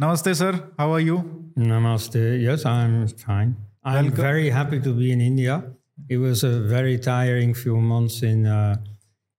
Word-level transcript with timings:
Namaste, 0.00 0.34
sir. 0.34 0.70
How 0.78 0.92
are 0.92 1.00
you? 1.00 1.52
Namaste. 1.56 2.42
Yes, 2.42 2.64
I'm 2.66 3.06
fine. 3.08 3.56
I'm 3.84 4.06
Welcome. 4.06 4.22
very 4.22 4.50
happy 4.50 4.80
to 4.80 4.92
be 4.92 5.12
in 5.12 5.20
India. 5.20 5.62
It 6.08 6.18
was 6.18 6.42
a 6.42 6.60
very 6.60 6.98
tiring 6.98 7.54
few 7.54 7.76
months 7.76 8.22
in 8.22 8.46
uh, 8.46 8.76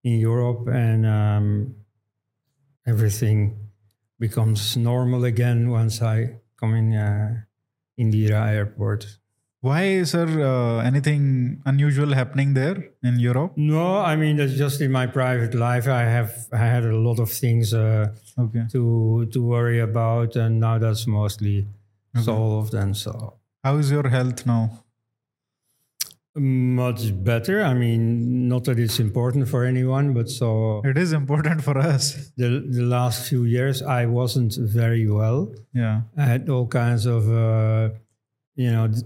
in 0.04 0.20
Europe, 0.20 0.68
and 0.68 1.06
um, 1.06 1.76
everything 2.88 3.58
becomes 4.20 4.78
normal 4.78 5.26
again 5.26 5.70
once 5.70 6.02
I 6.02 6.40
come 6.58 6.74
in 6.76 6.94
uh, 6.96 7.42
Indira 8.00 8.48
Airport. 8.48 9.18
Why, 9.66 10.04
sir? 10.04 10.28
Uh, 10.52 10.84
anything 10.90 11.62
unusual 11.66 12.14
happening 12.14 12.54
there 12.54 12.78
in 13.04 13.20
Europe? 13.20 13.54
No, 13.58 13.98
I 14.12 14.16
mean 14.16 14.36
that's 14.38 14.54
just 14.66 14.80
in 14.82 14.92
my 14.92 15.08
private 15.08 15.54
life. 15.68 15.88
I 15.88 16.04
have 16.18 16.32
I 16.54 16.58
had 16.76 16.86
a 16.86 16.96
lot 17.08 17.20
of 17.20 17.30
things 17.44 17.74
uh, 17.74 18.08
Okay. 18.46 18.64
to 18.74 18.82
to 19.34 19.40
worry 19.54 19.80
about, 19.90 20.36
and 20.36 20.60
now 20.60 20.76
that's 20.78 21.08
mostly 21.08 21.56
solved. 22.30 22.74
And 22.84 22.96
so 22.96 23.12
How 23.64 23.78
is 23.82 23.90
your 23.98 24.08
health 24.18 24.46
now? 24.46 24.64
Much 26.38 27.02
better. 27.24 27.62
I 27.64 27.74
mean, 27.74 28.48
not 28.50 28.66
that 28.66 28.78
it's 28.78 29.00
important 29.00 29.48
for 29.48 29.64
anyone, 29.64 30.14
but 30.14 30.28
so 30.30 30.82
It 30.84 30.98
is 30.98 31.14
important 31.14 31.64
for 31.64 31.78
us. 31.78 32.32
the, 32.36 32.50
the 32.78 32.84
last 32.84 33.30
few 33.30 33.46
years 33.46 33.82
I 33.82 34.06
wasn't 34.06 34.54
very 34.60 35.06
well. 35.10 35.40
Yeah. 35.74 36.02
I 36.18 36.26
had 36.34 36.50
all 36.50 36.68
kinds 36.68 37.06
of, 37.06 37.22
uh, 37.32 37.90
you 38.56 38.72
know, 38.72 38.88
d- 38.88 39.02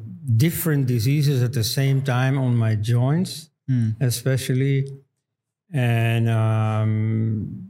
different 0.46 0.86
diseases 0.88 1.42
at 1.44 1.54
the 1.54 1.64
same 1.64 2.02
time 2.02 2.38
on 2.38 2.56
my 2.56 2.76
joints, 2.76 3.50
Hmm. 3.68 3.90
especially, 4.00 4.78
and 5.72 6.28
um, 6.30 7.68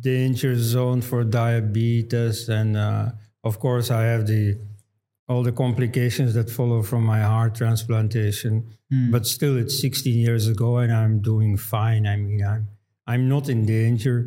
danger 0.00 0.56
zone 0.58 1.00
for 1.00 1.22
diabetes, 1.24 2.48
and 2.48 2.76
uh, 2.76 3.10
of 3.44 3.58
course 3.60 3.90
I 3.90 4.02
have 4.04 4.26
the 4.26 4.58
all 5.28 5.42
the 5.42 5.52
complications 5.52 6.32
that 6.34 6.48
follow 6.50 6.82
from 6.82 7.04
my 7.04 7.20
heart 7.20 7.54
transplantation. 7.54 8.64
Hmm. 8.90 9.10
But 9.10 9.26
still, 9.26 9.56
it's 9.58 9.78
16 9.80 10.18
years 10.18 10.48
ago, 10.48 10.78
and 10.78 10.90
I'm 10.92 11.20
doing 11.20 11.56
fine. 11.58 12.06
I 12.06 12.16
mean, 12.16 12.42
I'm 12.44 12.68
I'm 13.06 13.28
not 13.28 13.48
in 13.48 13.64
danger. 13.66 14.26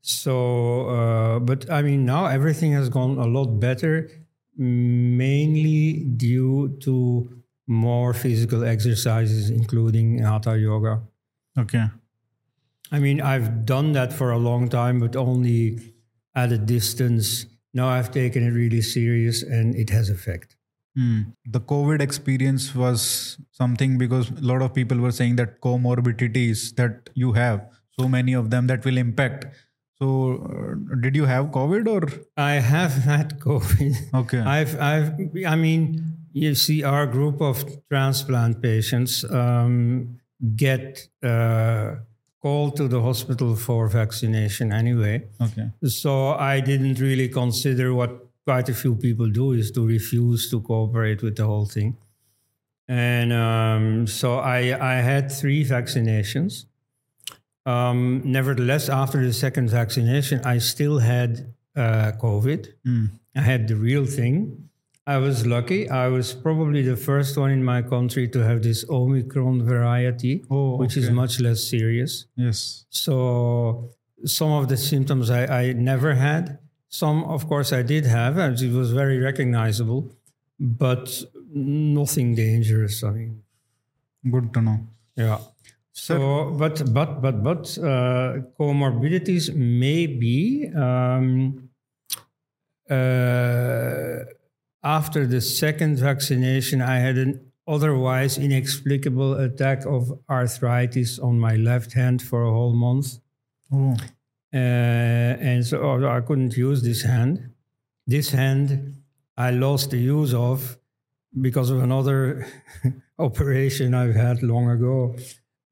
So, 0.00 0.88
uh, 0.88 1.38
but 1.40 1.70
I 1.70 1.82
mean, 1.82 2.04
now 2.06 2.26
everything 2.26 2.72
has 2.72 2.88
gone 2.88 3.18
a 3.18 3.26
lot 3.26 3.60
better, 3.60 4.10
mainly 4.58 6.04
due 6.16 6.76
to 6.80 7.30
more 7.66 8.12
physical 8.12 8.64
exercises, 8.64 9.50
including 9.50 10.18
hatha 10.18 10.58
yoga. 10.58 11.02
Okay. 11.56 11.86
I 12.90 12.98
mean, 12.98 13.20
I've 13.20 13.64
done 13.64 13.92
that 13.92 14.12
for 14.12 14.30
a 14.30 14.38
long 14.38 14.68
time, 14.68 14.98
but 14.98 15.14
only 15.14 15.78
at 16.34 16.52
a 16.52 16.58
distance. 16.58 17.46
Now 17.74 17.88
I've 17.88 18.10
taken 18.10 18.42
it 18.42 18.50
really 18.50 18.80
serious, 18.80 19.42
and 19.42 19.74
it 19.76 19.90
has 19.90 20.08
effect. 20.08 20.56
Hmm. 20.96 21.20
The 21.44 21.60
COVID 21.60 22.00
experience 22.00 22.74
was 22.74 23.38
something 23.52 23.98
because 23.98 24.30
a 24.30 24.40
lot 24.40 24.62
of 24.62 24.74
people 24.74 24.98
were 24.98 25.12
saying 25.12 25.36
that 25.36 25.60
comorbidities 25.60 26.74
that 26.76 27.10
you 27.14 27.32
have, 27.32 27.68
so 27.98 28.08
many 28.08 28.32
of 28.32 28.50
them 28.50 28.66
that 28.68 28.84
will 28.84 28.96
impact. 28.96 29.46
So, 30.00 30.08
uh, 30.36 30.94
did 31.00 31.16
you 31.16 31.24
have 31.24 31.46
COVID 31.46 31.88
or? 31.88 32.08
I 32.36 32.54
have 32.54 32.92
had 33.10 33.40
COVID. 33.40 34.14
Okay. 34.14 34.38
I've, 34.38 34.80
I've, 34.80 35.12
I 35.46 35.56
mean, 35.56 36.18
you 36.32 36.54
see, 36.54 36.84
our 36.84 37.06
group 37.06 37.40
of 37.40 37.64
transplant 37.88 38.62
patients 38.62 39.24
um, 39.24 40.18
get 40.54 41.08
uh, 41.22 41.96
called 42.40 42.76
to 42.76 42.86
the 42.86 43.00
hospital 43.02 43.56
for 43.56 43.88
vaccination 43.88 44.72
anyway. 44.72 45.26
Okay. 45.40 45.70
So 45.84 46.30
I 46.34 46.60
didn't 46.60 47.00
really 47.00 47.28
consider 47.28 47.92
what 47.92 48.24
quite 48.44 48.68
a 48.68 48.74
few 48.74 48.94
people 48.94 49.28
do 49.28 49.52
is 49.52 49.70
to 49.72 49.86
refuse 49.86 50.48
to 50.50 50.60
cooperate 50.60 51.22
with 51.22 51.36
the 51.36 51.44
whole 51.44 51.66
thing. 51.66 51.96
And 52.86 53.32
um, 53.32 54.06
so 54.06 54.38
I, 54.38 54.58
I 54.80 54.94
had 55.02 55.30
three 55.30 55.64
vaccinations. 55.64 56.64
Um, 57.72 58.22
nevertheless, 58.24 58.88
after 58.88 59.18
the 59.28 59.32
second 59.32 59.66
vaccination, 59.80 60.36
I 60.54 60.56
still 60.58 60.98
had 61.12 61.30
uh, 61.76 62.12
COVID. 62.24 62.60
Hmm. 62.84 63.04
I 63.36 63.42
had 63.52 63.68
the 63.68 63.76
real 63.76 64.06
thing. 64.18 64.36
I 65.06 65.18
was 65.18 65.46
lucky. 65.46 65.80
I 66.04 66.08
was 66.16 66.26
probably 66.46 66.82
the 66.82 66.96
first 66.96 67.32
one 67.42 67.50
in 67.58 67.62
my 67.72 67.80
country 67.94 68.24
to 68.34 68.38
have 68.48 68.62
this 68.62 68.80
Omicron 68.90 69.56
variety, 69.74 70.34
Oh, 70.50 70.76
which 70.76 70.96
is 70.96 71.10
much 71.10 71.40
less 71.40 71.60
serious. 71.74 72.26
Yes. 72.36 72.84
So 72.90 73.90
some 74.24 74.52
of 74.60 74.68
the 74.68 74.76
symptoms 74.76 75.30
I, 75.30 75.42
I 75.62 75.72
never 75.72 76.14
had. 76.14 76.58
Some, 76.90 77.24
of 77.24 77.46
course, 77.48 77.70
I 77.72 77.82
did 77.82 78.04
have, 78.06 78.34
and 78.44 78.58
it 78.60 78.72
was 78.72 78.92
very 78.92 79.18
recognizable, 79.18 80.00
but 80.58 81.06
nothing 81.54 82.34
dangerous. 82.34 83.02
I 83.04 83.10
mean, 83.10 83.42
Good 84.30 84.52
to 84.54 84.60
know. 84.60 84.78
yeah. 85.16 85.38
So, 85.98 86.54
but 86.56 86.94
but 86.94 87.20
but 87.20 87.42
but 87.42 87.78
uh, 87.78 88.38
comorbidities 88.58 89.52
may 89.54 90.06
be 90.06 90.70
um, 90.74 91.70
uh, 92.88 94.24
after 94.84 95.26
the 95.26 95.40
second 95.40 95.98
vaccination. 95.98 96.80
I 96.80 96.98
had 97.00 97.18
an 97.18 97.50
otherwise 97.66 98.38
inexplicable 98.38 99.34
attack 99.34 99.84
of 99.86 100.12
arthritis 100.30 101.18
on 101.18 101.40
my 101.40 101.56
left 101.56 101.92
hand 101.94 102.22
for 102.22 102.44
a 102.44 102.50
whole 102.50 102.74
month. 102.74 103.18
Oh. 103.72 103.96
Uh, 104.54 104.56
and 104.56 105.66
so 105.66 105.82
oh, 105.82 106.08
I 106.08 106.20
couldn't 106.20 106.56
use 106.56 106.80
this 106.82 107.02
hand. 107.02 107.50
This 108.06 108.30
hand 108.30 109.02
I 109.36 109.50
lost 109.50 109.90
the 109.90 109.98
use 109.98 110.32
of 110.32 110.78
because 111.40 111.70
of 111.70 111.82
another 111.82 112.46
operation 113.18 113.94
I've 113.94 114.14
had 114.14 114.42
long 114.44 114.70
ago, 114.70 115.16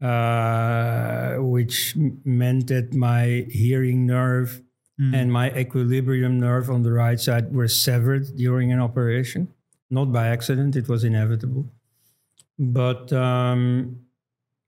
uh, 0.02 1.36
which 1.36 1.94
meant 2.24 2.68
that 2.68 2.94
my 2.94 3.46
hearing 3.50 4.06
nerve 4.06 4.62
and 4.98 5.30
my 5.30 5.52
equilibrium 5.52 6.40
nerve 6.40 6.70
on 6.70 6.82
the 6.82 6.92
right 6.92 7.20
side 7.20 7.54
were 7.54 7.68
severed 7.68 8.34
during 8.36 8.72
an 8.72 8.80
operation. 8.80 9.48
Not 9.90 10.12
by 10.12 10.28
accident; 10.28 10.74
it 10.74 10.88
was 10.88 11.04
inevitable. 11.04 11.66
But 12.58 13.12
um, 13.12 14.06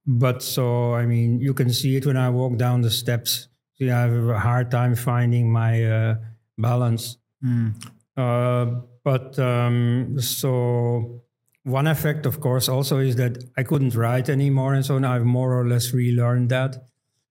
but 0.07 0.43
so 0.43 0.95
I 0.95 1.07
mean, 1.07 1.41
you 1.41 1.55
can 1.55 1.71
see 1.73 1.97
it 1.97 2.07
when 2.07 2.17
I 2.17 2.31
walk 2.31 2.57
down 2.57 2.83
the 2.83 2.91
steps. 2.91 3.49
See, 3.79 3.91
I 3.91 4.03
have 4.03 4.29
a 4.29 4.39
hard 4.39 4.71
time 4.71 4.95
finding 4.95 5.51
my 5.51 5.85
uh, 5.85 6.15
balance. 6.59 7.17
Hmm. 7.43 7.71
Uh, 8.17 8.67
but 9.05 9.39
um, 9.39 10.21
so 10.21 11.23
one 11.65 11.87
effect, 11.87 12.27
of 12.27 12.41
course, 12.41 12.69
also 12.69 12.99
is 12.99 13.17
that 13.17 13.45
I 13.57 13.63
couldn't 13.63 13.95
write 13.95 14.29
anymore, 14.29 14.75
and 14.75 14.85
so 14.85 14.99
now 14.99 15.15
I've 15.15 15.25
more 15.25 15.59
or 15.59 15.67
less 15.69 15.93
relearned 15.93 16.51
that 16.51 16.85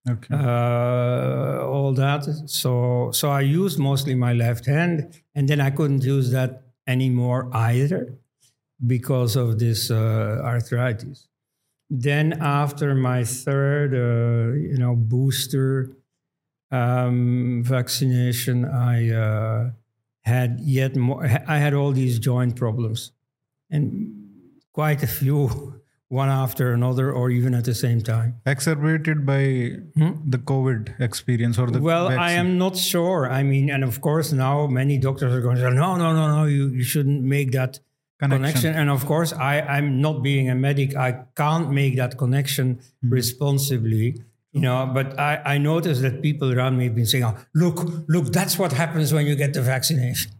Okay. 0.08 0.34
uh, 0.34 1.66
all 1.66 1.92
that. 1.94 2.24
So 2.46 3.10
so 3.12 3.30
I 3.30 3.40
used 3.42 3.78
mostly 3.78 4.14
my 4.14 4.32
left 4.32 4.66
hand, 4.66 5.20
and 5.34 5.48
then 5.48 5.60
I 5.60 5.70
couldn't 5.70 6.02
use 6.04 6.30
that 6.30 6.62
anymore 6.86 7.50
either 7.52 8.14
because 8.86 9.36
of 9.36 9.58
this 9.58 9.90
uh, 9.90 10.40
arthritis. 10.44 11.28
Then 11.90 12.34
after 12.40 12.94
my 12.94 13.24
third, 13.24 13.92
uh, 13.94 14.54
you 14.56 14.78
know, 14.78 14.94
booster 14.94 15.90
um, 16.70 17.62
vaccination, 17.64 18.64
I 18.64 19.10
uh, 19.10 19.70
had 20.24 20.60
yet 20.60 20.96
more. 20.96 21.24
I 21.24 21.58
had 21.58 21.74
all 21.74 21.92
these 21.92 22.18
joint 22.18 22.56
problems, 22.56 23.12
and 23.70 24.17
quite 24.78 25.02
a 25.02 25.12
few, 25.20 25.42
one 26.22 26.28
after 26.44 26.64
another, 26.78 27.06
or 27.18 27.30
even 27.38 27.52
at 27.60 27.64
the 27.64 27.74
same 27.74 28.00
time. 28.14 28.30
Exacerbated 28.46 29.18
by 29.26 29.42
the 30.34 30.40
COVID 30.52 30.82
experience 31.08 31.58
or 31.58 31.66
the 31.74 31.78
Hmm? 31.80 31.84
Well, 31.92 32.06
I 32.28 32.32
am 32.42 32.50
not 32.64 32.74
sure. 32.76 33.20
I 33.38 33.42
mean, 33.42 33.66
and 33.74 33.82
of 33.90 33.96
course, 34.00 34.28
now 34.46 34.56
many 34.80 34.96
doctors 34.98 35.32
are 35.34 35.42
going 35.46 35.56
to 35.56 35.62
say, 35.62 35.70
no, 35.84 35.96
no, 36.02 36.08
no, 36.18 36.24
no, 36.36 36.44
you, 36.56 36.64
you 36.78 36.84
shouldn't 36.92 37.22
make 37.36 37.50
that 37.58 37.72
Connection. 38.20 38.40
connection. 38.40 38.72
And 38.80 38.88
of 38.90 39.02
course, 39.12 39.30
I, 39.52 39.54
I'm 39.74 40.00
not 40.06 40.22
being 40.22 40.46
a 40.50 40.54
medic. 40.66 40.90
I 41.08 41.10
can't 41.42 41.68
make 41.80 41.94
that 42.02 42.12
connection 42.22 42.66
Hmm. 43.02 43.10
responsibly. 43.18 44.06
You 44.52 44.62
know, 44.62 44.90
but 44.98 45.08
I, 45.30 45.32
I 45.54 45.58
noticed 45.58 46.00
that 46.06 46.22
people 46.22 46.48
around 46.56 46.78
me 46.78 46.84
have 46.88 46.94
been 47.00 47.06
saying, 47.12 47.22
oh, 47.30 47.36
look, 47.62 47.76
look, 48.14 48.26
that's 48.38 48.58
what 48.58 48.72
happens 48.72 49.12
when 49.14 49.24
you 49.26 49.36
get 49.36 49.52
the 49.52 49.62
vaccination. 49.62 50.32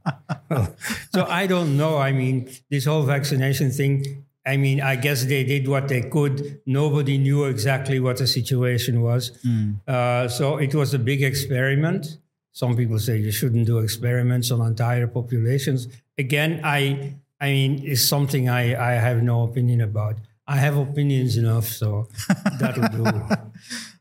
so 1.15 1.21
I 1.41 1.47
don't 1.47 1.77
know. 1.77 1.99
I 1.99 2.11
mean, 2.13 2.49
this 2.71 2.87
whole 2.87 3.03
vaccination 3.17 3.71
thing, 3.71 4.25
I 4.53 4.57
mean, 4.57 4.79
I 4.93 4.95
guess 4.97 5.25
they 5.33 5.43
did 5.45 5.69
what 5.69 5.85
they 5.93 6.03
could. 6.15 6.61
Nobody 6.81 7.17
knew 7.27 7.45
exactly 7.45 7.99
what 8.01 8.17
the 8.23 8.27
situation 8.27 8.95
was. 9.09 9.23
Uh, 9.87 10.27
so 10.39 10.45
it 10.67 10.73
was 10.75 10.95
a 10.95 10.99
big 11.11 11.21
experiment. 11.23 12.19
Some 12.53 12.73
people 12.81 12.99
say 12.99 13.15
you 13.27 13.31
shouldn't 13.41 13.67
do 13.67 13.79
experiments 13.79 14.51
on 14.51 14.59
entire 14.67 15.07
populations. 15.07 15.87
Again, 16.25 16.61
I, 16.65 17.15
I 17.41 17.47
mean, 17.57 17.73
it's 17.85 18.05
something 18.15 18.49
I, 18.49 18.63
I 18.91 18.93
have 19.07 19.23
no 19.23 19.37
opinion 19.49 19.81
about. 19.91 20.17
I 20.47 20.57
have 20.57 20.77
opinions 20.79 21.37
enough, 21.37 21.67
so 21.67 22.09
that'll 22.59 22.89
do. 22.89 23.05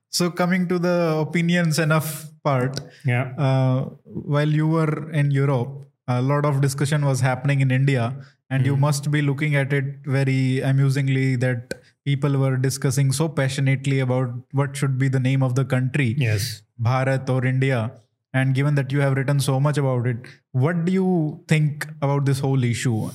So 0.09 0.31
coming 0.31 0.67
to 0.69 0.79
the 0.79 0.97
opinions 1.27 1.77
enough 1.77 2.25
part, 2.43 2.79
Yeah. 3.05 3.33
uh, 3.37 3.79
while 4.05 4.49
you 4.49 4.67
were 4.67 5.11
in 5.11 5.31
Europe, 5.31 5.85
a 6.07 6.21
lot 6.21 6.45
of 6.45 6.61
discussion 6.61 7.05
was 7.05 7.19
happening 7.19 7.59
in 7.61 7.69
India, 7.69 8.15
and 8.49 8.65
you 8.65 8.77
must 8.77 9.11
be 9.11 9.21
looking 9.21 9.55
at 9.55 9.73
it 9.73 9.85
very 10.05 10.61
amusingly 10.61 11.35
that 11.35 11.73
people 12.05 12.37
were 12.37 12.55
discussing 12.57 13.11
so 13.11 13.27
passionately 13.27 13.99
about 13.99 14.29
what 14.51 14.75
should 14.75 14.97
be 14.97 15.07
the 15.09 15.19
name 15.19 15.43
of 15.43 15.55
the 15.55 15.65
country, 15.65 16.15
Yes. 16.17 16.61
Bharat 16.81 17.29
or 17.29 17.45
India. 17.45 17.91
And 18.33 18.53
given 18.53 18.75
that 18.75 18.91
you 18.91 18.99
have 19.01 19.15
written 19.15 19.39
so 19.39 19.59
much 19.59 19.77
about 19.77 20.05
it, 20.07 20.17
what 20.51 20.85
do 20.85 20.91
you 20.91 21.43
think 21.47 21.87
about 22.01 22.25
this 22.25 22.39
whole 22.39 22.63
issue? 22.63 23.09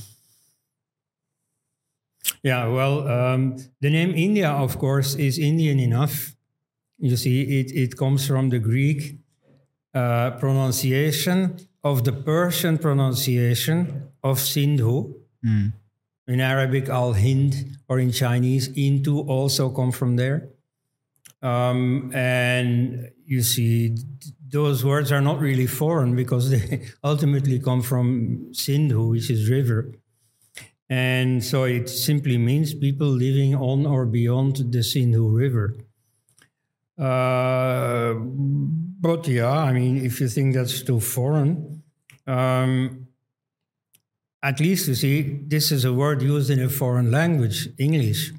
Yeah, 2.42 2.66
well, 2.66 3.06
um, 3.08 3.56
the 3.80 3.90
name 3.90 4.10
India, 4.14 4.50
of 4.50 4.78
course, 4.78 5.14
is 5.14 5.38
Indian 5.38 5.78
enough. 5.78 6.34
You 6.98 7.16
see, 7.16 7.60
it, 7.60 7.72
it 7.72 7.96
comes 7.96 8.26
from 8.26 8.48
the 8.50 8.58
Greek 8.58 9.18
uh, 9.94 10.32
pronunciation 10.32 11.56
of 11.84 12.04
the 12.04 12.12
Persian 12.12 12.78
pronunciation 12.78 14.08
of 14.22 14.38
Sindhu. 14.40 15.14
In 16.28 16.40
Arabic, 16.40 16.88
Al 16.88 17.14
Hind, 17.14 17.78
or 17.88 17.98
in 17.98 18.12
Chinese, 18.12 18.70
Intu 18.76 19.20
also 19.20 19.70
come 19.70 19.92
from 19.92 20.16
there. 20.16 20.48
Um, 21.42 22.12
and 22.14 23.10
you 23.26 23.42
see, 23.42 23.96
those 24.48 24.84
words 24.84 25.10
are 25.10 25.20
not 25.20 25.40
really 25.40 25.66
foreign 25.66 26.14
because 26.14 26.50
they 26.50 26.86
ultimately 27.04 27.58
come 27.58 27.82
from 27.82 28.52
Sindhu, 28.52 29.08
which 29.08 29.30
is 29.30 29.50
river. 29.50 29.92
And 30.88 31.42
so 31.42 31.64
it 31.64 31.88
simply 31.88 32.36
means 32.38 32.74
people 32.74 33.06
living 33.08 33.54
on 33.54 33.86
or 33.86 34.04
beyond 34.06 34.72
the 34.72 34.82
Sindhu 34.82 35.28
River. 35.28 35.74
Uh, 36.98 38.14
but 38.14 39.26
yeah, 39.26 39.48
I 39.50 39.72
mean, 39.72 40.04
if 40.04 40.20
you 40.20 40.28
think 40.28 40.54
that's 40.54 40.82
too 40.82 41.00
foreign, 41.00 41.82
um, 42.26 43.01
at 44.42 44.58
least 44.58 44.88
you 44.88 44.94
see, 44.94 45.40
this 45.46 45.70
is 45.70 45.84
a 45.84 45.92
word 45.92 46.20
used 46.20 46.50
in 46.50 46.60
a 46.60 46.68
foreign 46.68 47.10
language, 47.10 47.68
English. 47.78 48.32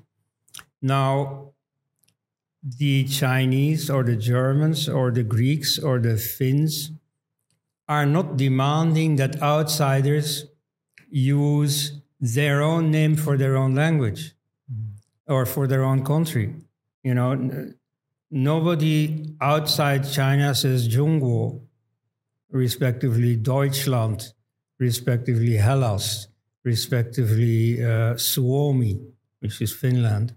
Now, 0.81 1.53
the 2.61 3.05
Chinese 3.05 3.89
or 3.89 4.03
the 4.03 4.15
Germans 4.15 4.89
or 4.89 5.11
the 5.11 5.23
Greeks 5.23 5.79
or 5.79 5.99
the 5.99 6.17
Finns 6.17 6.91
are 7.87 8.05
not 8.05 8.37
demanding 8.37 9.15
that 9.17 9.41
outsiders 9.41 10.45
use 11.09 12.01
their 12.19 12.61
own 12.61 12.91
name 12.91 13.15
for 13.15 13.37
their 13.37 13.55
own 13.57 13.75
language 13.75 14.33
or 15.27 15.45
for 15.45 15.67
their 15.67 15.83
own 15.83 16.03
country. 16.03 16.55
You 17.03 17.13
know, 17.13 17.73
nobody 18.31 19.35
outside 19.41 20.09
China 20.09 20.55
says 20.55 20.87
Zhongguo, 20.87 21.61
respectively 22.49 23.35
Deutschland, 23.35 24.33
respectively 24.89 25.55
Hellas, 25.67 26.27
respectively 26.63 27.83
uh, 27.83 28.15
Suomi, 28.17 28.93
which 29.41 29.61
is 29.61 29.71
Finland. 29.73 30.35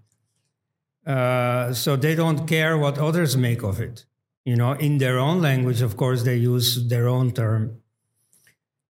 Uh, 1.06 1.72
so 1.72 1.96
they 1.96 2.14
don't 2.14 2.46
care 2.46 2.76
what 2.76 2.98
others 2.98 3.36
make 3.36 3.62
of 3.62 3.80
it. 3.80 4.06
You 4.44 4.56
know, 4.56 4.72
in 4.72 4.98
their 4.98 5.18
own 5.18 5.38
language, 5.40 5.82
of 5.82 5.96
course, 5.96 6.22
they 6.22 6.36
use 6.36 6.88
their 6.88 7.06
own 7.08 7.32
term. 7.32 7.62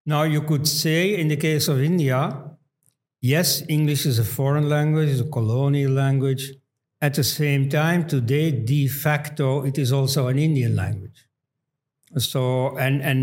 Now, 0.05 0.23
you 0.35 0.43
could 0.43 0.67
say 0.67 1.01
in 1.21 1.29
the 1.29 1.37
case 1.37 1.67
of 1.73 1.83
India, 1.83 2.21
yes, 3.21 3.63
English 3.69 4.07
is 4.07 4.19
a 4.19 4.25
foreign 4.25 4.69
language, 4.69 5.09
it's 5.09 5.21
a 5.21 5.31
colonial 5.39 5.93
language. 5.93 6.45
At 7.01 7.15
the 7.15 7.25
same 7.25 7.69
time, 7.69 8.07
today, 8.07 8.51
de 8.51 8.89
facto, 8.89 9.65
it 9.65 9.77
is 9.79 9.93
also 9.93 10.29
an 10.29 10.39
Indian 10.39 10.75
language. 10.77 11.27
So, 12.17 12.77
and, 12.79 13.03
and 13.03 13.23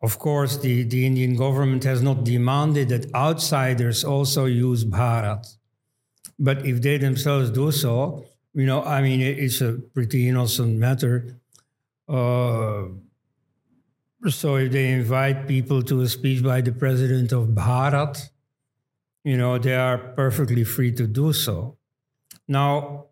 of 0.00 0.18
course, 0.18 0.58
the, 0.58 0.84
the 0.84 1.04
Indian 1.06 1.34
government 1.34 1.84
has 1.84 2.02
not 2.02 2.24
demanded 2.24 2.88
that 2.90 3.12
outsiders 3.14 4.04
also 4.04 4.44
use 4.44 4.84
Bharat. 4.84 5.56
But 6.38 6.64
if 6.64 6.80
they 6.82 6.98
themselves 6.98 7.50
do 7.50 7.72
so, 7.72 8.24
you 8.54 8.64
know, 8.64 8.82
I 8.84 9.02
mean, 9.02 9.20
it's 9.20 9.60
a 9.60 9.72
pretty 9.72 10.28
innocent 10.28 10.78
matter. 10.78 11.40
Uh, 12.08 12.84
so 14.28 14.56
if 14.56 14.72
they 14.72 14.92
invite 14.92 15.48
people 15.48 15.82
to 15.82 16.00
a 16.02 16.08
speech 16.08 16.42
by 16.44 16.60
the 16.60 16.72
president 16.72 17.32
of 17.32 17.48
Bharat, 17.48 18.30
you 19.24 19.36
know, 19.36 19.58
they 19.58 19.74
are 19.74 19.98
perfectly 19.98 20.64
free 20.64 20.92
to 20.92 21.06
do 21.06 21.32
so. 21.32 21.76
Now, 22.46 23.06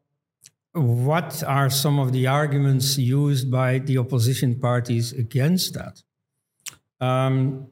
what 0.72 1.42
are 1.42 1.68
some 1.68 1.98
of 1.98 2.12
the 2.12 2.26
arguments 2.26 2.96
used 2.96 3.50
by 3.50 3.78
the 3.78 3.98
opposition 3.98 4.60
parties 4.60 5.12
against 5.12 5.74
that? 5.74 6.02
Um, 7.00 7.68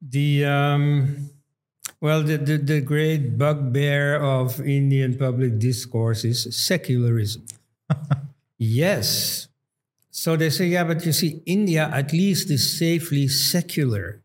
the 0.00 0.44
um, 0.44 1.30
well, 2.00 2.22
the, 2.22 2.36
the, 2.36 2.58
the 2.58 2.80
great 2.80 3.38
bugbear 3.38 4.22
of 4.22 4.60
Indian 4.60 5.16
public 5.16 5.58
discourse 5.58 6.24
is 6.24 6.54
secularism. 6.54 7.46
yes. 8.58 9.48
So 10.10 10.36
they 10.36 10.50
say, 10.50 10.66
yeah, 10.66 10.84
but 10.84 11.04
you 11.06 11.12
see, 11.12 11.42
India 11.46 11.90
at 11.92 12.12
least 12.12 12.50
is 12.50 12.78
safely 12.78 13.28
secular. 13.28 14.22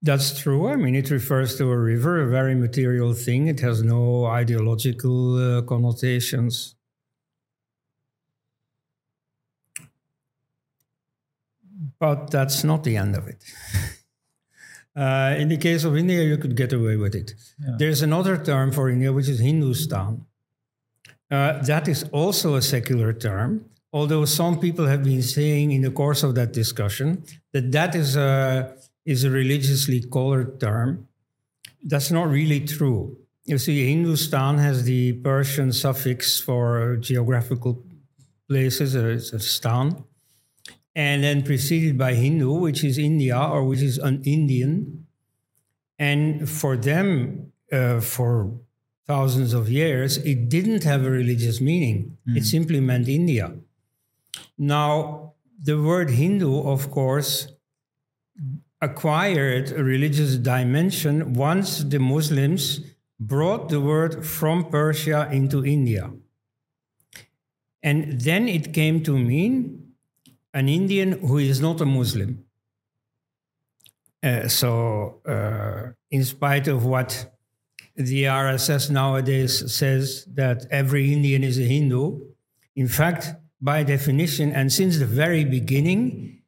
That's 0.00 0.38
true. 0.38 0.68
I 0.68 0.76
mean, 0.76 0.94
it 0.94 1.10
refers 1.10 1.56
to 1.58 1.70
a 1.70 1.76
river, 1.76 2.22
a 2.22 2.30
very 2.30 2.54
material 2.54 3.12
thing. 3.12 3.48
It 3.48 3.60
has 3.60 3.82
no 3.82 4.26
ideological 4.26 5.58
uh, 5.58 5.62
connotations. 5.62 6.75
But 11.98 12.30
that's 12.30 12.62
not 12.64 12.84
the 12.84 12.96
end 12.96 13.16
of 13.16 13.26
it. 13.28 13.42
Uh, 14.96 15.34
in 15.36 15.48
the 15.48 15.58
case 15.58 15.84
of 15.84 15.94
India, 15.94 16.22
you 16.22 16.38
could 16.38 16.56
get 16.56 16.72
away 16.72 16.96
with 16.96 17.14
it. 17.14 17.34
There's 17.76 18.00
another 18.00 18.42
term 18.42 18.72
for 18.72 18.88
India, 18.88 19.12
which 19.12 19.28
is 19.28 19.40
Hindustan. 19.40 20.24
Uh, 21.30 21.60
that 21.64 21.86
is 21.86 22.04
also 22.12 22.54
a 22.54 22.62
secular 22.62 23.12
term, 23.12 23.66
although 23.92 24.24
some 24.24 24.58
people 24.58 24.86
have 24.86 25.04
been 25.04 25.22
saying 25.22 25.70
in 25.72 25.82
the 25.82 25.90
course 25.90 26.22
of 26.22 26.34
that 26.36 26.54
discussion 26.54 27.24
that 27.52 27.72
that 27.72 27.94
is 27.94 28.16
a, 28.16 28.74
is 29.04 29.24
a 29.24 29.30
religiously 29.30 30.02
colored 30.10 30.58
term. 30.60 31.06
That's 31.84 32.10
not 32.10 32.30
really 32.30 32.60
true. 32.60 33.18
You 33.44 33.58
see, 33.58 33.88
Hindustan 33.88 34.56
has 34.58 34.84
the 34.84 35.12
Persian 35.12 35.72
suffix 35.72 36.40
for 36.40 36.96
geographical 36.96 37.84
places, 38.48 38.96
uh, 38.96 39.04
it's 39.08 39.32
a 39.32 39.40
stan 39.40 40.04
and 40.96 41.22
then 41.22 41.42
preceded 41.42 41.98
by 41.98 42.14
Hindu, 42.14 42.50
which 42.54 42.82
is 42.82 42.96
India 42.96 43.38
or 43.38 43.64
which 43.64 43.82
is 43.82 43.98
an 43.98 44.22
Indian. 44.24 45.06
And 45.98 46.48
for 46.48 46.74
them, 46.74 47.52
uh, 47.70 48.00
for 48.00 48.58
thousands 49.06 49.52
of 49.52 49.68
years, 49.68 50.16
it 50.16 50.48
didn't 50.48 50.84
have 50.84 51.04
a 51.04 51.10
religious 51.10 51.60
meaning. 51.60 52.16
It 52.26 52.44
simply 52.44 52.80
meant 52.80 53.08
India. 53.08 53.52
Now, 54.56 55.34
the 55.62 55.80
word 55.80 56.10
Hindu, 56.10 56.62
of 56.62 56.90
course, 56.90 57.48
acquired 58.80 59.72
a 59.72 59.84
religious 59.84 60.36
dimension 60.36 61.34
once 61.34 61.84
the 61.84 61.98
Muslims 61.98 62.80
brought 63.20 63.68
the 63.68 63.80
word 63.80 64.24
from 64.24 64.64
Persia 64.64 65.28
into 65.30 65.64
India. 65.64 66.10
And 67.82 68.20
then 68.20 68.48
it 68.48 68.72
came 68.72 69.02
to 69.04 69.18
mean 69.18 69.85
an 70.56 70.70
Indian 70.70 71.12
who 71.12 71.36
is 71.36 71.60
not 71.60 71.82
a 71.82 71.84
Muslim. 71.84 72.42
Uh, 74.22 74.48
so, 74.48 75.20
uh, 75.28 75.92
in 76.10 76.24
spite 76.24 76.66
of 76.66 76.86
what 76.86 77.10
the 77.94 78.24
RSS 78.24 78.90
nowadays 78.90 79.52
says 79.80 80.24
that 80.32 80.64
every 80.70 81.12
Indian 81.12 81.44
is 81.44 81.58
a 81.58 81.68
Hindu, 81.74 82.20
in 82.74 82.88
fact, 82.88 83.34
by 83.60 83.82
definition, 83.82 84.50
and 84.50 84.72
since 84.72 84.98
the 84.98 85.10
very 85.22 85.44
beginning, 85.44 86.40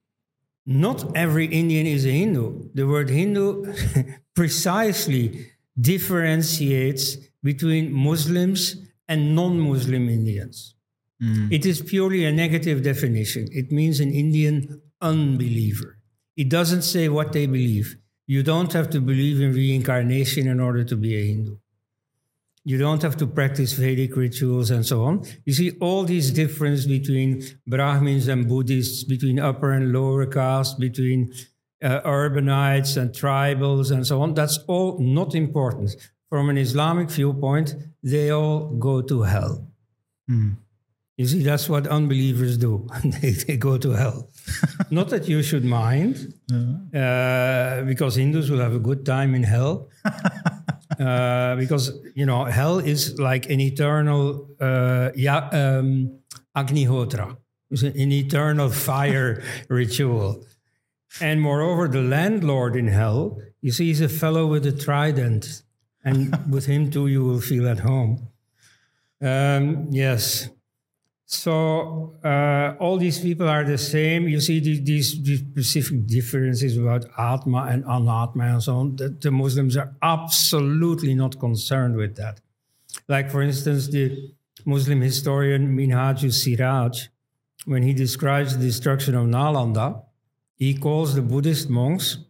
not 0.65 0.99
every 1.15 1.47
Indian 1.47 1.87
is 1.87 2.07
a 2.07 2.11
Hindu. 2.11 2.71
The 2.73 2.87
word 2.87 3.11
Hindu 3.11 3.75
precisely 4.35 5.50
differentiates 5.79 7.17
between 7.43 7.93
Muslims 7.93 8.77
and 9.07 9.37
non 9.37 9.61
Muslim 9.61 10.09
Indians. 10.09 10.75
It 11.51 11.67
is 11.67 11.83
purely 11.83 12.25
a 12.25 12.33
negative 12.33 12.83
definition. 12.83 13.49
It 13.51 13.73
means 13.73 14.01
an 14.01 14.13
Indian 14.13 14.81
unbeliever. 15.01 15.99
It 16.37 16.49
doesn't 16.49 16.83
say 16.83 17.09
what 17.09 17.33
they 17.33 17.47
believe. 17.47 17.97
You 18.27 18.43
don't 18.43 18.73
have 18.73 18.91
to 18.91 19.01
believe 19.01 19.41
in 19.41 19.53
reincarnation 19.53 20.47
in 20.47 20.61
order 20.61 20.85
to 20.85 20.97
be 20.97 21.17
a 21.17 21.27
Hindu. 21.27 21.57
You 22.65 22.77
don't 22.77 23.03
have 23.03 23.17
to 23.17 23.27
practice 23.27 23.73
Vedic 23.73 24.15
rituals 24.15 24.71
and 24.71 24.85
so 24.85 25.05
on. 25.05 25.25
You 25.47 25.55
see 25.55 25.73
all 25.81 26.05
these 26.05 26.31
difference 26.31 26.85
between 26.85 27.43
Brahmins 27.67 28.29
and 28.29 28.47
Buddhists, 28.47 29.05
between 29.05 29.39
upper 29.41 29.73
and 29.73 29.93
lower 29.93 30.27
caste, 30.27 30.79
between 30.79 31.33
uh, 31.83 32.01
urbanites 32.03 32.97
and 32.97 33.11
tribals 33.11 33.91
and 33.91 34.07
so 34.07 34.21
on. 34.21 34.35
That's 34.35 34.59
all 34.69 34.99
not 35.01 35.35
important. 35.35 35.97
From 36.29 36.51
an 36.51 36.59
Islamic 36.59 37.11
viewpoint, 37.11 37.75
they 38.03 38.31
all 38.31 38.69
go 38.77 39.01
to 39.01 39.23
hell. 39.23 39.67
You 41.19 41.27
see, 41.27 41.43
that's 41.43 41.69
what 41.69 41.89
unbelievers 41.89 42.57
do. 42.57 42.87
they, 43.05 43.33
they 43.33 43.57
go 43.57 43.77
to 43.77 43.91
hell. 43.91 44.31
Not 44.91 45.09
that 45.09 45.29
you 45.29 45.43
should 45.43 45.65
mind, 45.65 46.33
uh, 46.95 47.83
because 47.83 48.15
Hindus 48.15 48.51
will 48.51 48.61
have 48.61 48.73
a 48.73 48.79
good 48.79 49.05
time 49.05 49.35
in 49.35 49.43
hell. 49.43 49.89
uh, 51.01 51.57
because, 51.57 51.93
you 52.15 52.25
know, 52.25 52.45
hell 52.45 52.79
is 52.79 53.19
like 53.19 53.51
an 53.51 53.61
eternal 53.61 54.49
uh, 54.61 55.11
yeah, 55.17 55.49
um, 55.49 56.21
Agnihotra, 56.57 57.37
it's 57.71 57.83
an 57.83 58.13
eternal 58.13 58.71
fire 58.71 59.43
ritual. 59.69 60.45
And 61.21 61.43
moreover, 61.43 61.89
the 61.89 62.03
landlord 62.03 62.77
in 62.77 62.87
hell, 62.87 63.41
you 63.61 63.73
see, 63.73 63.87
he's 63.87 64.01
a 64.01 64.09
fellow 64.09 64.47
with 64.47 64.65
a 64.67 64.73
trident. 64.73 65.63
And 66.05 66.33
with 66.49 66.67
him 66.67 66.93
too, 66.93 67.09
you 67.09 67.25
will 67.25 67.41
feel 67.41 67.69
at 67.69 67.81
home. 67.81 68.29
Um, 69.21 69.89
yes. 69.91 70.49
So 71.30 72.16
uh, 72.25 72.75
all 72.80 72.97
these 72.97 73.18
people 73.18 73.47
are 73.50 73.62
the 73.62 73.76
same. 73.76 74.28
You 74.28 74.40
see 74.40 74.61
the, 74.61 74.80
these, 74.80 75.23
these 75.23 75.40
specific 75.40 76.06
differences 76.06 76.78
about 76.78 77.04
Atma 77.18 77.66
and 77.68 77.85
Anatma 77.85 78.54
and 78.54 78.62
so 78.62 78.76
on. 78.76 78.97
The, 78.97 79.11
the 79.11 79.30
Muslims 79.30 79.76
are 79.76 79.94
absolutely 80.00 81.14
not 81.14 81.38
concerned 81.38 81.97
with 81.97 82.16
that. 82.16 82.40
Like, 83.08 83.30
for 83.30 83.42
instance, 83.42 83.88
the 83.88 84.32
Muslim 84.64 85.02
historian 85.02 85.76
Minhajus 85.76 86.32
Siraj, 86.32 87.08
when 87.66 87.82
he 87.82 87.92
describes 87.92 88.56
the 88.56 88.64
destruction 88.64 89.14
of 89.14 89.26
Nalanda, 89.26 90.04
he 90.54 90.78
calls 90.78 91.14
the 91.14 91.20
Buddhist 91.20 91.68
monks 91.68 92.25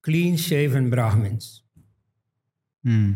clean 0.00 0.38
shaven 0.38 0.88
Brahmins. 0.88 1.60
Hmm. 2.82 3.12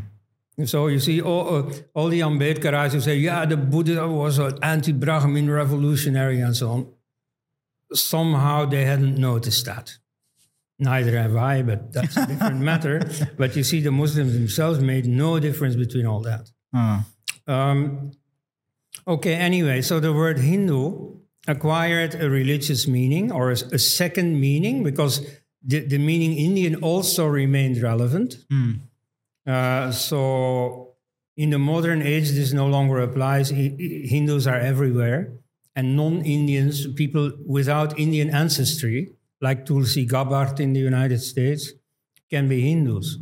So 0.64 0.86
you 0.88 1.00
see, 1.00 1.20
all, 1.20 1.56
uh, 1.56 1.72
all 1.94 2.08
the 2.08 2.20
Ambedkarites 2.20 2.92
who 2.92 3.00
say, 3.00 3.16
yeah, 3.16 3.46
the 3.46 3.56
Buddha 3.56 4.06
was 4.06 4.38
an 4.38 4.58
anti-Brahmin 4.62 5.50
revolutionary 5.50 6.40
and 6.40 6.54
so 6.54 6.70
on. 6.70 6.92
Somehow 7.92 8.66
they 8.66 8.84
hadn't 8.84 9.16
noticed 9.16 9.64
that. 9.64 9.96
Neither 10.78 11.18
have 11.18 11.36
I, 11.36 11.62
but 11.62 11.92
that's 11.92 12.16
a 12.16 12.26
different 12.26 12.60
matter. 12.70 13.00
But 13.38 13.56
you 13.56 13.62
see, 13.62 13.80
the 13.80 13.90
Muslims 13.90 14.34
themselves 14.34 14.80
made 14.80 15.06
no 15.06 15.38
difference 15.38 15.76
between 15.76 16.06
all 16.06 16.20
that. 16.20 16.50
Ah. 16.74 17.06
Um, 17.46 18.12
okay, 19.06 19.34
anyway, 19.34 19.80
so 19.80 20.00
the 20.00 20.12
word 20.12 20.38
Hindu 20.38 21.16
acquired 21.48 22.14
a 22.14 22.28
religious 22.28 22.86
meaning 22.86 23.32
or 23.32 23.50
a, 23.50 23.54
a 23.72 23.78
second 23.78 24.38
meaning 24.40 24.82
because 24.82 25.26
the, 25.64 25.80
the 25.80 25.98
meaning 25.98 26.36
Indian 26.36 26.76
also 26.76 27.26
remained 27.26 27.80
relevant. 27.80 28.36
Hmm. 28.50 28.72
Uh, 29.46 29.90
so 29.90 30.94
in 31.36 31.50
the 31.50 31.58
modern 31.58 32.02
age, 32.02 32.30
this 32.30 32.52
no 32.52 32.66
longer 32.66 33.00
applies. 33.00 33.50
Hi- 33.50 33.74
Hi- 33.78 34.02
Hindus 34.04 34.46
are 34.46 34.58
everywhere, 34.58 35.32
and 35.74 35.96
non-Indians, 35.96 36.86
people 36.94 37.32
without 37.46 37.98
Indian 37.98 38.30
ancestry, 38.30 39.12
like 39.40 39.66
Tulsi 39.66 40.06
Gabbard 40.06 40.60
in 40.60 40.72
the 40.72 40.80
United 40.80 41.20
States, 41.20 41.72
can 42.30 42.48
be 42.48 42.60
Hindus. 42.60 43.18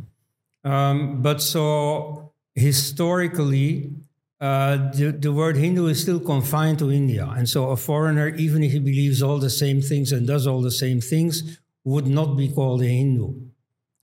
Um, 0.63 1.21
but 1.21 1.41
so 1.41 2.33
historically, 2.53 3.91
uh, 4.39 4.91
the, 4.91 5.11
the 5.11 5.31
word 5.31 5.55
Hindu 5.57 5.87
is 5.87 6.01
still 6.01 6.19
confined 6.19 6.79
to 6.79 6.91
India. 6.91 7.27
And 7.35 7.47
so 7.47 7.69
a 7.69 7.77
foreigner, 7.77 8.29
even 8.29 8.63
if 8.63 8.71
he 8.71 8.79
believes 8.79 9.21
all 9.21 9.39
the 9.39 9.49
same 9.49 9.81
things 9.81 10.11
and 10.11 10.27
does 10.27 10.45
all 10.47 10.61
the 10.61 10.71
same 10.71 10.99
things, 10.99 11.59
would 11.83 12.07
not 12.07 12.37
be 12.37 12.49
called 12.51 12.81
a 12.83 12.87
Hindu. 12.87 13.33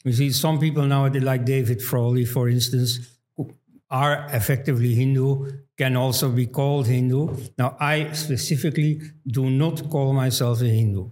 You 0.05 0.13
see, 0.13 0.31
some 0.33 0.59
people 0.59 0.85
nowadays, 0.85 1.23
like 1.23 1.45
David 1.45 1.83
Frawley, 1.83 2.25
for 2.25 2.49
instance, 2.49 2.99
who 3.37 3.51
are 3.91 4.27
effectively 4.33 4.95
Hindu, 4.95 5.51
can 5.77 5.97
also 5.97 6.31
be 6.31 6.47
called 6.47 6.87
Hindu. 6.87 7.37
Now, 7.59 7.77
I 7.81 8.13
specifically 8.13 9.01
do 9.27 9.51
not 9.51 9.89
call 9.91 10.13
myself 10.13 10.61
a 10.63 10.67
Hindu. 10.67 11.11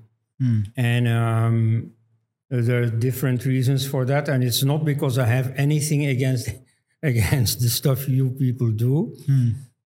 And 0.77 1.09
um, 1.09 1.93
there 2.51 2.83
are 2.83 2.91
different 2.91 3.45
reasons 3.45 3.87
for 3.87 4.05
that. 4.05 4.29
And 4.29 4.43
it's 4.45 4.63
not 4.63 4.85
because 4.85 5.19
I 5.19 5.27
have 5.27 5.53
anything 5.57 6.07
against, 6.07 6.49
against 7.03 7.61
the 7.61 7.69
stuff 7.69 8.09
you 8.09 8.31
people 8.31 8.71
do. 8.71 9.15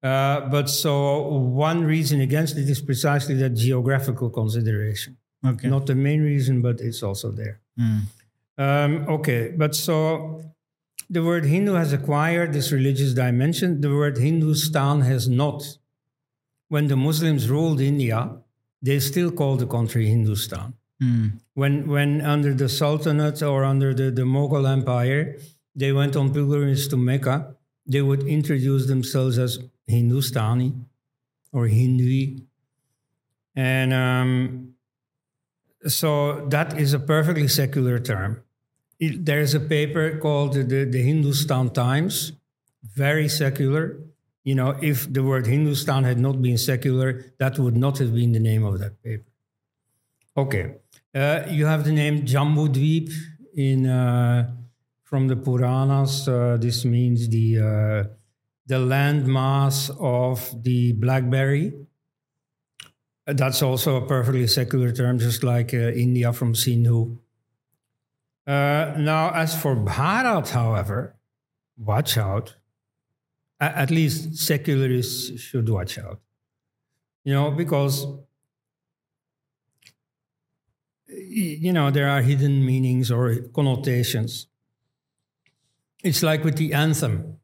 Uh, 0.02 0.48
but 0.48 0.70
so 0.70 1.28
one 1.28 1.84
reason 1.84 2.20
against 2.22 2.56
it 2.56 2.68
is 2.68 2.80
precisely 2.80 3.34
that 3.36 3.50
geographical 3.50 4.30
consideration. 4.30 5.16
Okay. 5.46 5.68
Not 5.68 5.86
the 5.86 5.94
main 5.94 6.22
reason, 6.22 6.62
but 6.62 6.80
it's 6.80 7.02
also 7.02 7.30
there. 7.30 7.60
Um, 8.58 9.06
okay, 9.08 9.54
but 9.56 9.74
so 9.74 10.42
the 11.08 11.22
word 11.24 11.44
Hindu 11.44 11.74
has 11.74 11.92
acquired 11.92 12.52
this 12.52 12.72
religious 12.72 13.14
dimension. 13.14 13.80
The 13.80 13.90
word 13.90 14.18
Hindustan 14.18 15.00
has 15.02 15.28
not. 15.28 15.64
When 16.68 16.86
the 16.86 16.96
Muslims 16.96 17.48
ruled 17.48 17.80
India, 17.80 18.36
they 18.82 19.00
still 19.00 19.30
called 19.32 19.58
the 19.60 19.66
country 19.66 20.06
Hindustan. 20.08 20.74
When, 21.54 21.88
when 21.88 22.20
under 22.20 22.54
the 22.54 22.68
Sultanate 22.68 23.42
or 23.42 23.64
under 23.64 23.94
the, 23.94 24.10
the 24.10 24.22
Mughal 24.22 24.70
Empire, 24.70 25.36
they 25.74 25.92
went 25.92 26.14
on 26.14 26.32
pilgrimage 26.32 26.88
to 26.88 26.96
Mecca, 26.96 27.56
they 27.86 28.02
would 28.02 28.22
introduce 28.22 28.86
themselves 28.86 29.38
as 29.38 29.58
Hindustani 29.86 30.74
or 31.52 31.66
Hindui. 31.66 32.44
And 33.56 33.92
um, 33.92 34.69
so 35.86 36.46
that 36.48 36.78
is 36.78 36.92
a 36.92 36.98
perfectly 36.98 37.48
secular 37.48 37.98
term. 37.98 38.42
It- 38.98 39.24
there 39.24 39.40
is 39.40 39.54
a 39.54 39.60
paper 39.60 40.18
called 40.18 40.54
the, 40.54 40.84
the, 40.84 41.02
Hindustan 41.02 41.70
Times, 41.70 42.32
very 42.94 43.28
secular. 43.28 43.98
You 44.44 44.54
know, 44.54 44.76
if 44.82 45.10
the 45.12 45.22
word 45.22 45.46
Hindustan 45.46 46.04
had 46.04 46.18
not 46.18 46.40
been 46.42 46.58
secular, 46.58 47.24
that 47.38 47.58
would 47.58 47.76
not 47.76 47.98
have 47.98 48.14
been 48.14 48.32
the 48.32 48.40
name 48.40 48.64
of 48.64 48.78
that 48.78 49.02
paper. 49.02 49.24
Okay, 50.36 50.74
uh, 51.14 51.42
you 51.48 51.66
have 51.66 51.84
the 51.84 51.92
name 51.92 52.22
Jambudweep 52.24 53.10
in 53.56 53.86
uh, 53.86 54.50
from 55.02 55.28
the 55.28 55.36
Puranas. 55.36 56.28
Uh, 56.28 56.56
this 56.58 56.84
means 56.84 57.28
the 57.28 57.58
uh, 57.58 58.04
the 58.66 58.76
landmass 58.76 59.90
of 60.00 60.62
the 60.62 60.92
blackberry. 60.92 61.72
That's 63.32 63.62
also 63.62 63.96
a 63.96 64.06
perfectly 64.06 64.46
secular 64.46 64.92
term, 64.92 65.18
just 65.18 65.42
like 65.42 65.72
uh, 65.74 65.92
India 65.92 66.32
from 66.32 66.54
Sindhu. 66.54 67.18
Uh, 68.46 68.94
now, 68.98 69.30
as 69.34 69.60
for 69.60 69.76
Bharat, 69.76 70.48
however, 70.50 71.16
watch 71.78 72.16
out. 72.18 72.56
A- 73.60 73.78
at 73.78 73.90
least 73.90 74.36
secularists 74.36 75.40
should 75.40 75.68
watch 75.68 75.98
out. 75.98 76.20
You 77.24 77.34
know, 77.34 77.50
because, 77.50 78.06
you 81.08 81.72
know, 81.72 81.90
there 81.90 82.08
are 82.08 82.22
hidden 82.22 82.64
meanings 82.64 83.10
or 83.10 83.36
connotations. 83.54 84.46
It's 86.02 86.22
like 86.22 86.44
with 86.44 86.56
the 86.56 86.72
anthem. 86.72 87.36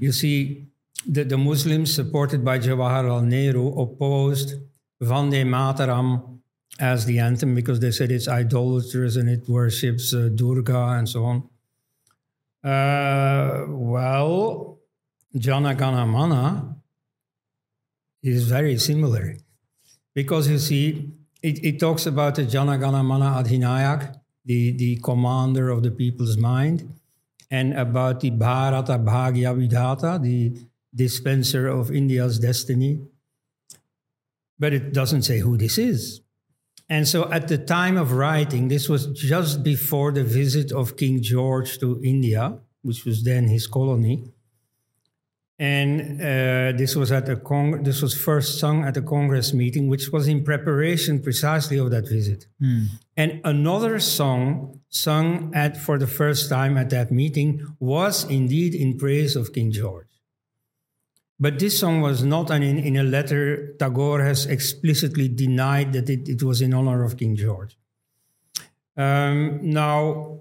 You 0.00 0.12
see, 0.12 0.66
the, 1.06 1.24
the 1.24 1.38
Muslims 1.38 1.94
supported 1.94 2.44
by 2.44 2.58
Jawaharlal 2.58 3.24
Nehru 3.24 3.68
opposed 3.80 4.54
Vande 5.02 5.44
Mataram 5.44 6.38
as 6.78 7.06
the 7.06 7.18
anthem 7.18 7.54
because 7.54 7.80
they 7.80 7.90
said 7.90 8.10
it's 8.10 8.28
idolatrous 8.28 9.16
and 9.16 9.28
it 9.28 9.48
worships 9.48 10.14
uh, 10.14 10.28
Durga 10.34 10.96
and 10.98 11.08
so 11.08 11.24
on. 11.24 11.48
Uh, 12.62 13.64
well, 13.68 14.78
Jana 15.36 15.74
Gana 15.74 16.06
Mana 16.06 16.76
is 18.22 18.48
very 18.48 18.78
similar 18.78 19.36
because 20.14 20.48
you 20.48 20.58
see, 20.58 21.12
it, 21.42 21.64
it 21.64 21.80
talks 21.80 22.06
about 22.06 22.34
the 22.34 22.44
Jana 22.44 22.78
Gana 22.78 23.02
Mana 23.02 23.42
Adhinayak, 23.42 24.16
the, 24.44 24.72
the 24.72 24.96
commander 24.96 25.70
of 25.70 25.82
the 25.82 25.90
people's 25.90 26.36
mind, 26.36 26.92
and 27.50 27.74
about 27.74 28.20
the 28.20 28.30
Bharata 28.30 28.98
Bhagya 28.98 29.54
Vidhata, 29.54 30.20
the 30.20 30.56
dispenser 30.94 31.68
of 31.68 31.90
India's 31.90 32.38
destiny. 32.38 33.00
But 34.58 34.72
it 34.72 34.92
doesn't 34.92 35.22
say 35.22 35.38
who 35.38 35.56
this 35.56 35.78
is. 35.78 36.20
And 36.88 37.06
so 37.06 37.30
at 37.30 37.48
the 37.48 37.58
time 37.58 37.96
of 37.96 38.12
writing, 38.12 38.68
this 38.68 38.88
was 38.88 39.06
just 39.08 39.62
before 39.62 40.10
the 40.10 40.24
visit 40.24 40.72
of 40.72 40.96
King 40.96 41.22
George 41.22 41.78
to 41.80 42.00
India, 42.02 42.58
which 42.82 43.04
was 43.04 43.24
then 43.24 43.48
his 43.48 43.66
colony. 43.66 44.32
And 45.60 46.20
uh, 46.20 46.78
this 46.78 46.94
was 46.94 47.10
at 47.10 47.28
a 47.28 47.36
con- 47.36 47.82
this 47.82 48.00
was 48.00 48.14
first 48.14 48.60
sung 48.60 48.84
at 48.84 48.96
a 48.96 49.02
Congress 49.02 49.52
meeting, 49.52 49.88
which 49.88 50.10
was 50.12 50.28
in 50.28 50.44
preparation 50.44 51.20
precisely 51.20 51.78
of 51.78 51.90
that 51.90 52.08
visit. 52.08 52.46
And 53.16 53.40
another 53.44 53.98
song 53.98 54.80
sung 54.88 55.52
at 55.54 55.76
for 55.76 55.98
the 55.98 56.06
first 56.06 56.48
time 56.48 56.76
at 56.78 56.90
that 56.90 57.10
meeting 57.10 57.74
was 57.80 58.24
indeed 58.30 58.72
in 58.74 58.98
praise 58.98 59.34
of 59.34 59.52
King 59.52 59.72
George. 59.72 60.07
But 61.40 61.58
this 61.58 61.78
song 61.78 62.00
was 62.00 62.24
not, 62.24 62.50
and 62.50 62.64
in, 62.64 62.78
in 62.78 62.96
a 62.96 63.04
letter, 63.04 63.74
Tagore 63.78 64.22
has 64.22 64.46
explicitly 64.46 65.28
denied 65.28 65.92
that 65.92 66.10
it, 66.10 66.28
it 66.28 66.42
was 66.42 66.60
in 66.60 66.74
honor 66.74 67.04
of 67.04 67.16
King 67.16 67.36
George. 67.36 67.78
Um, 68.96 69.60
now, 69.62 70.40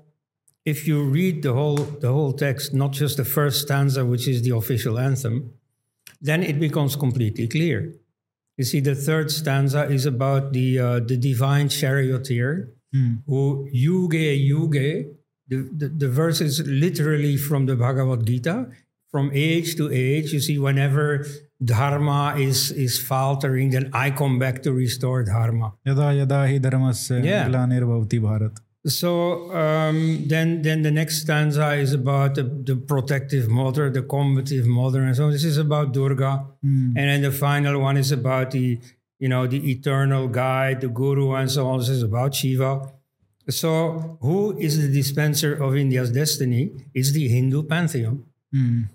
if 0.65 0.87
you 0.87 1.03
read 1.03 1.43
the 1.43 1.53
whole, 1.53 1.75
the 1.77 2.11
whole 2.11 2.33
text, 2.33 2.73
not 2.73 2.91
just 2.93 3.17
the 3.17 3.25
first 3.25 3.61
stanza, 3.61 4.03
which 4.05 4.27
is 4.27 4.41
the 4.41 4.55
official 4.55 4.97
anthem, 4.97 5.53
then 6.19 6.41
it 6.41 6.59
becomes 6.59 6.95
completely 6.95 7.47
clear. 7.47 7.93
You 8.57 8.63
see, 8.63 8.79
the 8.79 8.95
third 8.95 9.29
stanza 9.29 9.83
is 9.83 10.07
about 10.07 10.51
the 10.51 10.79
uh, 10.79 10.99
the 10.99 11.15
divine 11.15 11.69
charioteer 11.69 12.73
who 13.27 13.69
yuge 13.71 14.49
yuge. 14.49 15.13
The, 15.47 15.69
the, 15.71 15.87
the 15.87 16.09
verse 16.09 16.41
is 16.41 16.65
literally 16.65 17.37
from 17.37 17.67
the 17.67 17.75
Bhagavad 17.75 18.25
Gita 18.25 18.69
from 19.11 19.31
age 19.33 19.75
to 19.77 19.91
age, 19.91 20.33
you 20.33 20.39
see, 20.39 20.59
whenever 20.59 21.25
dharma 21.63 22.35
is 22.37 22.71
is 22.71 22.99
faltering, 22.99 23.71
then 23.71 23.89
I 23.93 24.11
come 24.11 24.37
back 24.39 24.63
to 24.63 24.71
restore 24.71 25.23
dharma. 25.23 25.73
Yada 25.85 26.13
yada 26.13 26.47
hi 26.47 26.59
yeah. 27.23 27.47
bharat. 27.47 28.57
So 28.85 29.51
um, 29.53 30.23
then, 30.27 30.61
then 30.61 30.81
the 30.81 30.91
next 30.91 31.21
stanza 31.21 31.73
is 31.73 31.91
about 31.91 32.35
the, 32.35 32.43
the, 32.43 32.77
protective 32.77 33.49
mother, 33.49 33.89
the 33.89 34.01
combative 34.01 34.65
mother, 34.65 35.03
and 35.03 35.13
so 35.13 35.29
this 35.29 35.43
is 35.43 35.57
about 35.57 35.91
Durga, 35.91 36.45
mm. 36.63 36.93
and 36.95 37.09
then 37.09 37.21
the 37.21 37.31
final 37.31 37.81
one 37.81 37.97
is 37.97 38.13
about 38.13 38.51
the 38.51 38.79
you 39.19 39.27
know 39.27 39.45
the 39.45 39.71
eternal 39.71 40.29
guide, 40.29 40.79
the 40.81 40.87
guru, 40.87 41.33
and 41.33 41.51
so 41.51 41.67
on. 41.67 41.79
This 41.79 41.89
is 41.89 42.03
about 42.03 42.35
Shiva. 42.35 42.93
So 43.49 44.17
who 44.21 44.57
is 44.57 44.81
the 44.81 44.93
dispenser 44.93 45.61
of 45.61 45.75
India's 45.75 46.11
destiny? 46.11 46.71
It's 46.93 47.11
the 47.11 47.27
Hindu 47.27 47.63
pantheon. 47.63 48.25
Mm. 48.53 48.89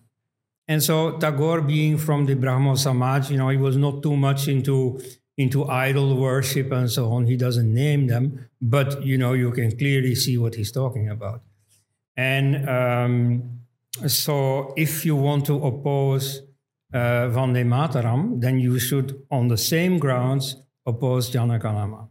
And 0.69 0.83
so 0.83 1.19
Tagore, 1.19 1.61
being 1.61 1.99
from 1.99 2.27
the 2.27 2.35
Brahmo 2.35 2.77
Samaj, 2.77 3.31
you 3.31 3.37
know, 3.37 3.49
he 3.49 3.57
was 3.57 3.77
not 3.77 4.03
too 4.03 4.17
much 4.17 4.49
into 4.49 5.01
into 5.39 5.65
idol 5.67 6.17
worship 6.17 6.71
and 6.73 6.91
so 6.91 7.11
on. 7.13 7.27
He 7.27 7.37
doesn't 7.37 7.73
name 7.73 8.07
them, 8.07 8.49
but 8.61 9.05
you 9.05 9.17
know, 9.17 9.33
you 9.33 9.51
can 9.51 9.77
clearly 9.77 10.15
see 10.15 10.37
what 10.39 10.55
he's 10.55 10.71
talking 10.71 11.09
about. 11.09 11.43
And 12.17 12.69
um, 12.69 13.61
so, 14.07 14.75
if 14.77 15.05
you 15.05 15.17
want 15.17 15.47
to 15.47 15.55
oppose 15.65 16.43
uh, 16.93 17.29
Vande 17.29 17.65
Mataram, 17.65 18.41
then 18.41 18.59
you 18.59 18.79
should, 18.79 19.23
on 19.31 19.49
the 19.49 19.57
same 19.57 19.99
grounds, 19.99 20.57
oppose 20.87 21.31
Jana 21.31 21.59
Gana 21.59 21.87
Mana. 21.87 22.09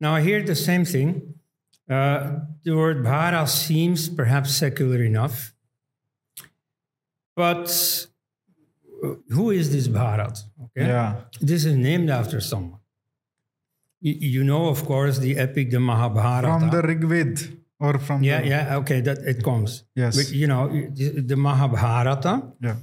Now, 0.00 0.16
here 0.16 0.42
the 0.42 0.54
same 0.54 0.84
thing. 0.84 1.34
Uh, 1.88 2.40
the 2.64 2.74
word 2.76 3.02
Bhara 3.04 3.48
seems 3.48 4.08
perhaps 4.08 4.54
secular 4.54 5.02
enough. 5.02 5.54
But 7.36 7.68
uh, 9.04 9.14
who 9.28 9.50
is 9.50 9.70
this 9.70 9.86
Bharat? 9.88 10.42
Okay? 10.64 10.86
Yeah. 10.88 11.20
This 11.40 11.64
is 11.66 11.76
named 11.76 12.10
after 12.10 12.40
someone. 12.40 12.80
You, 14.00 14.14
you 14.14 14.44
know, 14.44 14.68
of 14.68 14.84
course, 14.84 15.18
the 15.18 15.36
epic, 15.36 15.70
the 15.70 15.80
Mahabharata. 15.80 16.48
From 16.48 16.70
the 16.70 16.82
Rigved 16.82 17.56
or 17.78 17.98
from 17.98 18.22
yeah, 18.22 18.40
the, 18.40 18.48
yeah, 18.48 18.76
okay, 18.78 19.00
that 19.02 19.18
it 19.18 19.44
comes. 19.44 19.84
Yes. 19.94 20.16
But, 20.16 20.32
you 20.32 20.46
know, 20.46 20.68
the 20.68 21.20
the 21.20 21.36
Mahabharata 21.36 22.52
yeah. 22.62 22.76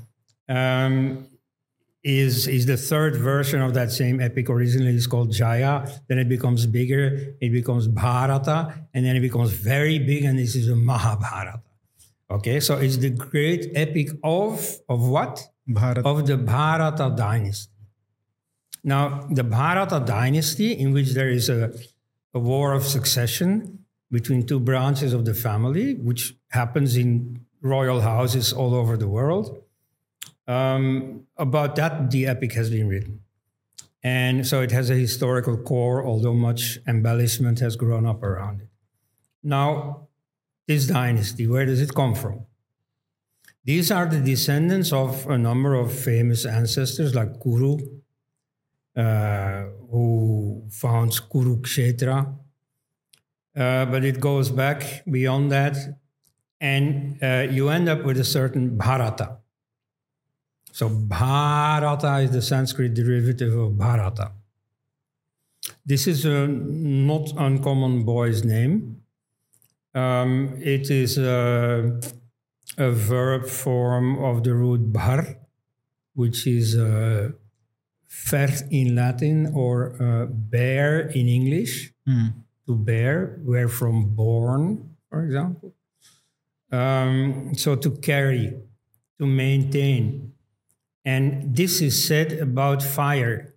um, 0.50 1.28
is 2.04 2.48
is 2.48 2.68
the 2.68 2.78
third 2.78 3.16
version 3.16 3.62
of 3.62 3.74
that 3.74 3.92
same 3.92 4.20
epic. 4.22 4.50
Originally, 4.50 4.94
it's 4.94 5.08
called 5.08 5.32
Jaya. 5.32 5.88
Then 6.08 6.20
it 6.20 6.30
becomes 6.30 6.68
bigger. 6.68 7.36
It 7.42 7.52
becomes 7.52 7.88
Bharata, 7.88 8.88
and 8.94 9.04
then 9.06 9.16
it 9.16 9.22
becomes 9.22 9.52
very 9.52 9.98
big, 9.98 10.26
and 10.26 10.38
this 10.38 10.56
is 10.56 10.70
a 10.70 10.76
Mahabharata. 10.76 11.63
Okay, 12.34 12.60
so 12.60 12.78
it's 12.78 12.98
the 12.98 13.12
great 13.12 13.72
epic 13.76 14.10
of 14.24 14.80
of 14.90 15.08
what? 15.08 15.48
Bharat. 15.70 16.04
Of 16.04 16.26
the 16.26 16.36
Bharata 16.36 17.14
dynasty. 17.16 17.72
Now, 18.84 19.28
the 19.30 19.44
Bharata 19.44 20.04
dynasty, 20.06 20.74
in 20.74 20.92
which 20.92 21.12
there 21.14 21.30
is 21.30 21.48
a, 21.48 21.72
a 22.34 22.40
war 22.40 22.74
of 22.74 22.84
succession 22.84 23.86
between 24.12 24.46
two 24.46 24.60
branches 24.60 25.14
of 25.14 25.26
the 25.26 25.34
family, 25.34 25.94
which 25.96 26.36
happens 26.50 26.98
in 26.98 27.46
royal 27.62 28.02
houses 28.02 28.52
all 28.52 28.74
over 28.74 28.98
the 28.98 29.08
world. 29.08 29.64
Um, 30.48 31.28
about 31.38 31.76
that, 31.78 32.12
the 32.12 32.28
epic 32.28 32.54
has 32.54 32.70
been 32.70 32.90
written. 32.90 33.22
And 34.04 34.46
so 34.46 34.62
it 34.62 34.72
has 34.72 34.90
a 34.90 34.96
historical 34.96 35.56
core, 35.56 36.06
although 36.06 36.34
much 36.34 36.78
embellishment 36.88 37.60
has 37.60 37.78
grown 37.78 38.06
up 38.06 38.22
around 38.22 38.62
it. 38.62 38.68
Now, 39.44 40.10
this 40.68 40.88
dynasty, 40.88 41.48
where 41.48 41.66
does 41.66 41.82
it 41.82 41.94
come 41.94 42.16
from? 42.16 42.46
These 43.66 43.92
are 43.92 44.06
the 44.06 44.20
descendants 44.20 44.92
of 44.92 45.26
a 45.30 45.38
number 45.38 45.74
of 45.76 45.92
famous 45.92 46.46
ancestors 46.46 47.16
like 47.16 47.42
Kuru, 47.42 47.78
uh, 48.96 49.64
who 49.90 50.68
founds 50.70 51.22
Kurukshetra. 51.22 52.36
Uh, 53.56 53.86
but 53.86 54.04
it 54.04 54.20
goes 54.20 54.50
back 54.50 55.04
beyond 55.10 55.52
that, 55.52 55.78
and 56.60 57.22
uh, 57.22 57.48
you 57.50 57.70
end 57.70 57.88
up 57.88 58.04
with 58.04 58.20
a 58.20 58.24
certain 58.24 58.78
Bharata. 58.78 59.38
So 60.72 60.90
Bharata 60.90 62.18
is 62.18 62.32
the 62.32 62.42
Sanskrit 62.42 62.96
derivative 62.96 63.56
of 63.56 63.78
Bharata. 63.78 64.32
This 65.86 66.08
is 66.08 66.26
a 66.26 66.48
not 66.48 67.32
uncommon 67.38 68.04
boy's 68.04 68.44
name. 68.44 69.03
Um, 69.96 70.58
it 70.62 70.90
is 70.90 71.18
a, 71.18 72.00
a 72.78 72.92
verb 72.92 73.48
form 73.48 74.24
of 74.24 74.44
the 74.44 74.54
root 74.54 74.92
bar, 74.92 75.38
which 76.16 76.48
is 76.48 76.76
uh, 76.76 77.30
ver 78.10 78.50
in 78.72 78.96
Latin 78.96 79.52
or 79.54 79.96
uh, 80.02 80.26
bear 80.26 81.10
in 81.10 81.28
English. 81.28 81.92
To 82.68 82.76
bear, 82.76 83.40
where 83.44 83.68
from 83.68 84.16
born, 84.16 84.96
for 85.10 85.26
example. 85.26 85.74
Um, 86.72 87.54
so 87.56 87.76
to 87.76 87.92
carry, 87.92 88.54
to 89.20 89.26
maintain. 89.28 90.34
And 91.06 91.54
this 91.56 91.82
is 91.82 92.08
said 92.08 92.32
about 92.34 92.82
fire. 92.82 93.54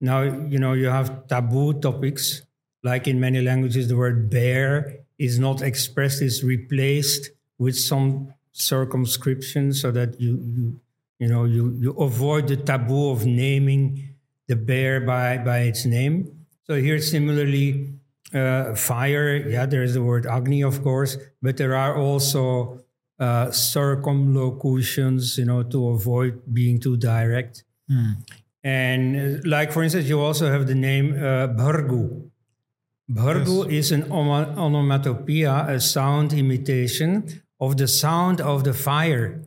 Now, 0.00 0.22
you 0.22 0.58
know, 0.58 0.74
you 0.74 0.86
have 0.86 1.26
taboo 1.26 1.80
topics, 1.80 2.42
like 2.84 3.08
in 3.08 3.18
many 3.18 3.40
languages, 3.40 3.88
the 3.88 3.96
word 3.96 4.30
bear 4.30 5.06
is 5.18 5.38
not 5.38 5.62
expressed, 5.62 6.22
it's 6.22 6.42
replaced 6.42 7.30
with 7.58 7.76
some 7.76 8.32
circumscription 8.52 9.72
so 9.72 9.90
that 9.90 10.20
you, 10.20 10.40
you, 10.56 10.80
you 11.18 11.28
know, 11.28 11.44
you, 11.44 11.76
you 11.80 11.90
avoid 11.92 12.48
the 12.48 12.56
taboo 12.56 13.10
of 13.10 13.26
naming 13.26 14.14
the 14.46 14.56
bear 14.56 15.00
by, 15.00 15.38
by 15.38 15.60
its 15.60 15.84
name. 15.84 16.46
So 16.64 16.74
here, 16.74 17.00
similarly, 17.00 17.88
uh, 18.34 18.74
fire, 18.74 19.36
yeah, 19.36 19.66
there 19.66 19.82
is 19.82 19.94
the 19.94 20.02
word 20.02 20.26
Agni, 20.26 20.62
of 20.62 20.82
course, 20.82 21.16
but 21.42 21.56
there 21.56 21.74
are 21.74 21.96
also 21.96 22.80
uh, 23.18 23.50
circumlocutions, 23.50 25.38
you 25.38 25.44
know, 25.44 25.62
to 25.64 25.88
avoid 25.88 26.42
being 26.52 26.78
too 26.78 26.96
direct. 26.96 27.64
And 28.62 29.16
uh, 29.16 29.48
like, 29.48 29.72
for 29.72 29.82
instance, 29.82 30.08
you 30.08 30.20
also 30.20 30.50
have 30.50 30.66
the 30.66 30.74
name 30.74 31.14
uh, 31.14 31.48
Bhrigu. 31.48 32.30
Bhrigu 33.10 33.70
is 33.70 33.90
an 33.90 34.10
onomatopoeia, 34.12 35.66
a 35.68 35.80
sound 35.80 36.32
imitation 36.32 37.42
of 37.58 37.76
the 37.76 37.88
sound 37.88 38.40
of 38.40 38.64
the 38.64 38.74
fire, 38.74 39.42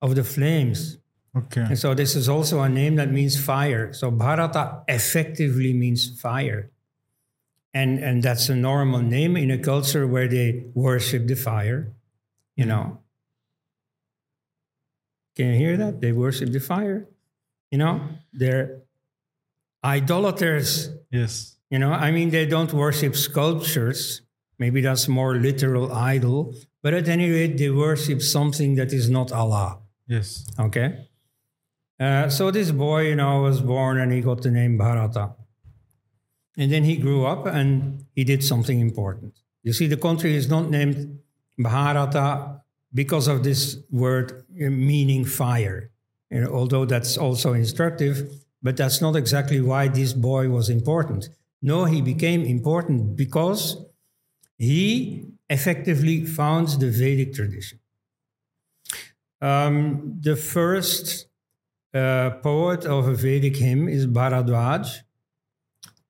of 0.00 0.14
the 0.14 0.24
flames. 0.24 0.98
Okay. 1.36 1.62
And 1.62 1.78
so 1.78 1.94
this 1.94 2.16
is 2.16 2.28
also 2.28 2.60
a 2.60 2.68
name 2.68 2.96
that 2.96 3.10
means 3.10 3.42
fire. 3.42 3.92
So 3.92 4.10
Bharata 4.10 4.82
effectively 4.88 5.72
means 5.72 6.20
fire. 6.20 6.70
And, 7.72 7.98
and 7.98 8.22
that's 8.22 8.48
a 8.48 8.56
normal 8.56 9.00
name 9.00 9.36
in 9.36 9.50
a 9.50 9.58
culture 9.58 10.06
where 10.06 10.26
they 10.26 10.64
worship 10.74 11.28
the 11.28 11.36
fire, 11.36 11.92
you 12.56 12.66
know. 12.66 12.98
Can 15.36 15.52
you 15.52 15.58
hear 15.58 15.76
that? 15.76 16.00
They 16.00 16.10
worship 16.10 16.50
the 16.50 16.58
fire. 16.58 17.06
You 17.70 17.78
know, 17.78 18.00
they're 18.32 18.82
idolaters. 19.84 20.90
Yes. 21.12 21.56
You 21.70 21.78
know, 21.78 21.92
I 21.92 22.10
mean, 22.10 22.30
they 22.30 22.46
don't 22.46 22.72
worship 22.72 23.14
sculptures. 23.16 24.22
Maybe 24.58 24.80
that's 24.80 25.08
more 25.08 25.36
literal 25.36 25.92
idol. 25.92 26.54
But 26.82 26.94
at 26.94 27.08
any 27.08 27.30
rate, 27.30 27.56
they 27.58 27.70
worship 27.70 28.20
something 28.22 28.74
that 28.74 28.92
is 28.92 29.08
not 29.08 29.32
Allah. 29.32 29.78
Yes. 30.06 30.46
Okay. 30.58 31.06
Uh, 31.98 32.28
so 32.28 32.50
this 32.50 32.70
boy, 32.70 33.08
you 33.08 33.16
know, 33.16 33.42
was 33.42 33.60
born 33.60 33.98
and 33.98 34.10
he 34.12 34.20
got 34.20 34.42
the 34.42 34.50
name 34.50 34.76
Bharata. 34.76 35.34
And 36.56 36.72
then 36.72 36.84
he 36.84 36.96
grew 36.96 37.24
up 37.24 37.46
and 37.46 38.04
he 38.14 38.24
did 38.24 38.42
something 38.42 38.80
important. 38.80 39.38
You 39.62 39.72
see, 39.72 39.86
the 39.86 39.96
country 39.96 40.34
is 40.34 40.48
not 40.48 40.70
named 40.70 41.20
Bharata 41.58 42.62
because 42.92 43.28
of 43.28 43.44
this 43.44 43.78
word 43.90 44.44
uh, 44.60 44.70
meaning 44.70 45.24
fire. 45.24 45.90
You 46.30 46.40
know, 46.40 46.50
although 46.52 46.84
that's 46.84 47.16
also 47.16 47.52
instructive, 47.52 48.28
but 48.62 48.76
that's 48.76 49.00
not 49.00 49.14
exactly 49.14 49.60
why 49.60 49.88
this 49.88 50.12
boy 50.12 50.48
was 50.48 50.68
important. 50.68 51.28
No, 51.62 51.84
he 51.84 52.00
became 52.00 52.42
important 52.42 53.16
because 53.16 53.76
he 54.56 55.26
effectively 55.48 56.24
founds 56.24 56.78
the 56.78 56.90
Vedic 56.90 57.34
tradition. 57.34 57.80
Um, 59.40 60.18
the 60.20 60.36
first 60.36 61.26
uh, 61.94 62.30
poet 62.42 62.84
of 62.84 63.08
a 63.08 63.14
Vedic 63.14 63.56
hymn 63.56 63.88
is 63.88 64.06
Bharadwaj. 64.06 65.00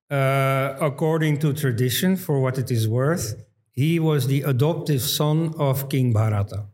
Uh, 0.09 0.75
according 0.81 1.39
to 1.39 1.53
tradition, 1.53 2.17
for 2.17 2.41
what 2.41 2.57
it 2.57 2.69
is 2.69 2.87
worth, 2.87 3.41
he 3.71 3.99
was 3.99 4.27
the 4.27 4.41
adoptive 4.41 5.01
son 5.01 5.53
of 5.57 5.89
King 5.89 6.11
Bharata. 6.11 6.65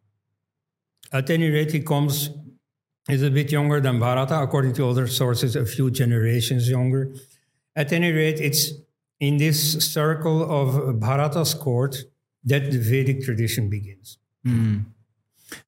At 1.13 1.29
any 1.29 1.49
rate, 1.49 1.71
he 1.71 1.81
comes 1.81 2.31
is 3.07 3.23
a 3.23 3.29
bit 3.29 3.51
younger 3.51 3.79
than 3.79 3.99
Bharata, 3.99 4.41
according 4.41 4.73
to 4.73 4.87
other 4.87 5.07
sources, 5.07 5.55
a 5.55 5.65
few 5.65 5.89
generations 5.89 6.69
younger. 6.69 7.13
At 7.77 7.93
any 7.93 8.11
rate, 8.11 8.39
it's 8.41 8.71
in 9.19 9.37
this 9.37 9.59
circle 9.93 10.41
of 10.41 10.99
Bharata's 10.99 11.53
court 11.53 11.95
that 12.43 12.71
the 12.71 12.79
Vedic 12.79 13.23
tradition 13.23 13.69
begins. 13.69 14.17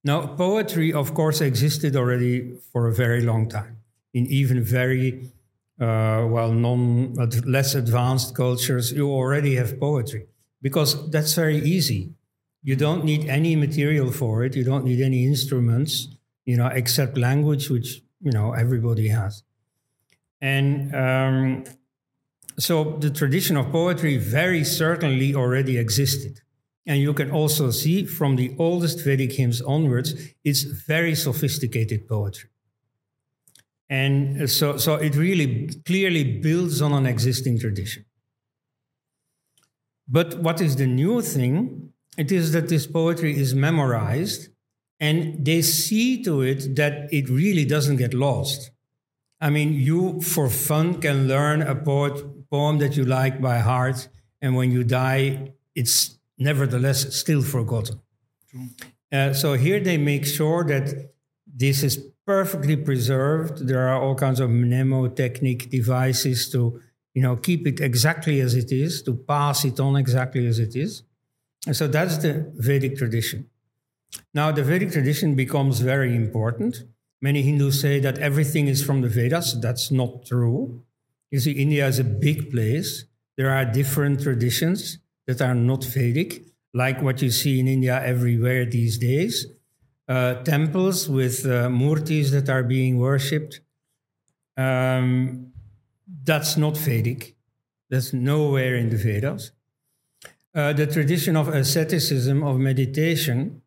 Now, 0.02 0.26
poetry, 0.26 0.92
of 0.92 1.14
course, 1.14 1.40
existed 1.40 1.94
already 1.94 2.56
for 2.72 2.88
a 2.88 2.94
very 2.94 3.22
long 3.22 3.48
time 3.48 3.76
in 4.12 4.26
even 4.26 4.62
very 4.62 5.30
uh, 5.80 6.26
well 6.28 6.52
non 6.52 7.14
less 7.46 7.74
advanced 7.76 8.34
cultures. 8.34 8.92
You 8.92 9.08
already 9.10 9.54
have 9.54 9.78
poetry 9.78 10.26
because 10.60 11.10
that's 11.10 11.34
very 11.34 11.58
easy. 11.58 12.10
You 12.62 12.76
don't 12.76 13.04
need 13.04 13.26
any 13.26 13.54
material 13.54 14.10
for 14.10 14.44
it. 14.44 14.56
You 14.56 14.64
don't 14.64 14.84
need 14.84 15.00
any 15.00 15.24
instruments, 15.24 16.08
you 16.44 16.56
know, 16.56 16.66
except 16.66 17.16
language, 17.16 17.70
which 17.70 18.02
you 18.20 18.32
know 18.32 18.52
everybody 18.52 19.08
has. 19.08 19.44
And 20.42 20.94
um, 20.94 21.64
so 22.62 22.96
the 22.98 23.10
tradition 23.10 23.56
of 23.56 23.70
poetry 23.72 24.16
very 24.16 24.64
certainly 24.64 25.34
already 25.34 25.78
existed. 25.78 26.40
And 26.86 27.00
you 27.00 27.14
can 27.14 27.30
also 27.30 27.70
see 27.70 28.04
from 28.04 28.36
the 28.36 28.54
oldest 28.58 29.04
Vedic 29.04 29.32
hymns 29.32 29.60
onwards, 29.60 30.14
it's 30.44 30.62
very 30.62 31.14
sophisticated 31.14 32.08
poetry. 32.08 32.50
And 33.88 34.42
uh, 34.42 34.46
so, 34.46 34.76
so 34.76 34.94
it 34.94 35.16
really 35.16 35.68
clearly 35.84 36.24
builds 36.24 36.80
on 36.80 36.92
an 36.92 37.06
existing 37.06 37.58
tradition. 37.58 38.04
But 40.08 40.38
what 40.38 40.60
is 40.60 40.76
the 40.76 40.86
new 40.86 41.22
thing? 41.22 41.92
It 42.16 42.32
is 42.32 42.52
that 42.52 42.68
this 42.68 42.86
poetry 42.86 43.36
is 43.36 43.54
memorized 43.54 44.48
and 44.98 45.44
they 45.44 45.62
see 45.62 46.22
to 46.24 46.42
it 46.42 46.76
that 46.76 47.12
it 47.12 47.28
really 47.28 47.64
doesn't 47.64 47.96
get 47.96 48.12
lost. 48.12 48.70
I 49.40 49.48
mean, 49.50 49.72
you 49.72 50.20
for 50.20 50.50
fun 50.50 51.00
can 51.00 51.26
learn 51.26 51.62
a 51.62 51.74
poet, 51.74 52.22
poem 52.50 52.78
that 52.78 52.96
you 52.96 53.04
like 53.04 53.40
by 53.40 53.58
heart, 53.58 54.08
and 54.42 54.56
when 54.56 54.72
you 54.72 54.84
die, 54.84 55.52
it's 55.74 56.18
nevertheless 56.38 57.14
still 57.14 57.42
forgotten. 57.42 58.00
Uh, 59.12 59.32
so 59.32 59.54
here 59.54 59.80
they 59.80 59.96
make 59.96 60.24
sure 60.24 60.64
that 60.64 61.12
this 61.46 61.82
is 61.82 61.96
perfectly 62.26 62.76
preserved. 62.76 63.66
There 63.66 63.88
are 63.88 64.00
all 64.00 64.14
kinds 64.14 64.40
of 64.40 64.50
mnemotechnic 64.50 65.70
devices 65.70 66.48
to, 66.50 66.80
you 67.14 67.22
know, 67.22 67.36
keep 67.36 67.66
it 67.66 67.80
exactly 67.80 68.40
as 68.40 68.54
it 68.54 68.72
is, 68.72 69.02
to 69.02 69.14
pass 69.14 69.64
it 69.64 69.78
on 69.80 69.96
exactly 69.96 70.46
as 70.46 70.58
it 70.58 70.76
is. 70.76 71.02
And 71.66 71.76
so 71.76 71.86
that's 71.86 72.18
the 72.18 72.50
Vedic 72.56 72.96
tradition. 72.96 73.50
Now 74.32 74.50
the 74.52 74.62
Vedic 74.62 74.92
tradition 74.92 75.34
becomes 75.34 75.80
very 75.80 76.14
important. 76.16 76.84
Many 77.20 77.42
Hindus 77.42 77.80
say 77.80 78.00
that 78.00 78.18
everything 78.18 78.66
is 78.66 78.82
from 78.82 79.02
the 79.02 79.08
Vedas. 79.08 79.60
That's 79.60 79.90
not 79.90 80.24
true. 80.24 80.82
You 81.30 81.40
see, 81.40 81.52
India 81.52 81.86
is 81.86 81.98
a 81.98 82.04
big 82.04 82.50
place. 82.50 83.04
There 83.36 83.50
are 83.50 83.64
different 83.64 84.22
traditions 84.22 84.98
that 85.26 85.40
are 85.40 85.54
not 85.54 85.84
Vedic, 85.84 86.42
like 86.74 87.00
what 87.02 87.22
you 87.22 87.30
see 87.30 87.60
in 87.60 87.68
India 87.68 88.02
everywhere 88.04 88.64
these 88.66 88.98
days. 88.98 89.46
Uh, 90.08 90.42
temples 90.42 91.08
with 91.08 91.46
uh, 91.46 91.68
murtis 91.68 92.32
that 92.32 92.48
are 92.48 92.64
being 92.64 92.98
worshipped. 92.98 93.60
Um, 94.56 95.52
that's 96.24 96.56
not 96.56 96.76
Vedic. 96.76 97.36
That's 97.88 98.12
nowhere 98.12 98.76
in 98.76 98.90
the 98.90 98.96
Vedas. 98.96 99.52
Uh, 100.52 100.72
the 100.72 100.86
tradition 100.86 101.36
of 101.36 101.48
asceticism, 101.48 102.42
of 102.42 102.58
meditation, 102.58 103.62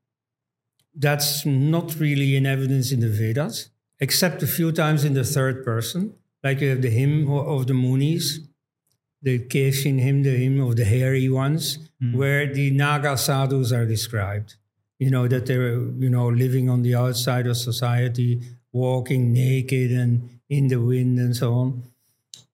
that's 0.94 1.46
not 1.46 1.96
really 2.00 2.36
in 2.36 2.46
evidence 2.46 2.92
in 2.92 3.00
the 3.00 3.10
Vedas, 3.10 3.70
except 4.00 4.44
a 4.44 4.48
few 4.48 4.72
times 4.72 5.06
in 5.06 5.14
the 5.14 5.24
third 5.24 5.64
person. 5.64 6.14
Like 6.44 6.62
you 6.62 6.70
have 6.70 6.82
the 6.82 6.90
hymn 6.90 7.32
of 7.32 7.68
the 7.68 7.74
Munis, 7.74 8.40
the 9.22 9.40
Keshin 9.40 10.00
hymn, 10.00 10.24
the 10.24 10.36
hymn 10.36 10.60
of 10.60 10.76
the 10.76 10.84
hairy 10.84 11.30
ones, 11.30 11.80
mm. 12.02 12.16
where 12.16 12.54
the 12.54 12.72
Naga 12.72 13.18
sadhus 13.18 13.72
are 13.72 13.86
described. 13.86 14.56
You 15.00 15.10
know, 15.10 15.28
that 15.28 15.46
they're, 15.46 15.74
you 15.74 16.10
know, 16.10 16.28
living 16.28 16.70
on 16.70 16.82
the 16.82 16.96
outside 16.96 17.48
of 17.48 17.58
society, 17.58 18.42
walking 18.72 19.32
naked 19.34 19.92
and 19.92 20.40
in 20.50 20.68
the 20.68 20.80
wind 20.80 21.20
and 21.20 21.36
so 21.36 21.54
on. 21.54 21.84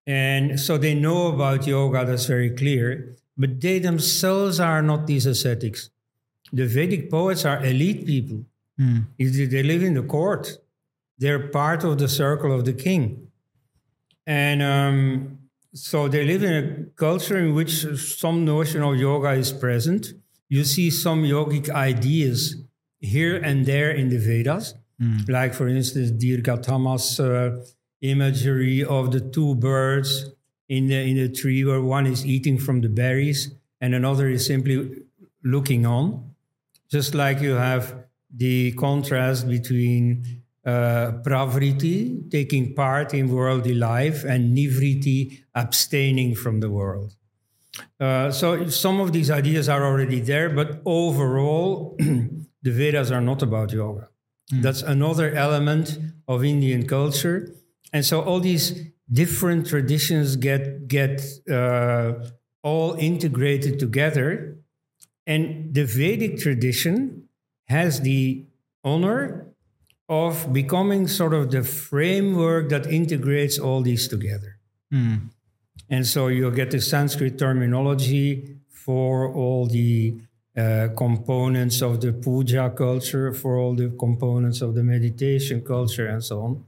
And 0.06 0.60
so 0.60 0.78
they 0.78 0.95
know 0.95 1.28
about 1.28 1.67
yoga, 1.67 2.06
that's 2.06 2.25
very 2.25 2.49
clear, 2.49 3.15
but 3.38 3.62
they 3.62 3.80
themselves 3.80 4.60
are 4.60 4.82
not 4.82 5.06
these 5.08 5.25
ascetics. 5.25 5.89
The 6.52 6.65
Vedic 6.65 7.12
poets 7.12 7.45
are 7.45 7.63
elite 7.63 8.06
people. 8.06 8.45
Mm. 8.80 9.06
They 9.17 9.63
live 9.63 9.84
in 9.84 9.93
the 9.93 10.04
court. 10.04 10.58
They're 11.17 11.47
part 11.49 11.84
of 11.84 11.99
the 11.99 12.08
circle 12.08 12.52
of 12.52 12.65
the 12.65 12.73
king. 12.73 13.28
And 14.25 14.62
um, 14.62 15.39
so 15.73 16.08
they 16.08 16.25
live 16.25 16.43
in 16.43 16.53
a 16.53 16.86
culture 16.95 17.38
in 17.38 17.53
which 17.53 17.86
some 17.97 18.45
notion 18.45 18.84
of 18.84 18.95
yoga 18.97 19.32
is 19.32 19.51
present. 19.51 20.13
You 20.47 20.63
see 20.63 20.89
some 20.89 21.23
yogic 21.23 21.69
ideas 21.69 22.55
here 22.99 23.38
and 23.38 23.65
there 23.65 23.91
in 23.91 24.10
the 24.10 24.17
Vedas, 24.17 24.73
mm. 25.01 25.29
like, 25.29 25.53
for 25.53 25.67
instance, 25.67 26.12
Dirgatama's 26.12 27.19
uh, 27.19 27.63
imagery 28.01 28.84
of 28.84 29.12
the 29.12 29.21
two 29.21 29.55
birds 29.55 30.32
in 30.67 30.88
the, 30.88 30.95
in 30.95 31.17
the 31.17 31.29
tree, 31.29 31.63
where 31.63 31.82
one 31.82 32.08
is 32.08 32.25
eating 32.25 32.58
from 32.58 32.82
the 32.82 32.89
berries 32.89 33.53
and 33.82 33.95
another 33.95 34.27
is 34.27 34.45
simply 34.45 35.03
looking 35.43 35.86
on. 35.86 36.34
Just 36.91 37.13
like 37.13 37.41
you 37.41 37.53
have 37.53 37.95
the 38.36 38.71
contrast 38.73 39.47
between 39.47 40.38
uh, 40.69 41.12
pravriti, 41.23 42.29
taking 42.29 42.75
part 42.75 43.13
in 43.13 43.23
worldly 43.29 43.73
life, 43.73 44.23
and 44.23 44.55
nivriti, 44.55 45.19
abstaining 45.55 46.36
from 46.36 46.60
the 46.60 46.69
world. 46.69 47.15
Uh, 47.99 48.29
so 48.32 48.67
some 48.67 48.99
of 48.99 49.12
these 49.12 49.29
ideas 49.32 49.67
are 49.69 49.84
already 49.84 50.19
there, 50.19 50.49
but 50.49 50.82
overall, 50.86 51.95
the 52.62 52.71
Vedas 52.79 53.10
are 53.12 53.21
not 53.21 53.41
about 53.41 53.71
yoga. 53.71 54.10
Mm. 54.53 54.62
That's 54.62 54.82
another 54.82 55.32
element 55.34 55.97
of 56.27 56.43
Indian 56.43 56.86
culture, 56.86 57.38
and 57.93 58.05
so 58.05 58.21
all 58.21 58.39
these 58.39 58.65
different 59.12 59.67
traditions 59.67 60.36
get 60.36 60.88
get 60.88 61.15
uh, 61.49 62.13
all 62.62 62.93
integrated 62.93 63.79
together, 63.79 64.58
and 65.25 65.73
the 65.73 65.86
Vedic 65.86 66.38
tradition 66.39 67.27
has 67.67 68.01
the 68.01 68.45
honor 68.84 69.48
of 70.10 70.52
becoming 70.52 71.08
sort 71.08 71.34
of 71.36 71.52
the 71.52 71.63
framework 71.63 72.69
that 72.69 72.88
integrates 72.88 73.60
all 73.60 73.82
these 73.82 74.08
together. 74.08 74.58
Mm. 74.91 75.30
And 75.89 76.06
so 76.06 76.28
you'll 76.28 76.52
get 76.52 76.72
the 76.72 76.82
Sanskrit 76.82 77.38
terminology 77.38 78.58
for 78.67 79.32
all 79.32 79.67
the 79.67 80.17
uh, 80.58 80.89
components 80.98 81.82
of 81.82 82.02
the 82.02 82.12
puja 82.12 82.72
culture, 82.76 83.34
for 83.34 83.58
all 83.58 83.76
the 83.76 83.89
components 84.00 84.62
of 84.62 84.74
the 84.74 84.84
meditation 84.84 85.62
culture, 85.63 86.08
and 86.08 86.24
so 86.24 86.41
on. 86.41 86.65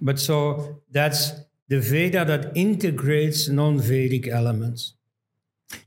But 0.00 0.20
so 0.20 0.80
that's 0.90 1.32
the 1.68 1.80
Veda 1.80 2.24
that 2.24 2.56
integrates 2.56 3.48
non 3.48 3.78
Vedic 3.78 4.28
elements. 4.28 4.94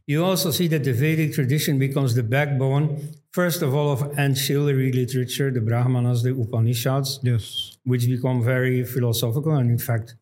You 0.05 0.25
also 0.25 0.51
see 0.51 0.67
that 0.67 0.83
the 0.83 0.93
Vedic 0.93 1.33
tradition 1.33 1.79
becomes 1.79 2.15
the 2.15 2.23
backbone, 2.23 3.13
first 3.37 3.61
of 3.61 3.71
all, 3.75 3.89
of 3.91 4.01
ancillary 4.17 4.91
literature, 4.91 5.49
the 5.51 5.61
Brahmanas, 5.69 6.23
the 6.23 6.33
Upanishads, 6.43 7.19
yes. 7.21 7.77
which 7.83 8.03
become 8.07 8.37
very 8.43 8.83
philosophical 8.83 9.53
and, 9.59 9.69
in 9.69 9.77
fact, 9.89 10.15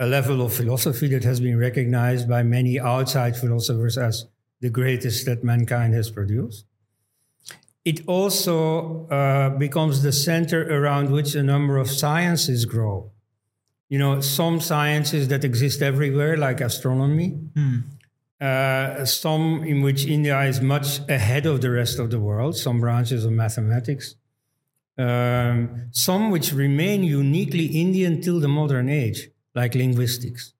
a 0.00 0.06
level 0.16 0.42
of 0.46 0.52
philosophy 0.52 1.06
that 1.14 1.22
has 1.30 1.38
been 1.38 1.56
recognized 1.68 2.28
by 2.28 2.42
many 2.42 2.74
outside 2.94 3.36
philosophers 3.36 3.96
as 3.96 4.26
the 4.64 4.70
greatest 4.78 5.26
that 5.26 5.44
mankind 5.44 5.94
has 5.94 6.10
produced. 6.10 6.64
It 7.84 7.98
also 8.08 9.06
uh, 9.18 9.50
becomes 9.66 10.02
the 10.02 10.14
center 10.28 10.60
around 10.76 11.06
which 11.16 11.36
a 11.36 11.44
number 11.44 11.76
of 11.76 11.88
sciences 11.88 12.64
grow. 12.64 13.12
You 13.88 13.98
know, 14.02 14.20
some 14.20 14.60
sciences 14.60 15.28
that 15.28 15.44
exist 15.44 15.82
everywhere, 15.82 16.36
like 16.36 16.60
astronomy, 16.60 17.28
mm 17.54 17.84
uh, 18.40 19.04
some 19.04 19.62
in 19.64 19.82
which 19.82 20.06
India 20.06 20.40
is 20.42 20.60
much 20.60 21.00
ahead 21.08 21.44
of 21.46 21.60
the 21.60 21.70
rest 21.70 21.98
of 21.98 22.10
the 22.10 22.18
world, 22.18 22.56
some 22.56 22.80
branches 22.80 23.24
of 23.24 23.32
mathematics, 23.32 24.14
um, 24.96 25.88
some 25.90 26.30
which 26.30 26.52
remain 26.52 27.04
uniquely 27.04 27.66
Indian 27.66 28.20
till 28.20 28.40
the 28.40 28.48
modern 28.48 28.88
age, 28.88 29.28
like 29.54 29.74
linguistics. 29.74 30.54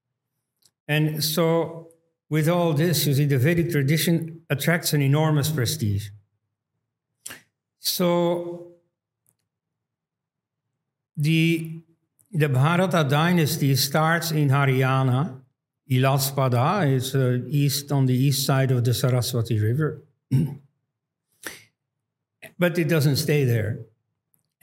And 0.86 1.24
so, 1.24 1.88
with 2.28 2.48
all 2.48 2.74
this, 2.74 3.06
you 3.06 3.14
see, 3.14 3.24
the 3.24 3.38
Vedic 3.38 3.70
tradition 3.70 4.42
attracts 4.50 4.92
an 4.92 5.02
enormous 5.02 5.50
prestige. 5.50 6.08
So, 7.78 8.72
the, 11.16 11.80
the 12.30 12.48
Bharata 12.48 13.06
dynasty 13.08 13.74
starts 13.76 14.30
in 14.30 14.48
Haryana 14.48 15.40
Ilaspada 15.90 16.90
is 16.90 17.14
uh, 17.14 17.38
east 17.48 17.90
on 17.90 18.06
the 18.06 18.14
east 18.14 18.46
side 18.46 18.70
of 18.70 18.84
the 18.84 18.94
Saraswati 18.94 19.58
River. 19.58 20.02
but 22.58 22.78
it 22.78 22.88
doesn't 22.88 23.16
stay 23.16 23.44
there. 23.44 23.80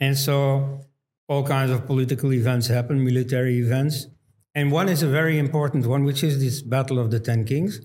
And 0.00 0.16
so 0.16 0.80
all 1.26 1.44
kinds 1.44 1.70
of 1.70 1.84
political 1.84 2.32
events 2.32 2.68
happen, 2.68 3.04
military 3.04 3.58
events. 3.58 4.06
And 4.54 4.72
one 4.72 4.88
is 4.88 5.02
a 5.02 5.08
very 5.08 5.38
important 5.38 5.86
one, 5.86 6.04
which 6.04 6.24
is 6.24 6.40
this 6.40 6.62
Battle 6.62 6.98
of 6.98 7.10
the 7.10 7.20
Ten 7.20 7.44
Kings. 7.44 7.80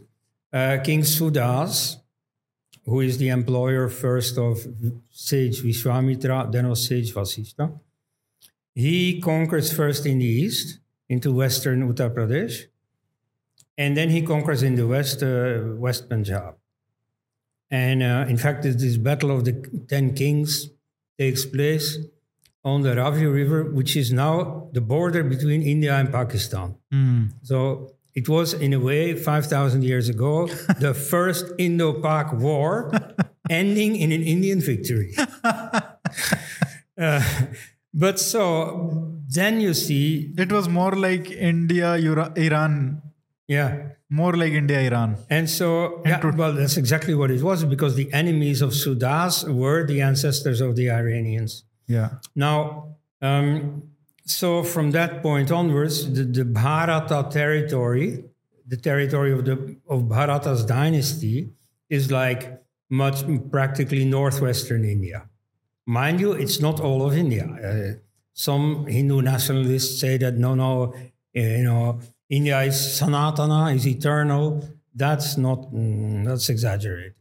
Uh, 0.54 0.78
King 0.84 1.02
Sudas, 1.02 1.98
who 2.86 3.02
is 3.02 3.18
the 3.18 3.30
employer 3.30 3.90
first 3.90 4.38
of 4.38 4.66
sage 5.10 5.62
Vishwamitra, 5.62 6.52
then 6.52 6.66
of 6.66 6.78
sage 6.78 7.14
Vasishta, 7.14 7.80
he 8.76 9.20
conquers 9.20 9.74
first 9.74 10.06
in 10.06 10.20
the 10.20 10.26
east 10.26 10.80
into 11.10 11.34
western 11.34 11.92
Uttar 11.92 12.14
Pradesh, 12.14 12.66
and 13.78 13.96
then 13.98 14.10
he 14.10 14.22
conquers 14.22 14.62
in 14.64 14.76
the 14.76 14.86
west, 14.88 15.24
uh, 15.24 15.76
West 15.78 16.10
Punjab. 16.10 16.56
And 17.72 18.04
uh, 18.04 18.26
in 18.30 18.38
fact, 18.38 18.64
this, 18.64 18.98
Battle 18.98 19.32
of 19.32 19.46
the 19.46 19.54
Ten 19.90 20.14
Kings 20.14 20.70
takes 21.18 21.46
place 21.46 21.98
on 22.64 22.82
the 22.82 22.96
Ravi 22.96 23.26
River, 23.26 23.64
which 23.64 23.96
is 23.96 24.14
now 24.14 24.70
the 24.74 24.82
border 24.82 25.24
between 25.24 25.62
India 25.64 25.96
and 25.96 26.12
Pakistan. 26.12 26.76
So 27.42 27.94
it 28.14 28.30
was, 28.30 28.54
in 28.54 28.74
a 28.74 28.80
way, 28.80 29.16
5,000 29.16 29.84
years 29.84 30.08
ago, 30.08 30.48
the 30.80 30.94
first 30.94 31.46
Indo 31.58 32.00
Pak 32.02 32.32
war 32.34 32.92
ending 33.50 33.96
in 33.96 34.12
an 34.12 34.24
Indian 34.24 34.60
victory. 34.62 35.16
Uh, 36.96 37.24
but 37.92 38.20
so 38.20 39.18
then 39.28 39.60
you 39.60 39.74
see, 39.74 40.32
It 40.38 40.52
was 40.52 40.70
more 40.70 40.92
like 40.92 41.32
India, 41.32 41.98
Ura- 41.98 42.32
Iran, 42.36 43.02
yeah. 43.48 43.90
more 44.10 44.34
like 44.34 44.54
India, 44.54 44.80
Iran. 44.82 45.18
And 45.30 45.50
so, 45.50 46.02
yeah, 46.06 46.18
to- 46.20 46.32
well, 46.36 46.54
that's 46.54 46.78
exactly 46.78 47.16
what 47.16 47.32
it 47.32 47.42
was 47.42 47.64
because 47.66 47.96
the 47.96 48.12
enemies 48.14 48.62
of 48.62 48.72
Sudas 48.72 49.48
were 49.48 49.86
the 49.86 50.02
ancestors 50.02 50.62
of 50.62 50.76
the 50.76 50.90
Iranians. 50.90 51.64
Yeah. 51.88 52.10
Now, 52.36 52.96
um, 53.22 53.84
so 54.26 54.64
from 54.64 54.92
that 54.92 55.22
point 55.22 55.52
onwards, 55.52 56.12
the, 56.12 56.24
the 56.24 56.46
Bharata 56.46 57.28
territory, 57.30 58.24
the 58.66 58.78
territory 58.78 59.34
of 59.34 59.46
the 59.46 59.78
of 59.90 60.08
Bharata's 60.08 60.66
dynasty, 60.66 61.50
is 61.90 62.12
like 62.12 62.62
much 62.90 63.24
practically 63.52 64.06
northwestern 64.06 64.86
India. 64.86 65.28
Mind 65.86 66.22
you, 66.22 66.32
it's 66.32 66.62
not 66.62 66.80
all 66.80 67.06
of 67.06 67.18
India. 67.18 67.46
Uh, 67.46 68.00
some 68.34 68.88
Hindu 68.88 69.22
nationalists 69.22 70.00
say 70.00 70.18
that 70.18 70.36
no, 70.36 70.56
no, 70.56 70.94
uh, 70.94 71.00
you 71.40 71.64
know, 71.64 72.00
India 72.30 72.62
is 72.62 72.76
Sanatana, 72.76 73.76
is 73.76 73.88
eternal. 73.88 74.68
That's 74.96 75.38
not. 75.38 75.72
mm, 75.74 76.26
that's 76.26 76.50
exaggerated. 76.50 77.14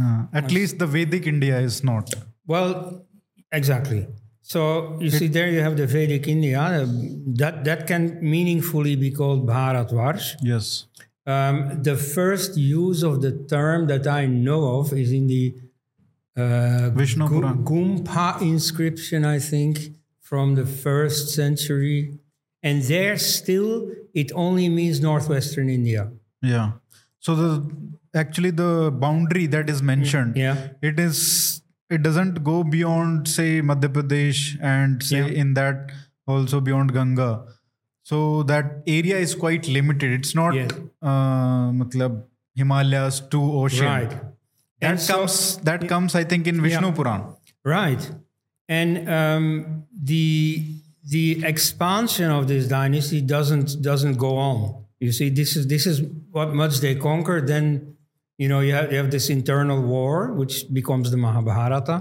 Uh, 0.00 0.24
at 0.32 0.50
least 0.50 0.78
the 0.78 0.86
Vedic 0.86 1.26
India 1.26 1.58
is 1.58 1.84
not. 1.84 2.12
Well, 2.46 3.06
exactly. 3.52 4.06
So 4.42 4.98
you 5.00 5.10
see, 5.10 5.28
there 5.28 5.48
you 5.48 5.60
have 5.60 5.76
the 5.76 5.86
Vedic 5.86 6.26
India. 6.26 6.60
uh, 6.60 6.86
that 7.36 7.64
that 7.64 7.86
can 7.86 8.18
meaningfully 8.20 8.96
be 8.96 9.10
called 9.10 9.46
Bharatvarsh. 9.46 10.36
Yes. 10.42 10.86
Um, 11.26 11.82
the 11.82 11.96
first 11.96 12.56
use 12.56 13.02
of 13.02 13.20
the 13.22 13.32
term 13.48 13.86
that 13.88 14.06
I 14.06 14.26
know 14.26 14.80
of 14.80 14.92
is 14.92 15.12
in 15.12 15.26
the 15.26 15.54
uh, 16.36 16.90
Vishnu. 16.90 17.28
Gumpa 17.28 18.40
inscription, 18.40 19.24
I 19.24 19.38
think, 19.38 19.78
from 20.20 20.54
the 20.54 20.66
first 20.66 21.28
century. 21.34 22.18
And 22.62 22.82
there 22.82 23.16
still, 23.18 23.90
it 24.14 24.32
only 24.34 24.68
means 24.68 25.00
northwestern 25.00 25.68
India. 25.70 26.10
Yeah. 26.42 26.72
So 27.20 27.34
the 27.34 27.70
actually 28.14 28.50
the 28.50 28.90
boundary 28.92 29.46
that 29.46 29.70
is 29.70 29.82
mentioned, 29.82 30.36
Yeah. 30.36 30.68
it 30.82 30.98
is 31.00 31.62
it 31.90 32.02
doesn't 32.02 32.44
go 32.44 32.62
beyond 32.62 33.26
say 33.28 33.60
Madhya 33.60 33.88
Pradesh 33.94 34.42
and 34.62 35.02
say 35.02 35.18
Yeah. 35.20 35.40
in 35.44 35.54
that 35.54 35.90
also 36.26 36.60
beyond 36.60 36.92
Ganga. 36.92 37.44
So 38.02 38.42
that 38.44 38.82
area 38.86 39.18
is 39.18 39.34
quite 39.34 39.68
limited. 39.68 40.12
It's 40.12 40.34
not 40.34 40.54
Yeah. 40.54 40.68
uh, 41.02 41.70
matlab 41.80 42.22
Himalayas 42.54 43.20
to 43.34 43.40
ocean. 43.62 43.86
Right. 43.86 44.10
That 44.80 44.90
And 44.90 45.00
so- 45.00 45.14
comes 45.18 45.56
that 45.70 45.88
comes 45.88 46.14
I 46.14 46.24
think 46.24 46.46
in 46.46 46.60
Vishnu 46.62 46.88
Yeah. 46.88 46.94
Puran. 47.00 47.22
Right, 47.64 48.10
and 48.68 49.08
um, 49.08 49.84
the 50.10 50.64
the 51.10 51.44
expansion 51.52 52.30
of 52.30 52.46
this 52.52 52.68
dynasty 52.68 53.20
doesn't 53.20 53.68
doesn't 53.82 54.16
go 54.26 54.32
on. 54.50 54.58
You 55.00 55.12
see, 55.18 55.28
this 55.40 55.56
is 55.58 55.66
this 55.74 55.84
is 55.92 56.02
what 56.30 56.54
much 56.62 56.74
they 56.84 56.94
conquer. 56.94 57.40
Then 57.52 57.96
you 58.38 58.48
know 58.50 58.60
you 58.60 58.72
have 58.78 58.92
you 58.92 58.98
have 59.02 59.10
this 59.10 59.28
internal 59.28 59.80
war, 59.94 60.32
which 60.40 60.54
becomes 60.72 61.10
the 61.10 61.16
Mahabharata, 61.16 61.96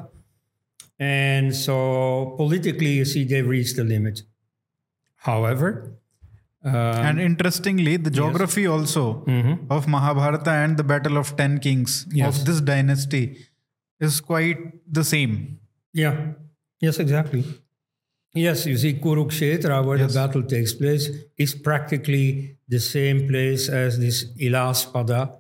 and 1.00 1.56
so 1.56 2.34
politically, 2.38 2.92
you 3.00 3.06
see 3.06 3.24
they 3.24 3.42
reach 3.42 3.74
the 3.76 3.84
limit. 3.84 4.22
However, 5.28 5.70
um, 6.64 6.74
and 6.76 7.20
interestingly, 7.20 7.96
the 7.98 8.12
geography 8.12 8.68
also 8.68 9.24
of 9.70 9.88
Mahabharata 9.88 10.52
and 10.52 10.78
the 10.78 10.84
Battle 10.84 11.18
of 11.18 11.36
Ten 11.36 11.58
Kings 11.60 12.06
Mm-hmm. 12.06 12.18
Yes. 12.18 12.40
of 12.40 12.46
this 12.46 12.62
dynasty 12.62 13.24
is 14.00 14.20
quite 14.22 14.60
the 15.00 15.04
same. 15.04 15.60
Yeah. 15.94 16.34
Yes, 16.80 17.00
exactly. 17.00 17.44
Yes, 18.34 18.66
you 18.68 18.78
see, 18.78 18.94
Kurukshetra, 18.94 19.84
where 19.84 19.98
Yes. 19.98 20.14
the 20.14 20.20
battle 20.20 20.44
takes 20.44 20.74
place, 20.74 21.10
is 21.38 21.56
practically 21.56 22.58
the 22.68 22.80
same 22.80 23.28
place 23.28 23.68
as 23.70 23.98
this 23.98 24.26
Ilaspada, 24.40 25.36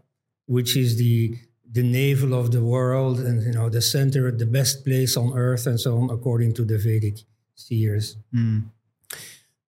which 0.48 0.76
is 0.76 0.98
the 0.98 1.36
the 1.72 1.84
navel 1.84 2.34
of 2.34 2.50
the 2.50 2.64
world 2.64 3.20
and 3.20 3.44
you 3.44 3.52
know 3.52 3.70
the 3.70 3.82
center, 3.82 4.32
the 4.32 4.46
best 4.48 4.84
place 4.84 5.16
on 5.16 5.38
earth, 5.38 5.68
and 5.68 5.80
so 5.80 6.00
on, 6.00 6.10
according 6.10 6.52
to 6.54 6.66
the 6.66 6.80
Vedic 6.80 7.18
seers. 7.54 8.18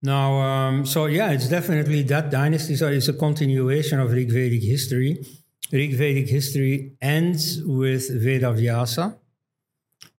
Now, 0.01 0.39
um, 0.39 0.85
so 0.85 1.07
yeah, 1.07 1.31
it's 1.31 1.49
definitely 1.49 2.03
that 2.03 2.29
dynasty. 2.31 2.77
So 2.77 2.87
it's 2.87 3.09
a 3.09 3.13
continuation 3.13 3.99
of 3.99 4.13
Rig 4.13 4.31
Vedic 4.31 4.63
history. 4.63 5.25
Rig 5.73 5.93
Vedic 5.93 6.29
history 6.29 6.93
ends 7.01 7.61
with 7.63 8.09
Vedavyasa, 8.23 9.17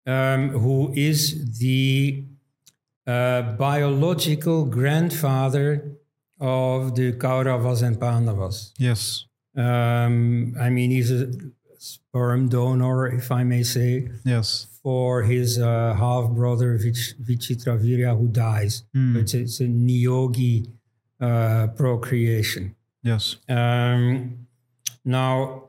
um, 0.06 0.50
who 0.50 0.92
is 0.94 1.58
the 1.60 2.26
uh, 3.10 3.41
biological 3.58 4.60
grandfather 4.65 5.67
of 6.39 6.95
the 6.95 7.13
Kauravas 7.13 7.82
and 7.88 8.00
Pandavas. 8.00 8.58
Yes. 8.78 9.26
Um, 9.56 10.54
I 10.65 10.69
mean, 10.69 10.91
he's 10.91 11.12
a 11.12 11.28
sperm 11.78 12.41
donor, 12.50 13.08
if 13.19 13.32
I 13.32 13.43
may 13.43 13.63
say, 13.63 13.91
Yes. 14.26 14.67
for 14.84 15.24
his 15.24 15.58
uh, 15.60 15.95
half 16.04 16.30
brother 16.32 16.78
Vich- 16.78 17.15
Vichitravirya, 17.28 18.17
who 18.17 18.28
dies. 18.28 18.84
It's, 18.93 19.34
it's 19.34 19.60
a 19.60 19.65
Niyogi 19.88 20.56
uh, 21.19 21.67
procreation. 21.76 22.76
Yes. 23.04 23.38
Um, 23.48 24.48
now, 25.04 25.63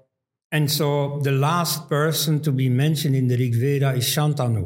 and 0.53 0.71
so 0.71 1.21
the 1.23 1.33
last 1.33 1.89
person 1.89 2.41
to 2.43 2.51
be 2.53 2.69
mentioned 2.69 3.15
in 3.17 3.27
the 3.29 3.37
Rig 3.37 3.55
Veda 3.55 3.91
is 3.93 4.05
Shantanu, 4.05 4.65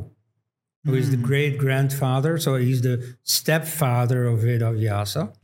who 0.85 0.94
is 0.94 1.11
the 1.11 1.16
great 1.16 1.59
grandfather. 1.59 2.38
So 2.38 2.57
he's 2.57 2.83
the 2.83 3.16
stepfather 3.23 4.27
of 4.27 4.40
Vedavyasa. 4.40 5.35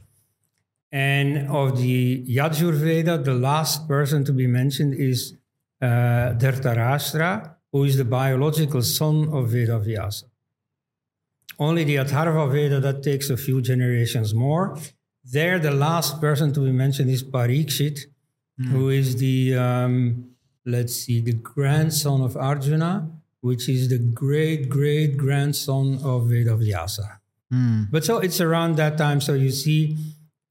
And 0.92 1.48
of 1.48 1.78
the 1.78 2.24
Yajur 2.26 2.74
Veda, 2.74 3.18
the 3.18 3.34
last 3.34 3.88
person 3.88 4.24
to 4.24 4.32
be 4.32 4.46
mentioned 4.46 4.94
is 4.94 5.34
uh, 5.80 6.34
Dhritarashtra, 6.40 7.54
who 7.72 7.84
is 7.84 7.96
the 7.96 8.04
biological 8.04 8.82
son 8.82 9.28
of 9.32 9.50
Vedavyasa. 9.50 10.24
Only 11.58 11.84
the 11.84 11.96
Atharva 11.96 12.50
Veda, 12.50 12.80
that 12.80 13.02
takes 13.02 13.30
a 13.30 13.36
few 13.36 13.60
generations 13.60 14.34
more. 14.34 14.76
There, 15.24 15.58
the 15.58 15.70
last 15.70 16.20
person 16.20 16.52
to 16.54 16.60
be 16.60 16.72
mentioned 16.72 17.10
is 17.10 17.22
Parikshit, 17.22 18.00
who 18.68 18.88
is 18.90 19.16
the, 19.16 19.56
um, 19.56 20.34
let's 20.66 20.94
see, 20.94 21.20
the 21.20 21.32
grandson 21.32 22.20
of 22.20 22.36
Arjuna, 22.36 23.10
which 23.40 23.68
is 23.68 23.88
the 23.88 23.98
great 23.98 24.68
great 24.68 25.16
grandson 25.16 25.94
of 26.02 26.28
Vedavyasa. 26.28 27.18
But 27.90 28.04
so 28.04 28.18
it's 28.18 28.40
around 28.40 28.76
that 28.76 28.96
time. 28.96 29.20
So 29.20 29.34
you 29.34 29.50
see, 29.50 29.96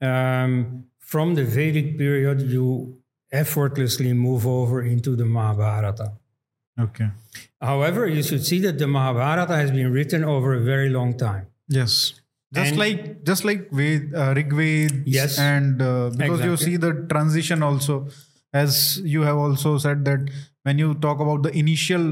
um, 0.01 0.85
from 0.99 1.35
the 1.35 1.45
Vedic 1.45 1.97
period, 1.97 2.41
you 2.41 2.97
effortlessly 3.31 4.11
move 4.13 4.45
over 4.45 4.81
into 4.81 5.15
the 5.15 5.23
Mahabharata. 5.25 6.13
Okay. 6.79 7.09
However, 7.61 8.07
you 8.07 8.23
should 8.23 8.45
see 8.45 8.59
that 8.61 8.79
the 8.79 8.87
Mahabharata 8.87 9.55
has 9.55 9.71
been 9.71 9.91
written 9.93 10.23
over 10.23 10.53
a 10.55 10.59
very 10.59 10.89
long 10.89 11.17
time. 11.17 11.47
Yes. 11.67 12.13
Just 12.53 12.71
And- 12.71 12.79
like 12.79 13.23
just 13.23 13.45
like 13.45 13.69
Ved, 13.71 14.13
uh, 14.15 14.33
Rig 14.35 14.51
Ved 14.53 15.03
Yes. 15.05 15.37
and 15.39 15.81
uh, 15.81 16.09
because 16.17 16.41
you 16.43 16.57
see 16.57 16.77
the 16.77 16.93
transition 17.09 17.61
also, 17.63 18.07
as 18.51 18.99
you 19.05 19.21
have 19.21 19.37
also 19.37 19.77
said 19.77 20.03
that 20.05 20.29
when 20.69 20.79
you 20.83 20.89
talk 21.05 21.19
about 21.27 21.43
the 21.47 21.51
initial 21.63 22.05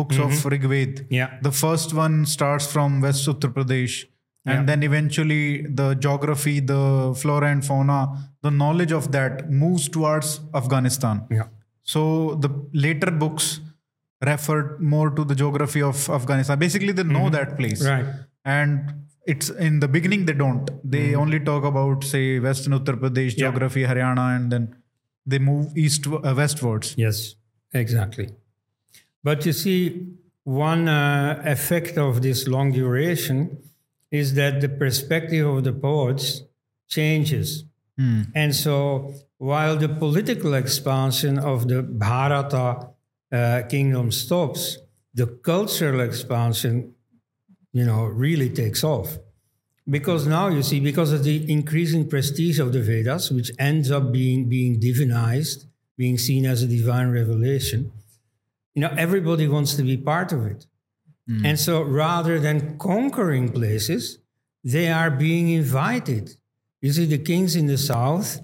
books 0.00 0.18
of 0.26 0.44
Rig 0.54 0.64
Ved, 0.72 0.94
Mm-hmm. 0.96 1.14
Yeah. 1.20 1.30
the 1.48 1.52
first 1.64 1.94
one 2.04 2.16
starts 2.36 2.66
from 2.74 3.00
West 3.06 3.28
Uttar 3.32 3.52
Pradesh, 3.58 3.96
and 4.46 4.58
Yeah. 4.60 4.66
then 4.70 4.82
eventually 4.88 5.42
the 5.80 5.88
geography, 6.06 6.56
the 6.72 6.82
flora 7.22 7.48
and 7.54 7.64
fauna, 7.70 8.00
the 8.48 8.52
knowledge 8.60 8.92
of 9.00 9.08
that 9.16 9.50
moves 9.62 9.88
towards 9.96 10.28
Afghanistan. 10.62 11.22
Yeah. 11.38 11.48
So 11.94 12.02
the 12.44 12.50
later 12.86 13.10
books 13.24 13.48
refer 14.30 14.60
more 14.94 15.10
to 15.18 15.24
the 15.24 15.34
geography 15.42 15.82
of 15.88 16.08
Afghanistan. 16.20 16.58
Basically, 16.58 16.92
they 16.92 17.04
know 17.16 17.26
that 17.30 17.56
place. 17.58 17.82
Mm-hmm. 17.82 18.06
Right. 18.06 18.08
And 18.44 18.94
it's 19.32 19.48
in 19.66 19.80
the 19.84 19.88
beginning 19.96 20.24
they 20.28 20.36
don't 20.44 20.68
they 20.96 21.02
Mm-hmm. 21.08 21.20
only 21.22 21.40
talk 21.48 21.64
about 21.70 22.04
say 22.12 22.22
western 22.48 22.74
uttar 22.78 22.94
pradesh 23.02 23.32
Yeah. 23.32 23.40
geography 23.42 23.82
haryana 23.90 24.24
and 24.36 24.52
then 24.54 24.64
they 25.32 25.40
move 25.50 25.66
east 25.84 26.06
uh, 26.10 26.32
westwards 26.40 26.88
Yes, 27.04 27.18
exactly. 27.72 28.30
But 29.22 29.44
you 29.46 29.52
see, 29.52 30.08
one 30.44 30.88
uh, 30.88 31.42
effect 31.44 31.98
of 31.98 32.22
this 32.22 32.48
long 32.48 32.72
duration 32.72 33.58
is 34.10 34.34
that 34.34 34.60
the 34.60 34.68
perspective 34.68 35.46
of 35.46 35.64
the 35.64 35.72
poets 35.72 36.42
changes. 36.88 37.64
And 38.34 38.54
so, 38.54 39.12
while 39.38 39.76
the 39.76 39.88
political 39.88 40.54
expansion 40.54 41.38
of 41.38 41.68
the 41.68 41.82
Bharata 41.82 42.90
uh, 43.30 43.62
kingdom 43.68 44.10
stops, 44.10 44.78
the 45.14 45.26
cultural 45.26 46.00
expansion, 46.00 46.94
you 47.72 47.84
know, 47.84 48.04
really 48.04 48.50
takes 48.50 48.82
off. 48.84 49.18
Because 49.88 50.26
now 50.26 50.48
you 50.48 50.62
see, 50.62 50.80
because 50.80 51.12
of 51.12 51.24
the 51.24 51.50
increasing 51.50 52.08
prestige 52.08 52.58
of 52.58 52.72
the 52.72 52.80
Vedas, 52.80 53.30
which 53.30 53.50
ends 53.58 53.90
up 53.90 54.12
being 54.12 54.48
being 54.48 54.80
divinized, 54.80 55.66
being 55.98 56.16
seen 56.16 56.46
as 56.46 56.62
a 56.62 56.66
divine 56.66 57.10
revelation, 57.10 57.92
you 58.74 58.82
know, 58.82 58.94
everybody 58.96 59.48
wants 59.48 59.74
to 59.74 59.82
be 59.82 59.96
part 59.96 60.32
of 60.32 60.46
it. 60.46 60.66
Hmm. 61.26 61.44
And 61.44 61.58
so 61.58 61.82
rather 61.82 62.38
than 62.38 62.78
conquering 62.78 63.50
places, 63.50 64.18
they 64.62 64.88
are 64.90 65.10
being 65.10 65.50
invited. 65.50 66.36
You 66.80 66.92
see, 66.92 67.06
the 67.06 67.18
kings 67.18 67.56
in 67.56 67.66
the 67.66 67.76
south 67.76 68.40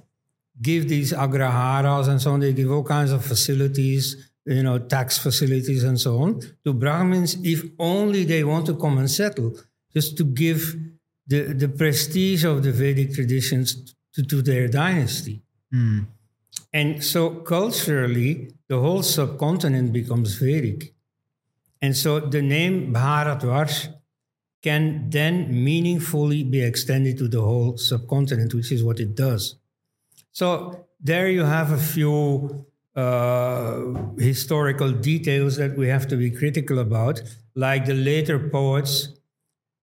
give 0.61 0.89
these 0.89 1.13
agraharas 1.13 2.09
and 2.09 2.21
so 2.21 2.33
on, 2.33 2.41
they 2.41 2.53
give 2.53 2.71
all 2.71 2.85
kinds 2.85 3.13
of 3.13 3.25
facilities, 3.25 4.31
you 4.45 4.63
know, 4.63 4.79
tax 4.79 5.19
facilities 5.19 5.85
and 5.85 5.99
so 6.01 6.19
on 6.19 6.41
to 6.65 6.73
Brahmins 6.73 7.37
if 7.43 7.65
only 7.79 8.25
they 8.25 8.45
want 8.45 8.67
to 8.67 8.77
come 8.77 8.99
and 8.99 9.11
settle, 9.11 9.57
just 9.93 10.17
to 10.17 10.25
give 10.25 10.77
the, 11.27 11.55
the 11.55 11.69
prestige 11.69 12.45
of 12.45 12.63
the 12.63 12.73
Vedic 12.73 13.15
traditions 13.15 13.95
to, 14.15 14.23
to 14.23 14.43
their 14.43 14.69
dynasty. 14.69 15.43
Hmm. 15.73 16.01
And 16.73 17.05
so 17.05 17.31
culturally, 17.31 18.53
the 18.69 18.81
whole 18.81 19.03
subcontinent 19.03 19.93
becomes 19.93 20.35
Vedic. 20.37 20.93
And 21.81 21.97
so 21.97 22.19
the 22.19 22.43
name 22.43 22.93
Bharatvarsh 22.93 23.93
can 24.63 25.11
then 25.11 25.65
meaningfully 25.65 26.43
be 26.43 26.63
extended 26.63 27.19
to 27.19 27.29
the 27.29 27.41
whole 27.41 27.77
subcontinent, 27.77 28.55
which 28.55 28.73
is 28.73 28.83
what 28.83 28.99
it 28.99 29.15
does. 29.15 29.57
So 30.33 30.87
there 30.99 31.29
you 31.29 31.45
have 31.45 31.71
a 31.71 31.79
few 31.79 32.67
uh, 32.97 33.83
historical 34.19 34.91
details 34.91 35.57
that 35.57 35.77
we 35.77 35.89
have 35.89 36.09
to 36.09 36.17
be 36.17 36.31
critical 36.31 36.79
about, 36.79 37.21
like 37.55 37.85
the 37.85 37.95
later 37.95 38.49
poets, 38.49 39.11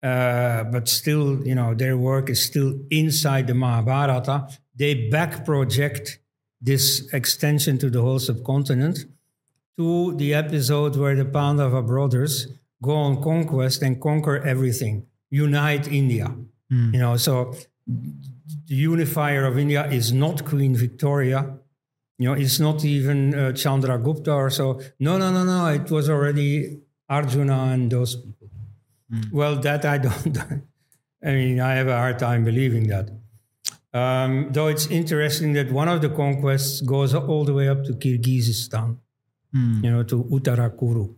uh, 0.02 0.64
but 0.64 0.88
still, 0.88 1.46
you 1.46 1.54
know, 1.54 1.74
their 1.74 1.96
work 1.96 2.28
is 2.28 2.44
still 2.44 2.78
inside 2.90 3.46
the 3.46 3.54
Mahabharata. 3.54 4.48
They 4.74 5.08
back 5.08 5.44
project 5.44 6.18
this 6.64 7.12
extension 7.12 7.76
to 7.78 7.90
the 7.90 8.00
whole 8.00 8.18
subcontinent 8.18 9.04
to 9.76 10.14
the 10.16 10.32
episode 10.34 10.96
where 10.96 11.14
the 11.14 11.24
Pandava 11.24 11.82
brothers 11.82 12.48
go 12.82 12.92
on 12.92 13.22
conquest 13.22 13.82
and 13.82 14.00
conquer 14.00 14.38
everything, 14.38 15.06
unite 15.30 15.86
India. 15.88 16.34
You 16.94 16.98
know, 16.98 17.16
so 17.16 17.54
the 17.86 18.74
unifier 18.74 19.44
of 19.44 19.58
India 19.58 19.86
is 19.90 20.12
not 20.12 20.44
Queen 20.44 20.74
Victoria. 20.74 21.58
You 22.18 22.28
know, 22.28 22.34
it's 22.34 22.58
not 22.60 22.84
even 22.84 23.34
uh, 23.34 23.38
Chandragupta 23.52 24.34
or 24.34 24.50
so. 24.50 24.80
No, 24.98 25.18
no, 25.18 25.32
no, 25.32 25.44
no. 25.44 25.66
It 25.68 25.90
was 25.90 26.08
already 26.08 26.80
Arjuna 27.08 27.58
and 27.74 27.90
those 27.90 28.16
people. 28.16 28.48
Well, 29.32 29.56
that 29.56 29.84
I 29.84 29.98
don't. 29.98 30.38
I 31.24 31.30
mean, 31.30 31.60
I 31.60 31.74
have 31.74 31.88
a 31.88 31.96
hard 31.96 32.18
time 32.18 32.44
believing 32.44 32.88
that. 32.88 33.10
Um, 33.94 34.48
though 34.50 34.66
it's 34.66 34.86
interesting 34.88 35.52
that 35.54 35.70
one 35.70 35.88
of 35.88 36.00
the 36.02 36.08
conquests 36.10 36.80
goes 36.80 37.14
all 37.14 37.44
the 37.44 37.54
way 37.54 37.68
up 37.68 37.84
to 37.84 37.92
Kyrgyzstan, 37.92 38.96
you 39.84 39.90
know, 39.90 40.02
to 40.02 40.24
Uttarakuru. 40.24 41.14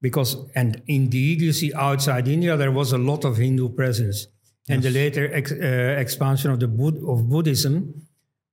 Because, 0.00 0.36
and 0.54 0.80
indeed, 0.86 1.40
you 1.40 1.52
see 1.52 1.72
outside 1.74 2.28
India, 2.28 2.56
there 2.56 2.70
was 2.70 2.92
a 2.92 2.98
lot 2.98 3.24
of 3.24 3.36
Hindu 3.36 3.70
presence. 3.70 4.28
And 4.68 4.82
the 4.84 4.90
later 4.90 5.24
ex, 5.34 5.50
uh, 5.50 5.96
expansion 5.98 6.52
of, 6.52 6.60
the 6.60 6.68
Bud- 6.68 7.02
of 7.06 7.28
Buddhism 7.28 8.06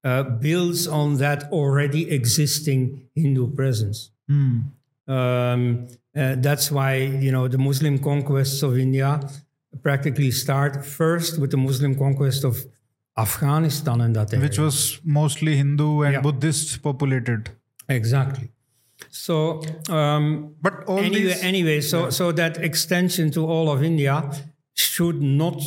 uh, 0.03 0.23
builds 0.23 0.87
on 0.87 1.17
that 1.17 1.43
already 1.51 2.09
existing 2.09 3.07
Hindu 3.13 3.53
presence. 3.55 4.09
Um, 5.07 5.87
uh, 6.15 6.35
that's 6.39 6.71
why 6.71 6.95
you 6.95 7.31
know 7.31 7.47
the 7.47 7.59
Muslim 7.59 7.99
conquests 7.99 8.63
of 8.63 8.77
India 8.77 9.21
practically 9.83 10.31
start 10.31 10.83
first 10.83 11.37
with 11.39 11.51
the 11.51 11.57
Muslim 11.57 11.93
conquest 11.95 12.43
of 12.43 12.65
Afghanistan 13.17 14.01
and 14.01 14.15
that 14.15 14.33
area. 14.33 14.43
which 14.45 14.59
was 14.59 14.99
mostly 15.03 15.55
hindu 15.61 16.01
and 16.01 16.13
Yeah. 16.13 16.21
buddhist 16.21 16.81
populated 16.83 17.49
exactly. 17.89 18.49
So 19.09 19.35
um, 19.89 20.55
but 20.61 20.83
all 20.85 20.99
anyway, 20.99 21.23
these 21.23 21.43
anyway, 21.43 21.79
so 21.81 22.09
so 22.09 22.31
that 22.41 22.57
extension 22.69 23.31
to 23.31 23.45
all 23.45 23.69
of 23.75 23.83
India 23.83 24.15
should 24.73 25.21
not 25.21 25.59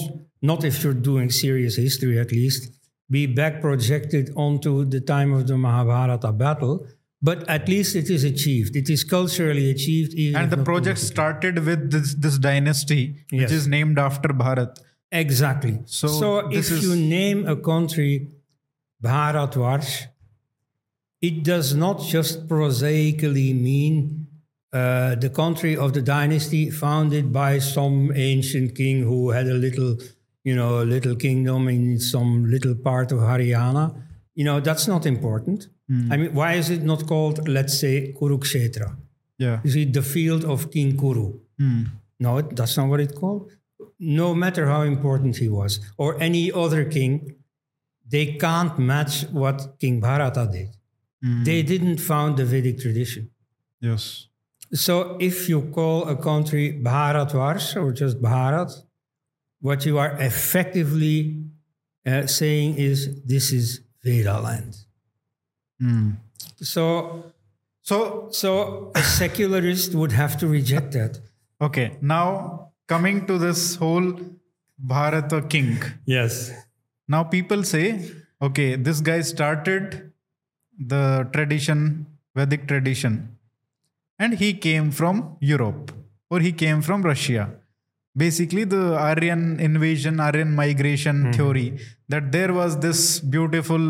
not 0.51 0.65
if 0.71 0.83
you're 0.83 1.01
doing 1.11 1.31
serious 1.31 1.77
history 1.77 2.19
at 2.19 2.33
least 2.33 2.71
be 3.11 3.27
back 3.27 3.61
projected 3.61 4.31
onto 4.37 4.85
the 4.85 5.01
time 5.01 5.33
of 5.33 5.47
the 5.49 5.57
Mahabharata 5.67 6.33
battle. 6.33 6.87
But 7.23 7.47
at 7.55 7.69
least 7.69 7.97
it 7.97 8.09
is 8.09 8.23
achieved. 8.25 8.77
It 8.77 8.89
is 8.89 9.05
culturally 9.05 9.71
achieved. 9.71 10.13
And 10.35 10.51
the 10.51 10.63
project 10.69 10.99
started 10.99 11.59
with 11.67 11.91
this 11.95 12.15
this 12.15 12.39
dynasty 12.39 13.03
which 13.31 13.53
is 13.59 13.67
named 13.69 13.99
after 13.99 14.29
bharat 14.43 14.79
Exactly. 15.13 15.81
So 15.87 16.09
So, 16.09 16.49
if 16.51 16.71
is- 16.71 16.83
you 16.83 16.95
name 16.97 17.47
a 17.47 17.57
country 17.57 18.29
Bharatvarsh, 19.03 20.07
it 21.21 21.43
does 21.43 21.75
not 21.75 22.03
just 22.03 22.49
prosaically 22.49 23.53
mean 23.53 24.27
uh, 24.73 25.17
the 25.17 25.29
country 25.29 25.77
of 25.77 25.93
the 25.95 26.01
dynasty 26.03 26.71
founded 26.71 27.33
by 27.33 27.59
some 27.59 28.13
ancient 28.15 28.75
king 28.77 29.03
who 29.03 29.31
had 29.31 29.49
a 29.49 29.55
little, 29.55 29.97
you 30.45 30.55
know, 30.55 30.81
a 30.83 30.85
little 30.85 31.17
kingdom 31.17 31.69
in 31.69 31.99
some 31.99 32.49
little 32.49 32.75
part 32.77 33.11
of 33.11 33.19
Haryana. 33.19 34.01
You 34.37 34.45
know, 34.45 34.61
that's 34.61 34.87
not 34.87 35.07
important. 35.07 35.69
I 36.13 36.17
mean, 36.17 36.33
why 36.35 36.53
is 36.55 36.71
it 36.71 36.85
not 36.85 37.09
called, 37.09 37.49
let's 37.49 37.77
say, 37.81 38.15
Kurukshetra? 38.17 38.97
yeah 39.39 39.59
You 39.65 39.71
see, 39.73 39.85
the 39.87 40.03
field 40.03 40.45
of 40.45 40.71
King 40.71 40.97
Kuru. 40.97 41.33
No, 42.21 42.39
it- 42.39 42.55
that's 42.55 42.77
not 42.77 42.89
what 42.89 43.01
it's 43.01 43.19
called. 43.19 43.51
No 44.01 44.35
matter 44.35 44.67
how 44.67 44.83
important 44.83 45.37
he 45.37 45.49
was, 45.49 45.79
or 45.99 46.21
any 46.21 46.51
other 46.51 46.85
king, 46.85 47.37
they 48.09 48.27
can't 48.39 48.79
match 48.79 49.25
what 49.31 49.79
King 49.79 50.01
Bharata 50.01 50.49
did. 50.51 50.71
They 51.45 51.63
didn't 51.63 51.99
found 51.99 52.39
the 52.39 52.47
Vedic 52.47 52.81
tradition. 52.81 53.31
yes 53.81 54.27
So 54.73 55.17
if 55.21 55.49
you 55.49 55.63
call 55.79 56.09
a 56.09 56.17
country 56.17 56.73
Bharatvarsh 56.73 57.77
or 57.77 57.93
just 57.93 58.21
Bharat, 58.23 58.73
what 59.61 59.85
you 59.85 59.99
are 59.99 60.13
effectively 60.21 61.45
uh, 62.07 62.27
saying 62.27 62.77
is 62.77 63.23
this 63.25 63.53
is 63.53 63.81
Veda 64.03 64.41
land. 64.41 64.77
So, 66.57 66.83
so 67.83 68.29
so 68.31 68.91
a 68.95 69.03
secularist 69.03 69.95
would 69.95 70.13
have 70.13 70.39
to 70.39 70.47
reject 70.47 70.93
that. 70.93 71.21
okay 71.61 71.97
now 72.01 72.70
coming 72.93 73.19
to 73.29 73.39
this 73.47 73.61
whole 73.83 74.09
bharata 74.93 75.41
king. 75.55 75.71
Yes. 76.17 76.35
now 77.13 77.23
people 77.35 77.63
say 77.75 77.87
okay 78.47 78.69
this 78.87 78.99
guy 79.09 79.21
started 79.31 79.87
the 80.93 81.05
tradition 81.35 81.81
vedic 82.39 82.63
tradition 82.71 83.15
and 84.25 84.37
he 84.43 84.51
came 84.67 84.89
from 84.99 85.17
europe 85.55 85.91
or 86.31 86.39
he 86.47 86.53
came 86.65 86.81
from 86.89 87.03
russia. 87.13 87.45
Basically 88.23 88.65
the 88.75 88.85
aryan 89.09 89.43
invasion 89.69 90.17
aryan 90.29 90.53
migration 90.61 91.19
theory 91.37 91.69
that 92.13 92.25
there 92.37 92.53
was 92.61 92.73
this 92.87 93.01
beautiful 93.35 93.85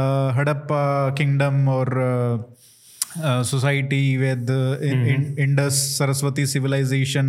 uh, 0.00 0.28
hadappa 0.38 0.82
kingdom 1.20 1.68
or 1.76 1.86
uh, 2.10 2.38
uh, 3.28 3.42
society 3.54 4.04
with 4.24 4.46
the 4.52 4.62
in, 4.90 4.98
in 5.14 5.22
indus 5.46 5.78
saraswati 5.96 6.44
civilization 6.54 7.26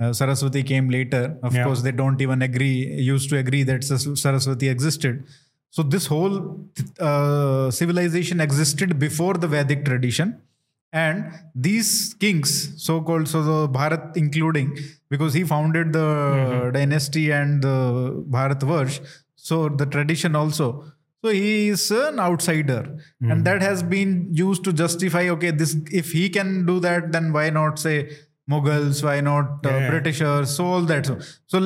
uh, 0.00 0.12
saraswati 0.12 0.62
came 0.62 0.88
later. 0.88 1.36
Of 1.42 1.54
Yeah. 1.54 1.64
course 1.64 1.82
they 1.82 1.92
don't 1.92 2.20
even 2.20 2.42
agree 2.42 2.76
used 3.00 3.30
to 3.30 3.36
agree 3.38 3.62
that 3.64 3.84
saraswati 3.84 4.68
existed. 4.68 5.24
So 5.70 5.82
this 5.82 6.06
whole 6.06 6.60
uh, 7.00 7.70
civilization 7.70 8.40
existed 8.40 8.98
before 8.98 9.34
the 9.34 9.48
vedic 9.48 9.84
tradition. 9.84 10.40
And 10.92 11.32
these 11.56 12.14
kings 12.20 12.50
so 12.80 13.00
called 13.02 13.26
so 13.26 13.42
the 13.42 13.68
bharat 13.68 14.16
including 14.16 14.76
because 15.10 15.34
he 15.34 15.42
founded 15.42 15.92
the 15.92 16.70
dynasty 16.72 17.32
and 17.32 17.60
the 17.62 18.24
Bharat 18.30 18.60
bharatvarsh 18.60 19.00
so 19.34 19.68
the 19.68 19.86
tradition 19.86 20.36
also. 20.36 20.84
So 21.24 21.30
he 21.30 21.68
is 21.68 21.90
an 21.90 22.20
outsider. 22.20 22.98
And 23.20 23.44
that 23.44 23.60
has 23.62 23.82
been 23.82 24.28
used 24.32 24.62
to 24.64 24.72
justify 24.72 25.28
okay 25.30 25.50
this 25.50 25.76
if 25.90 26.12
he 26.12 26.28
can 26.28 26.64
do 26.66 26.78
that 26.80 27.10
then 27.10 27.32
why 27.32 27.50
not 27.50 27.78
say 27.80 27.96
Mughals, 28.50 29.02
why 29.02 29.20
not 29.20 29.64
uh, 29.66 29.70
Yeah. 29.70 29.90
Britishers, 29.90 30.50
so 30.56 30.64
all 30.66 30.82
that. 30.82 31.06
So, 31.06 31.18
so 31.46 31.58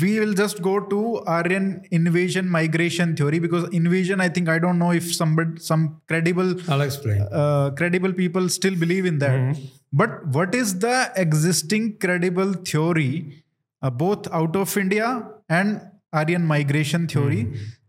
we 0.00 0.18
will 0.18 0.32
just 0.34 0.62
go 0.62 0.80
to 0.80 1.18
Aryan 1.26 1.84
invasion 1.92 2.48
migration 2.48 3.14
theory 3.16 3.38
because 3.38 3.68
invasion, 3.72 4.20
I 4.20 4.28
think 4.28 4.48
I 4.48 4.58
don't 4.58 4.78
know 4.80 4.90
if 4.90 5.14
somebody, 5.14 5.60
some 5.60 6.00
credible 6.08 6.56
I'll 6.68 6.80
explain. 6.80 7.22
uh, 7.30 7.70
credible 7.76 8.12
people 8.12 8.48
still 8.48 8.74
believe 8.74 9.06
in 9.06 9.18
that. 9.20 9.56
But 9.92 10.26
what 10.26 10.54
is 10.56 10.80
the 10.80 11.12
existing 11.16 11.98
credible 11.98 12.52
theory, 12.54 13.44
uh, 13.80 13.90
both 13.90 14.26
out 14.32 14.56
of 14.56 14.76
India 14.76 15.24
and 15.48 15.80
Aryan 16.12 16.44
migration 16.44 17.06
theory? 17.06 17.46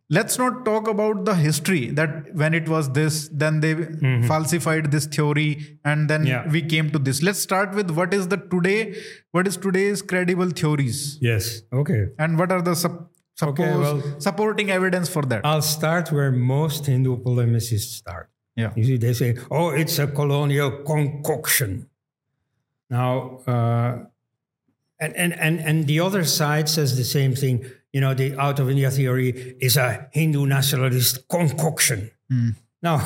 Let's 0.09 0.37
not 0.37 0.65
talk 0.65 0.87
about 0.87 1.25
the 1.25 1.33
history 1.33 1.89
that 1.99 2.35
when 2.35 2.53
it 2.53 2.69
was 2.69 2.91
this, 2.93 3.27
then 3.33 3.59
they 3.61 3.73
falsified 4.27 4.91
this 4.91 5.07
theory, 5.07 5.79
and 5.83 6.07
then 6.07 6.27
Yeah. 6.27 6.47
we 6.47 6.61
came 6.61 6.91
to 6.91 6.99
this. 6.99 7.23
Let's 7.23 7.39
start 7.39 7.73
with 7.73 7.89
what 7.89 8.13
is 8.13 8.27
the 8.27 8.37
today, 8.37 8.95
what 9.31 9.47
is 9.47 9.57
today's 9.57 10.03
credible 10.03 10.51
theories, 10.51 11.17
yes. 11.21 11.63
Okay. 11.73 12.09
and 12.19 12.37
what 12.37 12.51
are 12.51 12.61
the 12.61 12.75
sup- 12.75 13.11
Okay, 13.41 13.63
well- 13.77 14.01
supporting 14.19 14.69
evidence 14.71 15.09
for 15.09 15.23
that? 15.23 15.41
I'll 15.43 15.61
start 15.63 16.11
where 16.11 16.31
most 16.31 16.85
Hindu 16.85 17.17
polemicists 17.23 17.95
start. 18.03 18.29
yeah. 18.55 18.71
You 18.75 18.83
see, 18.85 18.97
they 18.97 19.11
say, 19.13 19.35
oh, 19.51 19.69
it's 19.71 19.97
a 19.99 20.05
colonial 20.07 20.71
concoction. 20.91 21.89
Now, 22.89 23.39
uh, 23.47 24.05
and, 24.99 25.15
and, 25.17 25.33
and, 25.33 25.59
and 25.59 25.87
the 25.87 25.99
other 25.99 26.23
side 26.23 26.69
says 26.69 26.95
the 26.95 27.03
same 27.03 27.33
thing. 27.35 27.65
You 27.95 28.01
know, 28.01 28.13
the 28.13 28.37
out 28.37 28.59
of 28.59 28.69
India 28.69 28.91
theory 28.91 29.55
is 29.61 29.77
a 29.77 30.09
Hindu 30.11 30.45
nationalist 30.45 31.29
concoction. 31.29 32.11
Hmm. 32.29 32.49
Now, 32.81 32.99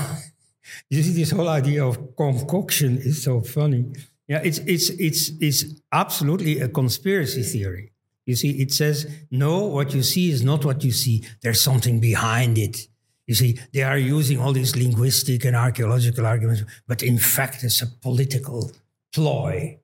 you 0.90 1.04
see, 1.04 1.14
this 1.14 1.30
whole 1.30 1.48
idea 1.48 1.86
of 1.86 2.16
concoction 2.16 2.98
is 2.98 3.22
so 3.22 3.42
funny. 3.42 3.86
Yeah, 4.28 4.42
it's, 4.44 4.58
it's, 4.66 4.90
it's, 4.90 5.30
it's 5.40 5.66
absolutely 5.92 6.60
a 6.60 6.68
conspiracy 6.68 7.44
theory. 7.44 7.92
You 8.26 8.36
see, 8.36 8.50
it 8.64 8.72
says, 8.72 9.06
no, 9.30 9.68
what 9.68 9.94
you 9.94 10.02
see 10.02 10.32
is 10.32 10.44
not 10.44 10.66
what 10.66 10.84
you 10.84 10.92
see. 10.92 11.24
There's 11.44 11.62
something 11.62 12.00
behind 12.00 12.58
it. 12.58 12.88
You 13.28 13.36
see, 13.36 13.60
they 13.72 13.84
are 13.84 14.00
using 14.00 14.40
all 14.40 14.54
these 14.54 14.76
linguistic 14.76 15.46
and 15.46 15.56
archaeological 15.56 16.26
arguments, 16.26 16.64
but 16.88 17.04
in 17.04 17.20
fact, 17.20 17.64
it's 17.64 17.84
a 17.84 17.88
political 17.88 18.72
ploy, 19.14 19.78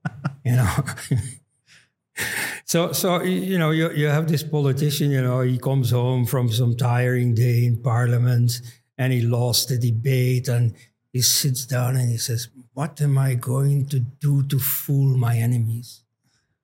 you 0.43 0.55
know. 0.55 0.75
so, 2.65 2.91
so 2.91 3.21
you 3.21 3.57
know, 3.57 3.71
you, 3.71 3.91
you 3.91 4.07
have 4.07 4.27
this 4.27 4.43
politician, 4.43 5.11
you 5.11 5.21
know, 5.21 5.41
he 5.41 5.57
comes 5.57 5.91
home 5.91 6.25
from 6.25 6.49
some 6.49 6.75
tiring 6.75 7.35
day 7.35 7.65
in 7.65 7.81
parliament 7.81 8.61
and 8.97 9.13
he 9.13 9.21
lost 9.21 9.69
the 9.69 9.77
debate 9.77 10.47
and 10.47 10.73
he 11.11 11.21
sits 11.21 11.65
down 11.65 11.95
and 11.95 12.09
he 12.09 12.17
says, 12.17 12.49
What 12.73 13.01
am 13.01 13.17
I 13.17 13.35
going 13.35 13.85
to 13.87 13.99
do 13.99 14.43
to 14.43 14.59
fool 14.59 15.17
my 15.17 15.37
enemies? 15.37 16.03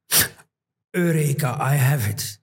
Eureka, 0.94 1.58
I 1.60 1.76
have 1.76 2.08
it. 2.08 2.38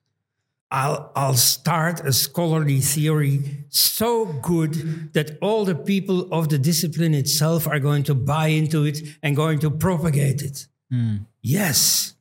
I'll, 0.71 1.11
I'll 1.15 1.35
start 1.35 1.99
a 2.01 2.13
scholarly 2.13 2.79
theory 2.79 3.65
so 3.69 4.25
good 4.25 5.13
that 5.13 5.37
all 5.41 5.65
the 5.65 5.73
people 5.73 6.31
of 6.31 6.49
the 6.49 6.59
discipline 6.59 7.15
itself 7.15 7.67
are 7.67 7.79
going 7.79 8.03
to 8.03 8.13
buy 8.13 8.47
into 8.47 8.85
it 8.85 8.99
and 9.23 9.35
going 9.35 9.59
to 9.59 9.71
propagate 9.71 10.43
it. 10.43 10.67
Hmm. 10.91 11.17
Yes. 11.41 12.13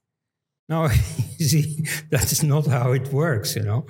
No, 0.69 0.89
you 1.39 1.47
see, 1.47 1.85
that's 2.11 2.43
not 2.43 2.67
how 2.67 2.93
it 2.93 3.09
works, 3.13 3.57
you 3.57 3.63
know. 3.63 3.87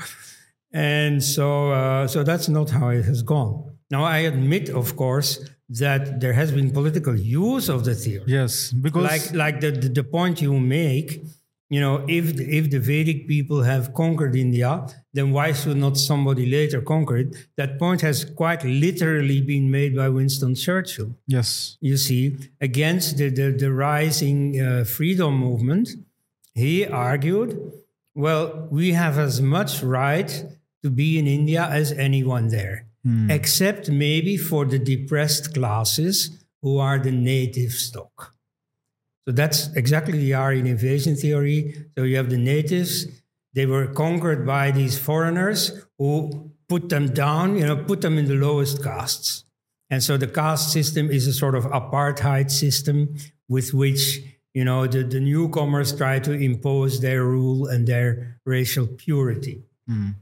And 0.73 1.23
so, 1.23 1.73
uh, 1.73 2.07
so 2.07 2.23
that's 2.23 2.49
not 2.49 2.71
how 2.71 2.89
it 2.91 3.05
has 3.05 3.23
gone. 3.23 3.77
Now, 3.91 4.05
I 4.05 4.19
admit, 4.19 4.69
of 4.69 4.97
course, 4.97 5.49
that 5.71 6.21
there 6.21 6.33
has 6.35 6.53
been 6.53 6.71
political 6.71 7.17
use 7.17 7.69
of 7.69 7.85
the 7.85 7.95
theory. 7.95 8.25
Yes, 8.27 8.73
because 8.73 9.05
like 9.05 9.35
like 9.35 9.61
the, 9.61 9.71
the, 9.71 9.89
the 9.89 10.05
point 10.05 10.41
you 10.41 10.59
make 10.59 11.23
you 11.69 11.81
know 11.81 12.05
if 12.09 12.37
the, 12.37 12.45
if 12.57 12.71
the 12.71 12.79
vedic 12.79 13.29
people 13.29 13.63
have 13.63 13.93
conquered 13.93 14.35
india 14.35 14.87
then 15.13 15.33
why 15.33 15.53
should 15.53 15.77
not 15.77 15.97
somebody 15.99 16.47
later 16.47 16.81
conquer 16.81 17.17
it? 17.19 17.37
That 17.57 17.79
point 17.79 18.01
has 18.03 18.25
quite 18.25 18.63
literally 18.65 19.41
been 19.41 19.69
made 19.71 19.97
by 19.97 20.09
winston 20.09 20.55
churchill. 20.55 21.17
Yes, 21.27 21.77
you 21.81 21.97
see 21.97 22.37
against 22.61 23.19
the 23.19 23.29
the, 23.29 23.51
the 23.51 23.73
rising 23.73 24.61
uh, 24.61 24.85
freedom 24.85 25.37
movement 25.37 25.89
he 26.59 26.87
argued 26.87 27.51
well 28.15 28.69
we 28.71 28.93
have 28.93 29.19
as 29.19 29.41
much 29.41 29.83
right 29.83 30.45
to 30.83 30.91
be 30.91 31.19
in 31.19 31.27
india 31.27 31.69
as 31.81 31.93
anyone 31.93 32.49
there 32.49 32.87
hmm. 33.05 33.31
except 33.31 33.91
maybe 33.91 34.37
for 34.37 34.65
the 34.65 34.79
depressed 34.79 35.55
classes 35.55 36.45
who 36.63 36.79
are 36.79 36.99
the 36.99 37.13
native 37.13 37.73
stock 37.73 38.35
so 39.29 39.33
that's 39.33 39.69
exactly 39.75 40.17
the 40.17 40.33
Aryan 40.33 40.67
invasion 40.67 41.15
theory. 41.15 41.75
So 41.95 42.05
you 42.05 42.17
have 42.17 42.31
the 42.31 42.39
natives, 42.39 43.05
they 43.53 43.67
were 43.67 43.87
conquered 43.87 44.47
by 44.47 44.71
these 44.71 44.99
foreigners 44.99 45.85
who 45.99 46.51
put 46.67 46.89
them 46.89 47.13
down, 47.13 47.59
you 47.59 47.67
know, 47.67 47.77
put 47.77 48.01
them 48.01 48.17
in 48.17 48.25
the 48.25 48.37
lowest 48.37 48.83
castes. 48.83 49.45
And 49.91 50.03
so 50.03 50.17
the 50.17 50.29
caste 50.29 50.73
system 50.73 51.11
is 51.11 51.27
a 51.27 51.35
sort 51.35 51.55
of 51.55 51.65
apartheid 51.65 52.51
system 52.51 53.17
with 53.51 53.75
which, 53.75 54.21
you 54.59 54.65
know, 54.65 54.89
the, 54.89 55.05
the 55.05 55.21
newcomers 55.21 55.97
try 55.97 56.19
to 56.19 56.33
impose 56.33 57.01
their 57.01 57.23
rule 57.23 57.69
and 57.69 57.87
their 57.87 58.41
racial 58.45 58.89
purity. 58.89 59.63
Mm. 59.89 60.17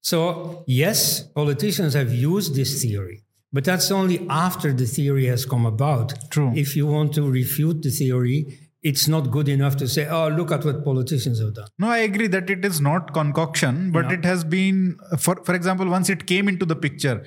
So, 0.00 0.64
yes, 0.66 1.22
politicians 1.22 1.94
have 1.94 2.12
used 2.12 2.56
this 2.56 2.82
theory, 2.82 3.22
but 3.52 3.62
that's 3.62 3.92
only 3.92 4.26
after 4.28 4.72
the 4.72 4.84
theory 4.84 5.26
has 5.26 5.46
come 5.46 5.64
about. 5.64 6.28
True. 6.28 6.50
If 6.56 6.74
you 6.74 6.88
want 6.88 7.14
to 7.18 7.30
refute 7.30 7.82
the 7.82 7.90
theory, 7.90 8.58
it's 8.82 9.06
not 9.06 9.30
good 9.30 9.48
enough 9.48 9.76
to 9.76 9.86
say, 9.86 10.08
oh, 10.08 10.26
look 10.26 10.50
at 10.50 10.64
what 10.64 10.84
politicians 10.84 11.38
have 11.38 11.54
done. 11.54 11.68
No, 11.78 11.88
I 11.88 11.98
agree 11.98 12.26
that 12.26 12.50
it 12.50 12.64
is 12.64 12.80
not 12.80 13.14
concoction, 13.14 13.92
but 13.92 14.10
it 14.10 14.24
has 14.24 14.42
been, 14.42 14.98
for 15.18 15.36
for 15.44 15.54
example, 15.54 15.86
once 15.86 16.10
it 16.10 16.26
came 16.26 16.48
into 16.48 16.66
the 16.66 16.76
picture, 16.76 17.24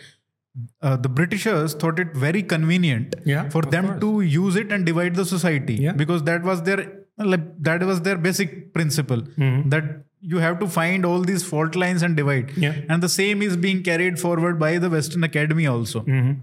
uh, 0.81 0.97
the 0.97 1.09
Britishers 1.09 1.73
thought 1.73 1.99
it 1.99 2.15
very 2.15 2.43
convenient 2.43 3.15
Yeah, 3.25 3.49
for 3.49 3.61
them 3.61 3.87
course. 3.87 3.99
to 4.01 4.21
use 4.21 4.55
it 4.55 4.71
and 4.71 4.85
divide 4.85 5.15
the 5.15 5.25
society 5.25 5.75
Yeah. 5.75 5.93
because 5.93 6.23
that 6.23 6.43
was 6.43 6.63
their 6.63 6.81
like 7.17 7.41
that 7.63 7.83
was 7.83 8.01
their 8.01 8.17
basic 8.17 8.73
principle 8.73 9.21
that 9.37 10.03
you 10.21 10.37
have 10.37 10.59
to 10.59 10.67
find 10.67 11.05
all 11.05 11.21
these 11.21 11.43
fault 11.43 11.75
lines 11.75 12.03
and 12.03 12.15
divide. 12.15 12.47
Mm-hmm. 12.49 12.63
Yeah. 12.63 12.75
And 12.89 13.01
the 13.01 13.09
same 13.09 13.41
is 13.41 13.57
being 13.57 13.83
carried 13.83 14.19
forward 14.19 14.59
by 14.59 14.77
the 14.77 14.89
Western 14.89 15.23
Academy 15.23 15.65
also. 15.67 16.01
Mm-hmm. 16.01 16.33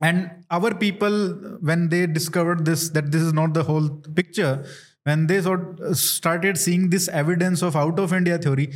And 0.00 0.30
our 0.50 0.74
people, 0.74 1.30
when 1.60 1.88
they 1.88 2.06
discovered 2.06 2.64
this, 2.64 2.90
that 2.90 3.10
this 3.12 3.22
is 3.22 3.32
not 3.32 3.54
the 3.54 3.62
whole 3.64 3.88
picture, 4.14 4.64
when 5.04 5.26
they 5.26 5.40
sort 5.40 5.80
started 5.96 6.58
seeing 6.58 6.90
this 6.90 7.08
evidence 7.08 7.62
of 7.62 7.76
out 7.76 7.98
of 7.98 8.12
India 8.12 8.38
theory, 8.38 8.72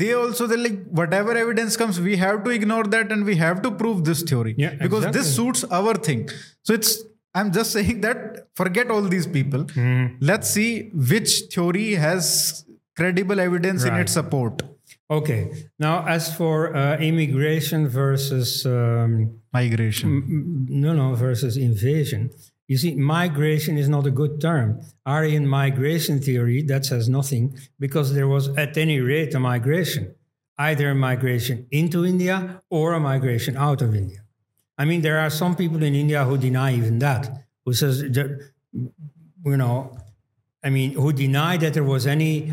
they 0.00 0.12
also 0.14 0.46
they 0.46 0.56
like 0.56 0.84
whatever 1.00 1.36
evidence 1.36 1.76
comes, 1.76 2.00
we 2.00 2.16
have 2.16 2.42
to 2.44 2.50
ignore 2.50 2.84
that 2.84 3.12
and 3.12 3.24
we 3.24 3.36
have 3.36 3.62
to 3.62 3.70
prove 3.70 4.04
this 4.04 4.22
theory 4.22 4.54
Yeah, 4.56 4.74
because 4.74 5.06
this 5.12 5.34
suits 5.36 5.64
our 5.64 5.94
thing. 5.94 6.28
So 6.62 6.72
it's 6.72 7.02
I'm 7.34 7.52
just 7.52 7.72
saying 7.76 8.00
that 8.02 8.48
forget 8.54 8.90
all 8.90 9.02
these 9.02 9.26
people. 9.26 9.64
Mm-hmm. 9.64 10.16
Let's 10.20 10.50
see 10.50 10.90
which 10.94 11.42
theory 11.54 11.94
has 11.94 12.64
credible 12.96 13.40
evidence 13.40 13.84
in 13.84 13.94
its 13.94 14.12
support. 14.12 14.62
Okay. 15.10 15.50
Now, 15.78 16.06
as 16.06 16.34
for 16.34 16.74
uh, 16.74 16.96
immigration 16.96 17.86
versus 17.86 18.64
um, 18.64 19.40
Migration. 19.52 20.66
no, 20.70 20.94
no, 20.94 21.14
versus 21.14 21.58
invasion, 21.58 22.30
you 22.68 22.78
see, 22.78 22.94
migration 22.94 23.76
is 23.76 23.88
not 23.88 24.06
a 24.06 24.10
good 24.10 24.40
term. 24.40 24.80
Aryan 25.04 25.46
migration 25.46 26.20
theory 26.20 26.62
that 26.62 26.84
says 26.86 27.08
nothing 27.08 27.58
because 27.78 28.14
there 28.14 28.28
was 28.28 28.48
at 28.56 28.76
any 28.76 29.00
rate 29.00 29.34
a 29.34 29.40
migration, 29.40 30.14
either 30.58 30.90
a 30.90 30.94
migration 30.94 31.66
into 31.70 32.04
India 32.06 32.62
or 32.70 32.94
a 32.94 33.00
migration 33.00 33.56
out 33.56 33.82
of 33.82 33.94
India. 33.94 34.20
I 34.78 34.84
mean, 34.84 35.02
there 35.02 35.18
are 35.18 35.30
some 35.30 35.54
people 35.54 35.82
in 35.82 35.94
India 35.94 36.24
who 36.24 36.38
deny 36.38 36.74
even 36.74 36.98
that, 37.00 37.46
who 37.64 37.74
says, 37.74 38.02
you 38.02 39.56
know, 39.56 39.96
I 40.64 40.70
mean, 40.70 40.92
who 40.92 41.12
deny 41.12 41.56
that 41.58 41.74
there 41.74 41.84
was 41.84 42.06
any 42.06 42.52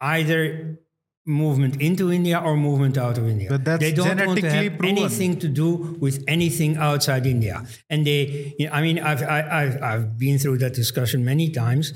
either 0.00 0.78
movement 1.26 1.80
into 1.80 2.10
India 2.10 2.38
or 2.38 2.56
movement 2.56 2.96
out 2.96 3.18
of 3.18 3.28
India. 3.28 3.48
But 3.50 3.64
that's 3.64 3.80
they 3.80 3.92
don't 3.92 4.26
want 4.26 4.40
to 4.40 4.50
have 4.50 4.78
proven. 4.78 4.98
anything 4.98 5.38
to 5.40 5.48
do 5.48 5.96
with 6.00 6.24
anything 6.26 6.76
outside 6.76 7.26
India. 7.26 7.64
And 7.88 8.06
they, 8.06 8.54
you 8.58 8.66
know, 8.66 8.72
I 8.72 8.82
mean, 8.82 8.98
I've, 8.98 9.22
I, 9.22 9.62
I've, 9.62 9.82
I've 9.82 10.18
been 10.18 10.38
through 10.38 10.58
that 10.58 10.74
discussion 10.74 11.24
many 11.24 11.50
times. 11.50 11.92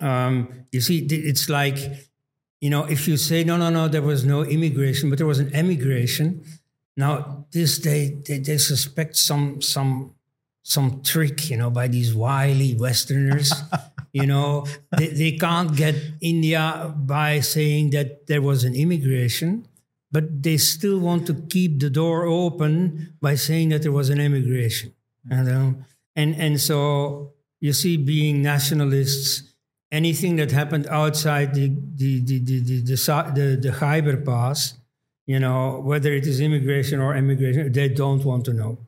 Um, 0.00 0.66
you 0.70 0.80
see, 0.80 0.98
it's 0.98 1.48
like, 1.48 1.78
you 2.60 2.70
know, 2.70 2.84
if 2.84 3.08
you 3.08 3.16
say, 3.16 3.42
no, 3.44 3.56
no, 3.56 3.70
no, 3.70 3.88
there 3.88 4.02
was 4.02 4.24
no 4.24 4.42
immigration, 4.44 5.08
but 5.08 5.18
there 5.18 5.26
was 5.26 5.38
an 5.38 5.54
emigration. 5.54 6.44
Now, 6.96 7.46
this, 7.52 7.78
they, 7.78 8.20
they, 8.26 8.38
they 8.38 8.58
suspect 8.58 9.16
some, 9.16 9.62
some, 9.62 10.14
some 10.62 11.02
trick, 11.02 11.48
you 11.48 11.56
know, 11.56 11.70
by 11.70 11.88
these 11.88 12.14
wily 12.14 12.74
Westerners. 12.74 13.52
you 14.18 14.26
know, 14.26 14.66
they, 14.96 15.08
they 15.08 15.32
can't 15.32 15.76
get 15.76 15.94
India 16.20 16.94
by 16.96 17.40
saying 17.40 17.90
that 17.90 18.26
there 18.26 18.42
was 18.42 18.64
an 18.64 18.74
immigration, 18.74 19.66
but 20.10 20.42
they 20.42 20.56
still 20.56 20.98
want 20.98 21.26
to 21.26 21.34
keep 21.34 21.80
the 21.80 21.90
door 21.90 22.26
open 22.26 23.14
by 23.20 23.34
saying 23.34 23.70
that 23.70 23.82
there 23.82 23.92
was 23.92 24.10
an 24.10 24.20
immigration. 24.20 24.94
You 25.30 25.42
know? 25.42 25.66
And 26.16 26.34
and 26.36 26.60
so 26.60 27.34
you 27.60 27.72
see, 27.72 27.96
being 27.96 28.42
nationalists 28.42 29.48
anything 29.90 30.36
that 30.36 30.50
happened 30.50 30.86
outside 30.88 31.54
the 31.54 31.68
the 31.94 32.20
the 32.20 32.38
the 32.40 32.60
the, 32.60 32.80
the, 32.82 33.32
the, 33.34 33.58
the 33.60 33.72
Khyber 33.72 34.24
Pass, 34.24 34.74
you 35.26 35.38
know, 35.38 35.80
whether 35.80 36.12
it 36.12 36.26
is 36.26 36.40
immigration 36.40 37.00
or 37.00 37.16
immigration, 37.16 37.72
they 37.72 37.88
don't 37.88 38.24
want 38.24 38.44
to 38.46 38.52
know. 38.52 38.78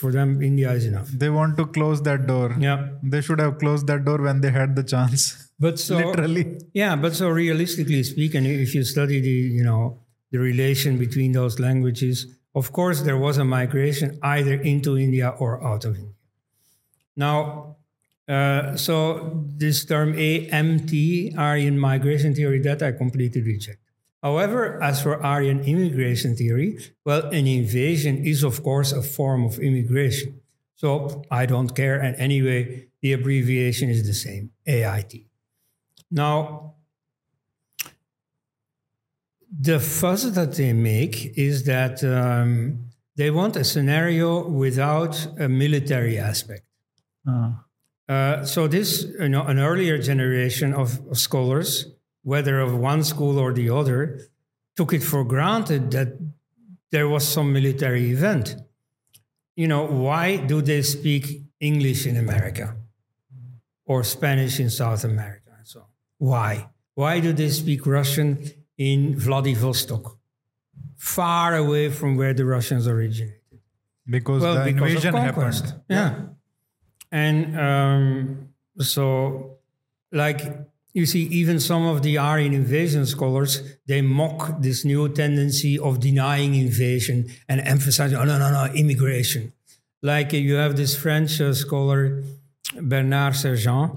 For 0.00 0.10
them, 0.10 0.42
India 0.42 0.72
is 0.72 0.86
enough. 0.86 1.08
They 1.08 1.28
want 1.28 1.58
to 1.58 1.66
close 1.66 2.00
that 2.02 2.26
door. 2.26 2.56
Yeah, 2.58 2.88
They 3.02 3.20
should 3.20 3.40
have 3.40 3.58
closed 3.58 3.86
that 3.88 4.06
door 4.06 4.22
when 4.22 4.40
they 4.40 4.50
had 4.50 4.74
the 4.74 4.82
chance. 4.82 5.50
but 5.58 5.78
so 5.78 5.96
Literally. 6.02 6.58
Yeah, 6.72 6.96
but 6.96 7.14
so 7.14 7.28
realistically 7.28 8.02
speaking, 8.02 8.46
if 8.46 8.74
you 8.74 8.84
study 8.84 9.20
the 9.20 9.36
you 9.58 9.62
know 9.62 9.98
the 10.32 10.38
relation 10.38 10.96
between 10.96 11.32
those 11.32 11.58
languages, 11.60 12.26
of 12.54 12.72
course 12.72 13.02
there 13.02 13.18
was 13.18 13.36
a 13.36 13.44
migration 13.44 14.18
either 14.22 14.54
into 14.54 14.96
India 14.96 15.28
or 15.38 15.62
out 15.62 15.84
of 15.84 15.96
India. 15.96 16.14
Now, 17.16 17.76
uh, 18.28 18.76
so 18.76 19.44
this 19.58 19.84
term 19.84 20.14
AMT, 20.14 21.36
Aryan 21.36 21.78
migration 21.78 22.34
theory, 22.34 22.60
that 22.60 22.82
I 22.82 22.92
completely 22.92 23.42
reject. 23.42 23.80
However, 24.22 24.82
as 24.82 25.02
for 25.02 25.22
Aryan 25.22 25.60
immigration 25.64 26.36
theory, 26.36 26.78
well, 27.04 27.22
an 27.30 27.46
invasion 27.46 28.24
is 28.24 28.42
of 28.42 28.62
course 28.62 28.92
a 28.92 29.02
form 29.02 29.44
of 29.44 29.58
immigration. 29.58 30.40
So 30.76 31.22
I 31.30 31.46
don't 31.46 31.74
care, 31.74 31.98
and 32.00 32.16
anyway, 32.16 32.88
the 33.02 33.12
abbreviation 33.12 33.90
is 33.90 34.06
the 34.06 34.14
same, 34.14 34.50
AIT. 34.66 35.26
Now, 36.10 36.74
the 39.60 39.78
fuss 39.80 40.24
that 40.24 40.54
they 40.54 40.72
make 40.72 41.36
is 41.36 41.64
that 41.64 42.02
um, 42.04 42.86
they 43.16 43.30
want 43.30 43.56
a 43.56 43.64
scenario 43.64 44.48
without 44.48 45.26
a 45.38 45.48
military 45.48 46.18
aspect. 46.18 46.64
Uh, 47.26 47.52
Uh, 48.10 48.44
so 48.44 48.66
this, 48.66 49.06
you 49.20 49.28
know, 49.28 49.44
an 49.46 49.60
earlier 49.60 49.96
generation 49.96 50.74
of, 50.74 50.98
of 51.10 51.16
scholars, 51.16 51.86
whether 52.22 52.60
of 52.60 52.76
one 52.76 53.02
school 53.04 53.38
or 53.38 53.52
the 53.52 53.70
other, 53.70 54.20
took 54.76 54.92
it 54.92 55.02
for 55.02 55.24
granted 55.24 55.90
that 55.92 56.18
there 56.90 57.08
was 57.08 57.26
some 57.26 57.52
military 57.52 58.10
event. 58.10 58.56
You 59.56 59.68
know, 59.68 59.84
why 59.86 60.36
do 60.36 60.62
they 60.62 60.82
speak 60.82 61.42
English 61.60 62.06
in 62.06 62.16
America 62.16 62.76
or 63.84 64.04
Spanish 64.04 64.60
in 64.60 64.70
South 64.70 65.04
America 65.04 65.50
and 65.56 65.66
so 65.66 65.80
on? 65.80 65.86
Why? 66.18 66.68
Why 66.94 67.20
do 67.20 67.32
they 67.32 67.50
speak 67.50 67.86
Russian 67.86 68.44
in 68.78 69.18
Vladivostok, 69.18 70.18
far 70.96 71.56
away 71.56 71.90
from 71.90 72.16
where 72.16 72.32
the 72.32 72.44
Russians 72.44 72.86
originated? 72.86 73.40
because 74.10 74.42
well, 74.42 74.54
the 74.54 74.72
because 74.72 74.90
invasion 74.90 75.14
happened. 75.14 75.74
Yeah. 75.88 76.20
And 77.12 77.58
um, 77.58 78.48
so, 78.78 79.58
like, 80.12 80.40
you 80.92 81.06
see, 81.06 81.22
even 81.22 81.60
some 81.60 81.86
of 81.86 82.02
the 82.02 82.18
Aryan 82.18 82.52
invasion 82.52 83.06
scholars, 83.06 83.62
they 83.86 84.02
mock 84.02 84.60
this 84.60 84.84
new 84.84 85.08
tendency 85.08 85.78
of 85.78 86.00
denying 86.00 86.54
invasion 86.54 87.30
and 87.48 87.60
emphasizing, 87.60 88.18
oh, 88.18 88.24
no, 88.24 88.38
no, 88.38 88.50
no, 88.50 88.72
immigration. 88.74 89.52
Like, 90.02 90.32
you 90.32 90.54
have 90.54 90.76
this 90.76 90.96
French 90.96 91.40
uh, 91.40 91.54
scholar, 91.54 92.24
Bernard 92.80 93.36
Sergent. 93.36 93.92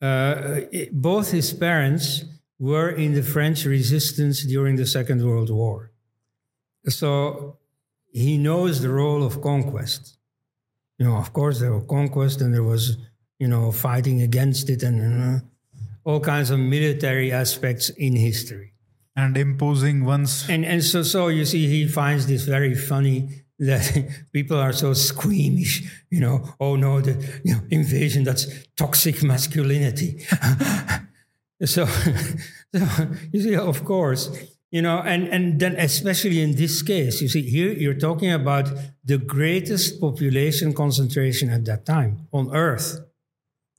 Uh, 0.00 0.60
both 0.90 1.30
his 1.30 1.52
parents 1.52 2.24
were 2.58 2.90
in 2.90 3.14
the 3.14 3.22
French 3.22 3.64
resistance 3.64 4.44
during 4.44 4.76
the 4.76 4.86
Second 4.86 5.24
World 5.24 5.50
War. 5.50 5.90
So 6.88 7.58
he 8.12 8.38
knows 8.38 8.80
the 8.80 8.88
role 8.90 9.22
of 9.24 9.40
conquest. 9.40 10.16
You 10.98 11.06
know, 11.06 11.16
of 11.16 11.32
course, 11.32 11.60
there 11.60 11.72
was 11.72 11.84
conquest 11.88 12.40
and 12.40 12.54
there 12.54 12.62
was, 12.62 12.96
you 13.42 13.48
know, 13.48 13.72
fighting 13.72 14.22
against 14.22 14.70
it 14.70 14.84
and 14.84 14.98
uh, 15.00 15.40
all 16.04 16.20
kinds 16.20 16.50
of 16.50 16.60
military 16.60 17.32
aspects 17.32 17.90
in 18.06 18.14
history. 18.14 18.72
And 19.16 19.36
imposing 19.36 20.04
one's 20.04 20.48
And 20.48 20.64
and 20.64 20.80
so 20.82 21.02
so 21.02 21.26
you 21.26 21.44
see, 21.44 21.66
he 21.66 21.88
finds 21.88 22.26
this 22.26 22.44
very 22.44 22.76
funny 22.76 23.42
that 23.58 23.84
people 24.32 24.58
are 24.58 24.72
so 24.72 24.94
squeamish. 24.94 25.82
You 26.08 26.20
know, 26.20 26.36
oh 26.60 26.76
no, 26.76 27.00
the 27.00 27.14
you 27.44 27.54
know, 27.54 27.62
invasion 27.70 28.22
that's 28.22 28.46
toxic 28.76 29.24
masculinity. 29.24 30.20
so, 31.64 31.86
so 32.74 32.80
you 33.32 33.40
see, 33.42 33.56
of 33.56 33.84
course, 33.84 34.30
you 34.70 34.82
know, 34.82 34.98
and 35.04 35.26
and 35.34 35.58
then 35.58 35.74
especially 35.76 36.40
in 36.40 36.54
this 36.54 36.80
case, 36.80 37.20
you 37.20 37.28
see, 37.28 37.42
here 37.42 37.72
you're 37.72 38.02
talking 38.08 38.30
about 38.30 38.70
the 39.04 39.18
greatest 39.18 40.00
population 40.00 40.72
concentration 40.72 41.50
at 41.50 41.64
that 41.64 41.84
time 41.84 42.28
on 42.32 42.54
Earth. 42.54 43.00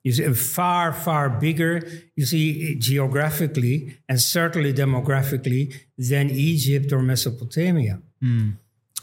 You 0.04 0.12
see, 0.12 0.34
far, 0.34 0.92
far 0.92 1.30
bigger, 1.30 1.82
you 2.16 2.26
see, 2.26 2.76
geographically 2.76 3.98
and 4.10 4.20
certainly 4.20 4.74
demographically 4.74 5.74
than 5.98 6.30
Egypt 6.30 6.92
or 6.92 7.02
Mesopotamia. 7.02 8.02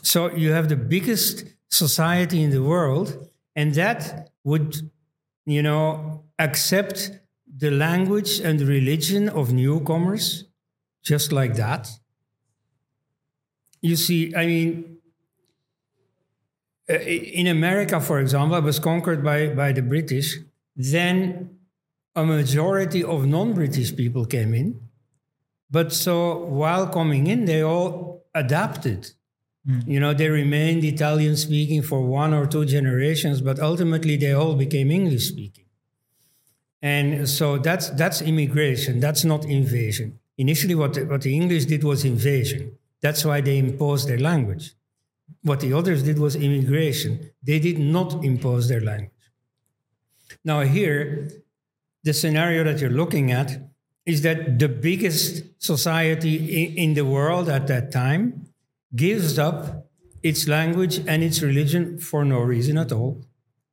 So 0.02 0.30
you 0.34 0.52
have 0.52 0.68
the 0.68 0.76
biggest 0.76 1.44
society 1.70 2.42
in 2.42 2.50
the 2.50 2.62
world, 2.62 3.28
and 3.56 3.74
that 3.74 4.30
would, 4.44 4.76
you 5.46 5.62
know, 5.62 6.24
accept 6.38 7.12
the 7.56 7.70
language 7.70 8.40
and 8.40 8.58
the 8.58 8.66
religion 8.66 9.28
of 9.28 9.52
newcomers 9.52 10.44
just 11.02 11.32
like 11.32 11.54
that. 11.54 11.90
You 13.80 13.96
see, 13.96 14.34
I 14.34 14.46
mean, 14.46 14.98
uh, 16.88 16.94
in 16.94 17.46
America, 17.46 18.00
for 18.00 18.20
example, 18.20 18.56
it 18.58 18.64
was 18.64 18.78
conquered 18.78 19.24
by, 19.24 19.48
by 19.48 19.72
the 19.72 19.82
British. 19.82 20.38
Then 20.80 21.58
a 22.16 22.24
majority 22.24 23.04
of 23.04 23.26
non 23.26 23.52
British 23.52 23.94
people 23.94 24.24
came 24.24 24.54
in. 24.54 24.80
But 25.70 25.92
so 25.92 26.38
while 26.46 26.88
coming 26.88 27.26
in, 27.26 27.44
they 27.44 27.62
all 27.62 28.24
adapted. 28.34 29.12
Hmm. 29.66 29.80
You 29.86 30.00
know, 30.00 30.14
they 30.14 30.28
remained 30.30 30.82
Italian 30.84 31.36
speaking 31.36 31.82
for 31.82 32.00
one 32.00 32.32
or 32.32 32.46
two 32.46 32.64
generations, 32.64 33.42
but 33.42 33.60
ultimately 33.60 34.16
they 34.16 34.32
all 34.32 34.54
became 34.54 34.90
English 34.90 35.28
speaking. 35.28 35.66
And 36.82 37.28
so 37.28 37.58
that's 37.58 37.90
that's 37.90 38.22
immigration. 38.22 39.00
That's 39.00 39.22
not 39.22 39.44
invasion. 39.44 40.18
Initially, 40.38 40.74
what 40.74 40.94
the, 40.94 41.04
what 41.04 41.20
the 41.20 41.36
English 41.36 41.66
did 41.66 41.84
was 41.84 42.06
invasion. 42.06 42.78
That's 43.02 43.22
why 43.24 43.42
they 43.42 43.58
imposed 43.58 44.08
their 44.08 44.18
language. 44.18 44.72
What 45.42 45.60
the 45.60 45.74
others 45.74 46.02
did 46.02 46.18
was 46.18 46.36
immigration. 46.36 47.30
They 47.42 47.58
did 47.58 47.78
not 47.78 48.24
impose 48.24 48.68
their 48.68 48.80
language. 48.80 49.19
Now 50.44 50.60
here, 50.60 51.30
the 52.02 52.12
scenario 52.12 52.64
that 52.64 52.80
you're 52.80 52.90
looking 52.90 53.30
at 53.30 53.70
is 54.06 54.22
that 54.22 54.58
the 54.58 54.68
biggest 54.68 55.44
society 55.58 56.74
in, 56.76 56.94
the 56.94 57.04
world 57.04 57.48
at 57.48 57.66
that 57.66 57.92
time 57.92 58.46
gives 58.96 59.38
up 59.38 59.86
its 60.22 60.48
language 60.48 60.98
and 61.06 61.22
its 61.22 61.42
religion 61.42 61.98
for 61.98 62.24
no 62.24 62.40
reason 62.40 62.78
at 62.78 62.92
all. 62.92 63.22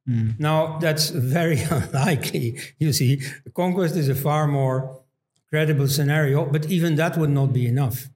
Hmm. 0.06 0.32
Now, 0.38 0.78
that's 0.80 1.10
very 1.10 1.62
unlikely. 1.70 2.60
You 2.80 2.94
see, 2.94 3.22
conquest 3.54 3.96
is 3.96 4.10
a 4.10 4.16
far 4.16 4.48
more 4.48 5.02
credible 5.50 5.88
scenario, 5.88 6.46
but 6.46 6.66
even 6.68 6.96
that 6.96 7.18
would 7.18 7.30
not 7.30 7.54
be 7.54 7.66
enough. 7.66 8.10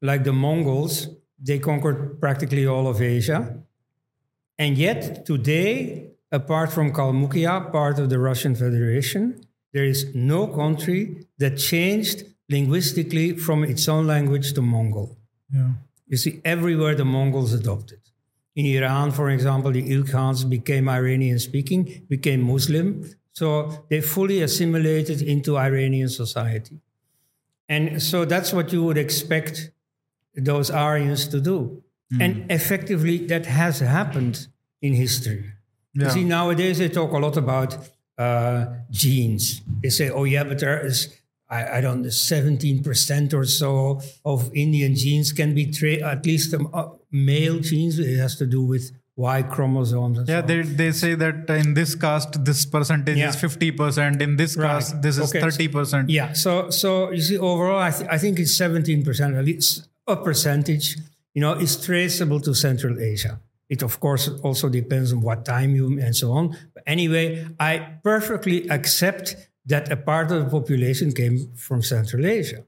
Like 0.00 0.24
the 0.24 0.32
Mongols, 0.32 1.08
they 1.38 1.58
conquered 1.58 2.20
practically 2.20 2.66
all 2.66 2.88
of 2.88 3.02
Asia. 3.02 3.62
And 4.58 4.78
yet, 4.78 5.26
today, 5.26 6.09
apart 6.32 6.72
from 6.72 6.92
Kalmykia, 6.92 7.70
part 7.72 7.98
of 7.98 8.10
the 8.10 8.18
Russian 8.18 8.54
Federation, 8.54 9.44
there 9.72 9.84
is 9.84 10.14
no 10.14 10.46
country 10.46 11.26
that 11.38 11.56
changed 11.56 12.24
linguistically 12.48 13.36
from 13.36 13.62
its 13.64 13.88
own 13.88 14.06
language 14.06 14.52
to 14.54 14.62
Mongol. 14.62 15.16
yeah. 15.52 15.72
You 16.10 16.16
see, 16.16 16.40
everywhere 16.44 16.96
the 16.96 17.04
Mongols 17.04 17.52
adopted. 17.52 18.00
In 18.56 18.66
Iran, 18.66 19.12
for 19.12 19.30
example, 19.30 19.70
the 19.70 19.88
Ilkhans 19.88 20.48
became 20.50 20.88
Iranian 20.88 21.38
speaking, 21.38 22.04
became 22.08 22.42
Muslim. 22.42 23.08
So 23.32 23.84
they 23.88 24.00
fully 24.00 24.42
assimilated 24.42 25.22
into 25.22 25.56
Iranian 25.56 26.08
society. 26.08 26.80
And 27.68 28.02
so 28.02 28.24
that's 28.24 28.52
what 28.52 28.72
you 28.72 28.82
would 28.82 28.98
expect 28.98 29.70
those 30.34 30.68
Aryans 30.68 31.28
to 31.28 31.40
do. 31.40 31.84
Hmm. 32.10 32.22
And 32.22 32.50
effectively, 32.50 33.18
that 33.26 33.46
has 33.46 33.78
happened 33.78 34.48
in 34.82 34.94
history. 34.94 35.44
You 35.94 36.08
see, 36.10 36.24
nowadays 36.24 36.78
they 36.78 36.88
talk 36.88 37.12
a 37.12 37.18
lot 37.18 37.36
about 37.36 37.76
uh, 38.16 38.66
genes. 38.90 39.60
They 39.82 39.88
say, 39.90 40.10
oh, 40.10 40.24
yeah, 40.24 40.44
but 40.44 40.58
there 40.60 40.84
is, 40.86 41.08
I, 41.48 41.78
I 41.78 41.80
don't 41.80 42.02
know, 42.02 42.08
17% 42.08 43.34
or 43.34 43.44
so 43.44 44.00
of 44.24 44.50
Indian 44.54 44.94
genes 44.94 45.32
can 45.32 45.54
be, 45.54 45.66
tra- 45.72 46.02
at 46.12 46.24
least 46.24 46.54
um, 46.54 46.68
uh, 46.72 46.88
male 47.10 47.58
genes. 47.58 47.98
It 47.98 48.18
has 48.18 48.36
to 48.36 48.46
do 48.46 48.62
with 48.62 48.92
Y 49.16 49.42
chromosomes. 49.42 50.18
And 50.18 50.28
Yeah, 50.28 50.40
so 50.42 50.46
they, 50.46 50.62
they 50.62 50.92
say 50.92 51.14
that 51.16 51.50
in 51.50 51.74
this 51.74 51.94
caste, 51.94 52.44
this 52.44 52.64
percentage 52.66 53.18
Yeah. 53.18 53.30
is 53.30 53.36
50%. 53.36 54.22
In 54.22 54.36
this 54.36 54.56
Right. 54.56 54.68
caste, 54.78 55.02
this 55.02 55.18
is 55.18 55.32
30%. 55.32 56.06
Yeah. 56.08 56.32
So 56.34 56.70
so 56.70 57.10
you 57.10 57.20
see, 57.20 57.36
overall, 57.38 57.80
I, 57.80 57.90
th- 57.90 58.08
I 58.10 58.16
think 58.18 58.38
it's 58.38 58.56
seventeen 58.56 59.02
percent, 59.04 59.34
at 59.34 59.44
least 59.44 59.88
a 60.06 60.16
percentage. 60.16 60.96
You 61.34 61.42
know, 61.42 61.52
is 61.54 61.76
traceable 61.84 62.40
to 62.40 62.54
Central 62.54 62.98
Asia. 62.98 63.40
It 63.70 63.82
of 63.82 64.00
course 64.00 64.28
also 64.42 64.68
depends 64.68 65.12
on 65.12 65.22
what 65.22 65.44
time 65.44 65.74
you 65.74 65.98
and 66.00 66.14
so 66.14 66.32
on. 66.32 66.56
But 66.74 66.82
anyway, 66.86 67.46
I 67.58 67.98
perfectly 68.02 68.68
accept 68.68 69.36
that 69.66 69.90
a 69.90 69.96
part 69.96 70.30
of 70.32 70.44
the 70.44 70.50
population 70.50 71.12
came 71.12 71.52
from 71.54 71.82
Central 71.82 72.26
Asia. 72.26 72.64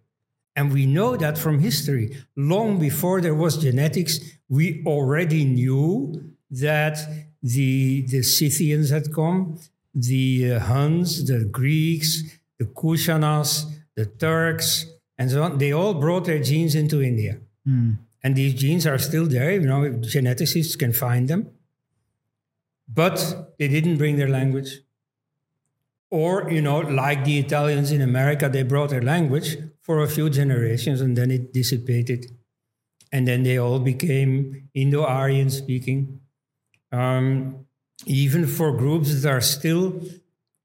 And 0.54 0.72
we 0.72 0.86
know 0.86 1.16
that 1.16 1.36
from 1.38 1.58
history. 1.58 2.16
Long 2.36 2.78
before 2.78 3.20
there 3.20 3.34
was 3.34 3.56
genetics, 3.56 4.20
we 4.48 4.82
already 4.86 5.44
knew 5.44 6.32
that 6.50 6.98
the, 7.42 8.02
the 8.02 8.22
Scythians 8.22 8.90
had 8.90 9.12
come, 9.12 9.58
the 9.94 10.52
uh, 10.52 10.60
Huns, 10.60 11.26
the 11.26 11.44
Greeks, 11.46 12.22
the 12.58 12.66
Kushanas, 12.66 13.64
the 13.96 14.06
Turks, 14.06 14.86
and 15.18 15.30
so 15.30 15.42
on. 15.42 15.58
They 15.58 15.72
all 15.72 15.94
brought 15.94 16.26
their 16.26 16.42
genes 16.42 16.74
into 16.74 17.02
India. 17.02 17.38
And 18.24 18.36
these 18.36 18.54
genes 18.54 18.86
are 18.86 18.98
still 18.98 19.26
there. 19.26 19.52
You 19.52 19.60
know, 19.60 19.80
geneticists 20.00 20.78
can 20.78 20.92
find 20.92 21.28
them. 21.28 21.50
But 22.88 23.54
they 23.58 23.68
didn't 23.68 23.96
bring 23.98 24.16
their 24.16 24.28
language. 24.28 24.80
Or, 26.10 26.50
you 26.50 26.60
know, 26.60 26.80
like 26.80 27.24
the 27.24 27.38
Italians 27.38 27.90
in 27.90 28.02
America, 28.02 28.48
they 28.48 28.62
brought 28.62 28.90
their 28.90 29.02
language 29.02 29.56
for 29.80 30.02
a 30.02 30.08
few 30.08 30.28
generations 30.28 31.00
and 31.00 31.16
then 31.16 31.30
it 31.30 31.52
dissipated. 31.52 32.26
And 33.10 33.26
then 33.26 33.42
they 33.42 33.58
all 33.58 33.78
became 33.78 34.68
Indo 34.74 35.04
Aryan 35.04 35.50
speaking. 35.50 36.20
Um, 36.92 37.66
even 38.06 38.46
for 38.46 38.76
groups 38.76 39.22
that 39.22 39.30
are 39.30 39.40
still, 39.40 40.00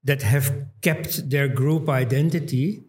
that 0.04 0.22
have 0.22 0.66
kept 0.82 1.30
their 1.30 1.48
group 1.48 1.88
identity, 1.88 2.84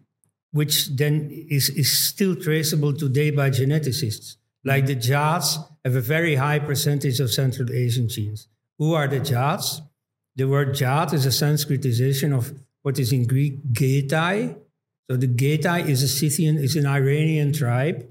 which 0.52 0.88
then 0.96 1.30
is, 1.30 1.70
is 1.70 1.90
still 1.90 2.36
traceable 2.36 2.92
today 2.92 3.30
by 3.30 3.50
geneticists. 3.50 4.36
Like 4.64 4.86
the 4.86 4.94
Jats 4.94 5.58
have 5.84 5.96
a 5.96 6.00
very 6.00 6.34
high 6.36 6.58
percentage 6.58 7.20
of 7.20 7.32
Central 7.32 7.72
Asian 7.72 8.08
genes. 8.08 8.48
Who 8.78 8.94
are 8.94 9.08
the 9.08 9.20
Jats? 9.20 9.82
The 10.36 10.44
word 10.48 10.74
Jat 10.74 11.12
is 11.12 11.26
a 11.26 11.30
Sanskritization 11.30 12.36
of 12.36 12.52
what 12.82 12.98
is 12.98 13.12
in 13.12 13.26
Greek 13.26 13.72
Getai. 13.72 14.56
So 15.10 15.16
the 15.16 15.28
Getai 15.28 15.88
is 15.88 16.02
a 16.02 16.08
Scythian, 16.08 16.56
is 16.58 16.76
an 16.76 16.86
Iranian 16.86 17.52
tribe, 17.52 18.06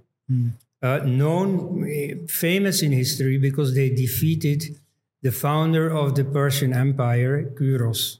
uh, 0.82 0.98
known, 1.06 1.88
eh, 1.90 2.16
famous 2.28 2.82
in 2.82 2.92
history 2.92 3.38
because 3.38 3.74
they 3.74 3.90
defeated 3.90 4.78
the 5.22 5.32
founder 5.32 5.90
of 5.90 6.16
the 6.16 6.24
Persian 6.24 6.74
Empire, 6.74 7.52
Kyros, 7.58 8.20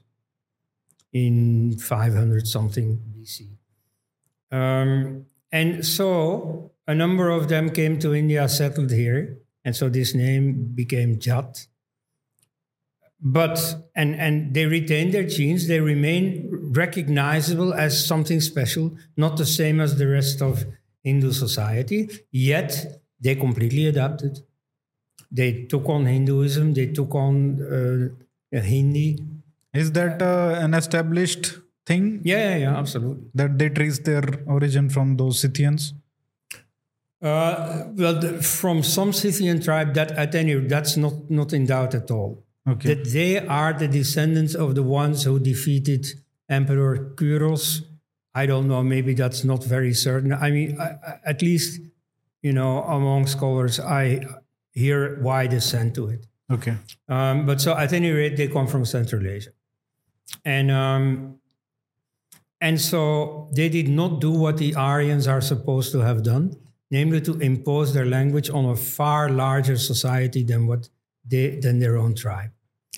in 1.12 1.76
500 1.78 2.46
something 2.46 3.00
BC. 3.12 3.48
Um, 4.50 5.26
and 5.52 5.84
so 5.84 6.69
a 6.90 6.94
number 6.94 7.26
of 7.30 7.48
them 7.48 7.70
came 7.70 7.98
to 8.00 8.14
India, 8.22 8.48
settled 8.48 8.90
here, 8.90 9.38
and 9.64 9.74
so 9.76 9.88
this 9.88 10.14
name 10.14 10.72
became 10.74 11.18
Jat. 11.24 11.66
But 13.22 13.58
and 13.94 14.14
and 14.14 14.54
they 14.54 14.64
retain 14.66 15.10
their 15.10 15.26
genes; 15.36 15.66
they 15.68 15.80
remain 15.80 16.48
recognizable 16.80 17.74
as 17.74 17.92
something 18.12 18.40
special, 18.40 18.96
not 19.16 19.36
the 19.36 19.44
same 19.44 19.78
as 19.78 19.96
the 19.98 20.08
rest 20.08 20.40
of 20.40 20.64
Hindu 21.04 21.32
society. 21.32 22.08
Yet 22.32 22.72
they 23.20 23.34
completely 23.34 23.86
adapted. 23.86 24.40
They 25.30 25.50
took 25.72 25.86
on 25.88 26.06
Hinduism. 26.06 26.72
They 26.74 26.86
took 26.98 27.14
on 27.14 27.60
uh, 27.76 28.60
Hindi. 28.72 29.18
Is 29.74 29.92
that 29.92 30.20
uh, 30.22 30.54
an 30.64 30.72
established 30.74 31.58
thing 31.86 32.20
Yeah, 32.24 32.42
yeah, 32.50 32.56
yeah, 32.64 32.76
absolutely. 32.76 33.26
that 33.34 33.58
they 33.58 33.68
trace 33.68 33.98
their 34.00 34.24
origin 34.46 34.88
from 34.88 35.16
those 35.16 35.40
Scythians? 35.40 35.94
Uh, 37.22 37.84
well, 37.94 38.14
the, 38.18 38.42
from 38.42 38.82
some 38.82 39.12
Scythian 39.12 39.60
tribe, 39.60 39.92
that 39.94 40.10
at 40.12 40.34
any 40.34 40.54
rate, 40.54 40.68
that's 40.70 40.96
not 40.96 41.30
not 41.30 41.52
in 41.52 41.66
doubt 41.66 41.94
at 41.94 42.10
all. 42.10 42.44
Okay. 42.68 42.94
That 42.94 43.10
they 43.10 43.38
are 43.38 43.72
the 43.72 43.88
descendants 43.88 44.54
of 44.54 44.74
the 44.74 44.82
ones 44.82 45.24
who 45.24 45.38
defeated 45.38 46.06
Emperor 46.48 47.12
Kyros. 47.16 47.82
I 48.34 48.46
don't 48.46 48.68
know. 48.68 48.82
Maybe 48.82 49.12
that's 49.14 49.44
not 49.44 49.64
very 49.64 49.92
certain. 49.92 50.32
I 50.32 50.50
mean, 50.50 50.80
I, 50.80 50.84
I- 51.06 51.20
at 51.26 51.42
least 51.42 51.80
you 52.42 52.52
know, 52.54 52.82
among 52.84 53.26
scholars, 53.26 53.78
I 53.78 54.20
hear 54.72 55.20
wide 55.20 55.52
assent 55.52 55.94
to 55.96 56.08
it. 56.08 56.26
Okay. 56.50 56.74
Um, 57.06 57.44
but 57.44 57.60
so 57.60 57.76
at 57.76 57.92
any 57.92 58.10
rate, 58.10 58.36
they 58.38 58.48
come 58.48 58.66
from 58.66 58.86
Central 58.86 59.26
Asia. 59.26 59.50
And 60.44 60.70
um, 60.70 61.36
and 62.62 62.80
so 62.80 63.50
they 63.54 63.68
did 63.68 63.88
not 63.88 64.20
do 64.22 64.30
what 64.30 64.56
the 64.56 64.74
Aryans 64.74 65.26
are 65.28 65.40
supposed 65.42 65.92
to 65.92 65.98
have 66.00 66.22
done, 66.22 66.56
namely 66.90 67.20
to 67.22 67.34
impose 67.38 67.94
their 67.94 68.06
language 68.06 68.50
on 68.50 68.64
a 68.64 68.76
far 68.76 69.28
larger 69.30 69.76
society 69.76 70.42
than 70.42 70.66
what 70.66 70.88
they 71.24 71.58
than 71.60 71.78
their 71.78 71.96
own 71.96 72.14
tribe. 72.14 72.50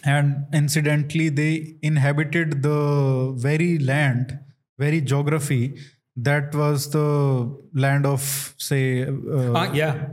And 0.05 0.47
incidentally, 0.53 1.29
they 1.29 1.77
inhabited 1.83 2.63
the 2.63 3.33
very 3.37 3.79
land, 3.79 4.39
very 4.79 5.01
geography 5.01 5.77
that 6.17 6.55
was 6.55 6.91
the 6.91 7.57
land 7.73 8.05
of, 8.05 8.55
say, 8.59 9.05
uh, 9.05 9.53
Ah, 9.55 9.73
yeah. 9.73 10.09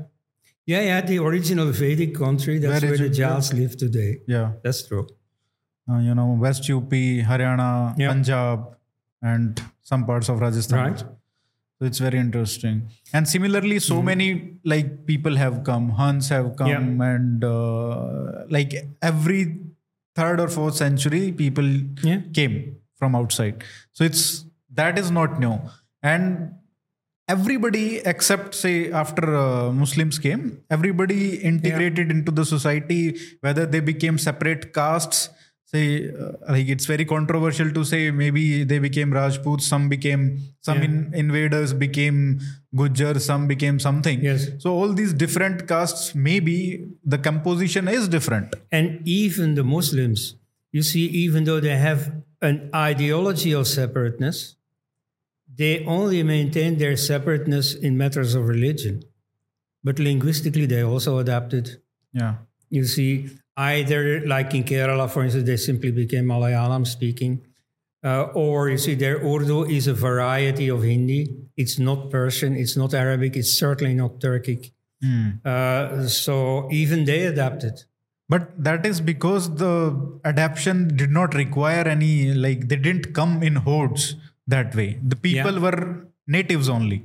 Yeah, 0.65 0.81
yeah, 0.81 1.01
the 1.01 1.17
original 1.19 1.71
Vedic 1.71 2.13
country, 2.15 2.59
that's 2.59 2.81
Where 2.83 2.91
where, 2.91 2.97
the 2.99 3.05
it? 3.05 3.13
Jats 3.13 3.51
live 3.53 3.75
today. 3.75 4.19
yeah, 4.27 4.51
That's 4.63 4.87
true. 4.87 5.07
uh, 5.91 5.97
you 5.97 6.13
know, 6.13 6.37
West 6.39 6.69
UP, 6.69 6.91
Haryana, 6.91 7.95
Yeah. 7.97 8.09
Punjab, 8.09 8.75
and 9.21 9.59
some 9.81 10.05
parts 10.05 10.29
of 10.29 10.39
Rajasthan. 10.39 10.77
Right. 10.93 11.03
So 11.79 11.85
it's 11.85 11.99
very 11.99 12.19
interesting. 12.19 12.89
And 13.13 13.27
similarly, 13.27 13.79
so 13.79 14.01
many 14.01 14.55
like 14.65 15.05
people 15.05 15.37
have 15.37 15.63
come, 15.63 15.91
Huns 15.91 16.27
have 16.29 16.55
come, 16.57 16.99
and 17.01 17.43
uh, 17.43 18.43
like 18.49 18.73
every 19.01 19.57
third 20.15 20.41
or 20.41 20.49
fourth 20.49 20.75
century, 20.75 21.31
people 21.31 21.65
Yeah. 22.03 22.21
came 22.33 22.75
from 22.97 23.15
outside. 23.15 23.63
So 23.93 24.03
it's 24.03 24.43
that 24.73 24.99
is 24.99 25.09
not 25.09 25.39
new. 25.39 25.57
And 26.03 26.55
everybody 27.29 27.97
except 28.05 28.55
say 28.55 28.91
after 28.91 29.33
uh, 29.35 29.71
Muslims 29.71 30.19
came, 30.19 30.61
everybody 30.69 31.35
integrated 31.37 32.11
into 32.11 32.31
the 32.31 32.43
society, 32.43 33.17
whether 33.39 33.65
they 33.65 33.79
became 33.79 34.17
separate 34.17 34.73
castes. 34.73 35.29
Say, 35.71 36.09
uh, 36.09 36.31
like 36.49 36.67
it's 36.67 36.87
very 36.87 37.05
controversial 37.05 37.71
to 37.71 37.83
say 37.83 38.09
maybe 38.09 38.63
they 38.63 38.79
became 38.79 39.11
Rajputs, 39.13 39.67
some 39.67 39.87
became 39.87 40.39
some 40.61 40.79
Yeah. 40.79 40.85
in, 40.85 41.11
invaders 41.13 41.73
became 41.73 42.39
Gujjar, 42.75 43.19
some 43.21 43.47
became 43.47 43.77
something. 43.79 44.23
Yes. 44.23 44.47
So 44.57 44.71
all 44.73 44.93
these 44.93 45.13
different 45.13 45.67
castes, 45.67 46.15
maybe 46.15 46.87
the 47.05 47.19
composition 47.19 47.87
is 47.87 48.07
different. 48.07 48.55
And 48.71 49.07
even 49.07 49.53
the 49.53 49.63
Muslims, 49.63 50.35
you 50.71 50.81
see, 50.81 51.05
even 51.05 51.43
though 51.43 51.59
they 51.59 51.77
have 51.77 52.13
an 52.41 52.71
ideology 52.73 53.51
of 53.51 53.67
separateness, 53.67 54.55
they 55.55 55.85
only 55.85 56.23
maintain 56.23 56.79
their 56.79 56.95
separateness 56.97 57.75
in 57.75 57.95
matters 57.95 58.33
of 58.33 58.47
religion. 58.47 59.03
But 59.83 59.99
linguistically, 59.99 60.65
they 60.65 60.81
also 60.83 61.19
adapted. 61.19 61.79
Yeah. 62.11 62.35
You 62.71 62.85
see, 62.85 63.29
either 63.67 64.25
like 64.33 64.53
in 64.57 64.63
Kerala, 64.63 65.09
for 65.09 65.23
instance, 65.23 65.45
they 65.45 65.57
simply 65.57 65.91
became 65.91 66.25
Malayalam 66.25 66.85
speaking. 66.87 67.33
Uh, 68.09 68.23
or 68.45 68.69
you 68.69 68.77
see, 68.77 68.95
their 68.95 69.17
Urdu 69.17 69.65
is 69.77 69.87
a 69.87 69.93
variety 69.93 70.69
of 70.69 70.83
Hindi. 70.83 71.21
It's 71.57 71.77
not 71.87 72.09
Persian, 72.09 72.55
it's 72.55 72.77
not 72.77 72.93
Arabic, 72.93 73.35
it's 73.35 73.51
certainly 73.63 73.93
not 73.93 74.19
Turkic. 74.21 74.71
Uh, 75.45 76.07
so 76.07 76.67
even 76.71 77.05
they 77.05 77.25
adapted. 77.25 77.83
But 78.29 78.43
that 78.63 78.85
is 78.85 79.01
because 79.01 79.53
the 79.55 79.75
adaptation 80.23 80.95
did 80.95 81.11
not 81.11 81.33
require 81.33 81.85
any, 81.87 82.33
like, 82.33 82.67
they 82.69 82.75
didn't 82.87 83.13
come 83.13 83.41
in 83.43 83.55
hordes 83.67 84.15
that 84.47 84.75
way. 84.75 84.89
The 85.13 85.15
people 85.27 85.55
Yeah. 85.55 85.63
were 85.67 85.79
natives 86.27 86.69
only. 86.69 86.99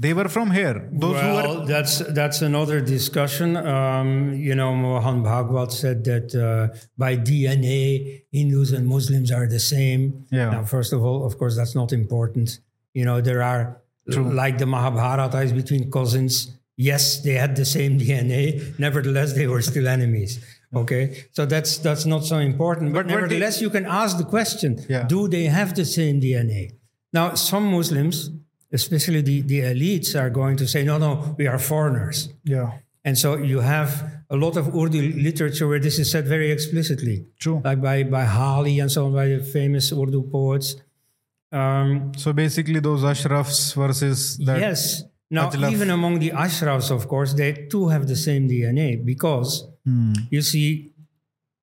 They 0.00 0.14
were 0.14 0.30
from 0.30 0.50
here. 0.50 0.88
Those 0.92 1.20
who 1.20 1.28
well, 1.28 1.60
were. 1.60 1.66
that's 1.66 1.98
that's 2.20 2.40
another 2.40 2.80
discussion. 2.80 3.48
Um, 3.58 4.32
you 4.32 4.54
know, 4.54 4.74
Mohan 4.74 5.22
Bhagwat 5.22 5.70
said 5.72 6.04
that 6.04 6.28
uh, 6.34 6.74
by 6.96 7.18
DNA, 7.18 8.22
Hindus 8.32 8.72
and 8.72 8.86
Muslims 8.86 9.30
are 9.30 9.46
the 9.46 9.60
same. 9.60 10.24
Yeah. 10.32 10.50
Now, 10.54 10.64
first 10.64 10.94
of 10.94 11.04
all, 11.04 11.26
of 11.26 11.36
course, 11.36 11.54
that's 11.54 11.74
not 11.74 11.92
important. 11.92 12.60
You 12.94 13.04
know, 13.04 13.20
there 13.20 13.42
are 13.42 13.82
like 14.16 14.56
the 14.56 14.64
Mahabharata 14.64 15.38
is 15.42 15.52
between 15.52 15.90
cousins. 15.90 16.34
Yes, 16.78 17.20
they 17.22 17.34
had 17.34 17.54
the 17.54 17.66
same 17.66 17.98
DNA. 18.02 18.78
Nevertheless, 18.78 19.34
they 19.34 19.46
were 19.46 19.60
still 19.60 19.86
enemies. 19.86 20.32
Okay, 20.74 21.26
so 21.32 21.44
that's 21.44 21.76
that's 21.76 22.06
not 22.06 22.24
so 22.24 22.38
important. 22.38 22.94
But, 22.94 23.00
But 23.00 23.04
what 23.04 23.08
they- 23.08 23.14
nevertheless, 23.20 23.60
you 23.60 23.68
can 23.68 23.84
ask 23.84 24.16
the 24.16 24.24
question: 24.36 24.70
Yeah. 24.88 25.02
Do 25.02 25.28
they 25.28 25.44
have 25.44 25.74
the 25.74 25.84
same 25.84 26.22
DNA? 26.22 26.62
Now, 27.12 27.34
some 27.34 27.64
Muslims, 27.70 28.30
especially 28.72 29.20
the, 29.22 29.40
the 29.42 29.60
elites, 29.60 30.14
are 30.20 30.30
going 30.30 30.56
to 30.56 30.66
say, 30.66 30.82
no, 30.84 30.98
no, 30.98 31.34
we 31.38 31.46
are 31.46 31.58
foreigners. 31.58 32.28
Yeah. 32.44 32.78
And 33.04 33.16
so 33.16 33.36
you 33.36 33.60
have 33.60 33.90
a 34.28 34.36
lot 34.36 34.56
of 34.56 34.74
Urdu 34.74 35.14
literature 35.14 35.66
where 35.66 35.78
this 35.80 35.98
is 35.98 36.10
said 36.10 36.26
very 36.26 36.50
explicitly, 36.50 37.26
True. 37.38 37.60
like 37.64 37.80
by, 37.80 38.02
by 38.04 38.24
Hali 38.24 38.78
and 38.78 38.90
so 38.92 39.06
on, 39.06 39.14
by 39.14 39.26
the 39.28 39.40
famous 39.40 39.92
Urdu 39.92 40.22
poets. 40.30 40.76
Um, 41.52 42.12
So 42.16 42.32
basically, 42.32 42.80
those 42.80 43.02
Ashrafs 43.04 43.72
versus 43.72 44.36
that. 44.38 44.60
yes. 44.60 45.02
Now, 45.32 45.48
Ajlaf. 45.50 45.72
even 45.72 45.90
among 45.90 46.18
the 46.18 46.32
Ashrafs, 46.32 46.90
of 46.90 47.06
course, 47.08 47.34
they 47.34 47.52
too 47.70 47.88
have 47.88 48.06
the 48.06 48.16
same 48.16 48.48
DNA 48.48 48.96
because 49.04 49.64
Hmm. 49.86 50.12
you 50.30 50.42
see, 50.42 50.92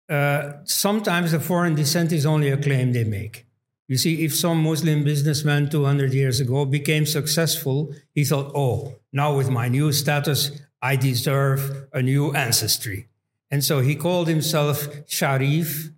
uh, 0.10 0.54
sometimes 0.66 1.32
the 1.32 1.40
foreign 1.40 1.76
descent 1.76 2.12
is 2.12 2.26
only 2.26 2.50
a 2.50 2.58
claim 2.58 2.92
they 2.94 3.04
make. 3.04 3.46
You 3.88 3.98
see, 3.98 4.26
if 4.26 4.36
some 4.36 4.64
Muslim 4.64 5.04
businessman 5.04 5.70
200 5.70 6.14
years 6.14 6.40
ago 6.40 6.66
became 6.66 7.06
successful, 7.06 7.94
he 8.14 8.26
thought, 8.26 8.52
oh, 8.54 8.96
now 9.14 9.36
with 9.36 9.50
my 9.50 9.70
new 9.70 9.92
status, 9.94 10.52
I 10.82 10.96
deserve 10.98 11.88
a 11.94 12.02
new 12.02 12.34
ancestry. 12.34 13.08
And 13.50 13.64
so 13.64 13.80
he 13.80 13.96
called 13.96 14.28
himself 14.28 14.88
Sharif 15.08 15.90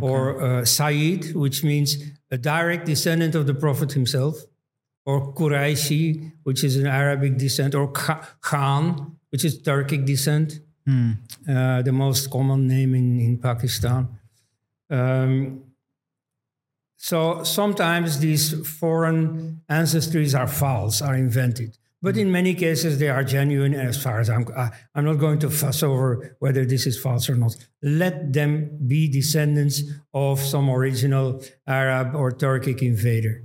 or 0.00 0.40
uh, 0.40 0.64
Sayyid, 0.64 1.34
which 1.34 1.64
means 1.64 1.96
a 2.30 2.36
direct 2.38 2.84
descendant 2.86 3.34
of 3.34 3.46
the 3.46 3.54
Prophet 3.54 3.92
himself, 3.92 4.36
or 5.06 5.32
Quraishi, 5.34 6.32
which 6.44 6.62
is 6.62 6.76
an 6.76 6.86
Arabic 6.86 7.38
descent, 7.38 7.74
or 7.74 7.90
Khan, 7.90 9.16
which 9.30 9.44
is 9.44 9.62
Turkic 9.62 10.04
descent, 10.06 10.60
Hmm. 10.86 11.12
uh, 11.48 11.82
the 11.82 11.92
most 11.92 12.30
common 12.30 12.66
name 12.66 12.94
in, 12.94 13.20
in 13.20 13.38
Pakistan. 13.38 14.08
Um, 14.88 15.62
so 17.02 17.42
sometimes 17.44 18.18
these 18.18 18.52
foreign 18.68 19.62
ancestries 19.70 20.38
are 20.38 20.46
false, 20.46 21.00
are 21.00 21.14
invented. 21.14 21.78
But 22.02 22.18
in 22.18 22.30
many 22.30 22.52
cases, 22.52 22.98
they 22.98 23.08
are 23.08 23.24
genuine. 23.24 23.72
As 23.72 24.02
far 24.02 24.20
as 24.20 24.28
I'm, 24.28 24.46
I, 24.54 24.68
I'm 24.94 25.06
not 25.06 25.14
going 25.14 25.38
to 25.38 25.48
fuss 25.48 25.82
over 25.82 26.36
whether 26.40 26.66
this 26.66 26.86
is 26.86 27.00
false 27.00 27.30
or 27.30 27.36
not. 27.36 27.56
Let 27.80 28.34
them 28.34 28.78
be 28.86 29.08
descendants 29.08 29.82
of 30.12 30.40
some 30.40 30.68
original 30.68 31.42
Arab 31.66 32.14
or 32.14 32.32
Turkic 32.32 32.82
invader. 32.82 33.44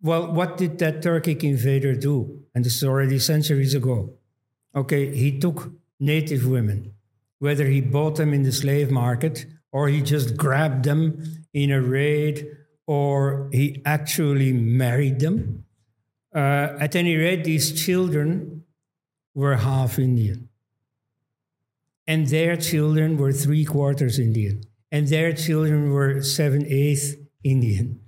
Well, 0.00 0.32
what 0.32 0.56
did 0.56 0.78
that 0.78 1.02
Turkic 1.02 1.44
invader 1.44 1.94
do? 1.94 2.44
And 2.54 2.64
this 2.64 2.76
is 2.76 2.84
already 2.84 3.18
centuries 3.18 3.74
ago. 3.74 4.14
Okay, 4.74 5.14
he 5.14 5.38
took 5.38 5.72
native 5.98 6.46
women, 6.46 6.94
whether 7.38 7.66
he 7.66 7.82
bought 7.82 8.16
them 8.16 8.32
in 8.32 8.44
the 8.44 8.52
slave 8.52 8.90
market 8.90 9.44
or 9.72 9.88
he 9.88 10.00
just 10.00 10.38
grabbed 10.38 10.84
them 10.84 11.39
in 11.52 11.70
a 11.70 11.80
raid 11.80 12.46
or 12.86 13.48
he 13.52 13.82
actually 13.84 14.52
married 14.52 15.20
them. 15.20 15.64
Uh, 16.34 16.76
at 16.80 16.96
any 16.96 17.16
rate, 17.16 17.44
these 17.44 17.84
children 17.84 18.64
were 19.34 19.56
half 19.56 19.98
Indian. 19.98 20.48
And 22.06 22.26
their 22.26 22.56
children 22.56 23.16
were 23.16 23.32
three 23.32 23.64
quarters 23.64 24.18
Indian. 24.18 24.62
And 24.90 25.06
their 25.06 25.32
children 25.32 25.92
were 25.92 26.22
seven 26.22 26.66
eighths 26.66 27.14
Indian. 27.44 28.00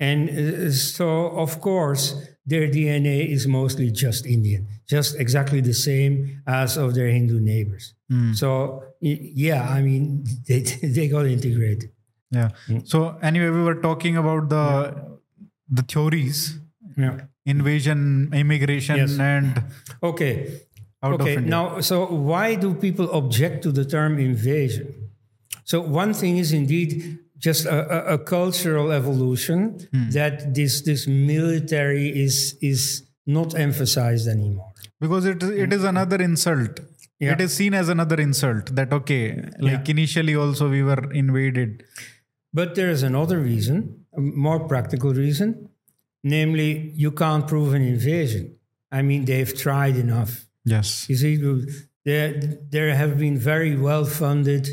And 0.00 0.28
uh, 0.30 0.70
so, 0.72 1.28
of 1.28 1.60
course, 1.60 2.20
their 2.44 2.68
DNA 2.68 3.30
is 3.30 3.46
mostly 3.46 3.90
just 3.90 4.26
Indian, 4.26 4.66
just 4.88 5.18
exactly 5.18 5.60
the 5.60 5.72
same 5.72 6.42
as 6.46 6.76
of 6.76 6.94
their 6.94 7.08
Hindu 7.08 7.40
neighbors. 7.40 7.94
So, 8.34 8.82
yeah, 9.00 9.68
I 9.68 9.80
mean, 9.82 10.24
they, 10.48 10.60
they 10.60 11.08
got 11.08 11.26
integrated. 11.26 11.90
Yeah. 12.30 12.48
So 12.84 13.16
anyway, 13.22 13.50
we 13.50 13.62
were 13.62 13.80
talking 13.80 14.16
about 14.16 14.48
the 14.48 14.94
the 15.68 15.82
theories, 15.82 16.58
Yeah. 16.96 17.20
invasion, 17.46 18.30
immigration, 18.32 18.96
Yes. 18.96 19.18
and 19.18 19.62
Okay. 20.02 20.60
Out 21.02 21.20
okay. 21.20 21.36
Now, 21.36 21.80
so 21.80 22.06
why 22.06 22.54
do 22.54 22.74
people 22.74 23.10
object 23.12 23.62
to 23.64 23.72
the 23.72 23.84
term 23.84 24.18
invasion? 24.18 24.86
So 25.64 25.80
one 25.80 26.14
thing 26.14 26.38
is 26.38 26.52
indeed 26.52 27.18
just 27.38 27.66
a, 27.66 27.78
a, 27.96 28.14
a 28.14 28.18
cultural 28.18 28.90
evolution 28.92 29.78
Hmm. 29.92 30.08
that 30.10 30.54
this 30.54 30.80
this 30.82 31.06
military 31.06 32.08
is 32.24 32.56
is 32.62 33.02
not 33.26 33.54
emphasized 33.66 34.28
anymore. 34.28 34.70
because 35.00 35.26
it 35.30 35.42
it 35.42 35.72
is 35.76 35.84
another 35.84 36.16
insult. 36.24 36.80
Yeah. 37.20 37.32
It 37.34 37.40
is 37.44 37.52
seen 37.58 37.74
as 37.74 37.88
another 37.88 38.16
insult 38.20 38.74
that 38.76 38.92
okay, 38.98 39.22
like 39.68 39.88
initially 39.94 40.34
also 40.44 40.68
we 40.70 40.82
were 40.82 41.02
invaded. 41.22 41.84
But 42.54 42.74
there 42.76 42.88
is 42.90 43.02
another 43.02 43.38
reason, 43.40 44.06
a 44.16 44.20
more 44.20 44.60
practical 44.60 45.12
reason, 45.12 45.68
namely 46.22 46.92
you 46.94 47.10
can't 47.10 47.46
prove 47.48 47.74
an 47.74 47.82
invasion. 47.82 48.56
I 48.92 49.02
mean, 49.02 49.24
they've 49.24 49.52
tried 49.66 49.96
enough. 49.96 50.46
Yes. 50.64 51.06
You 51.10 51.16
see, 51.16 51.36
there, 52.04 52.32
there 52.70 52.94
have 52.94 53.18
been 53.18 53.36
very 53.38 53.76
well 53.76 54.04
funded 54.04 54.68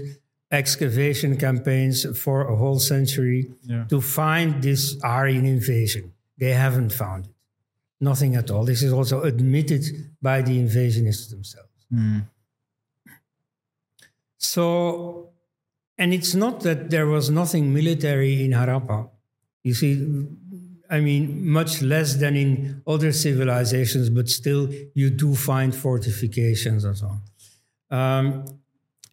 excavation 0.51 1.38
campaigns 1.38 2.05
for 2.19 2.47
a 2.47 2.55
whole 2.55 2.77
century 2.79 3.49
Yeah. 3.63 3.86
to 3.89 3.99
find 3.99 4.61
this 4.61 4.97
Aryan 5.03 5.45
invasion. 5.45 6.13
They 6.38 6.51
haven't 6.53 6.91
found 6.91 7.25
it. 7.25 7.32
Nothing 7.99 8.36
at 8.36 8.51
all. 8.51 8.63
This 8.65 8.84
is 8.84 8.91
also 8.93 9.21
admitted 9.23 9.84
by 10.21 10.41
the 10.41 10.59
invasionists 10.59 11.29
themselves. 11.29 11.69
Hmm. 11.89 12.19
So, 14.38 15.30
and 15.97 16.13
it's 16.13 16.33
not 16.33 16.61
that 16.61 16.89
there 16.89 17.07
was 17.07 17.29
nothing 17.29 17.73
military 17.73 18.43
in 18.43 18.51
Harappa. 18.51 19.09
You 19.63 19.73
see, 19.73 20.25
I 20.89 20.99
mean, 20.99 21.47
much 21.47 21.81
less 21.81 22.15
than 22.15 22.35
in 22.35 22.81
other 22.85 23.11
civilizations, 23.11 24.09
but 24.09 24.27
still 24.27 24.69
you 24.93 25.09
do 25.09 25.35
find 25.35 25.73
fortifications 25.75 26.83
and 26.83 26.97
so 26.97 27.07
on. 27.07 27.21
Um, 27.97 28.45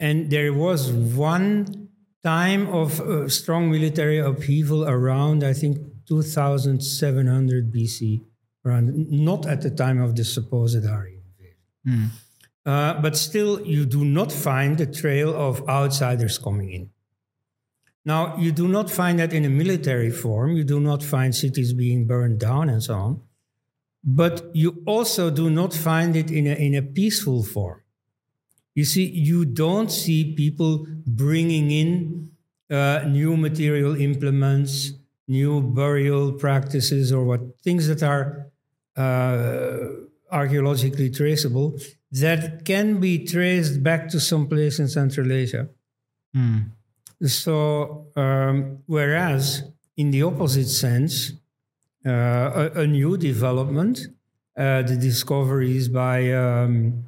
and 0.00 0.30
there 0.30 0.52
was 0.52 0.90
one 0.90 1.88
time 2.24 2.68
of 2.68 3.00
uh, 3.00 3.28
strong 3.28 3.70
military 3.70 4.18
upheaval 4.18 4.88
around, 4.88 5.44
I 5.44 5.52
think, 5.52 5.78
2700 6.06 7.72
BC, 7.72 8.22
around, 8.64 9.10
not 9.10 9.46
at 9.46 9.60
the 9.62 9.70
time 9.70 10.00
of 10.00 10.16
the 10.16 10.24
supposed 10.24 10.84
Aryan 10.86 11.22
invasion. 11.30 12.10
Uh, 12.68 13.00
but 13.00 13.16
still, 13.16 13.66
you 13.66 13.86
do 13.86 14.04
not 14.04 14.30
find 14.30 14.76
the 14.76 14.84
trail 14.84 15.34
of 15.34 15.66
outsiders 15.70 16.36
coming 16.36 16.70
in. 16.70 16.90
Now, 18.04 18.36
you 18.36 18.52
do 18.52 18.68
not 18.68 18.90
find 18.90 19.18
that 19.20 19.32
in 19.32 19.46
a 19.46 19.48
military 19.48 20.10
form. 20.10 20.54
You 20.54 20.64
do 20.64 20.78
not 20.78 21.02
find 21.02 21.34
cities 21.34 21.72
being 21.72 22.06
burned 22.06 22.40
down 22.40 22.68
and 22.68 22.82
so 22.82 22.94
on. 22.94 23.20
But 24.04 24.50
you 24.52 24.82
also 24.84 25.30
do 25.30 25.48
not 25.48 25.72
find 25.72 26.14
it 26.14 26.30
in 26.30 26.46
a, 26.46 26.56
in 26.66 26.74
a 26.74 26.82
peaceful 26.82 27.42
form. 27.42 27.80
You 28.74 28.84
see, 28.84 29.06
you 29.06 29.46
don't 29.46 29.90
see 29.90 30.34
people 30.34 30.86
bringing 31.06 31.70
in 31.70 32.30
uh, 32.70 33.04
new 33.08 33.38
material 33.38 33.96
implements, 33.98 34.92
new 35.26 35.62
burial 35.62 36.32
practices, 36.32 37.14
or 37.14 37.24
what 37.24 37.40
things 37.64 37.88
that 37.88 38.02
are 38.02 38.50
uh, 38.94 39.78
archaeologically 40.30 41.08
traceable 41.08 41.78
that 42.10 42.64
can 42.64 43.00
be 43.00 43.24
traced 43.24 43.82
back 43.82 44.08
to 44.08 44.20
some 44.20 44.46
place 44.48 44.78
in 44.78 44.88
Central 44.88 45.30
Asia. 45.32 45.68
Hmm. 46.34 46.58
So, 47.22 48.06
um, 48.16 48.78
whereas 48.86 49.64
in 49.96 50.10
the 50.10 50.22
opposite 50.22 50.68
sense, 50.68 51.32
uh, 52.06 52.10
a, 52.10 52.80
a 52.80 52.86
new 52.86 53.16
development, 53.16 54.00
uh, 54.56 54.82
the 54.82 54.96
discoveries 54.96 55.88
by 55.88 56.32
um, 56.32 57.04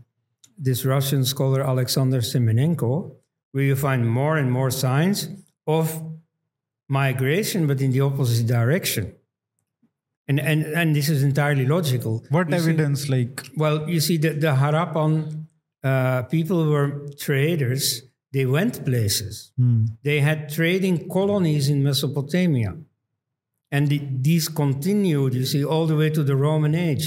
this 0.58 0.84
Russian 0.84 1.24
scholar 1.24 1.62
Alexander 1.62 2.20
Semenenko, 2.20 3.12
where 3.52 3.64
you 3.64 3.76
find 3.76 4.08
more 4.08 4.36
and 4.36 4.50
more 4.50 4.70
signs 4.70 5.28
of 5.66 6.02
migration, 6.88 7.66
but 7.66 7.80
in 7.80 7.92
the 7.92 8.00
opposite 8.00 8.46
direction. 8.46 9.14
And, 10.30 10.38
and, 10.50 10.60
and 10.80 10.88
this 10.98 11.08
is 11.14 11.20
entirely 11.30 11.66
logical. 11.76 12.14
What 12.36 12.46
You 12.50 12.58
see- 12.58 12.70
evidence? 12.70 13.00
Like 13.16 13.34
well, 13.62 13.76
you 13.94 14.00
see, 14.06 14.16
the, 14.24 14.30
the 14.46 14.52
Harappan 14.62 15.12
uh, 15.90 16.22
people 16.34 16.58
were 16.74 16.88
traders. 17.26 17.84
They 18.36 18.46
went 18.46 18.74
places. 18.90 19.34
They 20.08 20.18
had 20.28 20.38
trading 20.58 20.96
colonies 21.16 21.64
in 21.68 21.82
Mesopotamia. 21.82 22.72
And 23.74 23.82
the, 23.92 23.98
these 24.28 24.46
continued, 24.48 25.34
you 25.34 25.46
see, 25.52 25.64
all 25.72 25.86
the 25.92 25.96
way 25.96 26.10
to 26.18 26.22
the 26.30 26.36
Roman 26.46 26.74
age. 26.90 27.06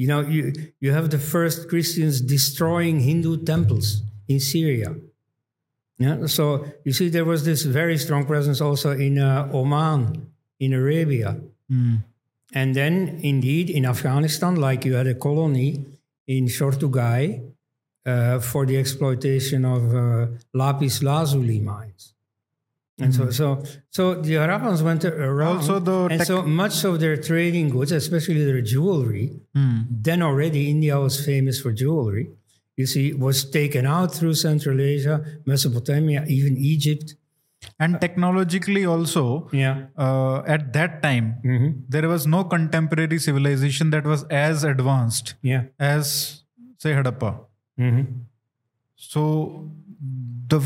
You 0.00 0.06
know, 0.10 0.20
you, 0.34 0.44
you 0.84 0.90
have 0.92 1.10
the 1.16 1.18
first 1.34 1.68
Christians 1.68 2.14
destroying 2.36 2.96
Hindu 3.00 3.32
temples 3.52 3.86
in 4.28 4.40
Syria. 4.40 4.90
Yeah, 5.98 6.24
so 6.36 6.64
you 6.86 6.92
see, 6.98 7.08
there 7.10 7.26
was 7.32 7.44
this 7.44 7.60
very 7.80 7.98
strong 7.98 8.24
presence 8.24 8.62
also 8.62 8.90
in 8.92 9.18
uh, 9.18 9.50
Oman, 9.52 10.04
in 10.58 10.72
Arabia. 10.72 11.30
And 12.52 12.74
then, 12.74 13.20
indeed, 13.22 13.70
in 13.70 13.84
Afghanistan, 13.86 14.56
like 14.56 14.84
you 14.84 14.94
had 14.94 15.06
a 15.06 15.14
colony 15.14 15.84
in 16.26 16.46
Shortugai 16.46 17.42
uh, 18.06 18.40
for 18.40 18.66
the 18.66 18.76
exploitation 18.76 19.64
of 19.64 19.94
uh, 19.94 20.26
lapis 20.52 21.02
lazuli 21.02 21.60
mines. 21.60 22.14
And 22.98 23.14
so, 23.14 23.30
so, 23.30 23.62
so 23.88 24.14
the 24.20 24.34
Harappans 24.34 24.82
went 24.82 25.04
around. 25.06 25.56
Also 25.58 25.78
the 25.78 26.06
and 26.10 26.18
tech- 26.18 26.26
so 26.26 26.42
much 26.42 26.84
of 26.84 27.00
their 27.00 27.16
trading 27.16 27.70
goods, 27.70 27.92
especially 27.92 28.44
their 28.44 28.60
jewelry, 28.60 29.30
then 29.90 30.20
already 30.22 30.68
India 30.68 31.00
was 31.00 31.24
famous 31.24 31.60
for 31.60 31.72
jewelry. 31.72 32.28
You 32.76 32.86
see, 32.86 33.12
was 33.14 33.44
taken 33.44 33.86
out 33.86 34.14
through 34.14 34.34
Central 34.34 34.80
Asia, 34.80 35.24
Mesopotamia, 35.46 36.24
even 36.28 36.56
Egypt. 36.58 37.14
And 37.78 38.00
technologically 38.00 38.84
also 38.86 39.22
Yeah. 39.52 39.86
uh, 39.96 40.42
at 40.56 40.72
that 40.72 41.02
time 41.02 41.26
there 41.96 42.08
was 42.08 42.26
no 42.26 42.44
contemporary 42.44 43.18
civilization 43.18 43.90
that 43.90 44.04
was 44.12 44.24
as 44.44 44.64
advanced 44.64 45.34
Yeah. 45.42 45.64
as 45.78 46.42
say 46.78 46.92
Hadappa. 46.98 47.32
hmm 47.76 48.02
So 48.96 49.22
the 50.52 50.58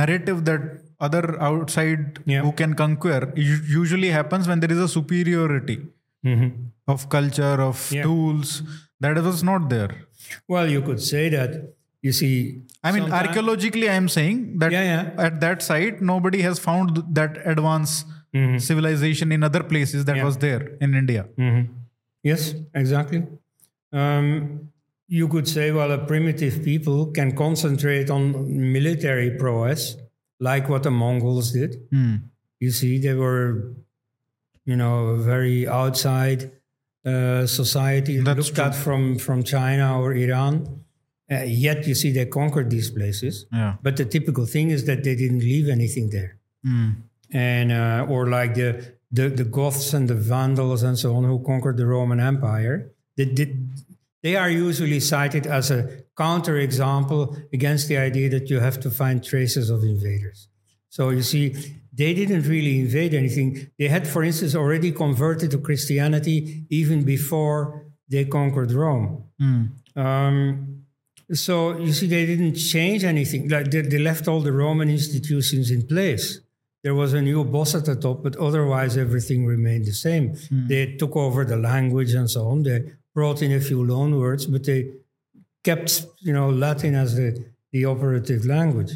narrative 0.00 0.44
that 0.48 0.62
other 1.06 1.22
outside 1.48 2.18
Yeah. 2.32 2.42
who 2.46 2.52
can 2.60 2.74
conquer 2.80 3.20
usually 3.36 4.10
happens 4.16 4.48
when 4.48 4.60
there 4.60 4.72
is 4.76 4.78
a 4.78 4.88
superiority 4.88 5.78
of 6.94 7.08
culture 7.14 7.56
of 7.68 7.84
Yeah. 7.96 8.02
tools 8.08 8.62
that 9.00 9.22
was 9.28 9.42
not 9.50 9.68
there 9.74 9.92
Well, 10.48 10.68
you 10.70 10.80
could 10.88 11.00
say 11.02 11.28
that. 11.30 11.54
You 12.06 12.12
see, 12.18 12.32
i 12.88 12.90
mean 12.94 13.04
archaeologically 13.16 13.88
i 13.88 13.94
am 14.02 14.08
saying 14.14 14.38
that 14.60 14.72
Yeah, 14.76 14.86
yeah. 14.92 15.24
at 15.26 15.34
that 15.42 15.62
site 15.66 16.00
nobody 16.08 16.40
has 16.46 16.58
found 16.68 16.96
that 17.18 17.36
advanced 17.52 18.06
civilization 18.70 19.30
in 19.36 19.42
other 19.48 19.62
places 19.72 20.04
that 20.06 20.12
Mm-hmm. 20.16 20.18
Yeah. 20.24 20.30
was 20.30 20.38
there 20.46 20.62
in 20.86 20.94
india 21.02 21.22
Mhm. 21.38 21.62
Yes, 22.30 22.42
exactly. 22.82 23.20
Um, 23.92 24.68
you 25.08 25.26
could 25.28 25.48
say, 25.48 25.64
well, 25.72 25.90
a 25.92 25.98
primitive 26.10 26.62
people 26.64 26.98
can 27.18 27.32
concentrate 27.40 28.08
on 28.16 28.22
military 28.76 29.30
prowess, 29.40 29.96
like 30.48 30.68
what 30.68 30.82
the 30.84 30.90
Mongols 30.90 31.50
did. 31.52 31.74
Hmm. 31.90 32.14
You 32.60 32.70
see, 32.70 32.92
they 33.06 33.14
were, 33.24 33.74
you 34.64 34.76
know, 34.76 34.94
a 35.08 35.18
very 35.32 35.66
outside 35.80 36.40
uh, 37.04 37.44
society 37.46 38.18
That's 38.20 38.38
looked 38.38 38.54
true. 38.54 38.64
at 38.66 38.74
from, 38.84 39.18
from 39.18 39.42
China 39.42 40.00
or 40.00 40.14
Iran. 40.14 40.54
Uh, 41.32 41.42
yet, 41.66 41.78
you 41.88 41.94
see, 42.02 42.10
they 42.12 42.26
conquered 42.26 42.68
these 42.76 42.90
places. 42.98 43.34
yeah 43.60 43.72
But 43.86 43.94
the 44.00 44.04
typical 44.16 44.46
thing 44.54 44.66
is 44.76 44.80
that 44.88 45.00
they 45.06 45.16
didn't 45.22 45.40
leave 45.52 45.68
anything 45.78 46.06
there 46.16 46.32
Hmm. 46.66 46.90
and 47.50 47.68
uh, 47.72 48.12
or 48.12 48.22
like 48.38 48.52
the, 48.60 48.70
the 49.16 49.24
the 49.40 49.44
Goths 49.58 49.88
and 49.96 50.06
the 50.12 50.18
Vandals 50.32 50.82
and 50.88 50.96
so 51.02 51.08
on 51.18 51.24
who 51.30 51.38
conquered 51.52 51.76
the 51.82 51.86
Roman 51.96 52.20
Empire. 52.32 52.76
They, 53.16 53.26
did, 53.38 53.50
they 54.24 54.34
are 54.42 54.50
usually 54.68 55.00
cited 55.00 55.44
as 55.58 55.70
a 55.70 55.80
counterexample 56.16 57.22
against 57.52 57.88
the 57.88 57.96
idea 57.98 58.28
that 58.30 58.50
you 58.50 58.60
have 58.60 58.78
to 58.80 58.90
find 58.90 59.22
traces 59.24 59.70
of 59.70 59.82
invaders. 59.82 60.48
So 60.88 61.10
you 61.10 61.22
see, 61.22 61.54
they 61.92 62.14
didn't 62.14 62.44
really 62.48 62.80
invade 62.80 63.14
anything. 63.14 63.70
They 63.78 63.88
had, 63.88 64.06
for 64.06 64.22
instance, 64.22 64.54
already 64.54 64.92
converted 64.92 65.50
to 65.52 65.58
Christianity 65.58 66.64
even 66.70 67.02
before 67.04 67.86
they 68.08 68.24
conquered 68.24 68.72
Rome. 68.72 69.24
Um, 69.96 70.71
so 71.32 71.78
you 71.78 71.92
see, 71.92 72.06
they 72.06 72.26
didn't 72.26 72.54
change 72.54 73.04
anything. 73.04 73.48
Like 73.48 73.70
they, 73.70 73.80
they 73.82 73.98
left 73.98 74.28
all 74.28 74.40
the 74.40 74.52
Roman 74.52 74.88
institutions 74.90 75.70
in 75.70 75.86
place. 75.86 76.40
There 76.82 76.94
was 76.94 77.12
a 77.14 77.22
new 77.22 77.44
boss 77.44 77.74
at 77.74 77.84
the 77.84 77.94
top, 77.94 78.22
but 78.22 78.34
otherwise 78.36 78.96
everything 78.96 79.46
remained 79.46 79.86
the 79.86 79.92
same. 79.92 80.34
They 80.50 80.96
took 80.96 81.14
over 81.16 81.44
the 81.44 81.56
language 81.56 82.12
and 82.12 82.28
so 82.28 82.48
on. 82.48 82.64
They 82.64 82.92
brought 83.14 83.40
in 83.42 83.52
a 83.52 83.60
few 83.60 83.84
loan 83.84 84.18
words, 84.18 84.46
but 84.46 84.64
they 84.64 84.90
kept, 85.62 86.06
you 86.20 86.32
know, 86.32 86.50
Latin 86.50 86.94
as 86.96 87.14
the, 87.14 87.44
the 87.70 87.84
operative 87.84 88.44
language. 88.46 88.92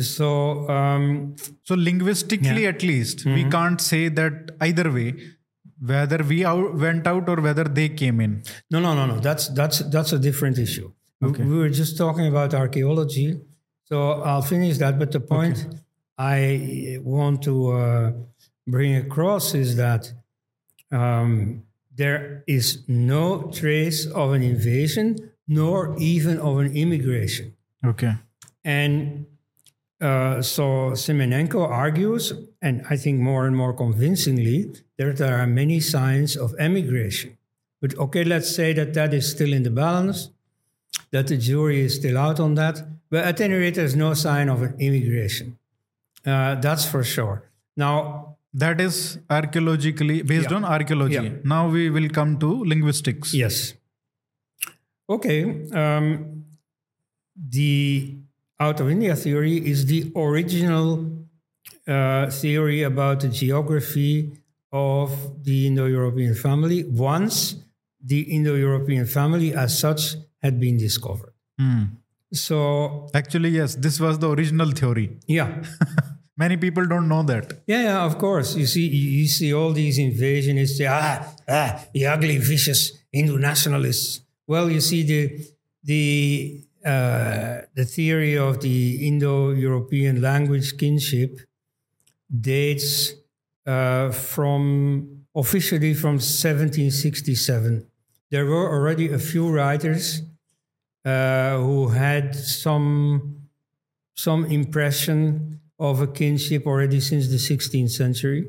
So 0.00 0.68
um, 0.68 1.34
so 1.64 1.74
linguistically 1.74 2.66
at 2.66 2.82
least 2.82 3.18
Mm-hmm. 3.24 3.34
we 3.34 3.44
can't 3.50 3.80
say 3.80 4.08
that 4.08 4.52
either 4.60 4.90
way 4.92 5.14
whether 5.84 6.18
we 6.22 6.44
out, 6.44 6.74
went 6.76 7.06
out 7.06 7.28
or 7.28 7.40
whether 7.40 7.64
they 7.64 7.88
came 7.88 8.20
in 8.20 8.42
No, 8.70 8.78
no, 8.80 8.94
no, 8.94 9.04
no. 9.06 9.18
That's 9.18 9.48
that's 9.48 9.78
that's 9.94 10.12
a 10.12 10.18
different 10.18 10.58
issue. 10.58 10.92
We- 11.24 11.30
Okay. 11.30 11.44
We 11.44 11.56
were 11.58 11.70
just 11.82 11.96
talking 11.96 12.26
about 12.26 12.54
archaeology, 12.54 13.40
so 13.88 13.96
I'll 14.28 14.42
finish 14.42 14.78
that. 14.78 14.98
But 14.98 15.10
the 15.12 15.20
point 15.20 15.56
I 16.18 16.98
want 17.02 17.42
to 17.48 17.54
uh, 17.72 18.12
bring 18.66 18.96
across 18.96 19.54
is 19.54 19.76
that 19.76 20.12
um, 20.90 21.62
there 21.96 22.44
is 22.46 22.82
no 22.88 23.50
trace 23.60 24.06
of 24.06 24.32
an 24.32 24.42
invasion, 24.42 25.06
nor 25.48 25.96
even 25.98 26.38
of 26.38 26.58
an 26.58 26.70
immigration. 26.76 27.46
okay 27.84 28.14
And 28.64 29.26
uh, 30.00 30.42
so 30.42 30.64
Semenenko 31.04 31.60
argues, 31.68 32.32
and 32.62 32.82
I 32.90 32.96
think 32.96 33.20
more 33.20 33.46
and 33.46 33.56
more 33.56 33.72
convincingly, 33.72 34.58
that 34.98 35.16
there 35.18 35.36
are 35.38 35.46
many 35.46 35.80
signs 35.80 36.36
of 36.36 36.54
emigration. 36.58 37.30
But 37.80 37.96
okay, 37.98 38.24
let's 38.24 38.50
say 38.54 38.72
that 38.74 38.94
that 38.94 39.12
is 39.14 39.30
still 39.30 39.52
in 39.52 39.62
the 39.62 39.70
balance, 39.70 40.30
that 41.14 41.26
the 41.32 41.36
jury 41.48 41.80
is 41.86 41.94
still 42.00 42.16
out 42.26 42.38
on 42.46 42.54
that. 42.60 42.76
But 43.10 43.24
at 43.30 43.40
any 43.46 43.54
rate, 43.62 43.76
there's 43.80 43.96
no 43.96 44.10
sign 44.26 44.48
of 44.54 44.62
an 44.66 44.74
immigration. 44.86 45.48
Uh, 46.26 46.54
that's 46.66 46.84
for 46.92 47.02
sure. 47.14 47.36
Now, 47.76 47.94
that 48.62 48.80
is 48.80 48.96
archaeologically 49.38 50.16
based 50.32 50.50
Yeah. 50.50 50.56
on 50.58 50.64
archaeology 50.76 51.14
Yeah. 51.28 51.54
now 51.54 51.62
we 51.76 51.82
will 51.96 52.08
come 52.18 52.30
to 52.44 52.50
linguistics 52.72 53.34
Yes. 53.44 53.56
Okay. 55.16 55.40
Um, 55.82 56.04
the 57.36 58.16
out 58.60 58.80
of 58.80 58.88
India 58.90 59.14
theory 59.16 59.56
is 59.72 59.86
the 59.86 60.00
original 60.16 60.88
uh, 61.86 62.30
theory 62.30 62.82
about 62.82 63.20
the 63.20 63.28
geography 63.28 64.30
of 64.72 65.10
the 65.44 65.66
Indo 65.66 65.86
European 65.86 66.34
family 66.34 66.84
once 66.84 67.56
the 68.12 68.20
Indo 68.36 68.54
European 68.54 69.04
family 69.06 69.52
as 69.64 69.70
such 69.86 70.02
had 70.44 70.60
been 70.60 70.76
discovered. 70.76 71.34
Hmm. 71.58 71.84
So, 72.32 72.56
actually 73.14 73.50
yes 73.50 73.76
this 73.86 73.96
was 74.04 74.18
the 74.18 74.28
original 74.36 74.70
theory 74.80 75.08
yeah. 75.26 75.62
many 76.36 76.56
people 76.56 76.84
don't 76.92 77.08
know 77.08 77.22
that 77.22 77.52
Yeah, 77.66 77.82
yeah, 77.82 78.04
of 78.04 78.18
course. 78.18 78.54
You 78.56 78.66
see, 78.66 78.86
you 78.88 79.08
you 79.20 79.28
see 79.28 79.50
all 79.54 79.72
these 79.72 79.98
invasionists, 79.98 80.78
ah, 80.88 81.32
ah, 81.48 81.84
the 81.94 82.06
ugly, 82.06 82.38
vicious 82.38 82.92
Hindu 83.12 83.38
nationalists. 83.38 84.20
Well, 84.46 84.70
you 84.70 84.80
see 84.80 85.02
the 85.12 85.22
the 85.84 86.64
uh, 86.84 87.62
the 87.74 87.84
theory 87.84 88.36
of 88.36 88.60
the 88.60 89.06
Indo-European 89.08 90.20
language 90.20 90.76
kinship 90.76 91.40
dates 92.28 93.14
uh, 93.66 94.10
from 94.10 95.24
officially 95.34 95.94
from 95.94 96.14
1767. 96.14 97.86
There 98.30 98.46
were 98.46 98.68
already 98.68 99.12
a 99.12 99.18
few 99.18 99.48
writers 99.50 100.22
uh, 101.04 101.58
who 101.58 101.88
had 101.88 102.34
some 102.34 103.48
some 104.14 104.44
impression 104.46 105.60
of 105.78 106.00
a 106.00 106.06
kinship 106.06 106.66
already 106.66 107.00
since 107.00 107.28
the 107.28 107.36
16th 107.36 107.90
century. 107.90 108.46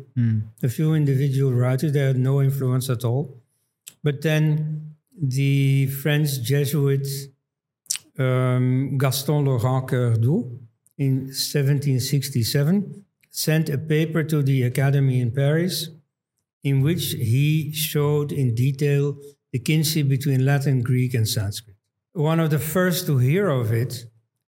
A 0.64 0.70
few 0.70 0.94
individual 0.94 1.52
writers, 1.54 1.92
they 1.92 2.00
had 2.00 2.18
no 2.18 2.42
influence 2.42 2.88
at 2.90 3.04
all. 3.04 3.42
But 4.04 4.22
then 4.22 4.96
the 5.20 5.88
French 5.88 6.42
Jesuit 6.42 7.08
um, 8.20 8.98
Gaston 8.98 9.46
Laurent 9.46 9.88
Coeurdoux 9.88 10.60
in 10.98 11.26
1767 11.26 13.06
sent 13.30 13.70
a 13.70 13.78
paper 13.78 14.24
to 14.24 14.42
the 14.42 14.64
Academy 14.64 15.20
in 15.20 15.32
Paris 15.32 15.90
in 16.64 16.82
which 16.82 17.12
he 17.12 17.72
showed 17.74 18.32
in 18.32 18.56
detail 18.56 19.18
the 19.52 19.60
kinship 19.60 20.08
between 20.08 20.46
Latin, 20.46 20.82
Greek, 20.82 21.14
and 21.14 21.28
Sanskrit. 21.28 21.75
One 22.16 22.40
of 22.40 22.50
the 22.50 22.60
first 22.60 23.08
to 23.08 23.18
hear 23.18 23.50
of 23.50 23.74
it 23.74 24.06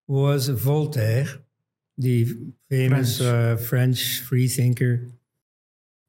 was 0.07 0.47
Voltaire, 0.47 1.27
the 1.97 2.25
famous 2.69 3.17
French. 3.17 3.33
uh, 3.33 3.57
French 3.57 4.19
freethinker. 4.21 5.11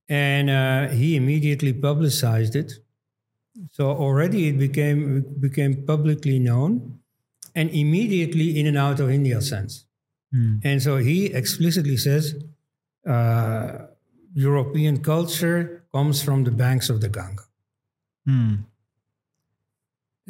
And 0.08 0.48
uh, 0.50 0.88
he 0.88 1.16
immediately 1.16 1.72
publicized 1.72 2.54
it. 2.54 2.74
So 3.72 3.90
already 3.90 4.48
it 4.48 4.58
became, 4.58 5.24
became 5.40 5.84
publicly 5.84 6.38
known 6.38 7.00
and 7.56 7.70
immediately 7.70 8.58
in 8.60 8.66
and 8.66 8.78
out 8.78 9.00
of 9.00 9.10
India 9.10 9.40
sense. 9.42 9.84
And 10.62 10.80
so 10.80 10.98
he 10.98 11.26
explicitly 11.26 11.96
says 11.96 12.34
uh, 13.04 13.86
European 14.34 15.02
culture 15.02 15.82
comes 15.92 16.22
from 16.22 16.44
the 16.44 16.52
banks 16.52 16.88
of 16.88 17.00
the 17.00 17.08
Ganga. 17.08 17.42
Hmm. 18.26 18.54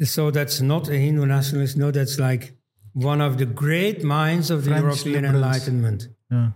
So 0.03 0.31
that's 0.31 0.61
not 0.61 0.87
a 0.89 0.97
Hindu 0.97 1.25
nationalist. 1.25 1.77
No, 1.77 1.91
that's 1.91 2.19
like 2.19 2.53
one 2.93 3.21
of 3.21 3.37
the 3.37 3.45
great 3.45 4.03
minds 4.03 4.49
of 4.49 4.63
the 4.63 4.71
French 4.71 4.83
European 4.83 5.23
liberals. 5.23 5.35
Enlightenment. 5.35 6.07
Yeah. 6.31 6.49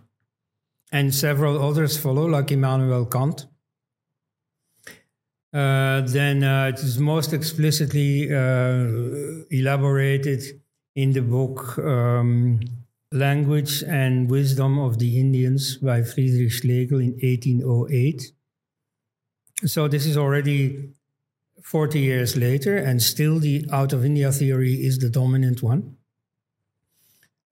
And 0.91 1.13
several 1.13 1.61
others 1.61 1.97
follow, 1.97 2.25
like 2.25 2.51
Immanuel 2.51 3.05
Kant. 3.05 3.47
Uh, 5.53 6.01
then 6.01 6.43
uh, 6.43 6.71
it 6.73 6.79
is 6.79 6.97
most 6.97 7.31
explicitly 7.33 8.33
uh, 8.33 9.45
elaborated 9.51 10.41
in 10.95 11.11
the 11.13 11.21
book 11.21 11.77
um, 11.77 12.59
Language 13.11 13.83
and 13.83 14.29
Wisdom 14.29 14.79
of 14.79 14.97
the 14.97 15.19
Indians 15.19 15.77
by 15.77 16.01
Friedrich 16.01 16.51
Schlegel 16.51 16.99
in 16.99 17.11
1808. 17.21 18.31
So 19.65 19.87
this 19.87 20.07
is 20.07 20.17
already 20.17 20.89
40 21.63 21.99
years 21.99 22.35
later, 22.35 22.77
and 22.77 23.01
still 23.01 23.39
the 23.39 23.65
out 23.71 23.93
of 23.93 24.05
India 24.05 24.31
theory 24.31 24.73
is 24.73 24.99
the 24.99 25.09
dominant 25.09 25.63
one. 25.63 25.95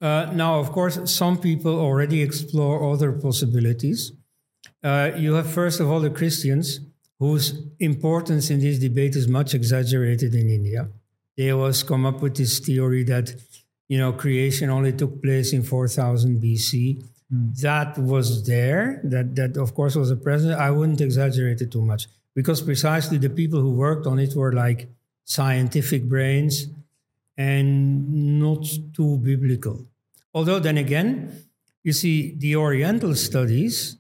Uh, 0.02 0.30
now, 0.34 0.60
of 0.60 0.72
course, 0.72 1.00
some 1.10 1.38
people 1.38 1.80
already 1.80 2.22
explore 2.22 2.92
other 2.92 3.12
possibilities. 3.14 4.12
Uh, 4.84 5.12
you 5.16 5.34
have, 5.36 5.50
first 5.50 5.80
of 5.80 5.90
all, 5.90 6.02
the 6.02 6.10
Christians, 6.10 6.82
whose 7.20 7.64
importance 7.80 8.50
in 8.50 8.60
this 8.60 8.80
debate 8.80 9.16
is 9.16 9.28
much 9.28 9.54
exaggerated 9.54 10.36
in 10.36 10.50
India. 10.50 10.90
They 11.38 11.52
always 11.52 11.82
come 11.82 12.06
up 12.06 12.22
with 12.22 12.36
this 12.36 12.60
theory 12.60 13.04
that, 13.06 13.34
you 13.88 13.98
know, 13.98 14.12
creation 14.12 14.70
only 14.70 14.92
took 14.92 15.22
place 15.22 15.54
in 15.54 15.64
4000 15.64 16.42
BC, 16.42 17.04
that 17.62 17.98
was 17.98 18.46
there, 18.46 19.00
that, 19.06 19.36
that 19.36 19.56
of 19.56 19.74
course 19.74 19.96
was 19.96 20.12
a 20.12 20.18
present, 20.18 20.60
I 20.60 20.70
wouldn't 20.70 21.00
exaggerate 21.00 21.62
it 21.62 21.72
too 21.72 21.82
much 21.82 22.08
because 22.36 22.62
precisely 22.62 23.18
the 23.18 23.30
people 23.30 23.60
who 23.60 23.72
worked 23.72 24.08
on 24.08 24.20
it 24.20 24.36
were 24.36 24.54
like 24.54 24.90
scientific 25.26 26.04
brains 26.08 26.68
and 27.38 28.40
not 28.40 28.66
too 28.94 29.18
biblical. 29.18 29.88
Although, 30.34 30.60
then 30.60 30.78
again, 30.78 31.46
you 31.84 31.94
see, 31.94 32.36
the 32.38 32.56
Oriental 32.56 33.16
studies 33.16 33.98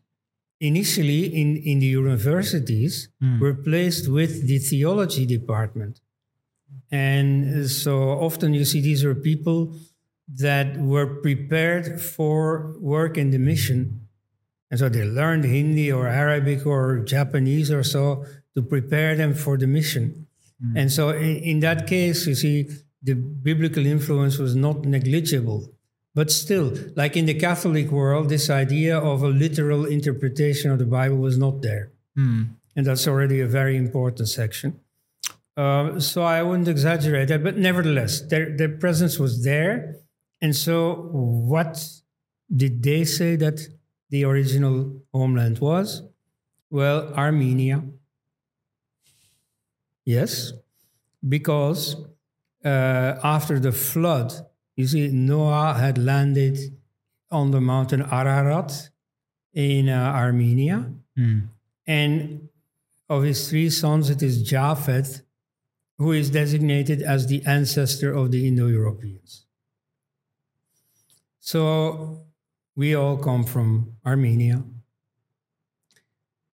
initially 0.60 1.26
in, 1.26 1.58
in 1.58 1.80
the 1.80 1.88
universities 1.88 3.10
hmm. 3.20 3.40
were 3.40 3.56
placed 3.56 4.08
with 4.08 4.48
the 4.48 4.60
theology 4.60 5.26
department. 5.26 6.00
And 6.92 7.64
uh, 7.64 7.68
so 7.68 8.10
often 8.10 8.54
you 8.54 8.66
see 8.66 8.82
these 8.82 9.04
are 9.04 9.16
people 9.16 9.76
that 10.38 10.78
were 10.78 11.22
prepared 11.22 12.00
for 12.00 12.76
work 12.80 13.18
in 13.18 13.32
the 13.32 13.40
mission. 13.40 14.08
And 14.72 14.80
so 14.80 14.90
they 14.90 15.04
learned 15.04 15.44
Hindi 15.44 15.92
or 15.92 16.08
Arabic 16.08 16.66
or 16.66 17.00
Japanese 17.00 17.70
or 17.70 17.84
so 17.84 18.26
to 18.56 18.62
prepare 18.62 19.16
them 19.16 19.34
for 19.34 19.58
the 19.58 19.68
mission. 19.68 20.28
And 20.76 20.92
so 20.92 21.10
in, 21.10 21.38
in 21.38 21.60
that 21.62 21.88
case, 21.88 22.26
you 22.28 22.36
see, 22.36 22.70
the 23.04 23.16
biblical 23.16 23.86
influence 23.86 24.38
was 24.38 24.56
not 24.56 24.86
negligible. 24.86 25.70
But 26.14 26.30
still, 26.30 26.74
like 26.96 27.18
in 27.18 27.26
the 27.26 27.34
Catholic 27.34 27.90
world, 27.90 28.30
this 28.30 28.50
idea 28.50 28.98
of 28.98 29.24
a 29.24 29.28
literal 29.28 29.86
interpretation 29.86 30.70
of 30.70 30.78
the 30.78 30.86
Bible 30.86 31.18
was 31.18 31.38
not 31.38 31.62
there. 31.62 31.92
And 32.76 32.86
that's 32.86 33.08
already 33.08 33.40
a 33.42 33.48
very 33.48 33.76
important 33.76 34.28
section. 34.30 34.80
Uh, 35.58 36.00
so 36.00 36.24
I 36.24 36.44
wouldn't 36.44 36.68
exaggerate 36.68 37.28
that, 37.30 37.44
but 37.44 37.58
nevertheless, 37.58 38.22
their, 38.22 38.56
their 38.56 38.70
presence 38.70 39.20
was 39.20 39.44
there. 39.44 39.96
And 40.42 40.56
so, 40.56 41.10
what 41.12 41.84
did 42.56 42.84
they 42.84 43.04
say 43.04 43.36
that 43.38 43.68
the 44.12 44.24
original 44.26 45.02
homeland 45.12 45.58
was? 45.60 46.04
Well, 46.70 47.12
Armenia. 47.16 47.84
Yes, 50.06 50.54
because 51.28 51.96
uh, 52.64 53.16
after 53.24 53.60
the 53.60 53.72
flood, 53.72 54.34
you 54.76 54.88
see, 54.88 55.08
Noah 55.08 55.74
had 55.74 55.98
landed 55.98 56.58
on 57.32 57.52
the 57.52 57.62
mountain 57.62 58.02
Ararat 58.02 58.90
in 59.54 59.90
uh, 59.90 60.14
Armenia. 60.14 60.92
And 61.88 62.50
of 63.10 63.24
his 63.24 63.50
three 63.50 63.70
sons, 63.70 64.10
it 64.10 64.22
is 64.22 64.44
Japheth 64.44 65.24
who 65.98 66.12
is 66.14 66.32
designated 66.32 67.02
as 67.02 67.28
the 67.28 67.44
ancestor 67.46 68.12
of 68.12 68.32
the 68.32 68.48
Indo 68.48 68.68
Europeans. 68.68 69.46
So 71.40 72.26
we 72.76 72.96
all 72.96 73.18
come 73.18 73.44
from 73.44 73.98
Armenia. 74.06 74.64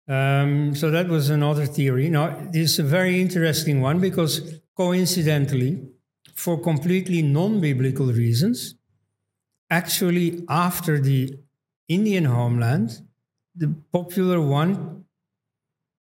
Um, 0.09 0.75
so 0.75 0.91
that 0.91 1.09
was 1.09 1.29
another 1.29 1.67
theory. 1.67 2.09
Now, 2.09 2.49
this 2.51 2.73
is 2.73 2.79
a 2.79 2.83
very 2.83 3.21
interesting 3.21 3.81
one 3.81 4.01
because 4.01 4.61
coincidentally, 4.77 5.87
for 6.35 6.59
completely 6.61 7.21
non 7.21 7.61
biblical 7.61 8.07
reasons, 8.07 8.75
actually, 9.71 10.45
after 10.49 10.99
the 10.99 11.39
Indian 11.89 12.25
homeland, 12.25 13.03
the 13.55 13.75
popular 13.93 14.41
one 14.41 15.05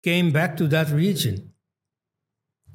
came 0.03 0.31
back 0.31 0.57
to 0.57 0.67
that 0.67 0.89
region. 0.89 1.53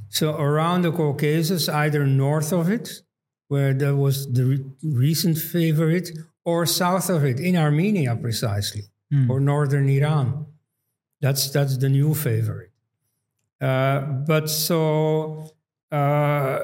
So 0.09 0.35
around 0.37 0.83
the 0.83 0.93
Caucasus, 0.93 1.69
either 1.69 2.07
north 2.07 2.53
of 2.53 2.71
it, 2.71 3.03
where 3.49 3.75
there 3.75 3.97
was 3.97 4.33
the 4.33 4.45
re- 4.45 4.65
recent 4.83 5.39
favorite, 5.39 6.11
or 6.51 6.59
south 6.83 7.09
of 7.17 7.21
it, 7.31 7.39
in 7.49 7.55
Armenia 7.57 8.13
precisely, 8.17 8.85
or 9.31 9.39
northern 9.41 9.89
Iran. 9.99 10.27
That's 11.21 11.51
that's 11.51 11.77
the 11.85 11.91
new 11.99 12.15
favorite. 12.15 12.73
Uh, 13.61 14.01
but 14.31 14.49
so 14.49 15.53
uh, 15.91 16.59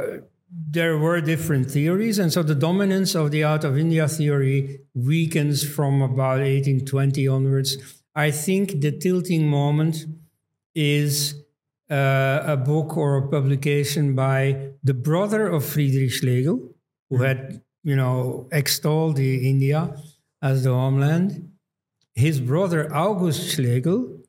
there 0.76 0.96
were 1.04 1.20
different 1.20 1.70
theories, 1.70 2.18
and 2.18 2.32
so 2.32 2.42
the 2.42 2.54
dominance 2.68 3.12
of 3.14 3.30
the 3.34 3.42
out 3.52 3.64
of 3.64 3.76
India 3.76 4.06
theory 4.08 4.80
weakens 4.94 5.58
from 5.76 6.02
about 6.02 6.38
1820 6.40 7.28
onwards. 7.28 7.70
I 8.14 8.30
think 8.30 8.80
the 8.80 8.92
tilting 9.04 9.44
moment 9.60 10.06
is 10.74 11.44
uh, 11.90 12.54
a 12.54 12.56
book 12.56 12.96
or 12.96 13.10
a 13.18 13.28
publication 13.28 14.14
by 14.14 14.70
the 14.82 14.94
brother 14.94 15.48
of 15.48 15.64
Friedrich 15.64 16.12
Schlegel, 16.12 16.58
who 17.10 17.16
had, 17.26 17.63
you 17.84 17.94
know, 17.96 18.48
extolled 18.50 19.16
the 19.16 19.48
India 19.48 19.94
as 20.42 20.64
the 20.64 20.70
homeland. 20.72 21.50
His 22.14 22.40
brother 22.40 22.92
August 22.94 23.50
Schlegel 23.50 24.20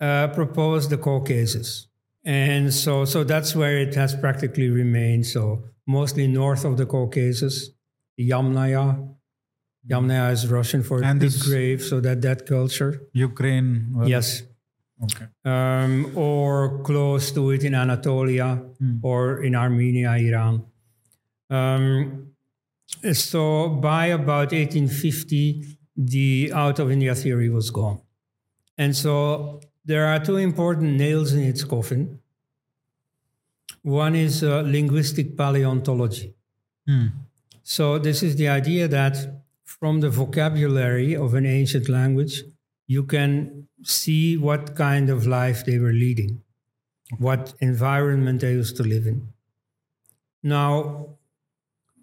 uh, 0.00 0.28
proposed 0.28 0.90
the 0.90 0.98
Caucasus, 0.98 1.86
and 2.24 2.72
so 2.72 3.04
so 3.04 3.24
that's 3.24 3.54
where 3.54 3.76
it 3.78 3.94
has 3.94 4.14
practically 4.16 4.68
remained. 4.68 5.26
So 5.26 5.64
mostly 5.86 6.26
north 6.26 6.64
of 6.64 6.76
the 6.76 6.86
Caucasus, 6.86 7.70
Yamnaya. 8.18 8.86
Yamnaya 9.86 10.32
is 10.32 10.48
Russian 10.48 10.82
for 10.82 11.02
And 11.04 11.20
big 11.20 11.30
this- 11.30 11.46
grave, 11.46 11.82
so 11.82 12.00
that 12.00 12.22
that 12.22 12.46
culture. 12.46 13.02
Ukraine. 13.12 13.70
well, 13.92 14.08
Yes 14.08 14.42
Okay. 15.06 15.26
um, 15.44 16.16
or 16.16 16.80
close 16.88 17.32
to 17.32 17.50
it 17.50 17.64
in 17.64 17.74
Anatolia 17.74 18.62
or 19.02 19.42
in 19.42 19.54
Armenia, 19.56 20.12
Iran. 20.12 20.62
Um, 21.50 22.33
so 23.12 23.68
by 23.68 24.06
about 24.06 24.52
1850, 24.52 25.78
the 25.96 26.52
out 26.54 26.78
of 26.78 26.90
India 26.90 27.14
theory 27.14 27.48
was 27.48 27.70
gone. 27.70 28.00
And 28.76 28.96
so 28.96 29.60
there 29.84 30.06
are 30.06 30.18
two 30.18 30.36
important 30.36 30.96
nails 30.96 31.32
in 31.32 31.42
its 31.42 31.64
coffin. 31.64 32.20
One 33.82 34.14
is 34.14 34.42
uh, 34.42 34.62
linguistic 34.62 35.36
paleontology. 35.36 36.34
So 37.62 37.98
this 37.98 38.22
is 38.22 38.36
the 38.36 38.48
idea 38.48 38.88
that 38.88 39.42
from 39.64 40.00
the 40.00 40.10
vocabulary 40.10 41.14
of 41.14 41.34
an 41.34 41.46
ancient 41.46 41.88
language, 41.88 42.42
you 42.86 43.04
can 43.04 43.68
see 43.82 44.36
what 44.36 44.74
kind 44.74 45.10
of 45.10 45.26
life 45.26 45.64
they 45.64 45.78
were 45.78 45.92
leading, 45.92 46.42
what 47.18 47.54
environment 47.60 48.40
they 48.40 48.52
used 48.52 48.76
to 48.76 48.82
live 48.82 49.06
in. 49.06 49.28
Now, 50.42 51.16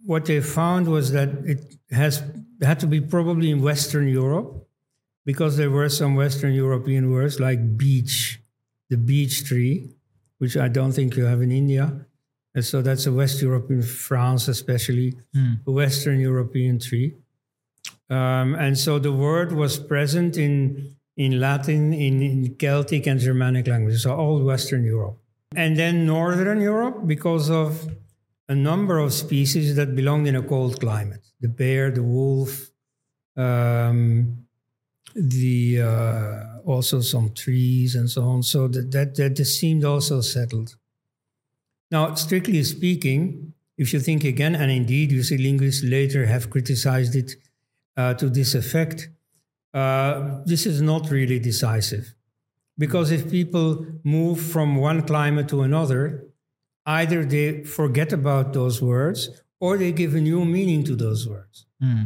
what 0.06 0.26
they 0.26 0.42
found 0.42 0.88
was 0.88 1.12
that 1.12 1.30
it 1.46 1.76
has 1.92 2.24
had 2.62 2.80
to 2.80 2.88
be 2.88 3.02
probably 3.02 3.52
in 3.52 3.62
Western 3.62 4.08
Europe, 4.08 4.68
because 5.26 5.58
there 5.58 5.70
were 5.70 5.90
some 5.90 6.16
Western 6.16 6.54
European 6.54 7.12
words 7.12 7.40
like 7.40 7.78
beech, 7.78 8.42
the 8.90 8.98
beech 8.98 9.46
tree, 9.46 9.90
which 10.40 10.58
I 10.58 10.68
don't 10.68 10.92
think 10.92 11.16
you 11.16 11.26
have 11.26 11.42
in 11.42 11.52
India. 11.52 12.06
And 12.54 12.66
so 12.66 12.82
that's 12.82 13.06
a 13.06 13.14
West 13.14 13.42
European, 13.42 13.82
France 13.82 14.48
especially, 14.48 15.14
a 15.66 15.72
Western 15.72 16.20
European 16.20 16.80
tree. 16.80 17.16
Um, 18.10 18.56
and 18.56 18.78
so 18.78 19.00
the 19.00 19.12
word 19.12 19.54
was 19.54 19.80
present 19.80 20.36
in, 20.38 20.96
in 21.16 21.40
Latin, 21.40 21.94
in, 21.94 22.22
in 22.22 22.56
Celtic 22.56 23.08
and 23.08 23.20
Germanic 23.20 23.68
languages, 23.68 24.04
so 24.04 24.14
all 24.14 24.44
Western 24.44 24.84
Europe. 24.84 25.18
And 25.56 25.78
then 25.78 26.06
Northern 26.06 26.60
Europe, 26.60 27.08
because 27.08 27.50
of 27.50 27.90
a 28.52 28.56
number 28.56 29.00
of 29.00 29.14
species 29.14 29.78
that 29.78 29.96
belonged 29.96 30.28
in 30.28 30.36
a 30.36 30.44
cold 30.44 30.78
climate 30.82 31.26
the 31.40 31.48
bear, 31.48 31.90
the 31.90 32.04
wolf, 32.04 32.70
um, 33.38 34.46
the 35.16 35.82
uh, 35.82 36.60
also 36.66 37.00
some 37.00 37.34
trees 37.34 37.96
and 37.96 38.10
so 38.10 38.22
on. 38.24 38.44
So 38.44 38.68
that, 38.68 38.92
that, 38.92 39.16
that 39.16 39.46
seemed 39.46 39.86
also 39.86 40.20
settled. 40.22 40.76
Now, 41.90 42.14
strictly 42.16 42.62
speaking, 42.64 43.54
if 43.78 43.94
you 43.94 44.00
think 44.00 44.24
again, 44.26 44.54
and 44.56 44.70
indeed 44.70 45.12
you 45.12 45.24
see 45.24 45.38
linguists 45.38 45.84
later 45.84 46.26
have 46.26 46.50
criticized 46.50 47.16
it 47.16 47.32
uh, 47.96 48.14
to 48.16 48.30
this 48.30 48.54
effect, 48.54 49.10
uh, 49.74 50.42
this 50.46 50.66
is 50.66 50.82
not 50.82 51.10
really 51.10 51.40
decisive. 51.40 52.14
Because 52.78 53.12
if 53.12 53.32
people 53.32 53.86
move 54.04 54.42
from 54.42 54.76
one 54.76 55.02
climate 55.04 55.48
to 55.50 55.62
another, 55.62 56.31
either 56.86 57.24
they 57.24 57.64
forget 57.64 58.12
about 58.12 58.54
those 58.54 58.82
words 58.82 59.42
or 59.60 59.78
they 59.78 59.92
give 59.92 60.16
a 60.16 60.22
new 60.22 60.44
meaning 60.44 60.84
to 60.84 60.96
those 60.96 61.28
words. 61.28 61.66
Hmm. 61.80 62.04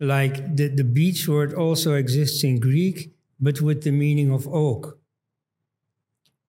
Like 0.00 0.56
the, 0.56 0.68
the 0.68 0.84
beech 0.84 1.28
word 1.28 1.54
also 1.54 1.94
exists 1.94 2.44
in 2.44 2.60
Greek, 2.60 3.12
but 3.40 3.60
with 3.60 3.82
the 3.82 3.90
meaning 3.90 4.32
of 4.32 4.46
oak. 4.48 4.98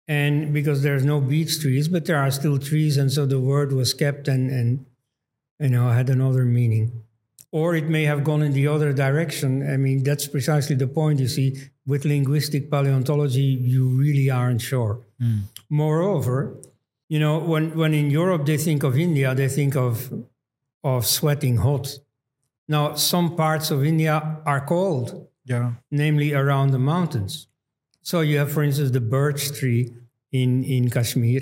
And 0.08 0.54
because 0.54 0.84
there's 0.84 1.04
no 1.04 1.20
beech 1.20 1.60
trees, 1.60 1.88
but 1.88 2.06
there 2.06 2.18
are 2.18 2.30
still 2.30 2.60
trees, 2.60 2.98
and 2.98 3.12
so 3.12 3.26
the 3.26 3.40
word 3.40 3.74
was 3.74 3.94
kept 3.94 4.28
and, 4.28 4.52
and 4.52 4.86
you 5.60 5.70
know 5.70 5.90
had 5.90 6.10
another 6.10 6.46
meaning. 6.46 7.02
Or 7.52 7.76
it 7.76 7.86
may 7.86 8.04
have 8.04 8.24
gone 8.24 8.42
in 8.42 8.52
the 8.52 8.68
other 8.68 8.94
direction. 8.94 9.68
I 9.68 9.78
mean, 9.78 10.04
that's 10.04 10.28
precisely 10.28 10.76
the 10.76 10.88
point. 10.88 11.20
You 11.20 11.28
see, 11.28 11.58
with 11.88 12.06
linguistic 12.06 12.70
paleontology, 12.70 13.42
you 13.42 13.88
really 13.88 14.30
aren't 14.30 14.62
sure. 14.62 15.02
Hmm. 15.20 15.40
Moreover, 15.70 16.58
you 17.08 17.20
know, 17.20 17.40
when, 17.40 17.76
when 17.78 17.94
in 17.94 18.10
Europe 18.10 18.46
they 18.46 18.58
think 18.58 18.84
of 18.84 18.98
India, 18.98 19.34
they 19.36 19.48
think 19.48 19.76
of 19.76 20.12
of 20.84 21.06
sweating 21.06 21.58
hot. 21.58 21.98
Now, 22.68 22.94
some 22.96 23.36
parts 23.36 23.72
of 23.72 23.84
India 23.84 24.40
are 24.46 24.64
cold, 24.66 25.28
Yeah. 25.46 25.74
namely 25.92 26.34
around 26.34 26.72
the 26.72 26.80
mountains. 26.80 27.48
So 28.02 28.22
you 28.22 28.38
have, 28.38 28.52
for 28.52 28.62
instance, 28.64 28.92
the 28.92 29.02
birch 29.02 29.52
tree 29.58 29.94
in, 30.32 30.64
in 30.64 30.90
Kashmir. 30.92 31.42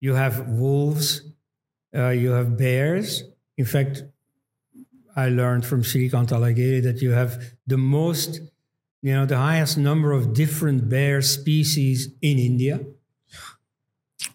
You 0.00 0.14
have 0.14 0.48
wolves. 0.48 1.22
Uh, 1.96 2.10
you 2.10 2.30
have 2.32 2.58
bears. 2.58 3.24
In 3.56 3.64
fact, 3.64 4.02
I 5.16 5.28
learned 5.30 5.64
from 5.66 5.82
Shrikant 5.82 6.28
Talageri 6.28 6.82
that 6.82 7.00
you 7.02 7.10
have 7.12 7.42
the 7.66 7.78
most, 7.78 8.40
you 9.02 9.12
know, 9.14 9.26
the 9.26 9.38
highest 9.38 9.78
number 9.78 10.12
of 10.12 10.32
different 10.34 10.88
bear 10.88 11.22
species 11.22 12.08
in 12.20 12.38
India. 12.38 12.80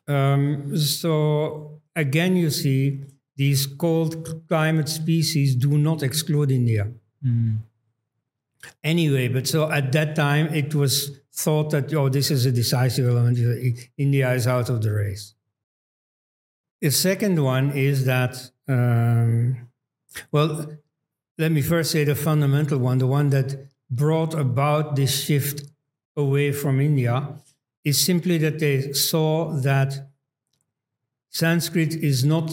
Um, 0.07 0.77
so 0.77 1.81
again, 1.95 2.35
you 2.35 2.49
see 2.49 3.03
these 3.35 3.65
cold 3.65 4.47
climate 4.47 4.89
species 4.89 5.55
do 5.55 5.77
not 5.77 6.03
exclude 6.03 6.51
India. 6.51 6.91
Anyway, 8.83 9.27
but 9.27 9.47
so 9.47 9.71
at 9.71 9.91
that 9.91 10.15
time 10.15 10.47
it 10.53 10.73
was 10.75 11.19
thought 11.33 11.71
that 11.71 11.93
oh, 11.93 12.09
this 12.09 12.31
is 12.31 12.45
a 12.45 12.51
decisive 12.51 13.07
element. 13.07 13.37
India 13.97 14.31
is 14.33 14.47
out 14.47 14.69
of 14.69 14.81
the 14.81 14.91
race. 14.91 15.33
The 16.81 16.91
second 16.91 17.41
one 17.41 17.71
is 17.71 18.05
that 18.05 18.51
um, 18.67 19.69
well, 20.31 20.67
let 21.37 21.51
me 21.51 21.61
first 21.61 21.91
say 21.91 22.03
the 22.03 22.15
fundamental 22.15 22.77
one, 22.77 22.99
the 22.99 23.07
one 23.07 23.29
that 23.29 23.67
brought 23.89 24.33
about 24.33 24.95
this 24.95 25.23
shift 25.23 25.63
away 26.15 26.51
from 26.51 26.79
India, 26.79 27.35
is 27.83 28.03
simply 28.03 28.37
that 28.37 28.59
they 28.59 28.93
saw 28.93 29.51
that 29.61 30.09
Sanskrit 31.29 31.95
is 31.95 32.23
not 32.23 32.51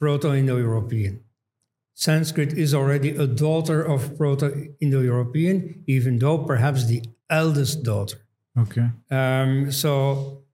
Proto 0.00 0.32
Indo 0.32 0.56
European. 0.56 1.20
Sanskrit 1.94 2.52
is 2.52 2.74
already 2.74 3.10
a 3.10 3.26
daughter 3.26 3.82
of 3.82 4.16
Proto 4.16 4.72
Indo 4.80 5.00
European, 5.02 5.82
even 5.86 6.18
though 6.18 6.38
perhaps 6.38 6.86
the 6.86 7.02
eldest 7.28 7.82
daughter. 7.82 8.18
Okay. 8.56 8.88
Um, 9.10 9.70
so, 9.70 10.44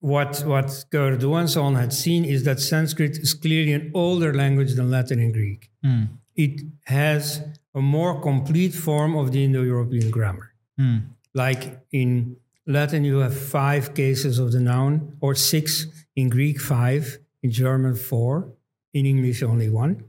what, 0.00 0.42
what 0.46 0.66
Coeurdoux 0.90 1.38
and 1.38 1.48
so 1.48 1.62
on 1.62 1.74
had 1.74 1.92
seen 1.92 2.24
is 2.24 2.44
that 2.44 2.60
Sanskrit 2.60 3.16
is 3.18 3.32
clearly 3.32 3.72
an 3.72 3.90
older 3.94 4.34
language 4.34 4.74
than 4.74 4.90
Latin 4.90 5.18
and 5.18 5.32
Greek. 5.32 5.70
Hmm. 5.82 6.04
It 6.36 6.62
has 6.84 7.42
a 7.74 7.80
more 7.80 8.20
complete 8.20 8.74
form 8.74 9.16
of 9.16 9.32
the 9.32 9.44
Indo 9.44 9.62
European 9.62 10.10
grammar. 10.10 10.52
Hmm. 10.78 10.98
Like 11.34 11.80
in 11.92 12.36
Latin, 12.66 13.04
you 13.04 13.18
have 13.18 13.36
five 13.36 13.94
cases 13.94 14.38
of 14.38 14.52
the 14.52 14.60
noun, 14.60 15.16
or 15.20 15.34
six, 15.34 15.86
in 16.16 16.28
Greek, 16.28 16.60
five, 16.60 17.18
in 17.42 17.50
German, 17.50 17.94
four, 17.94 18.52
in 18.94 19.04
English, 19.04 19.42
only 19.42 19.68
one. 19.68 20.04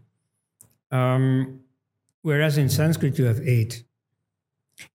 Um, 0.91 1.61
whereas 2.21 2.57
in 2.57 2.69
Sanskrit, 2.69 3.17
you 3.17 3.25
have 3.25 3.41
eight. 3.45 3.83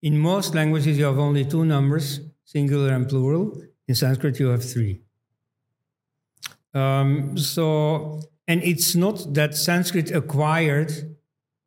In 0.02 0.18
most 0.18 0.54
languages, 0.54 0.98
you 0.98 1.04
have 1.04 1.18
only 1.18 1.44
two 1.44 1.64
numbers, 1.64 2.20
singular 2.44 2.92
and 2.94 3.08
plural. 3.08 3.60
In 3.88 3.94
Sanskrit, 3.94 4.38
you 4.38 4.48
have 4.48 4.64
three. 4.64 5.00
Um, 6.72 7.36
so, 7.36 8.22
and 8.46 8.62
it's 8.62 8.94
not 8.94 9.34
that 9.34 9.54
Sanskrit 9.54 10.10
acquired 10.12 11.16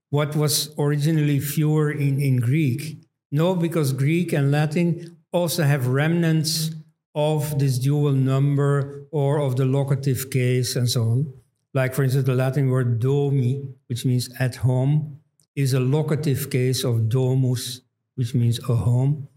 what 0.10 0.36
was 0.36 0.74
originally 0.78 1.40
fewer 1.40 1.92
in, 1.92 2.22
in 2.22 2.38
Greek. 2.38 3.00
No, 3.32 3.56
because 3.56 3.94
Greek 3.94 4.32
and 4.32 4.52
Latin 4.52 5.13
also 5.34 5.64
have 5.64 5.88
remnants 5.88 6.72
of 7.16 7.60
this 7.60 7.78
dual 7.78 8.14
number 8.14 9.06
or 9.12 9.40
of 9.40 9.56
the 9.58 9.66
locative 9.66 10.30
case 10.30 10.76
and 10.76 10.90
so 10.90 11.02
on. 11.04 11.34
Like, 11.74 11.94
for 11.94 12.04
instance, 12.04 12.26
the 12.26 12.36
Latin 12.36 12.70
word 12.70 13.00
domi, 13.00 13.68
which 13.88 14.06
means 14.06 14.30
at 14.40 14.56
home, 14.58 15.20
is 15.56 15.74
a 15.74 15.80
locative 15.80 16.50
case 16.50 16.84
of 16.84 17.10
domus, 17.10 17.82
which 18.16 18.34
means 18.34 18.60
a 18.70 18.76
home. 18.76 19.28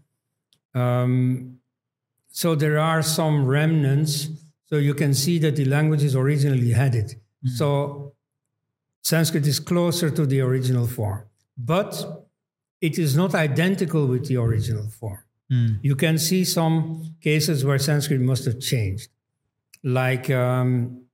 Um, 0.73 1.57
so 2.29 2.55
there 2.55 2.79
are 2.79 3.01
some 3.01 3.45
remnants. 3.45 4.29
So 4.65 4.77
you 4.77 4.93
can 4.93 5.13
see 5.13 5.39
that 5.39 5.55
the 5.55 5.65
languages 5.65 6.15
originally 6.15 6.71
had 6.71 6.93
it. 6.93 7.15
So 7.45 8.13
Sanskrit 9.01 9.47
is 9.47 9.59
closer 9.59 10.09
to 10.09 10.25
the 10.25 10.41
original 10.41 10.85
form, 10.85 11.23
but 11.57 12.25
it 12.81 12.99
is 12.99 13.15
not 13.15 13.33
identical 13.33 14.05
with 14.05 14.27
the 14.27 14.37
original 14.37 14.89
form. 14.89 15.23
You 15.81 15.95
can 15.95 16.17
see 16.17 16.43
some 16.43 17.15
cases 17.21 17.63
where 17.63 17.79
Sanskrit 17.79 18.19
must 18.19 18.45
have 18.45 18.59
changed, 18.59 19.09
like 19.83 20.29
um, 20.29 21.05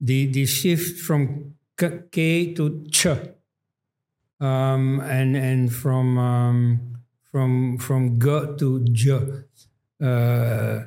the 0.00 0.26
the 0.26 0.46
shift 0.46 1.00
from 1.00 1.54
k, 1.76 2.02
k 2.10 2.54
to 2.54 2.84
ch, 2.90 3.06
um, 4.40 5.00
and 5.00 5.36
and 5.36 5.72
from 5.72 6.18
um, 6.18 6.96
from 7.32 7.78
from 7.78 8.18
g 8.20 8.26
to 8.58 8.84
j. 8.92 9.18
Uh, 10.00 10.84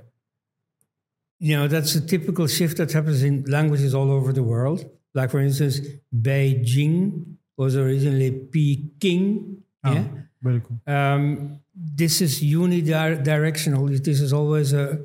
you 1.39 1.56
know 1.56 1.68
that's 1.68 1.95
a 1.95 2.02
typical 2.02 2.48
shift 2.48 2.78
that 2.78 2.91
happens 2.91 3.24
in 3.24 3.43
languages 3.43 3.93
all 3.93 4.10
over 4.12 4.32
the 4.32 4.43
world. 4.43 4.89
Like 5.14 5.32
for 5.32 5.39
instance, 5.39 5.82
Beijing 6.16 7.36
was 7.58 7.76
originally 7.76 8.32
Peking. 8.32 9.64
yeah? 9.84 10.04
Very 10.41 10.62
cool. 10.62 10.80
Um, 10.86 11.60
this 11.96 12.22
is 12.22 12.42
unidirectional. 12.42 14.04
This 14.04 14.22
is 14.22 14.34
always 14.34 14.74
a, 14.74 15.00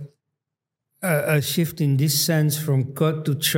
a, 1.02 1.36
a 1.36 1.42
shift 1.42 1.80
in 1.80 1.96
this 1.96 2.24
sense 2.24 2.58
from 2.58 2.94
k 2.94 3.22
to 3.24 3.34
ch. 3.34 3.56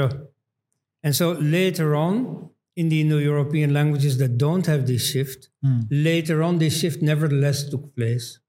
And 1.02 1.14
so 1.14 1.32
later 1.32 1.94
on, 1.94 2.50
in 2.76 2.88
the 2.88 3.00
Indo-European 3.00 3.72
languages 3.72 4.18
that 4.18 4.36
don't 4.36 4.66
have 4.66 4.86
this 4.86 5.08
shift, 5.10 5.48
hmm. 5.62 5.82
later 5.90 6.42
on 6.42 6.58
this 6.58 6.80
shift 6.80 7.02
nevertheless 7.02 7.68
took 7.68 7.94
place. 7.94 8.40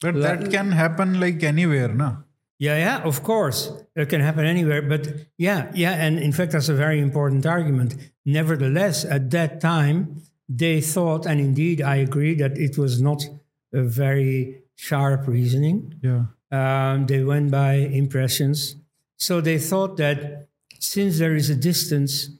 But 0.00 0.20
that 0.20 0.50
can 0.50 0.72
happen 0.72 1.20
like 1.20 1.42
anywhere, 1.42 1.88
no? 1.88 2.24
Yeah, 2.58 2.76
yeah, 2.76 3.02
of 3.02 3.22
course. 3.22 3.72
It 3.96 4.08
can 4.08 4.20
happen 4.20 4.44
anywhere. 4.44 4.82
But 4.82 5.08
yeah, 5.38 5.70
yeah. 5.74 5.92
And 5.92 6.18
in 6.18 6.32
fact, 6.32 6.52
that's 6.52 6.68
a 6.68 6.74
very 6.74 7.00
important 7.00 7.46
argument. 7.46 7.94
Nevertheless, 8.26 9.04
at 9.04 9.30
that 9.30 9.60
time, 9.60 10.22
they 10.48 10.80
thought, 10.80 11.26
and 11.26 11.40
indeed 11.40 11.80
I 11.80 11.96
agree, 11.96 12.34
that 12.34 12.58
it 12.58 12.76
was 12.76 13.00
not 13.00 13.22
a 13.72 13.82
very 13.82 14.62
sharp 14.74 15.26
reasoning. 15.26 15.94
Yeah. 16.02 16.24
Um, 16.50 17.06
they 17.06 17.22
went 17.22 17.50
by 17.50 17.74
impressions. 17.74 18.76
So 19.16 19.40
they 19.40 19.58
thought 19.58 19.96
that 19.98 20.48
since 20.78 21.18
there 21.18 21.34
is 21.36 21.50
a 21.50 21.54
distance, 21.54 22.30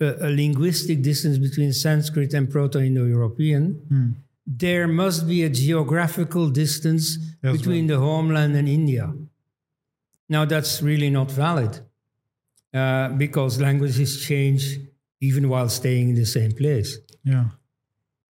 a, 0.00 0.28
a 0.28 0.30
linguistic 0.30 1.02
distance 1.02 1.38
between 1.38 1.72
Sanskrit 1.72 2.34
and 2.34 2.50
Proto 2.50 2.78
Indo 2.78 3.06
European, 3.06 3.62
there 4.46 4.86
must 4.86 5.26
be 5.26 5.42
a 5.42 5.48
geographical 5.48 6.50
distance 6.50 7.18
Yes, 7.42 7.56
between 7.56 7.86
the 7.86 7.98
homeland 7.98 8.54
and 8.56 8.68
India. 8.68 9.12
Now, 10.28 10.44
that's 10.44 10.82
really 10.82 11.10
not 11.10 11.30
valid 11.30 11.80
uh, 12.74 13.08
because 13.10 13.60
languages 13.60 14.24
change 14.24 14.78
even 15.20 15.48
while 15.48 15.68
staying 15.68 16.10
in 16.10 16.14
the 16.14 16.26
same 16.26 16.52
place. 16.52 16.98
Yeah. 17.24 17.46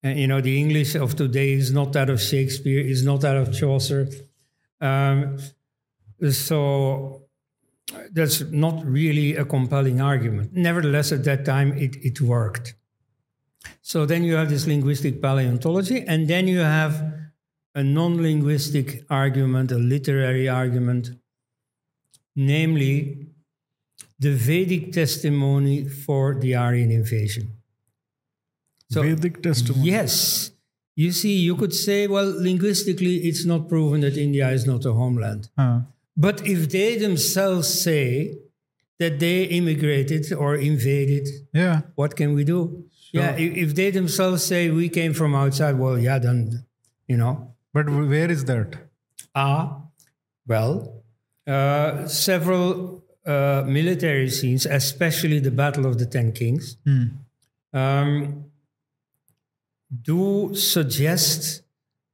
And, 0.03 0.19
you 0.19 0.27
know, 0.27 0.41
the 0.41 0.59
English 0.59 0.95
of 0.95 1.15
today 1.15 1.53
is 1.53 1.73
not 1.73 1.93
that 1.93 2.09
of 2.09 2.21
Shakespeare, 2.21 2.81
is 2.81 3.05
not 3.05 3.21
that 3.21 3.37
of 3.37 3.55
Chaucer. 3.55 4.09
Um, 4.81 5.39
so 6.31 7.23
that's 8.13 8.41
not 8.41 8.85
really 8.85 9.37
a 9.37 9.45
compelling 9.45 10.01
argument. 10.01 10.53
Nevertheless, 10.55 11.13
at 11.13 11.25
that 11.25 11.45
time, 11.45 11.73
it, 11.77 11.97
it 11.97 12.21
worked. 12.21 12.75
So 13.83 14.07
then 14.07 14.25
you 14.25 14.35
have 14.35 14.49
this 14.49 14.67
linguistic 14.67 15.21
paleontology, 15.21 16.05
and 16.07 16.29
then 16.29 16.49
you 16.49 16.61
have 16.61 17.13
a 17.75 17.83
non 17.83 18.23
linguistic 18.23 19.05
argument, 19.11 19.71
a 19.71 19.79
literary 19.79 20.49
argument, 20.49 21.11
namely 22.35 23.27
the 24.19 24.33
Vedic 24.33 24.93
testimony 24.93 25.89
for 25.89 26.35
the 26.35 26.55
Aryan 26.55 26.91
invasion. 26.91 27.60
So, 28.91 29.03
Vedic 29.03 29.43
testimony. 29.43 29.91
Yes. 29.91 30.51
You 30.97 31.13
see, 31.13 31.37
you 31.39 31.55
could 31.57 31.73
say, 31.73 32.07
well, 32.07 32.27
linguistically, 32.27 33.17
it's 33.29 33.45
not 33.47 33.69
proven 33.69 34.01
that 34.03 34.17
India 34.17 34.49
is 34.51 34.67
not 34.67 34.85
a 34.85 34.93
homeland. 34.93 35.49
Huh. 35.57 35.81
But 36.17 36.47
if 36.47 36.69
they 36.71 36.99
themselves 36.99 37.69
say 37.83 38.37
that 38.99 39.19
they 39.21 39.45
immigrated 39.45 40.33
or 40.33 40.57
invaded, 40.57 41.27
Yeah. 41.55 41.83
what 41.95 42.17
can 42.17 42.35
we 42.35 42.45
do? 42.45 42.85
Yeah, 43.13 43.33
if, 43.37 43.57
if 43.57 43.75
they 43.75 43.91
themselves 43.91 44.45
say 44.45 44.71
we 44.71 44.89
came 44.89 45.15
from 45.15 45.35
outside, 45.35 45.79
well, 45.79 45.99
yeah, 45.99 46.19
then, 46.19 46.65
you 47.09 47.17
know. 47.17 47.55
But 47.73 47.89
where 47.89 48.31
is 48.31 48.45
that? 48.45 48.77
Ah, 49.35 49.83
well, 50.47 51.03
uh, 51.47 52.07
several 52.07 53.03
uh, 53.27 53.63
military 53.67 54.29
scenes, 54.29 54.67
especially 54.67 55.39
the 55.41 55.51
Battle 55.51 55.87
of 55.87 55.99
the 55.99 56.07
Ten 56.07 56.33
Kings, 56.33 56.77
um, 57.73 58.45
do 60.03 60.55
suggest 60.55 61.63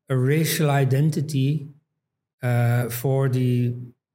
a 0.08 0.16
racial 0.16 0.70
identity 0.70 1.68
uh, 2.42 2.88
for 2.88 3.28
the 3.28 3.74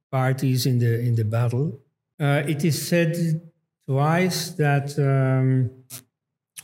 parties 0.10 0.66
in 0.66 0.80
the 0.80 1.00
in 1.00 1.16
the 1.16 1.26
battle. 1.26 1.80
Uh, 2.20 2.44
it 2.48 2.64
is 2.64 2.88
said 2.88 3.42
twice 3.86 4.52
that 4.52 4.98
um, 5.00 5.70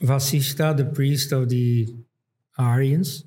Vasishta, 0.01 0.75
the 0.75 0.85
priest 0.85 1.31
of 1.31 1.49
the 1.49 1.87
Aryans, 2.57 3.25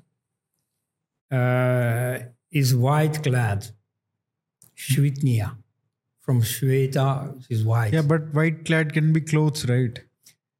uh, 1.31 2.19
is 2.51 2.75
white 2.75 3.21
clad. 3.23 3.67
Shvitnia, 4.75 5.57
from 6.19 6.41
Shweta, 6.41 7.43
is 7.49 7.63
white. 7.63 7.93
Yeah, 7.93 8.01
but 8.01 8.33
white 8.33 8.65
clad 8.65 8.93
can 8.93 9.13
be 9.13 9.21
clothes, 9.21 9.67
right? 9.67 9.99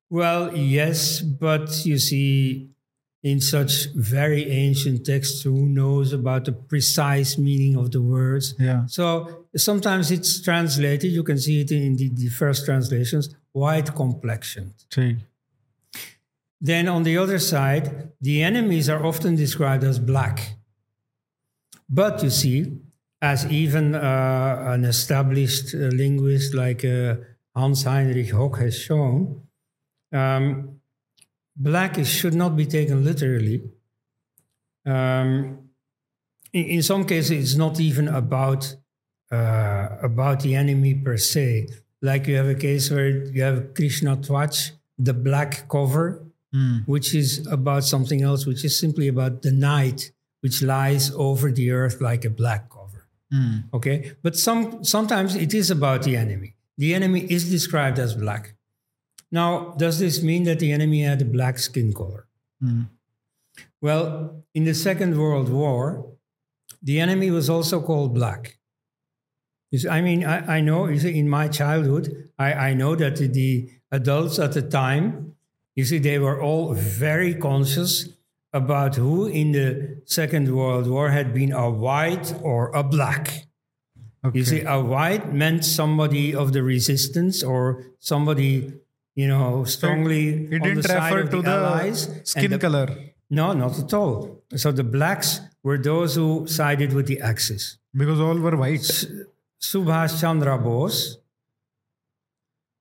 Well, 0.10 0.56
yes, 0.56 1.22
but 1.22 1.86
you 1.86 1.98
see, 1.98 2.70
in 3.23 3.39
such 3.39 3.88
very 3.93 4.49
ancient 4.49 5.06
texts, 5.06 5.43
who 5.43 5.68
knows 5.68 6.11
about 6.11 6.45
the 6.45 6.52
precise 6.52 7.38
meaning 7.38 7.76
of 7.77 7.91
the 7.91 8.02
words? 8.02 8.56
Yeah. 8.60 8.85
So 8.88 9.45
sometimes 9.56 10.11
it's 10.11 10.41
translated, 10.41 11.11
you 11.11 11.23
can 11.23 11.38
see 11.38 11.61
it 11.61 11.72
in 11.72 11.95
the, 11.98 12.10
the 12.10 12.30
first 12.30 12.65
translations, 12.65 13.35
white 13.52 13.93
complexioned. 13.95 14.73
See. 14.91 15.18
Then 16.60 16.88
on 16.88 17.03
the 17.03 17.18
other 17.18 17.39
side, 17.39 18.11
the 18.22 18.43
enemies 18.43 18.89
are 18.89 19.06
often 19.06 19.35
described 19.35 19.84
as 19.84 19.99
black. 19.99 20.56
But 21.89 22.23
you 22.23 22.30
see, 22.30 22.80
as 23.22 23.45
even 23.48 23.95
uh, 23.95 24.64
an 24.68 24.85
established 24.85 25.76
uh, 25.76 25.89
linguist 25.89 26.53
like 26.53 26.85
uh, 26.85 27.15
Hans 27.56 27.84
Heinrich 27.84 28.31
Hock 28.31 28.57
has 28.60 28.77
shown, 28.77 29.41
um, 30.11 30.81
black 31.56 31.98
is, 31.98 32.07
should 32.07 32.34
not 32.34 32.56
be 32.56 32.65
taken 32.65 33.03
literally. 33.03 33.64
Um, 34.86 35.69
in, 36.53 36.65
in, 36.65 36.84
some 36.84 37.06
cases, 37.06 37.32
it's 37.32 37.56
not 37.56 37.80
even 37.80 38.07
about 38.07 38.76
uh, 39.32 39.90
about 40.02 40.41
the 40.41 40.56
enemy 40.56 40.95
per 40.95 41.18
se. 41.18 41.68
Like 42.02 42.28
you 42.28 42.36
have 42.36 42.48
a 42.48 42.56
case 42.56 42.90
where 42.90 43.26
you 43.26 43.44
have 43.44 43.73
Krishna 43.73 44.18
Twach, 44.18 44.72
the 44.98 45.14
black 45.14 45.69
cover, 45.69 46.23
Mm. 46.53 46.86
which 46.86 47.15
is 47.15 47.48
about 47.48 47.86
something 47.86 48.22
else, 48.22 48.45
which 48.45 48.65
is 48.65 48.78
simply 48.78 49.07
about 49.07 49.41
the 49.41 49.53
night 49.53 50.11
which 50.41 50.61
lies 50.61 51.11
over 51.15 51.52
the 51.52 51.72
earth 51.72 52.02
like 52.02 52.26
a 52.26 52.30
black 52.30 52.69
cover. 52.69 53.07
Mm. 53.34 53.64
Okay, 53.73 54.11
but 54.22 54.36
some 54.36 54.84
sometimes 54.84 55.36
it 55.36 55.53
is 55.53 55.72
about 55.72 56.03
the 56.03 56.18
enemy. 56.18 56.56
The 56.78 56.94
enemy 56.94 57.22
is 57.22 57.49
described 57.49 57.99
as 57.99 58.15
black. 58.15 58.56
Now, 59.32 59.74
does 59.78 59.99
this 59.99 60.22
mean 60.22 60.44
that 60.44 60.60
the 60.60 60.72
enemy 60.72 61.02
had 61.03 61.22
a 61.22 61.26
black 61.26 61.58
skin 61.58 61.94
color? 61.94 62.28
Mm. 62.64 62.90
Well, 63.82 64.44
in 64.53 64.66
the 64.66 64.74
Second 64.74 65.18
World 65.18 65.49
War, 65.49 66.06
the 66.82 66.99
enemy 66.99 67.32
was 67.32 67.49
also 67.49 67.82
called 67.82 68.14
black. 68.14 68.58
See, 69.74 69.88
I 69.88 70.02
mean, 70.02 70.26
I, 70.26 70.58
I 70.58 70.62
know 70.62 70.88
you 70.88 70.99
see, 70.99 71.18
in 71.18 71.30
my 71.30 71.48
childhood, 71.48 72.30
I, 72.38 72.53
I 72.53 72.74
know 72.74 72.95
that 72.95 73.16
the 73.16 73.70
adults 73.91 74.38
at 74.38 74.52
the 74.52 74.62
time 74.62 75.32
you 75.76 75.86
see, 75.86 75.99
they 75.99 76.20
were 76.20 76.41
all 76.41 76.74
very 76.74 77.34
conscious 77.34 78.10
about 78.53 78.95
who 78.95 79.28
in 79.28 79.53
the 79.53 80.02
Second 80.06 80.53
World 80.53 80.88
War 80.88 81.10
had 81.10 81.34
been 81.34 81.53
a 81.53 81.70
white 81.70 82.34
or 82.41 82.70
a 82.76 82.84
black. 82.84 83.45
Okay. 84.24 84.40
You 84.40 84.45
see, 84.45 84.62
a 84.62 84.80
white 84.80 85.34
meant 85.34 85.64
somebody 85.64 86.36
of 86.36 86.52
the 86.52 86.62
resistance 86.62 87.41
or 87.41 87.86
somebody, 87.99 88.74
you 89.16 89.28
know, 89.28 89.64
strongly 89.66 90.46
it 90.52 90.62
on 90.62 90.68
didn't 90.68 90.82
the 90.84 90.88
side 90.88 91.14
refer 91.14 91.24
of 91.26 91.30
to 91.32 91.42
the, 91.42 91.52
the 91.52 92.22
skin 92.26 92.52
the- 92.52 92.60
color. 92.60 92.88
No, 93.30 93.54
not 93.54 93.80
at 93.80 93.94
all. 93.94 94.44
So 94.56 94.72
the 94.74 94.84
blacks 94.84 95.40
were 95.64 95.78
those 95.78 96.16
who 96.16 96.48
sided 96.48 96.92
with 96.92 97.08
the 97.08 97.22
Axis. 97.22 97.78
Because 97.96 98.20
all 98.20 98.38
were 98.38 98.58
white. 98.58 98.82
Subhash 99.62 100.20
Chandra 100.20 100.58
Bose, 100.58 101.18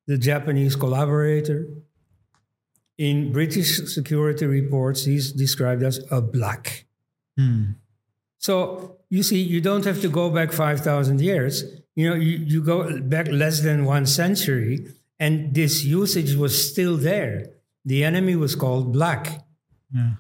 the 0.07 0.19
Japanese 0.19 0.75
collaborator, 0.75 1.69
in 2.99 3.33
British 3.33 3.77
security 3.95 4.47
reports, 4.47 5.05
he's 5.05 5.33
described 5.33 5.83
as 5.83 6.01
a 6.11 6.21
black. 6.21 6.85
Hmm. 7.39 7.73
So 8.39 8.97
you 9.09 9.23
see, 9.23 9.41
you 9.41 9.61
don't 9.61 9.85
have 9.85 10.01
to 10.03 10.09
go 10.09 10.31
back 10.31 10.53
5,000 10.53 11.21
years. 11.21 11.65
You 11.95 12.11
know, 12.11 12.17
you, 12.17 12.39
you 12.39 12.63
go 12.63 13.01
back 13.01 13.29
less 13.29 13.61
than 13.61 13.85
one 13.85 14.07
century, 14.07 14.87
and 15.21 15.55
this 15.55 15.85
usage 15.85 16.35
was 16.35 16.71
still 16.71 16.97
there. 16.97 17.51
The 17.85 18.03
enemy 18.03 18.35
was 18.35 18.57
called 18.57 18.93
black. 18.93 19.45
Yeah. 19.95 20.15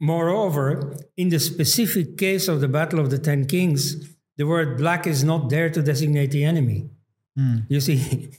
Moreover, 0.00 0.96
in 1.16 1.28
the 1.28 1.38
specific 1.38 2.18
case 2.18 2.48
of 2.48 2.60
the 2.60 2.66
Battle 2.66 2.98
of 2.98 3.10
the 3.10 3.18
Ten 3.18 3.46
Kings, 3.46 4.14
the 4.36 4.44
word 4.44 4.76
black 4.76 5.06
is 5.06 5.22
not 5.22 5.48
there 5.48 5.70
to 5.70 5.80
designate 5.80 6.32
the 6.32 6.42
enemy. 6.42 6.90
Hmm. 7.36 7.58
You 7.68 7.80
see, 7.80 8.30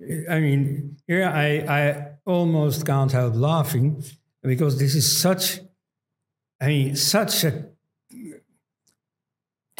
I 0.30 0.40
mean, 0.40 0.96
here 1.06 1.24
I, 1.28 1.48
I 1.58 2.06
almost 2.24 2.86
can't 2.86 3.12
help 3.12 3.34
laughing 3.36 4.02
because 4.42 4.78
this 4.78 4.94
is 4.94 5.20
such, 5.20 5.60
I 6.58 6.68
mean, 6.68 6.96
such 6.96 7.44
a 7.44 7.66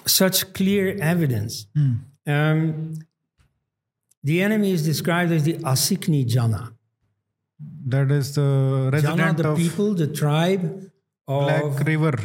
such 0.04 0.52
clear 0.52 0.96
evidence. 1.00 1.66
Hmm. 1.74 1.94
Um, 2.26 2.94
the 4.22 4.42
enemy 4.42 4.72
is 4.72 4.84
described 4.84 5.32
as 5.32 5.44
the 5.44 5.54
Asikni 5.54 6.26
Jana. 6.26 6.72
That 7.86 8.10
is 8.10 8.34
the 8.34 8.42
Jana, 8.42 8.90
resident 8.92 9.38
the 9.38 9.50
of 9.50 9.58
people, 9.58 9.94
the 9.94 10.06
tribe 10.08 10.90
of 11.26 11.46
Black 11.76 11.86
River. 11.86 12.18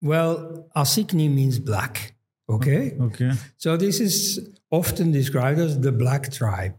well, 0.00 0.68
Asikni 0.76 1.32
means 1.32 1.58
black. 1.58 2.14
Okay, 2.48 2.96
Okay. 3.00 3.32
so 3.56 3.76
this 3.76 4.00
is 4.00 4.40
often 4.70 5.12
described 5.12 5.58
as 5.58 5.78
the 5.80 5.92
black 5.92 6.30
tribe. 6.32 6.74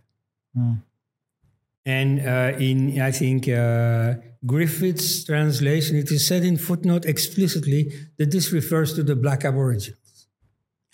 Hmm. 0.56 0.74
And 1.86 2.20
uh, 2.22 2.58
in, 2.60 3.02
I 3.02 3.12
think, 3.12 3.48
uh, 3.50 4.16
Griffith's 4.46 5.24
translation, 5.24 5.96
it 5.98 6.12
is 6.12 6.28
said 6.28 6.44
in 6.44 6.58
footnote 6.58 7.06
explicitly 7.06 7.92
that 8.18 8.32
this 8.32 8.52
refers 8.52 8.94
to 8.94 9.04
the 9.04 9.16
black 9.16 9.44
aborigines. 9.46 10.28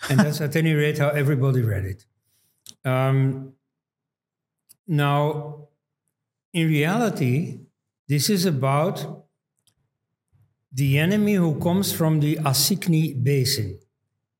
And 0.10 0.20
that's 0.20 0.40
at 0.42 0.56
any 0.56 0.74
rate 0.74 0.98
how 0.98 1.10
everybody 1.10 1.62
read 1.62 1.86
it. 1.86 2.06
Um, 2.86 3.54
now, 4.88 5.68
in 6.54 6.68
reality, 6.68 7.60
this 8.08 8.30
is 8.30 8.46
about 8.46 9.26
the 10.72 10.98
enemy 10.98 11.34
who 11.34 11.60
comes 11.60 11.92
from 11.92 12.20
the 12.20 12.38
Asikni 12.38 13.24
Basin. 13.24 13.80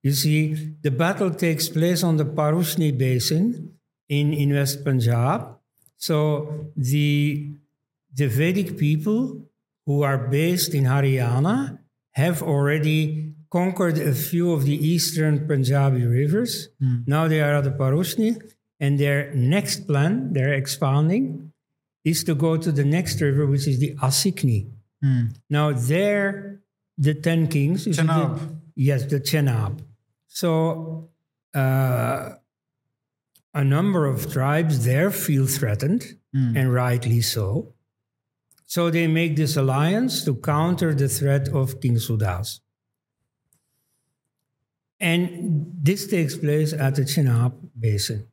You 0.02 0.14
see, 0.14 0.74
the 0.82 0.92
battle 0.92 1.32
takes 1.32 1.70
place 1.70 2.04
on 2.04 2.18
the 2.18 2.26
Parushni 2.26 2.98
Basin 2.98 3.74
in, 4.08 4.34
in 4.34 4.54
West 4.54 4.84
Punjab. 4.84 5.58
So 5.98 6.72
the, 6.76 7.52
the 8.14 8.28
Vedic 8.28 8.78
people 8.78 9.46
who 9.86 10.04
are 10.04 10.18
based 10.18 10.74
in 10.74 10.86
Haryana 10.86 11.80
have 12.12 12.42
already 12.42 13.29
conquered 13.52 13.98
a 13.98 14.14
few 14.14 14.52
of 14.52 14.64
the 14.66 14.76
eastern 14.94 15.48
Punjabi 15.48 16.06
rivers. 16.06 16.70
Now 17.08 17.28
they 17.28 17.42
are 17.42 17.56
at 17.56 17.64
the 17.64 17.72
Parushni, 17.72 18.38
and 18.80 19.00
their 19.00 19.34
next 19.34 19.88
plan, 19.88 20.34
they're 20.34 20.54
expanding, 20.54 21.52
is 22.06 22.24
to 22.24 22.34
go 22.36 22.58
to 22.58 22.72
the 22.72 22.86
next 22.86 23.20
river, 23.22 23.46
which 23.46 23.68
is 23.68 23.80
the 23.80 23.96
Asikni. 23.96 24.68
Hmm. 25.02 25.26
Now 25.50 25.72
there, 25.74 26.62
the 26.98 27.14
ten 27.14 27.48
kings. 27.48 27.84
see 27.86 27.92
the- 27.92 28.04
Chenab. 28.04 28.60
yes, 28.76 29.06
the 29.06 29.20
Chenab. 29.20 29.80
So 30.28 31.10
uh, 31.56 32.34
a 33.54 33.64
number 33.64 34.06
of 34.06 34.32
tribes 34.32 34.86
there 34.86 35.10
feel 35.12 35.48
threatened, 35.48 36.04
Hmm. 36.34 36.56
and 36.56 36.72
rightly 36.74 37.22
so. 37.22 37.74
So 38.66 38.92
they 38.92 39.08
make 39.08 39.36
this 39.36 39.58
alliance 39.58 40.24
to 40.26 40.36
counter 40.36 40.94
the 40.94 41.10
threat 41.10 41.50
of 41.50 41.82
King 41.82 41.96
Sudas. 41.98 42.60
And 45.00 45.72
this 45.82 46.08
takes 46.08 46.36
place 46.36 46.74
at 46.74 46.96
the 46.96 47.04
Chenab 47.04 47.54
Basin, 47.80 48.28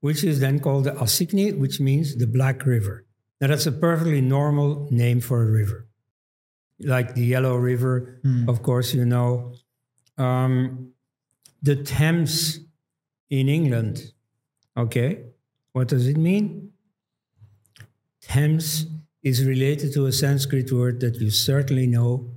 which 0.00 0.24
is 0.24 0.40
then 0.40 0.58
called 0.60 0.84
the 0.84 0.92
Asikni, 0.92 1.56
which 1.56 1.80
means 1.80 2.16
the 2.16 2.26
Black 2.26 2.66
River. 2.66 3.04
Now, 3.40 3.48
that's 3.48 3.66
a 3.66 3.72
perfectly 3.72 4.20
normal 4.20 4.88
name 4.90 5.20
for 5.20 5.42
a 5.42 5.50
river. 5.50 5.86
Like 6.80 7.14
the 7.14 7.24
Yellow 7.24 7.56
River, 7.56 8.20
of 8.48 8.62
course, 8.62 8.94
you 8.94 9.04
know. 9.04 9.54
Um, 10.18 10.92
the 11.62 11.76
Thames 11.76 12.60
in 13.30 13.48
England, 13.48 14.12
okay, 14.76 15.22
what 15.72 15.88
does 15.88 16.06
it 16.06 16.16
mean? 16.16 16.72
Thames 18.22 18.86
is 19.22 19.44
related 19.44 19.92
to 19.94 20.06
a 20.06 20.12
Sanskrit 20.12 20.70
word 20.72 21.00
that 21.00 21.16
you 21.16 21.30
certainly 21.30 21.86
know, 21.86 22.30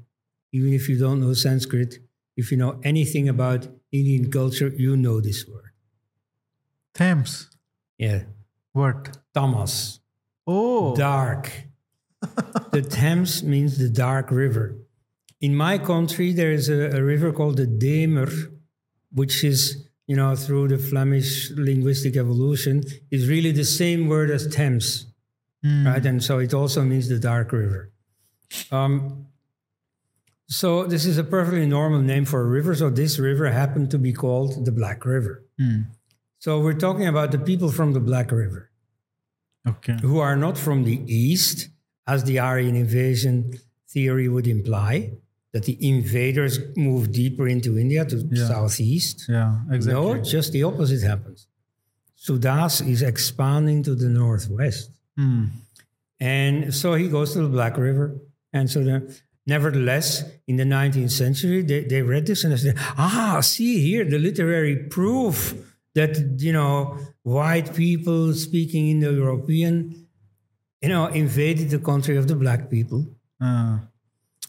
even 0.51 0.73
if 0.73 0.89
you 0.89 0.97
don't 0.97 1.21
know 1.21 1.33
Sanskrit. 1.33 1.99
If 2.39 2.51
you 2.51 2.57
know 2.57 2.79
anything 2.83 3.27
about 3.27 3.67
Indian 3.91 4.31
culture, 4.31 4.69
you 4.69 4.95
know 4.95 5.19
this 5.19 5.45
word. 5.45 5.71
Thames. 6.93 7.49
Yeah. 7.97 8.21
What? 8.71 9.17
Tamas. 9.33 9.99
Oh. 10.47 10.95
Dark. 10.95 11.51
the 12.71 12.81
Thames 12.81 13.43
means 13.43 13.77
the 13.77 13.89
dark 13.89 14.31
river. 14.31 14.77
In 15.41 15.53
my 15.53 15.77
country, 15.77 16.31
there 16.31 16.53
is 16.53 16.69
a, 16.69 16.97
a 16.97 17.03
river 17.03 17.33
called 17.33 17.57
the 17.57 17.67
Demer, 17.67 18.31
which 19.11 19.43
is, 19.43 19.87
you 20.07 20.15
know, 20.15 20.33
through 20.37 20.69
the 20.69 20.77
Flemish 20.77 21.51
linguistic 21.51 22.15
evolution, 22.15 22.83
is 23.11 23.27
really 23.27 23.51
the 23.51 23.65
same 23.65 24.07
word 24.07 24.29
as 24.31 24.47
Thames. 24.47 25.07
right? 25.63 26.05
And 26.05 26.23
so 26.23 26.39
it 26.39 26.53
also 26.53 26.83
means 26.83 27.09
the 27.09 27.19
dark 27.19 27.51
river. 27.51 27.91
Um, 28.71 29.28
so 30.49 30.85
this 30.85 31.05
is 31.05 31.17
a 31.17 31.23
perfectly 31.23 31.65
normal 31.67 32.01
name 32.01 32.25
for 32.25 32.41
a 32.41 32.45
river. 32.57 32.73
So 32.75 32.89
this 32.89 33.19
river 33.19 33.49
happened 33.51 33.91
to 33.91 33.97
be 33.99 34.11
called 34.13 34.65
the 34.65 34.71
Black 34.71 35.05
River. 35.05 35.43
So 36.39 36.59
we're 36.61 36.73
talking 36.87 37.07
about 37.07 37.31
the 37.31 37.37
people 37.39 37.69
from 37.71 37.93
the 37.93 37.99
Black 37.99 38.31
River 38.31 38.69
Okay. 39.67 39.97
who 40.01 40.19
are 40.19 40.35
not 40.35 40.57
from 40.57 40.83
the 40.85 40.97
east, 41.05 41.69
as 42.07 42.23
the 42.23 42.39
Aryan 42.39 42.75
invasion 42.75 43.59
theory 43.93 44.27
would 44.29 44.47
imply, 44.47 45.11
that 45.53 45.63
the 45.65 45.77
invaders 45.87 46.59
moved 46.77 47.11
deeper 47.11 47.47
into 47.47 47.77
India 47.77 48.05
to 48.05 48.17
Yeah. 48.31 48.47
southeast. 48.47 49.27
Yeah, 49.29 49.59
exactly. 49.69 50.01
No, 50.01 50.23
just 50.23 50.51
the 50.53 50.63
opposite 50.63 51.01
happens. 51.03 51.47
Sudas 52.17 52.81
is 52.87 53.01
expanding 53.01 53.83
to 53.83 53.93
the 53.95 54.09
northwest. 54.09 54.89
Hmm. 55.17 55.45
And 56.19 56.73
so 56.73 56.93
he 56.95 57.07
goes 57.09 57.33
to 57.33 57.41
the 57.41 57.49
Black 57.49 57.77
River. 57.77 58.15
And 58.53 58.69
so, 58.69 58.83
the, 58.83 58.97
nevertheless, 59.49 60.23
in 60.47 60.55
the 60.57 60.63
19th 60.63 61.11
century, 61.11 61.61
they, 61.63 61.83
they 61.83 62.01
read 62.01 62.25
this 62.27 62.43
and 62.43 62.53
they 62.53 62.57
said, 62.57 62.77
ah, 62.97 63.39
see 63.41 63.81
here 63.81 64.05
the 64.05 64.19
literary 64.19 64.75
proof 64.95 65.53
that, 65.95 66.13
you 66.37 66.53
know, 66.53 66.97
white 67.23 67.73
people 67.75 68.33
speaking 68.33 68.89
Indo 68.89 69.11
European, 69.11 70.07
you 70.81 70.89
know, 70.89 71.07
invaded 71.07 71.69
the 71.69 71.79
country 71.79 72.15
of 72.15 72.27
the 72.27 72.35
black 72.35 72.69
people. 72.69 73.05
Uh, 73.41 73.79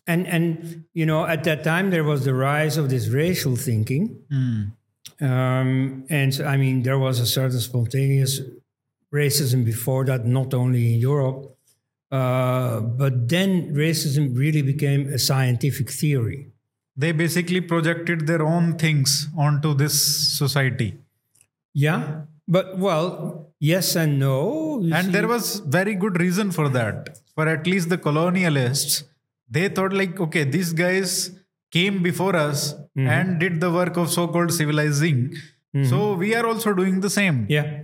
And, 0.07 0.27
and 0.27 0.85
you 0.93 1.07
know, 1.07 1.25
at 1.35 1.45
that 1.45 1.63
time, 1.63 1.91
there 1.91 2.05
was 2.05 2.25
the 2.25 2.35
rise 2.35 2.77
of 2.81 2.89
this 2.89 3.09
racial 3.09 3.57
thinking. 3.57 4.05
hmm. 4.31 4.63
Um, 5.23 6.05
and 6.09 6.33
I 6.53 6.57
mean, 6.57 6.83
there 6.83 6.99
was 6.99 7.21
a 7.21 7.27
certain 7.27 7.61
spontaneous 7.61 8.41
racism 9.13 9.65
before 9.65 10.05
that, 10.07 10.25
not 10.25 10.55
only 10.55 10.95
in 10.95 11.01
Europe. 11.01 11.57
Uh, 12.11 12.81
but 12.81 13.29
then 13.29 13.73
racism 13.75 14.37
really 14.37 14.63
became 14.63 15.07
a 15.13 15.19
scientific 15.19 15.91
theory. 15.91 16.49
They 16.97 17.13
basically 17.13 17.61
projected 17.61 18.27
their 18.27 18.43
own 18.43 18.77
things 18.77 19.29
onto 19.39 19.75
this 19.75 19.95
society. 20.39 20.99
Yeah. 21.73 22.23
But, 22.49 22.79
well, 22.79 23.53
yes 23.61 23.95
and 23.95 24.19
no. 24.19 24.81
and 24.93 25.07
see. 25.07 25.13
there 25.13 25.29
was 25.29 25.61
very 25.61 25.95
good 25.95 26.19
reason 26.21 26.51
for 26.51 26.69
that 26.71 27.19
for 27.35 27.47
at 27.47 27.67
least 27.67 27.91
the 27.91 27.99
colonialists 27.99 29.05
they 29.49 29.69
thought 29.69 29.93
like 29.93 30.19
okay 30.19 30.45
these 30.45 30.73
guys 30.73 31.33
came 31.71 32.03
before 32.03 32.35
us 32.37 32.75
Mm-hmm. 32.99 33.07
and 33.09 33.39
did 33.39 33.61
the 33.61 33.71
work 33.71 33.97
of 33.97 34.11
so-called 34.11 34.53
civilizing 34.53 35.33
so 35.91 36.15
we 36.15 36.35
are 36.35 36.45
also 36.45 36.73
doing 36.75 36.99
the 37.01 37.09
same 37.09 37.47
Yeah. 37.49 37.83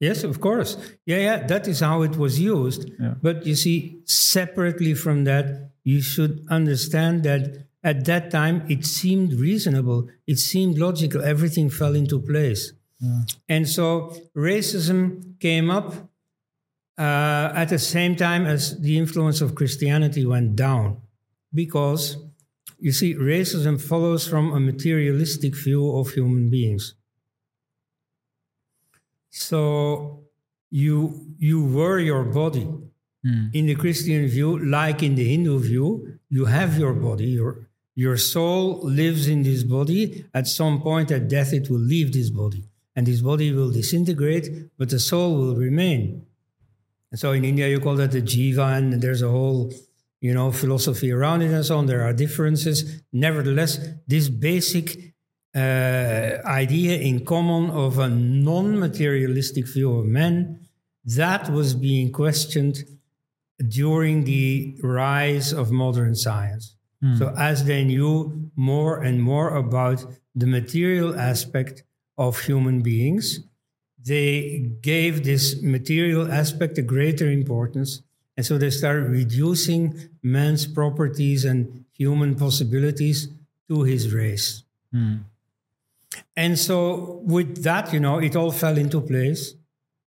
Yes, 0.00 0.24
of 0.24 0.40
course. 0.40 0.76
Yeah, 1.06 1.18
yeah, 1.18 1.46
that 1.46 1.66
is 1.66 1.80
how 1.80 2.02
it 2.02 2.16
was 2.16 2.38
used. 2.38 2.90
Yeah. 3.00 3.14
But 3.22 3.46
you 3.46 3.54
see, 3.54 4.00
separately 4.04 4.94
from 4.94 5.24
that, 5.24 5.70
you 5.84 6.02
should 6.02 6.44
understand 6.50 7.22
that 7.22 7.66
at 7.82 8.04
that 8.04 8.30
time 8.30 8.64
it 8.68 8.84
seemed 8.84 9.34
reasonable, 9.34 10.08
it 10.26 10.38
seemed 10.38 10.76
logical, 10.76 11.22
everything 11.22 11.70
fell 11.70 11.94
into 11.94 12.20
place. 12.20 12.72
And 13.48 13.68
so 13.68 14.16
racism 14.34 15.38
came 15.38 15.70
up 15.70 15.94
uh, 16.98 17.52
at 17.54 17.66
the 17.66 17.78
same 17.78 18.16
time 18.16 18.46
as 18.46 18.80
the 18.80 18.96
influence 18.96 19.40
of 19.40 19.54
Christianity 19.54 20.24
went 20.24 20.56
down. 20.56 21.00
Because 21.52 22.16
you 22.78 22.92
see, 22.92 23.14
racism 23.14 23.80
follows 23.80 24.26
from 24.26 24.52
a 24.52 24.60
materialistic 24.60 25.54
view 25.54 25.96
of 25.96 26.10
human 26.10 26.50
beings. 26.50 26.94
So 29.36 30.24
you 30.70 31.34
you 31.38 31.62
were 31.62 31.98
your 32.00 32.24
body. 32.24 32.66
Hmm. 33.22 33.48
In 33.52 33.66
the 33.66 33.74
Christian 33.74 34.26
view, 34.28 34.58
like 34.58 35.02
in 35.02 35.14
the 35.14 35.28
Hindu 35.28 35.58
view, 35.60 36.18
you 36.30 36.46
have 36.46 36.78
your 36.78 36.94
body. 36.94 37.26
Your 37.26 37.68
your 37.94 38.16
soul 38.16 38.80
lives 38.82 39.28
in 39.28 39.42
this 39.42 39.62
body. 39.62 40.24
At 40.32 40.46
some 40.46 40.80
point 40.80 41.10
at 41.10 41.28
death, 41.28 41.52
it 41.52 41.68
will 41.68 41.84
leave 41.94 42.14
this 42.14 42.30
body. 42.30 42.64
And 42.94 43.06
this 43.06 43.20
body 43.20 43.52
will 43.52 43.70
disintegrate, 43.70 44.48
but 44.78 44.88
the 44.88 44.98
soul 44.98 45.36
will 45.36 45.54
remain. 45.54 46.24
And 47.10 47.20
so 47.20 47.32
in 47.32 47.44
India, 47.44 47.68
you 47.68 47.78
call 47.78 47.96
that 47.96 48.12
the 48.12 48.22
jiva, 48.22 48.78
and 48.78 49.02
there's 49.02 49.20
a 49.20 49.28
whole, 49.28 49.70
you 50.20 50.32
know, 50.32 50.50
philosophy 50.50 51.12
around 51.12 51.42
it 51.42 51.52
and 51.52 51.64
so 51.64 51.76
on. 51.76 51.86
There 51.86 52.02
are 52.02 52.14
differences. 52.14 53.02
Nevertheless, 53.12 53.78
this 54.06 54.30
basic 54.30 55.05
Uh, 55.56 56.42
idea 56.44 56.98
in 56.98 57.24
common 57.24 57.70
of 57.70 57.98
a 57.98 58.10
non-materialistic 58.10 59.66
view 59.66 59.90
of 59.98 60.04
man, 60.04 60.60
that 61.06 61.48
was 61.48 61.74
being 61.74 62.12
questioned 62.12 62.84
during 63.66 64.24
the 64.24 64.76
rise 64.82 65.54
of 65.54 65.70
modern 65.70 66.14
science. 66.14 66.76
Hmm. 67.00 67.16
So 67.16 67.34
as 67.38 67.64
they 67.64 67.84
knew 67.84 68.50
more 68.54 69.02
and 69.02 69.22
more 69.22 69.56
about 69.56 70.04
the 70.34 70.46
material 70.46 71.18
aspect 71.18 71.84
of 72.18 72.38
human 72.40 72.82
beings, 72.82 73.40
they 74.04 74.70
gave 74.82 75.24
this 75.24 75.62
material 75.62 76.30
aspect 76.30 76.76
a 76.76 76.82
greater 76.82 77.30
importance. 77.30 78.02
And 78.36 78.44
so 78.44 78.58
they 78.58 78.70
started 78.70 79.08
reducing 79.08 80.10
man's 80.22 80.66
properties 80.66 81.46
and 81.46 81.86
human 81.96 82.34
possibilities 82.34 83.28
to 83.68 83.84
his 83.84 84.12
race. 84.12 84.64
Hmm. 84.92 85.16
And 86.36 86.58
so 86.58 87.22
with 87.24 87.62
that, 87.64 87.92
you 87.92 88.00
know, 88.00 88.18
it 88.18 88.36
all 88.36 88.52
fell 88.52 88.76
into 88.78 89.00
place. 89.00 89.54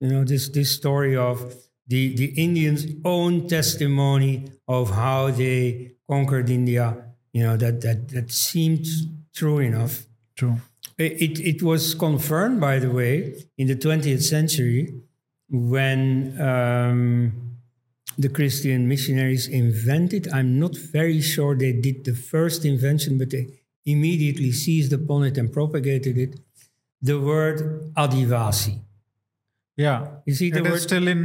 You 0.01 0.09
know, 0.09 0.25
this 0.25 0.49
this 0.49 0.73
story 0.73 1.17
of 1.17 1.55
the, 1.87 2.15
the 2.17 2.27
Indians' 2.37 2.87
own 3.05 3.47
testimony 3.49 4.51
of 4.67 4.91
how 4.91 5.31
they 5.31 5.93
conquered 6.09 6.51
India, 6.51 6.97
you 7.33 7.43
know, 7.45 7.57
that 7.57 7.81
that 7.83 8.09
that 8.09 8.33
seemed 8.33 8.87
true 9.35 9.59
enough. 9.59 10.07
true 10.37 10.57
It, 10.99 11.41
it 11.41 11.63
was 11.63 11.95
confirmed, 11.95 12.61
by 12.61 12.79
the 12.79 12.91
way, 12.91 13.35
in 13.59 13.67
the 13.67 13.75
20th 13.75 14.23
century 14.23 14.95
when 15.49 16.41
um, 16.41 17.53
the 18.19 18.29
Christian 18.29 18.89
missionaries 18.89 19.49
invented. 19.49 20.29
I'm 20.33 20.59
not 20.59 20.77
very 20.77 21.21
sure 21.21 21.57
they 21.57 21.73
did 21.73 22.05
the 22.05 22.15
first 22.15 22.65
invention, 22.65 23.19
but 23.19 23.31
they 23.31 23.62
immediately 23.85 24.53
seized 24.53 24.93
upon 24.93 25.25
it 25.25 25.37
and 25.39 25.53
propagated 25.53 26.17
it. 26.19 26.41
The 27.03 27.19
word 27.19 27.93
Adivasi. 27.97 28.81
yeah 29.77 30.07
You 30.27 30.35
see, 30.35 30.51
the 30.51 30.59
it 30.61 30.67
is 30.67 30.73
word 30.73 30.81
still 30.81 31.09
in 31.09 31.21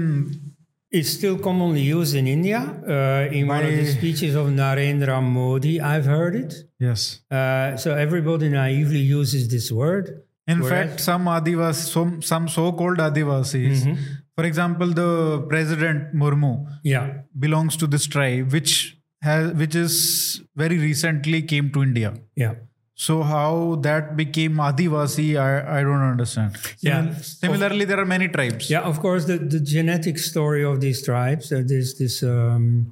it's 0.90 1.10
still 1.10 1.38
commonly 1.38 1.82
used 1.82 2.16
in 2.16 2.28
India. 2.28 2.60
Uh, 2.88 3.28
in 3.38 3.48
one 3.48 3.66
of 3.66 3.72
the 3.72 3.86
speeches 3.86 4.36
of 4.36 4.48
Narendra 4.48 5.22
Modi, 5.22 5.82
I've 5.82 6.06
heard 6.06 6.36
it. 6.36 6.54
yes 6.80 7.22
Uh, 7.30 7.76
so 7.78 7.94
everybody 7.96 8.50
naively 8.50 9.00
uses 9.20 9.48
this 9.56 9.72
word. 9.72 10.06
in 10.48 10.62
fact 10.64 11.00
some 11.02 11.26
adivasis 11.38 11.88
some, 11.96 12.22
some 12.22 12.46
so-called 12.48 13.00
adivasis 13.08 13.80
Mm-hmm. 13.84 13.96
for 14.36 14.44
example 14.50 14.90
the 15.02 15.10
president 15.54 16.00
murmu 16.22 16.52
Yeah. 16.84 17.08
belongs 17.46 17.76
to 17.82 17.86
this 17.94 18.06
tribe 18.16 18.46
which 18.58 18.97
has 19.22 19.54
which 19.54 19.76
is 19.76 20.42
very 20.56 20.78
recently 20.78 21.42
came 21.42 21.72
to 21.72 21.84
india 21.84 22.14
Yeah. 22.36 22.56
So 23.00 23.22
how 23.22 23.76
that 23.86 24.18
became 24.18 24.56
Adivasi, 24.58 25.38
I, 25.40 25.80
I 25.80 25.84
don't 25.84 26.02
understand. 26.14 26.56
Yeah. 26.80 27.04
Simil- 27.10 27.24
Similarly, 27.42 27.86
there 27.86 28.00
are 28.00 28.06
many 28.06 28.28
tribes. 28.28 28.72
Yeah, 28.72 28.82
of 28.92 29.00
course, 29.00 29.26
the, 29.26 29.38
the 29.38 29.60
genetic 29.60 30.18
story 30.18 30.64
of 30.66 30.82
these 30.82 31.04
tribes, 31.06 31.52
uh, 31.52 31.62
there's 31.64 31.92
this, 32.00 32.24
um, 32.24 32.92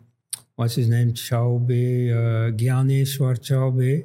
what's 0.57 0.75
his 0.75 0.89
name, 0.89 1.13
Chaubey, 1.13 2.11
uh, 2.13 2.51
Gyaneshwar 2.61 3.33
Chaubey, 3.47 4.03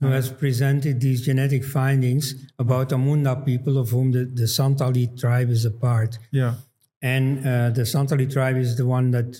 who 0.00 0.06
has 0.06 0.30
presented 0.32 1.02
these 1.02 1.20
genetic 1.26 1.62
findings 1.62 2.34
about 2.58 2.90
a 2.92 2.96
Munda 2.96 3.36
people 3.36 3.76
of 3.76 3.90
whom 3.90 4.12
the, 4.12 4.24
the 4.24 4.44
Santali 4.44 5.04
tribe 5.20 5.50
is 5.50 5.66
a 5.66 5.70
part. 5.70 6.18
Yeah. 6.30 6.54
And 7.02 7.46
uh, 7.46 7.68
the 7.68 7.82
Santali 7.82 8.32
tribe 8.32 8.56
is 8.56 8.78
the 8.78 8.86
one 8.86 9.10
that 9.10 9.36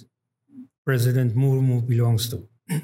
President 0.88 1.36
Murmu 1.36 1.86
belongs 1.86 2.30
to. 2.30 2.48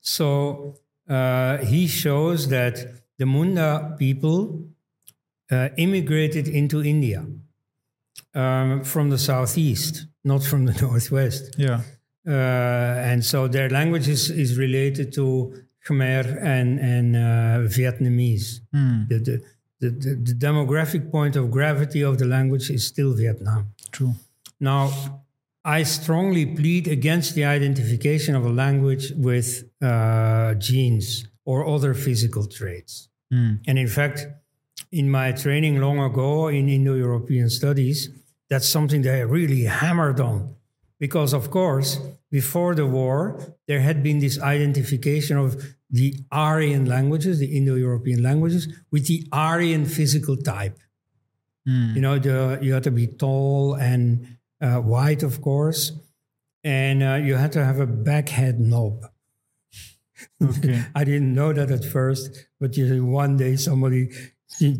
so 0.00 0.76
uh, 1.08 1.56
he 1.72 1.88
shows 1.88 2.46
that 2.56 2.74
the 3.18 3.26
Munda 3.26 3.96
people 3.98 4.68
uh, 5.50 5.70
immigrated 5.76 6.46
into 6.46 6.84
India 6.84 7.26
um, 8.36 8.84
from 8.84 9.10
the 9.10 9.18
southeast, 9.18 10.06
not 10.22 10.44
from 10.44 10.66
the 10.66 10.74
northwest. 10.86 11.56
Yeah. 11.58 11.80
Uh, 12.24 13.10
and 13.10 13.24
so 13.24 13.48
their 13.48 13.68
language 13.68 14.06
is, 14.06 14.30
is 14.30 14.56
related 14.56 15.12
to 15.14 15.54
Khmer 15.84 16.40
and, 16.40 16.78
and 16.78 17.16
uh, 17.16 17.66
Vietnamese. 17.66 18.60
The, 19.08 19.18
the, 19.18 19.42
the, 19.80 19.90
the, 19.90 20.14
the 20.28 20.34
demographic 20.34 21.10
point 21.10 21.34
of 21.34 21.50
gravity 21.50 22.02
of 22.02 22.18
the 22.18 22.26
language 22.26 22.70
is 22.70 22.86
still 22.86 23.12
Vietnam. 23.12 23.74
True. 23.90 24.14
Now, 24.60 24.92
I 25.66 25.82
strongly 25.82 26.46
plead 26.46 26.86
against 26.86 27.34
the 27.34 27.44
identification 27.44 28.36
of 28.36 28.46
a 28.46 28.50
language 28.50 29.10
with 29.16 29.68
uh, 29.82 30.54
genes 30.54 31.26
or 31.44 31.66
other 31.66 31.92
physical 31.92 32.46
traits. 32.46 33.08
And 33.66 33.76
in 33.76 33.88
fact, 33.88 34.28
in 34.92 35.10
my 35.10 35.32
training 35.32 35.80
long 35.80 35.98
ago 35.98 36.46
in 36.46 36.68
Indo 36.68 36.94
European 36.94 37.50
studies, 37.50 38.08
that's 38.48 38.68
something 38.68 39.02
they 39.02 39.24
really 39.24 39.64
hammered 39.64 40.20
on. 40.20 40.54
Because, 41.00 41.34
of 41.34 41.50
course, 41.50 41.98
before 42.30 42.76
the 42.76 42.86
war, 42.86 43.38
there 43.66 43.80
had 43.80 44.04
been 44.04 44.20
this 44.20 44.40
identification 44.40 45.36
of 45.36 45.60
the 45.90 46.14
Aryan 46.30 46.86
languages, 46.86 47.40
the 47.40 47.56
Indo 47.56 47.74
European 47.74 48.22
languages, 48.22 48.68
with 48.92 49.08
the 49.08 49.26
Aryan 49.32 49.84
physical 49.84 50.36
type. 50.36 50.78
You 51.96 52.00
know, 52.00 52.16
the, 52.20 52.60
you 52.62 52.72
had 52.74 52.84
to 52.84 52.92
be 52.92 53.08
tall 53.08 53.74
and 53.74 54.35
uh, 54.60 54.76
white, 54.80 55.22
of 55.22 55.40
course, 55.42 55.92
and 56.64 57.02
uh, 57.02 57.14
you 57.14 57.34
had 57.36 57.52
to 57.52 57.64
have 57.64 57.78
a 57.80 57.86
backhead 57.86 58.58
knob. 58.58 59.06
Okay. 60.42 60.82
I 60.94 61.04
didn't 61.04 61.34
know 61.34 61.52
that 61.52 61.70
at 61.70 61.84
first, 61.84 62.46
but 62.60 62.76
you 62.76 63.04
one 63.04 63.36
day 63.36 63.56
somebody 63.56 64.10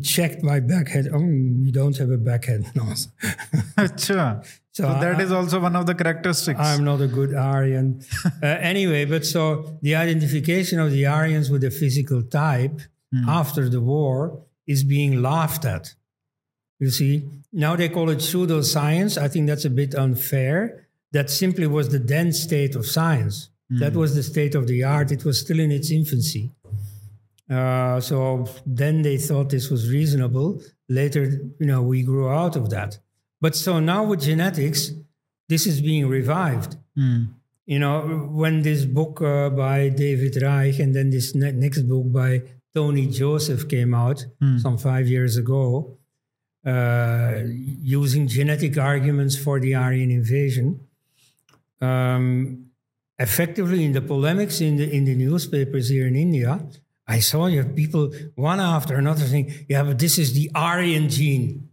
checked 0.03 0.41
my 0.43 0.59
backhead. 0.59 1.07
Oh, 1.13 1.19
you 1.19 1.71
don't 1.71 1.95
have 1.97 2.09
a 2.09 2.17
backhead 2.17 2.71
knob. 2.75 2.97
Acha. 3.77 4.45
So, 4.71 4.83
that 4.83 5.15
I- 5.17 5.21
is 5.23 5.31
also 5.31 5.59
one 5.59 5.75
of 5.75 5.85
the 5.85 5.95
characteristics. 5.95 6.59
I'm 6.59 6.83
not 6.83 7.01
a 7.01 7.07
good 7.07 7.33
Aryan. 7.33 8.01
uh, 8.25 8.45
anyway, 8.45 9.05
but 9.05 9.25
so 9.25 9.77
the 9.81 9.95
identification 9.95 10.79
of 10.79 10.91
the 10.91 11.05
Aryans 11.07 11.49
with 11.49 11.63
a 11.63 11.71
physical 11.71 12.21
type 12.23 12.81
after 13.27 13.69
the 13.69 13.81
war 13.81 14.43
is 14.67 14.83
being 14.83 15.21
laughed 15.23 15.65
at. 15.65 15.95
You 16.79 16.89
see, 16.89 17.23
now 17.51 17.75
they 17.75 17.89
call 17.89 18.09
it 18.09 18.19
pseudoscience. 18.19 19.17
I 19.17 19.27
think 19.27 19.47
that's 19.47 19.65
a 19.65 19.69
bit 19.69 19.95
unfair. 19.95 20.87
That 21.11 21.29
simply 21.29 21.67
was 21.67 21.89
the 21.89 21.99
then 21.99 22.31
state 22.33 22.75
of 22.75 22.85
science. 22.85 23.49
That 23.69 23.93
was 23.95 24.15
the 24.15 24.23
state 24.23 24.55
of 24.55 24.67
the 24.67 24.83
art. 24.83 25.11
It 25.11 25.25
was 25.25 25.39
still 25.41 25.59
in 25.59 25.71
its 25.71 25.91
infancy. 25.91 26.51
Uh, 27.49 27.99
so 27.99 28.45
then 28.65 29.01
they 29.01 29.17
thought 29.17 29.49
this 29.49 29.69
was 29.69 29.89
reasonable. 29.91 30.61
Later, 30.89 31.23
you 31.59 31.65
know, 31.65 31.81
we 31.81 32.03
grew 32.03 32.29
out 32.29 32.55
of 32.55 32.69
that. 32.69 32.99
But 33.41 33.55
so 33.55 33.79
now 33.79 34.03
with 34.05 34.21
genetics, 34.21 34.91
this 35.49 35.65
is 35.67 35.81
being 35.81 36.07
revived. 36.07 36.77
You 37.65 37.79
know, 37.79 38.29
when 38.31 38.61
this 38.61 38.85
book 38.85 39.21
uh, 39.21 39.49
by 39.49 39.89
David 39.89 40.41
Reich 40.41 40.79
and 40.79 40.95
then 40.95 41.09
this 41.09 41.35
ne- 41.35 41.51
next 41.51 41.81
book 41.83 42.11
by 42.11 42.43
Tony 42.73 43.07
Joseph 43.07 43.67
came 43.67 43.93
out 43.93 44.25
some 44.59 44.77
five 44.77 45.07
years 45.07 45.35
ago, 45.35 45.96
uh, 46.67 47.43
using 47.45 48.27
genetic 48.27 48.77
arguments 48.77 49.37
for 49.37 49.59
the 49.59 49.73
Aryan 49.73 50.11
invasion. 50.11 50.81
Um, 51.79 52.65
effectively, 53.17 53.85
in 53.85 53.93
the 53.93 54.01
polemics 54.01 54.59
in 54.59 54.75
the 54.75 54.91
in 54.91 55.05
the 55.05 55.15
newspapers 55.15 55.89
here 55.89 56.07
in 56.07 56.15
India, 56.15 56.59
I 57.07 57.19
saw 57.19 57.45
you 57.45 57.63
have 57.63 57.73
people 57.73 58.11
one 58.35 58.59
after 58.59 58.95
another 58.95 59.25
saying, 59.25 59.65
"Yeah, 59.69 59.83
but 59.83 59.97
this 59.97 60.17
is 60.17 60.33
the 60.33 60.51
Aryan 60.53 61.07
gene." 61.07 61.66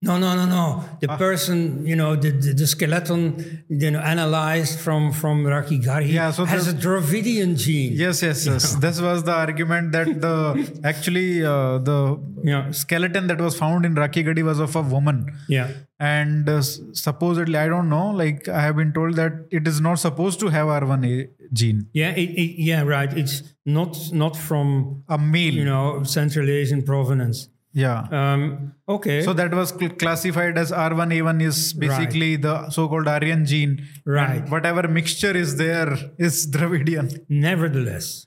No, 0.00 0.16
no, 0.16 0.36
no, 0.36 0.46
no. 0.46 0.84
The 1.00 1.08
person, 1.08 1.84
you 1.84 1.96
know, 1.96 2.14
the, 2.14 2.30
the, 2.30 2.52
the 2.52 2.66
skeleton, 2.68 3.64
you 3.68 3.90
know, 3.90 3.98
analyzed 3.98 4.78
from 4.78 5.10
from 5.12 5.42
Rakhigarhi 5.44 6.12
Yeah, 6.12 6.30
so 6.30 6.44
has 6.44 6.66
the- 6.72 6.78
a 6.78 6.80
Dravidian 6.80 7.56
gene. 7.56 7.94
Yes, 7.94 8.22
yes, 8.22 8.46
yes. 8.46 8.74
This 8.84 9.00
was 9.00 9.24
the 9.24 9.32
argument 9.32 9.90
that 9.96 10.20
the 10.20 10.36
actually 10.84 11.44
uh, 11.44 11.78
the 11.78 11.98
Yeah. 12.44 12.70
skeleton 12.70 13.26
that 13.26 13.40
was 13.40 13.58
found 13.58 13.84
in 13.84 13.96
Rakhigarhi 13.96 14.44
was 14.44 14.60
of 14.60 14.76
a 14.76 14.82
woman. 14.82 15.32
Yeah. 15.48 15.72
And 15.98 16.48
uh, 16.48 16.62
supposedly, 16.92 17.58
I 17.58 17.66
don't 17.66 17.88
know, 17.88 18.10
like 18.12 18.46
I 18.46 18.60
have 18.60 18.76
been 18.76 18.92
told 18.92 19.16
that 19.16 19.32
it 19.50 19.66
is 19.66 19.80
not 19.80 19.96
supposed 19.98 20.38
to 20.40 20.48
have 20.48 20.68
R1A 20.68 21.30
gene. 21.52 21.88
Yeah, 21.92 22.10
it, 22.10 22.30
it, 22.44 22.62
yeah, 22.70 22.82
right. 22.82 23.12
It's 23.12 23.42
not 23.66 23.98
not 24.12 24.36
from 24.36 25.02
A 25.08 25.18
male. 25.18 25.54
you 25.54 25.64
know 25.64 26.04
Central 26.04 26.48
Asian 26.48 26.82
provenance. 26.82 27.48
Yeah. 27.78 28.06
Um, 28.10 28.74
okay. 28.88 29.22
so 29.22 29.32
that 29.32 29.52
was 29.54 29.70
cl- 29.70 29.96
classified 30.02 30.58
as 30.58 30.72
R1A1 30.72 31.42
is 31.42 31.72
basically 31.72 32.36
the 32.36 32.70
so-called 32.70 33.06
Aryan 33.06 33.44
gene. 33.44 33.86
Right. 34.04 34.40
And 34.40 34.50
whatever 34.50 34.88
mixture 34.88 35.36
is 35.36 35.56
there 35.56 35.96
is 36.18 36.46
Dravidian. 36.54 37.24
Nevertheless, 37.28 38.26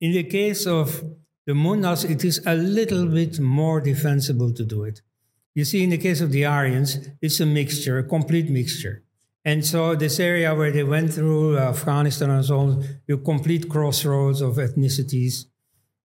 in 0.00 0.12
the 0.12 0.24
case 0.24 0.66
of 0.66 1.02
the 1.46 1.52
Mundas, 1.52 2.08
it 2.08 2.24
is 2.24 2.40
a 2.46 2.54
little 2.54 3.06
bit 3.06 3.38
more 3.40 3.80
defensible 3.80 4.52
to 4.52 4.64
do 4.64 4.84
it. 4.84 5.02
You 5.54 5.64
see, 5.64 5.82
in 5.82 5.90
the 5.90 5.98
case 5.98 6.20
of 6.20 6.30
the 6.30 6.46
Aryans, 6.46 6.98
it's 7.20 7.40
a 7.40 7.46
mixture, 7.46 7.98
a 7.98 8.04
complete 8.04 8.48
mixture. 8.48 9.02
And 9.44 9.64
so, 9.64 9.94
this 9.94 10.20
area 10.20 10.54
where 10.54 10.70
they 10.70 10.84
went 10.84 11.12
through 11.12 11.58
uh, 11.58 11.70
Afghanistan 11.74 12.30
and 12.30 12.44
so 12.44 12.58
on, 12.58 12.84
you 13.06 13.18
complete 13.18 13.68
crossroads 13.68 14.40
of 14.40 14.56
ethnicities. 14.56 15.46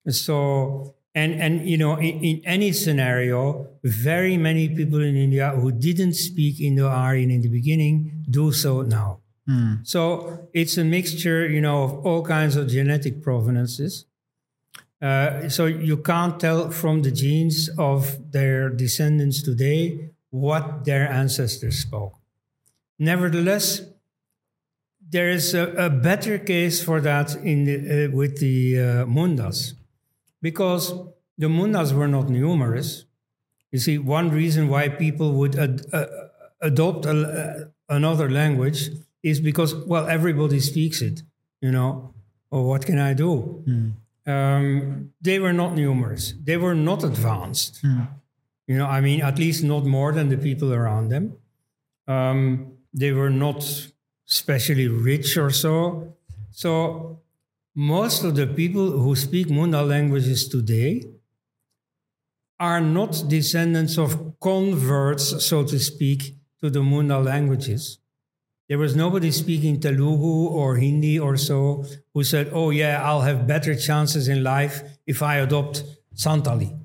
So, 0.10 0.96
and 1.16 1.40
and 1.42 1.68
you 1.70 1.78
know, 1.78 1.96
in, 1.98 2.24
in 2.24 2.42
any 2.46 2.72
scenario, 2.72 3.68
very 3.84 4.38
many 4.38 4.70
people 4.70 5.02
in 5.02 5.16
India 5.16 5.50
who 5.52 5.72
didn't 5.72 6.14
speak 6.14 6.60
Indo-Aryan 6.60 7.30
in 7.32 7.42
the 7.42 7.50
beginning 7.50 8.26
do 8.30 8.52
so 8.52 8.82
now. 8.82 9.20
So 9.84 10.48
it's 10.54 10.78
a 10.78 10.84
mixture, 10.84 11.48
you 11.50 11.60
know, 11.60 11.84
of 11.84 12.06
all 12.06 12.24
kinds 12.24 12.56
of 12.56 12.70
genetic 12.70 13.22
provenances. 13.22 14.06
Uh, 15.02 15.50
so 15.50 15.66
you 15.66 15.98
can't 15.98 16.40
tell 16.40 16.72
from 16.72 17.02
the 17.02 17.12
genes 17.12 17.70
of 17.78 18.32
their 18.32 18.70
descendants 18.70 19.44
today 19.44 20.12
what 20.30 20.86
their 20.86 21.12
ancestors 21.12 21.80
spoke. 21.80 22.14
Nevertheless, 22.98 23.82
there 25.10 25.30
is 25.30 25.54
a, 25.54 25.74
a 25.74 25.90
better 25.90 26.40
case 26.40 26.82
for 26.82 27.02
that 27.02 27.36
in 27.36 27.66
the, 27.66 28.06
uh, 28.06 28.16
with 28.16 28.40
the 28.40 28.80
uh, 28.80 29.06
Mundas, 29.06 29.74
because 30.44 30.94
the 31.42 31.48
Mundas 31.48 31.90
were 32.00 32.08
not 32.18 32.28
numerous. 32.30 33.06
You 33.72 33.80
see, 33.80 33.98
one 33.98 34.28
reason 34.42 34.64
why 34.74 34.84
people 35.06 35.30
would 35.40 35.56
ad, 35.66 35.76
uh, 35.92 36.06
adopt 36.62 37.06
a, 37.08 37.14
another 37.90 38.28
language 38.30 38.80
is 39.24 39.40
because, 39.50 39.74
well, 39.92 40.06
everybody 40.18 40.60
speaks 40.60 41.02
it, 41.02 41.24
you 41.66 41.72
know. 41.72 42.14
Or 42.52 42.62
what 42.70 42.86
can 42.86 43.00
I 43.00 43.14
do? 43.26 43.64
Um, 44.34 45.10
they 45.28 45.40
were 45.40 45.54
not 45.54 45.72
numerous. 45.76 46.34
They 46.50 46.58
were 46.58 46.76
not 46.76 47.04
advanced. 47.04 47.74
You 48.68 48.78
know, 48.78 48.86
I 48.86 49.02
mean, 49.02 49.20
at 49.22 49.40
least 49.40 49.64
not 49.64 49.84
more 49.86 50.12
than 50.14 50.30
the 50.30 50.38
people 50.38 50.70
around 50.72 51.10
them. 51.10 51.26
Um, 52.08 52.42
they 52.94 53.12
were 53.12 53.32
not 53.46 53.60
especially 54.30 54.88
rich 54.88 55.36
or 55.38 55.50
so. 55.50 56.14
So 56.52 56.72
most 57.76 58.24
of 58.24 58.36
the 58.36 58.48
people 58.48 58.92
who 59.00 59.16
speak 59.16 59.50
Munda 59.50 59.82
languages 59.82 60.48
today 60.48 61.04
are 62.60 62.80
not 62.80 63.24
descendants 63.28 63.98
of 63.98 64.40
converts, 64.40 65.46
so 65.46 65.64
to 65.64 65.80
speak, 65.80 66.36
to 66.62 66.70
the 66.70 66.84
Munda 66.84 67.20
languages. 67.20 68.00
There 68.70 68.78
was 68.78 68.96
nobody 68.96 69.32
speaking 69.32 69.80
Telugu 69.80 70.48
or 70.48 70.78
Hindi 70.78 71.20
or 71.20 71.36
so 71.36 71.84
who 72.14 72.24
said, 72.24 72.50
oh, 72.54 72.70
yeah, 72.70 73.04
I'll 73.04 73.22
have 73.22 73.46
better 73.46 73.76
chances 73.76 74.28
in 74.28 74.44
life 74.44 74.82
if 75.06 75.22
I 75.22 75.38
adopt 75.38 75.84
Santali. 76.16 76.80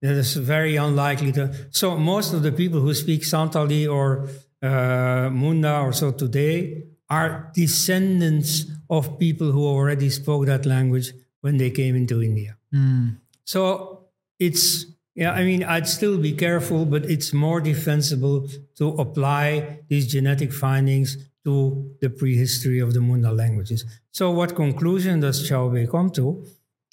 That 0.00 0.12
is 0.12 0.36
very 0.36 0.76
unlikely 0.76 1.32
to. 1.32 1.52
So, 1.70 1.96
most 1.96 2.32
of 2.32 2.44
the 2.44 2.52
people 2.52 2.78
who 2.78 2.94
speak 2.94 3.22
Santali 3.22 3.92
or 3.92 4.28
uh, 4.62 5.28
Munda 5.30 5.80
or 5.80 5.92
so 5.92 6.12
today 6.12 6.84
are 7.10 7.50
descendants 7.52 8.66
of 8.90 9.18
people 9.18 9.52
who 9.52 9.66
already 9.66 10.10
spoke 10.10 10.46
that 10.46 10.66
language 10.66 11.12
when 11.40 11.56
they 11.56 11.70
came 11.70 11.94
into 11.94 12.22
India. 12.22 12.56
Hmm. 12.72 13.08
So 13.44 14.06
it's, 14.38 14.86
yeah, 15.14 15.32
I 15.32 15.44
mean, 15.44 15.64
I'd 15.64 15.88
still 15.88 16.18
be 16.18 16.32
careful, 16.32 16.84
but 16.84 17.04
it's 17.04 17.32
more 17.32 17.60
defensible 17.60 18.48
to 18.76 18.88
apply 18.90 19.80
these 19.88 20.06
genetic 20.06 20.52
findings 20.52 21.16
to 21.44 21.96
the 22.00 22.10
prehistory 22.10 22.78
of 22.78 22.94
the 22.94 23.00
Munda 23.00 23.32
languages. 23.32 23.84
So, 24.10 24.30
what 24.30 24.54
conclusion 24.54 25.20
does 25.20 25.48
Chaubey 25.48 25.90
come 25.90 26.10
to? 26.10 26.44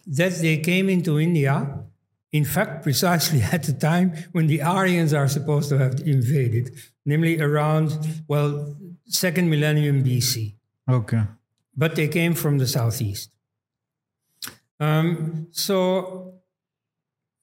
That 0.08 0.34
they 0.36 0.58
came 0.60 0.90
into 0.90 1.20
India, 1.20 1.80
in 2.32 2.46
fact, 2.46 2.84
precisely 2.88 3.42
at 3.42 3.64
the 3.64 3.74
time 3.74 4.14
when 4.32 4.48
the 4.48 4.62
Aryans 4.62 5.14
are 5.14 5.28
supposed 5.28 5.70
to 5.70 5.78
have 5.78 6.00
invaded, 6.06 6.72
namely 7.06 7.42
around, 7.42 7.98
well, 8.28 8.76
second 9.08 9.50
millennium 9.50 10.04
BC 10.04 10.56
Okay. 10.90 11.22
But 11.76 11.96
they 11.96 12.08
came 12.08 12.34
from 12.34 12.58
the 12.58 12.68
southeast. 12.68 13.32
Um, 14.80 15.48
so 15.52 16.36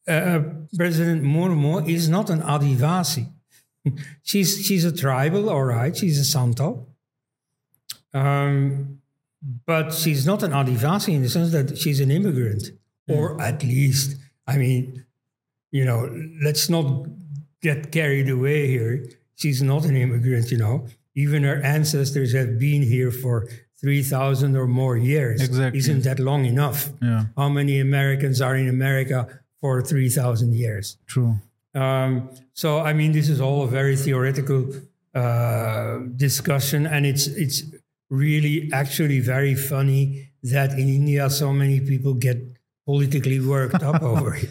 uh, 0.07 0.41
President 0.77 1.23
Murmu 1.23 1.89
is 1.89 2.09
not 2.09 2.31
an 2.31 2.41
Adivasi. 2.43 3.31
she's 4.23 4.65
she's 4.65 4.85
a 4.85 4.93
tribal, 4.93 5.49
all 5.51 5.65
right. 5.65 5.97
She's 5.97 6.19
a 6.19 6.25
Santal, 6.25 6.89
um, 8.15 9.01
but 9.67 9.93
she's 9.93 10.27
not 10.27 10.43
an 10.43 10.53
Adivasi 10.53 11.15
in 11.15 11.23
the 11.23 11.29
sense 11.29 11.53
that 11.53 11.79
she's 11.79 12.01
an 12.01 12.11
immigrant, 12.11 12.71
or 13.09 13.41
at 13.41 13.63
least, 13.63 14.17
I 14.47 14.59
mean, 14.59 15.05
you 15.71 15.85
know, 15.85 16.09
let's 16.43 16.69
not 16.69 17.07
get 17.61 17.91
carried 17.91 18.29
away 18.29 18.69
here. 18.69 19.09
She's 19.35 19.63
not 19.63 19.85
an 19.85 19.97
immigrant, 19.97 20.51
you 20.51 20.59
know. 20.59 20.87
Even 21.15 21.43
her 21.43 21.61
ancestors 21.63 22.33
have 22.33 22.59
been 22.59 22.83
here 22.83 23.11
for 23.11 23.49
3,000 23.83 24.57
or 24.57 24.67
more 24.67 24.97
years. 24.97 25.41
Exactly. 25.43 25.79
Isn't 25.79 26.03
that 26.05 26.19
long 26.19 26.45
enough? 26.47 26.91
Yeah. 27.03 27.25
How 27.37 27.49
many 27.49 27.81
Americans 27.81 28.41
are 28.41 28.55
in 28.57 28.69
America 28.69 29.27
for 29.61 29.83
3,000 29.83 30.55
years? 30.55 30.97
True. 31.07 31.37
Um, 31.75 32.31
so, 32.55 32.81
I 32.81 32.93
mean, 32.93 33.13
this 33.13 33.29
is 33.29 33.41
all 33.41 33.65
a 33.65 33.69
very 33.69 33.97
theoretical 33.97 34.71
uh, 35.15 35.99
discussion, 36.17 36.87
and 36.87 37.05
it's 37.05 37.27
it's 37.27 37.63
really 38.11 38.71
actually 38.73 39.21
very 39.21 39.55
funny 39.55 40.29
that 40.43 40.73
in 40.73 40.89
India 40.89 41.29
so 41.31 41.53
many 41.53 41.81
people 41.81 42.15
get 42.15 42.39
politically 42.85 43.41
worked 43.41 43.83
up 43.83 44.03
over 44.13 44.35
it. 44.37 44.51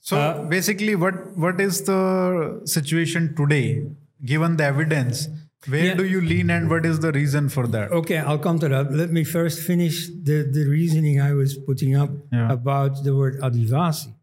So 0.00 0.16
Uh, 0.16 0.44
basically, 0.48 0.94
what 0.96 1.36
what 1.36 1.60
is 1.60 1.82
the 1.84 2.60
situation 2.64 3.34
today, 3.36 3.84
given 4.24 4.56
the 4.56 4.64
evidence? 4.64 5.28
Where 5.68 5.84
Yeah. 5.86 5.94
do 5.94 6.04
you 6.06 6.20
lean, 6.22 6.48
and 6.50 6.70
what 6.70 6.86
is 6.86 7.00
the 7.00 7.12
reason 7.12 7.48
for 7.50 7.66
that? 7.68 7.90
Okay, 7.92 8.16
I'll 8.16 8.38
come 8.38 8.58
to 8.60 8.68
that. 8.68 8.92
Let 8.92 9.12
me 9.12 9.24
first 9.24 9.60
finish 9.60 10.08
the, 10.08 10.48
the 10.50 10.64
reasoning 10.66 11.20
I 11.20 11.34
was 11.34 11.56
putting 11.58 11.94
up 11.96 12.10
Yeah. 12.32 12.50
about 12.50 13.04
the 13.04 13.14
word 13.14 13.38
Adivasi. 13.40 14.14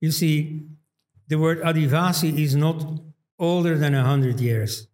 You 0.00 0.12
see, 0.12 0.62
the 1.28 1.38
word 1.38 1.60
Adivasi 1.62 2.38
is 2.38 2.54
not 2.54 2.78
older 3.38 3.76
than 3.76 3.94
100 3.94 4.38
years. 4.40 4.86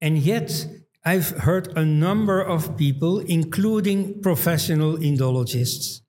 And 0.00 0.18
yet, 0.18 0.66
I've 1.04 1.30
heard 1.30 1.76
a 1.76 1.84
number 1.84 2.40
of 2.40 2.76
people, 2.76 3.18
including 3.20 4.20
professional 4.22 4.96
Indologists, 4.98 6.02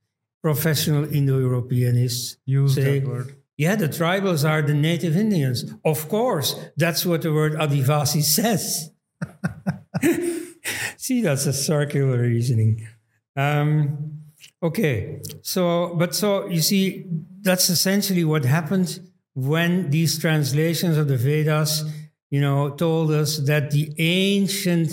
professional 0.44 1.06
Indo 1.12 1.40
Europeanists, 1.40 2.38
Use 2.46 2.76
say, 2.76 3.00
that 3.00 3.08
word. 3.08 3.36
Yeah, 3.58 3.76
the 3.76 3.90
tribals 3.90 4.48
are 4.48 4.62
the 4.62 4.76
native 4.76 5.18
Indians. 5.18 5.66
Of 5.84 6.08
course, 6.10 6.56
that's 6.78 7.06
what 7.06 7.24
the 7.24 7.34
word 7.34 7.54
Adivasi 7.54 8.22
says. 8.22 8.92
See, 10.98 11.22
that's 11.22 11.48
a 11.48 11.54
circular 11.54 12.20
reasoning. 12.22 12.88
Um, 13.36 14.22
okay, 14.62 15.22
so, 15.42 15.96
but 15.96 16.14
so 16.14 16.48
you 16.48 16.62
see, 16.62 17.06
that's 17.42 17.70
essentially 17.70 18.24
what 18.24 18.46
happened 18.46 19.00
when 19.34 19.90
these 19.90 20.20
translations 20.20 20.98
of 20.98 21.08
the 21.08 21.18
Vedas, 21.18 21.84
you 22.30 22.42
know, 22.42 22.70
told 22.70 23.12
us 23.12 23.38
that 23.38 23.72
the 23.72 23.94
ancient 23.98 24.92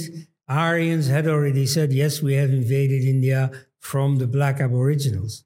Aryans 0.49 1.09
had 1.09 1.27
already 1.27 1.67
said, 1.67 1.93
yes, 1.93 2.23
we 2.23 2.35
have 2.35 2.51
invaded 2.51 3.03
India 3.05 3.51
from 3.81 4.17
the 4.17 4.27
black 4.27 4.61
aboriginals. 4.61 5.45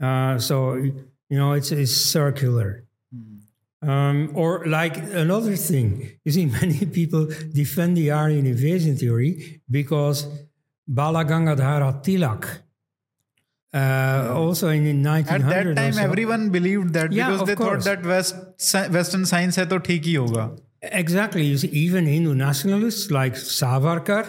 Uh, 0.00 0.38
so, 0.38 0.90
you 1.28 1.38
know, 1.38 1.52
it's, 1.52 1.72
it's 1.72 1.92
circular. 1.92 2.84
Mm-hmm. 3.14 3.88
Um, 3.88 4.30
or 4.34 4.64
like 4.66 4.96
another 4.96 5.56
thing, 5.56 6.10
you 6.24 6.32
see, 6.32 6.46
many 6.60 6.86
people 6.86 7.26
defend 7.52 7.96
the 7.96 8.10
Aryan 8.10 8.46
invasion 8.46 8.96
theory 8.96 9.60
because 9.70 10.26
Bala 10.86 11.24
Gangadhara 11.24 12.02
Tilak, 12.04 12.62
uh, 13.76 14.32
also 14.34 14.68
in, 14.68 15.02
1900 15.02 15.68
at 15.68 15.76
that 15.76 15.92
time 15.92 15.98
everyone 16.02 16.50
believed 16.50 16.92
that 16.94 17.12
yeah, 17.12 17.30
because 17.30 17.46
they 17.46 17.54
course. 17.54 17.84
thought 17.84 18.02
that 18.02 18.06
West, 18.06 18.34
western 18.90 19.26
science 19.26 19.56
hai 19.56 19.64
to 19.72 19.80
theek 19.88 20.06
hi 20.10 20.14
hoga 20.22 20.44
exactly 20.82 21.44
you 21.44 21.58
see 21.62 21.68
even 21.84 22.06
hindu 22.06 22.34
nationalists 22.34 23.10
like 23.10 23.34
savarkar 23.34 24.22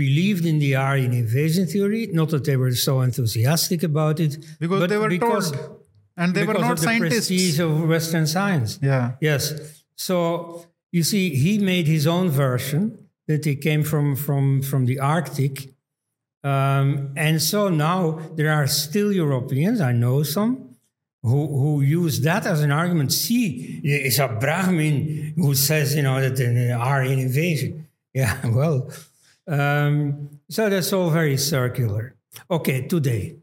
believed 0.00 0.46
in 0.52 0.58
the 0.64 0.72
aryan 0.86 1.12
invasion 1.12 1.66
theory 1.74 2.02
not 2.20 2.30
that 2.30 2.44
they 2.44 2.56
were 2.62 2.72
so 2.86 3.00
enthusiastic 3.08 3.86
about 3.90 4.24
it 4.26 4.38
because 4.64 4.88
they 4.94 5.00
were 5.04 5.12
because 5.16 5.52
told 5.52 5.79
and 6.20 6.34
they 6.34 6.44
were 6.44 6.52
because 6.52 6.62
not 6.62 6.72
of 6.72 6.78
the 6.78 6.84
scientists. 6.84 7.28
prestige 7.28 7.58
of 7.58 7.88
Western 7.88 8.26
science. 8.26 8.78
Yeah. 8.82 9.12
Yes. 9.20 9.82
So 9.96 10.66
you 10.92 11.02
see, 11.02 11.34
he 11.34 11.58
made 11.58 11.86
his 11.86 12.06
own 12.06 12.28
version 12.28 13.08
that 13.26 13.44
he 13.44 13.56
came 13.56 13.82
from 13.82 14.14
from 14.16 14.62
from 14.62 14.86
the 14.86 14.98
Arctic, 15.00 15.70
um, 16.44 17.12
and 17.16 17.40
so 17.40 17.68
now 17.68 18.20
there 18.36 18.52
are 18.52 18.66
still 18.66 19.12
Europeans. 19.12 19.80
I 19.80 19.92
know 19.92 20.22
some. 20.22 20.66
Who, 21.22 21.46
who 21.46 21.82
use 21.82 22.22
that 22.22 22.46
as 22.46 22.62
an 22.62 22.72
argument? 22.72 23.12
See, 23.12 23.82
it's 23.84 24.18
a 24.18 24.26
Brahmin 24.28 25.34
who 25.36 25.54
says, 25.54 25.94
you 25.94 26.00
know, 26.00 26.18
that 26.18 26.40
an 26.40 26.72
Aryan 26.72 27.18
invasion. 27.18 27.86
Yeah, 28.12 28.44
well, 28.48 28.90
um, 29.46 30.40
so 30.48 30.68
that's 30.68 30.92
all 30.92 31.10
very 31.10 31.36
circular. 31.36 32.16
Okay, 32.50 32.88
today. 32.88 33.39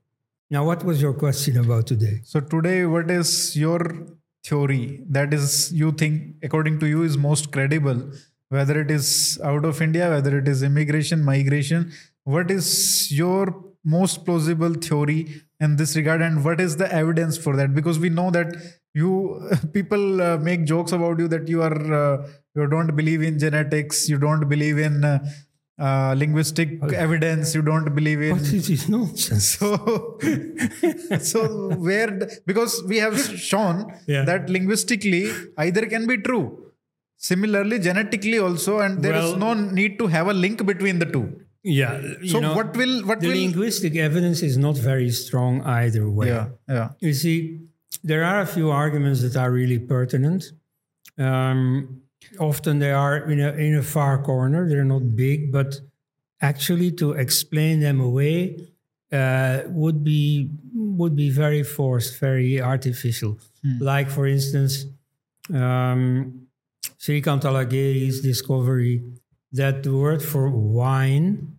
Now, 0.49 0.65
what 0.65 0.83
was 0.83 1.01
your 1.01 1.13
question 1.13 1.57
about 1.57 1.87
today? 1.87 2.21
So 2.23 2.39
today, 2.39 2.85
what 2.85 3.11
is 3.11 3.55
your 3.57 3.79
theory 4.45 5.03
that 5.09 5.33
is 5.33 5.73
you 5.73 5.91
think 5.91 6.35
according 6.41 6.79
to 6.79 6.87
you 6.87 7.03
is 7.03 7.17
most 7.17 7.51
credible? 7.51 8.11
Whether 8.49 8.79
it 8.79 8.89
is 8.89 9.39
out 9.43 9.65
of 9.65 9.81
India, 9.81 10.09
whether 10.09 10.37
it 10.39 10.47
is 10.47 10.63
immigration, 10.63 11.23
migration, 11.23 11.91
what 12.23 12.49
is 12.49 13.11
your 13.11 13.61
most 13.83 14.23
plausible 14.25 14.73
theory 14.73 15.41
in 15.59 15.75
this 15.75 15.97
regard, 15.97 16.21
and 16.21 16.45
what 16.45 16.61
is 16.61 16.77
the 16.77 16.93
evidence 16.93 17.37
for 17.37 17.57
that? 17.57 17.73
Because 17.75 17.99
we 17.99 18.09
know 18.09 18.31
that 18.31 18.55
you 18.93 19.49
people 19.73 20.21
uh, 20.21 20.37
make 20.37 20.63
jokes 20.63 20.93
about 20.93 21.19
you 21.19 21.27
that 21.27 21.49
you 21.49 21.61
are 21.61 21.93
uh, 21.93 22.27
you 22.55 22.67
don't 22.67 22.95
believe 22.95 23.21
in 23.21 23.37
genetics, 23.37 24.07
you 24.07 24.17
don't 24.17 24.47
believe 24.47 24.77
in 24.77 25.03
uh, 25.03 25.19
uh, 25.79 26.13
linguistic 26.17 26.69
evidence, 26.93 27.53
you 27.55 27.61
don't 27.61 27.93
believe 27.95 28.21
in 28.21 28.37
is 28.37 28.67
this 28.67 28.87
nonsense? 28.89 29.45
so 29.57 30.17
so 31.31 31.41
where 31.87 32.07
the- 32.19 32.29
because 32.45 32.73
we 32.91 32.97
have 32.97 33.17
shown 33.49 33.75
Yeah. 34.07 34.23
that 34.29 34.49
linguistically 34.49 35.23
either 35.65 35.85
can 35.93 36.07
be 36.07 36.17
true 36.29 36.45
similarly 37.17 37.77
genetically 37.79 38.39
also 38.39 38.79
and 38.79 39.03
there 39.03 39.15
is 39.15 39.29
Well- 39.31 39.37
no 39.45 39.53
need 39.81 39.99
to 39.99 40.07
have 40.07 40.27
a 40.27 40.33
link 40.45 40.65
between 40.71 40.97
the 41.03 41.09
two 41.17 41.25
Yeah. 41.63 41.93
so 42.31 42.39
know, 42.39 42.55
what 42.57 42.75
will 42.81 42.95
what 43.11 43.19
the 43.21 43.29
will 43.29 43.37
linguistic 43.43 43.95
evidence 44.09 44.41
is 44.49 44.57
not 44.65 44.77
very 44.89 45.09
strong 45.21 45.61
either 45.77 46.03
way. 46.19 46.27
yeah 46.33 46.45
yeah 46.77 46.89
You 47.07 47.13
see, 47.21 47.35
there 48.11 48.23
are 48.29 48.39
a 48.41 48.49
few 48.57 48.67
arguments 48.83 49.21
that 49.25 49.35
are 49.41 49.51
really 49.51 49.79
pertinent. 49.93 50.43
Um, 51.17 51.61
often 52.39 52.79
they 52.79 52.91
are 52.91 53.17
in 53.29 53.39
a, 53.39 53.51
in 53.53 53.75
a 53.75 53.83
far 53.83 54.21
corner, 54.21 54.67
they're 54.67 54.83
not 54.83 55.15
big, 55.15 55.51
but 55.51 55.79
actually 56.41 56.91
to 56.91 57.11
explain 57.13 57.79
them 57.79 57.99
away 57.99 58.67
uh, 59.11 59.61
would 59.67 60.03
be 60.03 60.49
would 60.73 61.15
be 61.15 61.29
very 61.29 61.63
forced, 61.63 62.19
very 62.19 62.61
artificial. 62.61 63.39
Like, 63.79 64.09
for 64.09 64.27
instance, 64.27 64.85
um, 65.53 66.47
Shrikant 66.99 67.41
Talageri's 67.41 68.21
discovery 68.21 69.03
that 69.51 69.83
the 69.83 69.95
word 69.95 70.21
for 70.21 70.49
wine, 70.49 71.57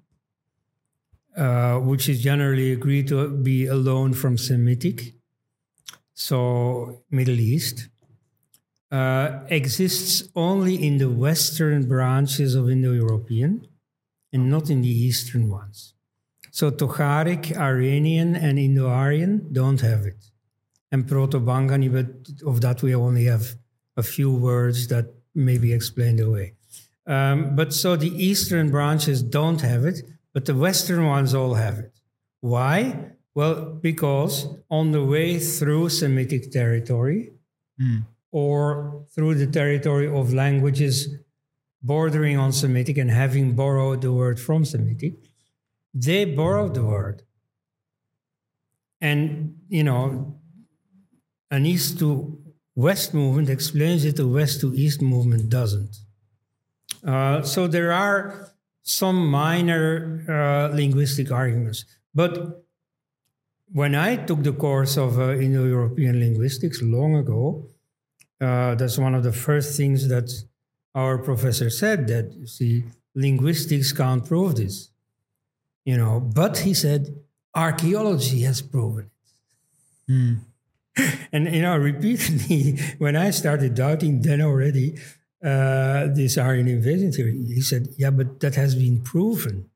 uh, 1.37 1.79
which 1.79 2.09
is 2.09 2.23
generally 2.23 2.73
agreed 2.73 3.09
to 3.09 3.29
be 3.29 3.67
a 3.67 3.75
loan 3.75 4.13
from 4.13 4.37
Semitic, 4.37 5.15
so 6.15 7.03
Middle 7.11 7.41
East, 7.41 7.89
uh, 8.91 9.41
exists 9.49 10.29
only 10.35 10.75
in 10.87 10.99
the 10.99 11.11
Western 11.11 11.89
branches 11.89 12.55
of 12.55 12.71
Indo-European 12.71 13.67
and 14.33 14.51
not 14.51 14.71
in 14.71 14.83
the 14.83 14.89
Eastern 14.89 15.51
ones. 15.51 15.95
So 16.51 16.71
Tocharic, 16.71 17.57
Iranian, 17.57 18.35
and 18.35 18.59
Indo-Aryan 18.59 19.53
don't 19.53 19.81
have 19.81 20.07
it. 20.07 20.31
And 20.91 21.07
Proto-Bangani, 21.07 21.93
but 21.93 22.49
of 22.49 22.61
that 22.63 22.83
we 22.83 22.95
only 22.95 23.25
have 23.27 23.55
a 23.97 24.03
few 24.03 24.33
words 24.33 24.89
that 24.89 25.13
may 25.35 25.59
be 25.59 25.73
explained 25.73 26.21
away. 26.21 26.55
Um, 27.07 27.57
but 27.57 27.73
so 27.73 27.97
the 27.97 28.13
Eastern 28.23 28.71
branches 28.71 29.23
don't 29.23 29.61
have 29.61 29.85
it, 29.85 30.03
but 30.33 30.47
the 30.47 30.55
Western 30.55 31.07
ones 31.07 31.35
all 31.35 31.55
have 31.55 31.79
it. 31.79 31.93
Why? 32.41 33.13
Well, 33.35 33.79
because 33.81 34.47
on 34.71 34.93
the 34.93 35.05
way 35.05 35.39
through 35.39 35.91
Semitic 35.91 36.51
territory 36.51 37.33
or 38.31 39.05
through 39.15 39.35
the 39.35 39.47
territory 39.47 40.09
of 40.09 40.35
languages 40.35 41.09
bordering 41.83 42.37
on 42.37 42.53
Semitic 42.53 42.99
and 42.99 43.11
having 43.11 43.55
borrowed 43.55 44.03
the 44.03 44.13
word 44.13 44.39
from 44.41 44.65
Semitic, 44.65 45.15
they 45.95 46.25
borrowed 46.25 46.75
the 46.75 46.85
word. 46.85 47.23
And, 49.01 49.59
you 49.69 49.85
know, 49.85 50.41
an 51.51 51.67
east 51.67 51.99
to 52.01 52.39
west 52.75 53.15
movement 53.15 53.49
explains 53.49 54.05
it, 54.05 54.19
a 54.19 54.27
west 54.27 54.61
to 54.61 54.75
east 54.75 55.01
movement 55.01 55.49
doesn't. 55.49 55.97
Uh, 57.07 57.43
so 57.43 57.67
there 57.67 57.93
are 57.93 58.53
some 58.83 59.31
minor 59.31 60.25
uh, 60.29 60.75
linguistic 60.75 61.31
arguments. 61.31 61.85
But 62.15 62.65
when 63.73 63.95
I 63.95 64.17
took 64.17 64.43
the 64.43 64.53
course 64.53 64.97
of 64.97 65.19
uh, 65.19 65.35
Indo 65.35 65.65
European 65.67 66.19
linguistics 66.19 66.83
long 66.83 67.15
ago, 67.15 67.69
uh, 68.41 68.75
that's 68.75 68.99
one 68.99 69.15
of 69.15 69.23
the 69.23 69.33
first 69.33 69.77
things 69.77 70.09
that 70.09 70.31
our 70.95 71.19
professor 71.19 71.71
said 71.71 72.07
that, 72.09 72.33
you 72.35 72.47
see, 72.47 72.85
linguistics 73.15 73.93
can't 73.93 74.25
prove 74.25 74.57
this. 74.57 74.91
You 75.85 75.97
know, 75.97 76.21
but 76.21 76.59
he 76.59 76.75
said, 76.75 77.15
archaeology 77.55 78.43
has 78.43 78.61
proven 78.63 79.11
it. 80.09 80.39
And 81.33 81.55
you 81.55 81.63
know, 81.63 81.77
repeatedly, 81.77 82.79
when 82.99 83.17
I 83.17 83.31
started 83.31 83.75
doubting 83.75 84.23
then 84.23 84.41
already 84.41 84.99
uh, 85.45 86.09
this 86.09 86.37
Aryan 86.37 86.69
invasion 86.69 87.13
theory, 87.13 87.37
he 87.47 87.61
said, 87.61 87.89
"Yeah, 87.97 88.11
but 88.11 88.41
that 88.41 88.57
has 88.57 88.75
been 88.75 89.03
proven, 89.03 89.71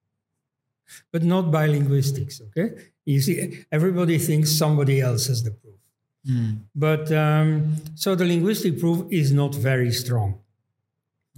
but 1.12 1.22
not 1.22 1.52
by 1.52 1.66
linguistics." 1.66 2.40
Okay, 2.40 2.74
you 3.04 3.20
see, 3.20 3.64
everybody 3.70 4.18
thinks 4.18 4.50
somebody 4.50 5.00
else 5.00 5.28
has 5.28 5.42
the 5.44 5.52
proof. 5.52 5.71
But 6.74 7.10
um, 7.12 7.76
so 7.94 8.14
the 8.14 8.24
linguistic 8.24 8.78
proof 8.78 9.06
is 9.10 9.32
not 9.32 9.54
very 9.54 9.90
strong. 9.90 10.38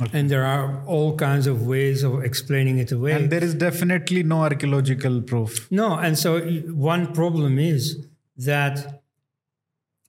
Okay. 0.03 0.19
And 0.19 0.29
there 0.29 0.45
are 0.45 0.85
all 0.87 1.17
kinds 1.17 1.47
of 1.47 1.67
ways 1.67 2.03
of 2.03 2.25
explaining 2.25 2.79
it 2.79 2.91
away. 2.91 3.13
And 3.13 3.31
there 3.31 3.45
is 3.45 3.55
definitely 3.55 4.25
no 4.25 4.43
archaeological 4.43 5.23
proof. 5.23 5.71
No, 5.71 5.97
and 5.97 6.19
so 6.19 6.41
one 6.41 7.13
problem 7.15 7.59
is 7.59 8.07
that 8.37 9.03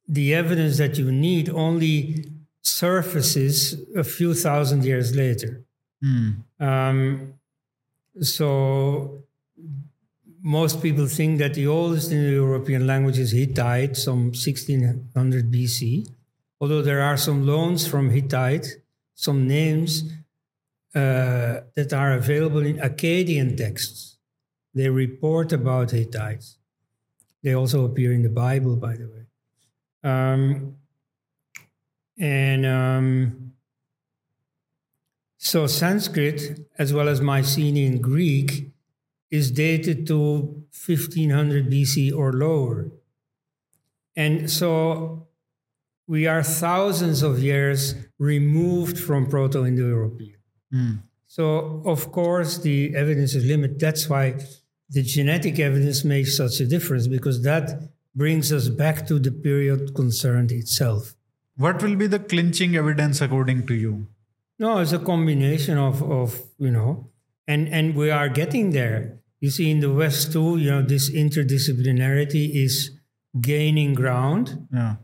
the 0.07 0.34
evidence 0.34 0.77
that 0.77 0.97
you 0.97 1.11
need 1.11 1.49
only 1.49 2.26
surfaces 2.64 3.80
a 3.95 4.03
few 4.03 4.34
thousand 4.34 4.84
years 4.84 5.15
later. 5.15 5.64
Um, 6.60 7.35
so 8.22 9.23
most 10.45 10.80
people 10.80 11.07
think 11.07 11.39
that 11.39 11.55
the 11.55 11.65
oldest 11.65 12.11
Indo-European 12.11 12.85
language 12.85 13.17
is 13.17 13.31
Hittite, 13.31 13.97
some 13.97 14.26
1600 14.26 15.51
BC. 15.51 16.07
Although 16.61 16.84
there 16.84 17.01
are 17.01 17.17
some 17.17 17.47
loans 17.47 17.88
from 17.88 18.11
Hittite, 18.11 18.67
some 19.15 19.47
names 19.47 20.03
uh, 20.93 21.61
that 21.73 21.91
are 21.93 22.13
available 22.13 22.63
in 22.63 22.77
Akkadian 22.77 23.57
texts. 23.57 24.17
They 24.76 24.88
report 24.88 25.51
about 25.51 25.89
Hittites. 25.89 26.57
They 27.41 27.55
also 27.55 27.84
appear 27.84 28.13
in 28.13 28.22
the 28.22 28.30
Bible, 28.30 28.76
by 28.76 28.97
the 28.97 29.07
way. 29.07 29.26
Um, 30.03 30.76
and 32.19 32.67
um, 32.67 33.53
so 35.38 35.65
Sanskrit, 35.65 36.67
as 36.77 36.93
well 36.93 37.09
as 37.09 37.19
Mycenaean 37.19 37.99
Greek, 37.99 38.74
is 39.35 39.51
dated 39.51 40.07
to 40.07 40.65
1500 40.87 41.69
BC 41.69 42.15
or 42.15 42.33
lower. 42.33 42.91
And 44.15 44.49
so 44.49 45.27
we 46.07 46.27
are 46.27 46.43
thousands 46.43 47.23
of 47.23 47.41
years 47.41 47.95
removed 48.17 48.99
from 48.99 49.27
Proto 49.27 49.65
Indo 49.65 49.87
European. 49.87 50.37
Hmm. 50.71 50.93
So, 51.27 51.81
of 51.85 52.11
course, 52.11 52.59
the 52.59 52.95
evidence 52.95 53.35
is 53.35 53.43
limited. 53.45 53.79
That's 53.79 54.07
why 54.07 54.35
the 54.89 55.01
genetic 55.01 55.59
evidence 55.59 56.03
makes 56.03 56.37
such 56.37 56.59
a 56.59 56.65
difference 56.65 57.07
because 57.07 57.43
that 57.43 57.81
brings 58.15 58.53
us 58.53 58.69
back 58.69 59.05
to 59.07 59.19
the 59.19 59.31
period 59.31 59.93
concerned 59.93 60.51
itself. 60.51 61.15
What 61.57 61.81
will 61.81 61.95
be 61.95 62.07
the 62.07 62.19
clinching 62.19 62.75
evidence 62.75 63.21
according 63.21 63.67
to 63.67 63.73
you? 63.73 64.07
No, 64.59 64.79
it's 64.79 64.93
a 64.93 64.99
combination 64.99 65.77
of, 65.77 66.01
of 66.03 66.41
you 66.57 66.71
know, 66.71 67.09
and, 67.47 67.67
and 67.67 67.95
we 67.95 68.09
are 68.09 68.29
getting 68.29 68.71
there. 68.71 69.19
You 69.39 69.49
see, 69.49 69.69
in 69.69 69.79
the 69.79 69.91
West 69.91 70.31
too, 70.31 70.57
you 70.57 70.71
know, 70.71 70.81
this 70.81 71.09
interdisciplinarity 71.09 72.55
is 72.63 72.91
gaining 73.39 73.93
ground, 73.93 74.67
Yeah. 74.73 74.95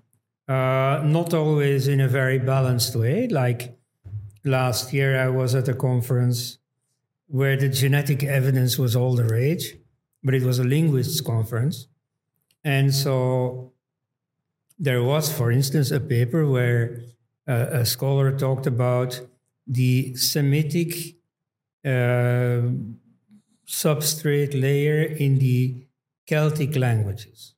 uh, 0.48 1.04
not 1.06 1.34
always 1.34 1.88
in 1.88 2.00
a 2.00 2.08
very 2.08 2.40
balanced 2.40 2.96
way. 2.96 3.28
Like 3.28 3.78
last 4.44 4.94
year, 4.94 5.20
I 5.20 5.28
was 5.30 5.54
at 5.56 5.68
a 5.68 5.74
conference 5.74 6.58
where 7.28 7.56
the 7.58 7.70
genetic 7.70 8.24
evidence 8.24 8.78
was 8.78 8.96
all 8.96 9.16
the 9.16 9.26
rage, 9.26 9.76
but 10.24 10.34
it 10.34 10.44
was 10.44 10.60
a 10.60 10.64
linguists 10.64 11.22
conference. 11.22 11.88
And 12.64 12.94
so 12.94 13.74
there 14.80 15.04
was, 15.04 15.32
for 15.32 15.52
instance, 15.52 15.92
a 15.92 16.00
paper 16.00 16.48
where 16.48 17.02
uh, 17.48 17.68
a 17.72 17.86
scholar 17.86 18.32
talked 18.38 18.66
about 18.68 19.22
the 19.68 20.16
Semitic 20.16 21.16
uh, 21.86 22.62
substrate 23.72 24.60
layer 24.60 25.02
in 25.02 25.40
the 25.40 25.76
Celtic 26.28 26.76
languages. 26.76 27.54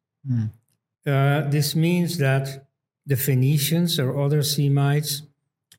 Uh, 1.06 1.50
this 1.50 1.76
means 1.76 2.18
that 2.20 2.68
the 3.06 3.18
Phoenicians 3.18 4.00
or 4.00 4.22
other 4.22 4.42
Semites 4.44 5.24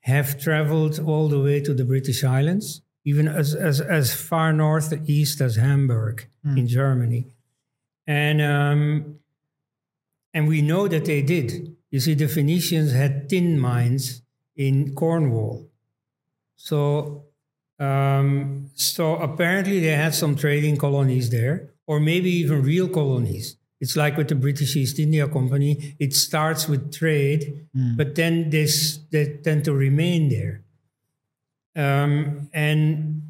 have 0.03 0.39
traveled 0.39 0.99
all 0.99 1.29
the 1.29 1.41
way 1.41 1.61
to 1.63 1.73
the 1.73 1.85
British 1.85 2.23
Islands, 2.25 2.83
even 3.05 3.27
as, 3.29 3.55
as, 3.55 3.81
as 3.81 4.15
far 4.15 4.53
northeast 4.53 5.41
as 5.41 5.57
Hamburg 5.57 6.27
in 6.59 6.67
Germany. 6.67 7.27
And, 8.07 8.43
um, 8.43 9.21
and 10.35 10.47
we 10.47 10.61
know 10.61 10.89
that 10.89 11.07
they 11.07 11.23
did. 11.23 11.75
You 11.91 12.01
see, 12.01 12.15
the 12.15 12.29
Phoenicians 12.29 12.93
had 12.93 13.29
tin 13.31 13.59
mines 13.59 14.23
in 14.57 14.95
Cornwall. 14.95 15.71
So, 16.57 17.25
um, 17.79 18.71
so 18.75 19.17
apparently 19.17 19.81
they 19.81 19.97
had 19.97 20.15
some 20.15 20.37
trading 20.37 20.77
colonies 20.77 21.31
there, 21.31 21.71
or 21.87 22.01
maybe 22.01 22.31
even 22.31 22.63
real 22.63 22.89
colonies. 22.89 23.57
It's 23.81 23.97
like 23.97 24.17
with 24.17 24.29
the 24.29 24.35
British 24.35 24.77
East 24.77 24.99
India 24.99 25.29
Company. 25.29 25.97
It 25.99 26.15
starts 26.15 26.69
with 26.69 26.93
trade, 26.93 27.67
but 27.97 28.15
then 28.15 28.51
this 28.51 29.01
they 29.11 29.39
tend 29.45 29.65
to 29.65 29.75
remain 29.75 30.29
there. 30.31 30.63
Um, 31.77 32.49
and 32.55 33.23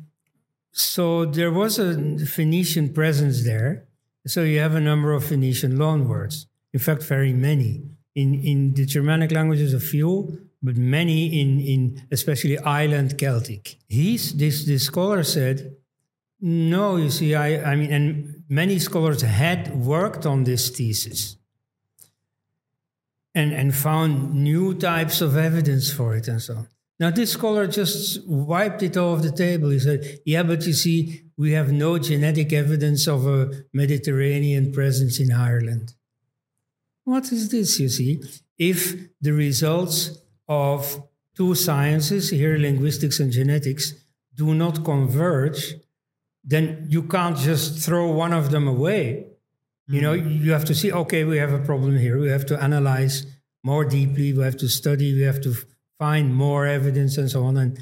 so 0.71 1.25
there 1.25 1.51
was 1.51 1.79
a 1.79 2.19
Phoenician 2.27 2.93
presence 2.93 3.45
there. 3.45 3.87
So 4.27 4.43
you 4.43 4.61
have 4.61 4.75
a 4.75 4.81
number 4.81 5.13
of 5.13 5.25
Phoenician 5.25 5.73
loanwords. 5.77 6.47
In 6.73 6.81
fact, 6.81 7.03
very 7.03 7.33
many. 7.33 7.83
In 8.15 8.35
in 8.35 8.75
the 8.75 8.85
Germanic 8.85 9.33
languages, 9.33 9.75
a 9.75 9.81
few, 9.81 10.49
but 10.65 10.77
many 10.79 11.41
in 11.41 11.61
in 11.61 12.03
especially 12.11 12.59
Ireland 12.59 13.19
Celtic. 13.19 13.77
He's 13.87 14.35
this 14.35 14.65
this 14.65 14.85
scholar 14.85 15.23
said, 15.23 15.77
no, 16.41 16.97
you 16.97 17.11
see, 17.11 17.35
I 17.35 17.73
I 17.73 17.77
mean, 17.77 17.93
and 17.93 18.43
many 18.49 18.79
scholars 18.79 19.23
had 19.23 19.75
worked 19.77 20.27
on 20.27 20.45
this 20.45 20.71
thesis. 20.71 21.37
And, 23.37 23.53
and 23.53 23.75
found 23.75 24.33
new 24.33 24.75
types 24.75 25.21
of 25.21 25.37
evidence 25.37 25.93
for 25.93 26.15
it 26.15 26.29
and 26.29 26.41
so 26.41 26.55
on. 26.55 26.69
Now, 27.01 27.11
this 27.11 27.33
scholar 27.33 27.67
just 27.67 28.21
wiped 28.29 28.81
it 28.85 28.97
off 28.97 29.23
the 29.23 29.33
table. 29.33 29.71
He 29.71 29.81
said, 29.81 30.21
Yeah, 30.25 30.45
but 30.45 30.65
you 30.65 30.73
see, 30.73 31.25
we 31.37 31.51
have 31.51 31.73
no 31.73 31.99
genetic 31.99 32.53
evidence 32.53 33.09
of 33.09 33.27
a 33.27 33.51
Mediterranean 33.73 34.71
presence 34.71 35.19
in 35.19 35.33
Ireland. 35.33 35.95
What 37.03 37.33
is 37.33 37.49
this, 37.49 37.81
you 37.81 37.89
see? 37.89 38.23
If 38.57 39.09
the 39.21 39.33
results 39.33 40.17
of 40.49 41.03
two 41.37 41.55
sciences, 41.55 42.31
here 42.31 42.57
linguistics 42.59 43.21
and 43.21 43.33
genetics, 43.33 43.93
do 44.35 44.55
not 44.55 44.85
converge, 44.85 45.75
then 46.43 46.87
you 46.89 47.03
can't 47.05 47.37
just 47.37 47.79
throw 47.79 48.11
one 48.11 48.33
of 48.33 48.51
them 48.51 48.69
away. 48.69 49.27
You 49.87 50.01
know, 50.01 50.13
you 50.13 50.53
have 50.53 50.65
to 50.67 50.75
see, 50.75 50.93
okay, 50.93 51.25
we 51.25 51.39
have 51.39 51.53
a 51.53 51.59
problem 51.59 51.99
here. 51.99 52.19
We 52.19 52.29
have 52.29 52.47
to 52.47 52.63
analyze 52.63 53.27
more 53.63 53.85
deeply. 53.85 54.33
We 54.33 54.43
have 54.43 54.57
to 54.59 54.69
study. 54.69 55.15
We 55.15 55.23
have 55.23 55.41
to 55.43 55.55
find 55.99 56.35
more 56.35 56.67
evidence 56.67 57.19
and 57.19 57.31
so 57.31 57.45
on. 57.45 57.57
And 57.57 57.79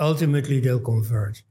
ultimately, 0.00 0.60
they'll 0.60 0.80
converge. 0.80 1.44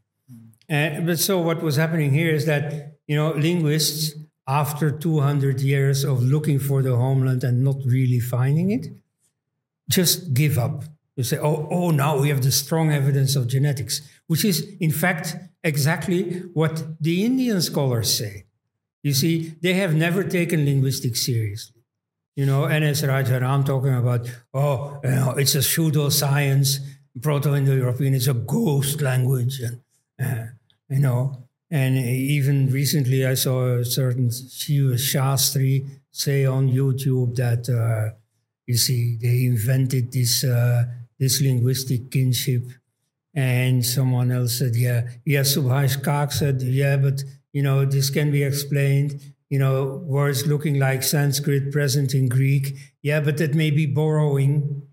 Uh, 0.69 0.99
but 1.02 1.19
so 1.19 1.40
what 1.40 1.64
was 1.64 1.78
happening 1.78 2.11
here 2.11 2.34
is 2.34 2.45
that, 2.45 2.98
you 3.07 3.15
know, 3.15 3.32
linguists, 3.32 4.14
after 4.48 4.90
200 4.90 5.60
years 5.60 6.06
of 6.06 6.24
looking 6.24 6.57
for 6.57 6.82
the 6.82 6.95
homeland 6.95 7.44
and 7.44 7.64
not 7.64 7.76
really 7.86 8.19
finding 8.19 8.72
it, 8.72 8.88
just 9.90 10.34
give 10.34 10.58
up. 10.58 10.84
You 11.16 11.24
say, 11.24 11.38
oh, 11.40 11.68
oh, 11.72 11.92
now 11.92 12.20
we 12.20 12.30
have 12.30 12.44
the 12.44 12.52
strong 12.52 12.92
evidence 12.92 13.36
of 13.36 13.48
genetics, 13.48 14.02
which 14.28 14.46
is, 14.46 14.76
in 14.80 14.92
fact, 14.92 15.36
exactly 15.64 16.42
what 16.54 16.84
the 17.02 17.26
Indian 17.26 17.62
scholars 17.62 18.16
say. 18.16 18.46
You 19.04 19.14
see, 19.14 19.56
they 19.62 19.74
have 19.74 19.96
never 19.96 20.24
taken 20.24 20.66
linguistics 20.66 21.26
seriously. 21.26 21.82
You 22.36 22.46
know, 22.46 22.66
N.S. 22.66 23.02
Rajaram 23.02 23.66
talking 23.66 23.96
about, 23.96 24.30
oh, 24.54 25.00
you 25.04 25.10
know, 25.10 25.32
it's 25.32 25.56
a 25.56 25.64
pseudo 25.64 26.10
science, 26.10 26.80
Proto-Indo-European 27.22 28.14
is 28.14 28.28
a 28.28 28.34
ghost 28.34 29.02
language, 29.02 29.60
and 29.60 29.82
uh, 30.22 30.52
you 30.90 31.00
know, 31.00 31.48
and 31.70 31.98
even 31.98 32.70
recently 32.72 33.26
I 33.26 33.34
saw 33.34 33.78
a 33.80 33.86
certain 33.86 34.30
Shiva 34.32 34.96
Shastri 34.96 35.88
say 36.12 36.46
on 36.46 36.70
YouTube 36.70 37.36
that 37.36 37.70
uh, 37.70 38.16
you 38.68 38.77
see 38.77 39.18
they 39.19 39.45
invented 39.45 40.11
this 40.11 40.44
uh, 40.44 40.84
this 41.18 41.41
linguistic 41.41 42.11
kinship, 42.11 42.64
and 43.34 43.84
someone 43.84 44.31
else 44.31 44.60
said, 44.60 44.76
yeah, 44.76 45.10
yeah, 45.26 45.41
Subhash 45.41 46.03
Kak 46.03 46.31
said, 46.31 46.61
yeah, 46.61 46.98
but 46.98 47.23
you 47.53 47.64
know 47.64 47.85
this 47.85 48.10
can 48.11 48.30
be 48.30 48.44
explained. 48.44 49.19
You 49.49 49.60
know, 49.60 50.03
words 50.06 50.45
looking 50.45 50.77
like 50.77 51.03
Sanskrit 51.03 51.72
present 51.72 52.14
in 52.14 52.27
Greek, 52.27 52.76
yeah, 53.02 53.22
but 53.22 53.38
that 53.38 53.56
may 53.56 53.72
be 53.72 53.85
borrowing, 53.85 54.84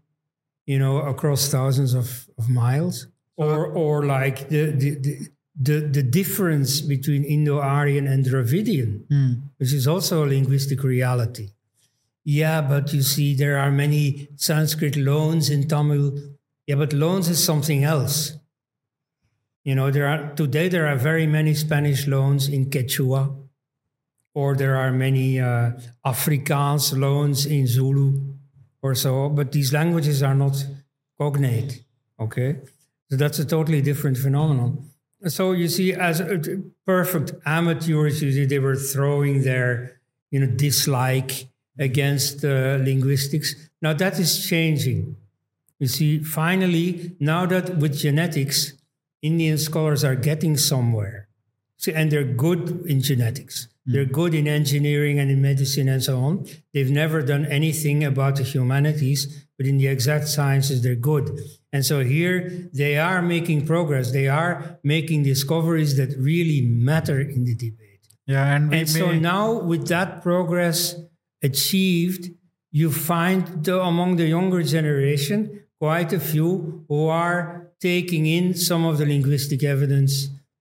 you 0.64 0.78
know, 0.78 0.98
across 0.98 1.48
thousands 1.48 1.92
of, 1.92 2.28
of 2.38 2.48
miles, 2.48 3.08
or 3.36 3.66
or 3.66 4.06
like 4.06 4.48
the 4.48 4.70
the, 4.70 4.90
the 4.94 5.28
the, 5.60 5.80
the 5.80 6.02
difference 6.02 6.80
between 6.80 7.24
Indo-Aryan 7.24 8.06
and 8.06 8.24
Dravidian, 8.24 9.04
which 9.58 9.72
is 9.72 9.86
also 9.88 10.24
a 10.24 10.26
linguistic 10.26 10.82
reality. 10.84 11.50
Yeah, 12.24 12.62
but 12.62 12.92
you 12.92 13.02
see, 13.02 13.34
there 13.34 13.58
are 13.58 13.70
many 13.70 14.28
Sanskrit 14.36 14.96
loans 14.96 15.50
in 15.50 15.68
Tamil. 15.68 16.18
Yeah, 16.66 16.76
but 16.76 16.94
loans 16.94 17.28
is 17.28 17.44
something 17.44 17.84
else. 17.84 18.32
You 19.64 19.74
know, 19.74 19.90
there 19.90 20.06
are 20.06 20.34
today 20.34 20.68
there 20.68 20.86
are 20.86 20.96
very 20.96 21.26
many 21.26 21.54
Spanish 21.54 22.06
loans 22.06 22.48
in 22.48 22.70
Quechua, 22.70 23.34
or 24.34 24.54
there 24.54 24.76
are 24.76 24.90
many 24.90 25.38
uh, 25.38 25.72
Afrikaans 26.04 26.98
loans 26.98 27.46
in 27.46 27.66
Zulu 27.66 28.34
or 28.82 28.94
so, 28.94 29.28
but 29.28 29.52
these 29.52 29.72
languages 29.72 30.22
are 30.22 30.34
not 30.34 30.66
cognate. 31.18 31.84
Okay, 32.20 32.60
so 33.10 33.16
that's 33.16 33.38
a 33.38 33.44
totally 33.44 33.82
different 33.82 34.16
phenomenon. 34.16 34.90
So 35.26 35.52
you 35.52 35.68
see, 35.68 35.94
as 35.94 36.20
a 36.20 36.62
perfect 36.86 37.32
amateurs, 37.46 38.22
you 38.22 38.32
see 38.32 38.44
they 38.46 38.58
were 38.58 38.76
throwing 38.76 39.42
their 39.42 40.00
you 40.30 40.40
know 40.40 40.46
dislike 40.46 41.48
against 41.78 42.44
uh, 42.44 42.78
linguistics. 42.82 43.54
Now 43.82 43.92
that 43.94 44.18
is 44.18 44.46
changing. 44.46 45.16
You 45.78 45.88
see, 45.88 46.18
finally, 46.22 47.16
now 47.20 47.46
that 47.46 47.76
with 47.78 47.98
genetics, 47.98 48.72
Indian 49.22 49.58
scholars 49.58 50.04
are 50.04 50.14
getting 50.14 50.56
somewhere. 50.56 51.28
See, 51.78 51.92
and 51.92 52.10
they're 52.10 52.24
good 52.24 52.84
in 52.86 53.00
genetics. 53.02 53.68
They're 53.86 54.06
good 54.06 54.34
in 54.34 54.48
engineering 54.48 55.18
and 55.18 55.30
in 55.30 55.42
medicine 55.42 55.88
and 55.90 56.02
so 56.02 56.18
on. 56.20 56.46
They've 56.72 56.90
never 56.90 57.20
done 57.20 57.44
anything 57.44 58.02
about 58.02 58.36
the 58.36 58.42
humanities, 58.42 59.46
but 59.58 59.66
in 59.66 59.76
the 59.76 59.88
exact 59.88 60.28
sciences, 60.28 60.82
they're 60.82 60.94
good. 60.94 61.38
And 61.70 61.84
so 61.84 62.00
here 62.00 62.70
they 62.72 62.96
are 62.96 63.20
making 63.20 63.66
progress. 63.66 64.10
They 64.12 64.26
are 64.28 64.78
making 64.82 65.24
discoveries 65.24 65.98
that 65.98 66.16
really 66.18 66.62
matter 66.62 67.20
in 67.20 67.44
the 67.44 67.54
debate. 67.54 68.08
Yeah, 68.26 68.54
and 68.56 68.72
And 68.72 68.88
so 68.88 69.08
may- 69.08 69.20
now, 69.20 69.60
with 69.60 69.88
that 69.88 70.22
progress 70.22 70.94
achieved, 71.48 72.22
you 72.80 72.88
find 72.90 73.40
the, 73.66 73.76
among 73.92 74.10
the 74.20 74.26
younger 74.36 74.62
generation 74.76 75.38
quite 75.78 76.10
a 76.12 76.20
few 76.32 76.84
who 76.88 77.00
are 77.24 77.70
taking 77.80 78.24
in 78.38 78.54
some 78.68 78.82
of 78.90 78.94
the 78.98 79.06
linguistic 79.14 79.62
evidence 79.74 80.12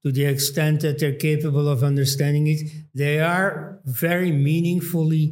to 0.04 0.12
the 0.12 0.26
extent 0.34 0.82
that 0.82 0.96
they're 1.00 1.20
capable 1.30 1.68
of 1.76 1.80
understanding 1.92 2.46
it. 2.54 2.60
They 2.94 3.16
are 3.22 3.80
very 3.86 4.32
meaningfully 4.32 5.26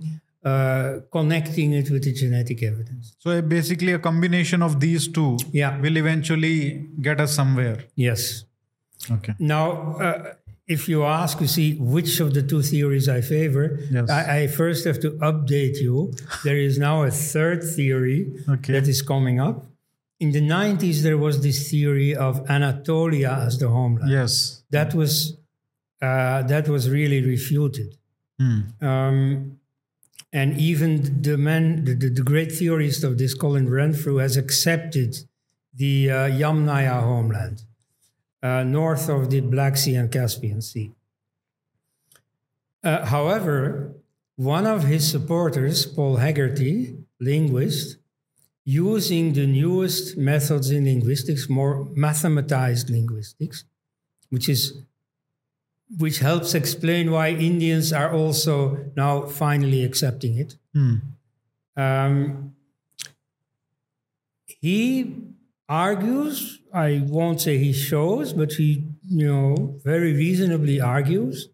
uh, 0.52 1.02
connecting 1.12 1.70
it 1.80 1.88
with 1.92 2.04
the 2.08 2.14
genetic 2.14 2.60
evidence. 2.72 3.06
so 3.20 3.30
basically 3.58 3.92
a 3.94 4.00
combination 4.10 4.60
of 4.68 4.80
these 4.86 5.04
two 5.16 5.38
Yeah. 5.52 5.72
will 5.84 5.98
eventually 6.04 6.88
get 7.08 7.18
us 7.26 7.32
somewhere. 7.40 7.78
Yes. 8.08 8.46
Okay. 9.18 9.34
Now, 9.40 9.64
uh, 10.08 10.34
if 10.68 10.88
you 10.88 11.04
ask, 11.04 11.42
you 11.42 11.48
see, 11.48 11.76
which 11.76 12.20
of 12.20 12.34
the 12.34 12.42
two 12.44 12.62
theories 12.62 13.10
I 13.10 13.22
favor, 13.22 13.80
Yes. 13.92 14.10
I, 14.10 14.42
I 14.44 14.48
first 14.48 14.86
have 14.86 15.00
to 15.02 15.12
update 15.20 15.78
you. 15.82 16.14
There 16.44 16.58
is 16.58 16.78
now 16.78 17.04
a 17.04 17.12
third 17.12 17.64
theory 17.64 18.32
Okay. 18.48 18.74
that 18.74 18.88
is 18.88 19.02
coming 19.02 19.40
up. 19.40 19.66
In 20.20 20.32
the 20.32 20.42
90s, 20.42 21.02
there 21.02 21.18
was 21.18 21.42
this 21.42 21.70
theory 21.70 22.16
of 22.16 22.48
Anatolia 22.50 23.32
as 23.48 23.58
the 23.58 23.70
homeland. 23.70 24.12
Yes. 24.12 24.64
That 24.70 24.94
was 24.94 25.38
uh, 26.02 26.42
that 26.44 26.68
was 26.68 26.90
really 26.90 27.22
refuted. 27.22 27.96
Hmm. 28.40 28.62
Um, 28.82 29.58
and 30.34 30.58
even 30.58 31.22
the 31.22 31.38
man, 31.38 31.84
the, 31.86 31.94
the, 31.94 32.10
the 32.10 32.24
great 32.24 32.52
theorist 32.52 33.04
of 33.04 33.18
this, 33.18 33.34
Colin 33.36 33.70
Renfrew, 33.70 34.18
has 34.18 34.36
accepted 34.38 35.16
the 35.76 36.10
uh, 36.10 36.16
Yamnaya 36.30 37.02
homeland 37.02 37.64
uh, 38.44 38.64
north 38.64 39.10
of 39.10 39.30
the 39.30 39.42
Black 39.42 39.78
Sea 39.78 39.96
and 39.96 40.12
Caspian 40.12 40.62
Sea. 40.62 40.92
Uh, 42.84 43.06
however, 43.06 43.94
one 44.36 44.66
of 44.66 44.84
his 44.84 45.10
supporters, 45.10 45.86
Paul 45.86 46.18
Heggarty, 46.18 47.04
linguist, 47.20 47.98
using 48.66 49.34
the 49.34 49.46
newest 49.46 50.18
methods 50.18 50.72
in 50.72 50.86
linguistics, 50.86 51.50
more 51.50 51.86
mathematized 51.96 52.90
linguistics, 52.90 53.66
which 54.30 54.50
is 54.50 54.82
which 55.98 56.20
helps 56.20 56.54
explain 56.54 57.12
why 57.12 57.30
Indians 57.30 57.92
are 57.92 58.14
also 58.14 58.78
now 58.96 59.26
finally 59.26 59.84
accepting 59.84 60.38
it. 60.38 60.56
Hmm. 60.74 60.96
Um, 61.76 62.56
he 64.48 65.18
argues, 65.68 66.61
I 66.74 67.04
won't 67.06 67.42
say 67.42 67.58
he 67.58 67.74
shows, 67.74 68.34
but 68.34 68.54
he, 68.54 68.88
you 69.08 69.28
know, 69.28 69.80
very 69.84 70.14
reasonably 70.14 70.80
argues 70.80 71.50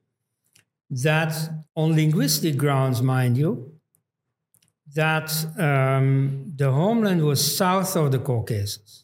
that 0.89 1.33
on 1.75 1.95
linguistic 1.95 2.57
grounds, 2.57 3.01
mind 3.01 3.37
you, 3.37 3.73
that 4.95 5.31
um, 5.59 6.53
the 6.55 6.71
homeland 6.71 7.23
was 7.23 7.55
south 7.55 7.95
of 7.95 8.11
the 8.11 8.19
Caucasus 8.19 9.03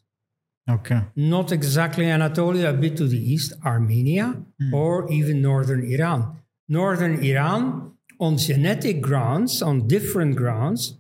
Okay. 0.70 1.02
not 1.16 1.52
exactly 1.52 2.10
Anatolia, 2.10 2.70
a 2.70 2.74
bit 2.74 2.96
to 2.98 3.08
the 3.08 3.18
east, 3.18 3.54
Armenia, 3.66 4.42
or 4.72 5.12
even 5.12 5.42
northern 5.42 5.84
Iran. 5.92 6.38
Northern 6.70 7.22
Iran, 7.22 7.92
on 8.20 8.38
genetic 8.38 9.02
grounds, 9.02 9.62
on 9.62 9.88
different 9.88 10.38
grounds, 10.38 10.96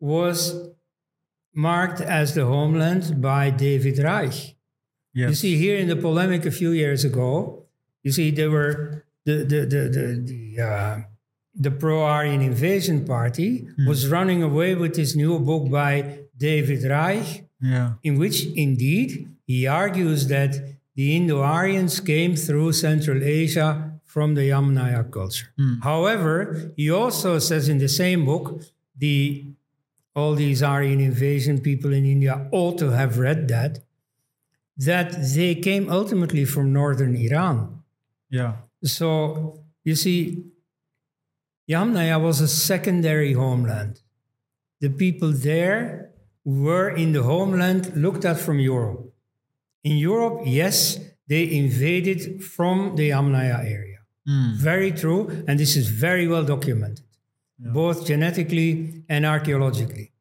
was 0.00 0.70
marked 1.56 2.00
as 2.00 2.34
the 2.34 2.44
homeland 2.44 3.20
by 3.20 3.50
David 3.50 3.98
Reich. 3.98 4.54
Yes. 5.14 5.30
You 5.30 5.34
see, 5.34 5.56
here 5.56 5.76
in 5.76 5.88
the 5.88 5.96
polemic 5.96 6.44
a 6.44 6.50
few 6.50 6.70
years 6.70 7.02
ago, 7.04 7.64
you 8.02 8.12
see, 8.12 8.30
there 8.30 8.50
were 8.50 9.04
the 9.24 9.36
the 9.52 9.60
the 9.72 9.82
the 9.96 10.06
the, 10.30 10.62
uh, 10.62 10.98
the 11.54 11.70
pro-Aryan 11.70 12.42
invasion 12.42 13.06
party 13.06 13.66
was 13.86 14.08
running 14.08 14.42
away 14.42 14.74
with 14.74 14.94
this 14.94 15.16
new 15.16 15.38
book 15.38 15.70
by 15.70 16.18
David 16.36 16.84
Reich, 16.84 17.48
yeah. 17.62 17.94
in 18.02 18.18
which 18.18 18.44
indeed 18.44 19.34
he 19.46 19.66
argues 19.66 20.28
that 20.28 20.54
the 20.94 21.16
Indo-Aryans 21.16 22.00
came 22.00 22.36
through 22.36 22.72
Central 22.72 23.22
Asia 23.24 23.98
from 24.04 24.34
the 24.34 24.50
Yamnaya 24.50 25.10
culture. 25.10 25.48
However, 25.82 26.72
he 26.76 26.90
also 26.90 27.38
says 27.38 27.68
in 27.68 27.78
the 27.78 27.88
same 27.88 28.26
book, 28.26 28.62
the 28.98 29.44
all 30.16 30.34
these 30.34 30.62
Aryan 30.62 31.00
invasion 31.00 31.60
people 31.60 31.92
in 31.92 32.04
India 32.06 32.48
ought 32.50 32.78
to 32.78 32.90
have 32.90 33.18
read 33.18 33.48
that, 33.48 33.80
that 34.78 35.12
they 35.34 35.54
came 35.54 35.90
ultimately 35.90 36.44
from 36.44 36.72
northern 36.72 37.14
Iran. 37.14 37.82
Yeah. 38.30 38.54
So 38.82 39.60
you 39.84 39.94
see, 39.94 40.44
Yamnaya 41.70 42.20
was 42.20 42.40
a 42.40 42.48
secondary 42.48 43.34
homeland. 43.34 44.00
The 44.80 44.90
people 44.90 45.32
there 45.32 46.10
were 46.44 46.88
in 46.88 47.12
the 47.12 47.22
homeland 47.22 47.96
looked 47.96 48.24
at 48.24 48.38
from 48.38 48.58
Europe. 48.58 49.12
In 49.84 49.96
Europe, 49.96 50.42
yes, 50.44 50.98
they 51.28 51.50
invaded 51.50 52.42
from 52.44 52.96
the 52.96 53.10
Yamnaya 53.10 53.58
area. 53.64 53.98
Hmm. 54.26 54.54
Very 54.56 54.92
true, 54.92 55.44
and 55.46 55.58
this 55.58 55.76
is 55.76 55.88
very 55.88 56.26
well 56.26 56.44
documented, 56.44 57.05
both 57.58 58.06
genetically 58.06 59.04
and 59.08 59.24
archaeologically. 59.24 60.12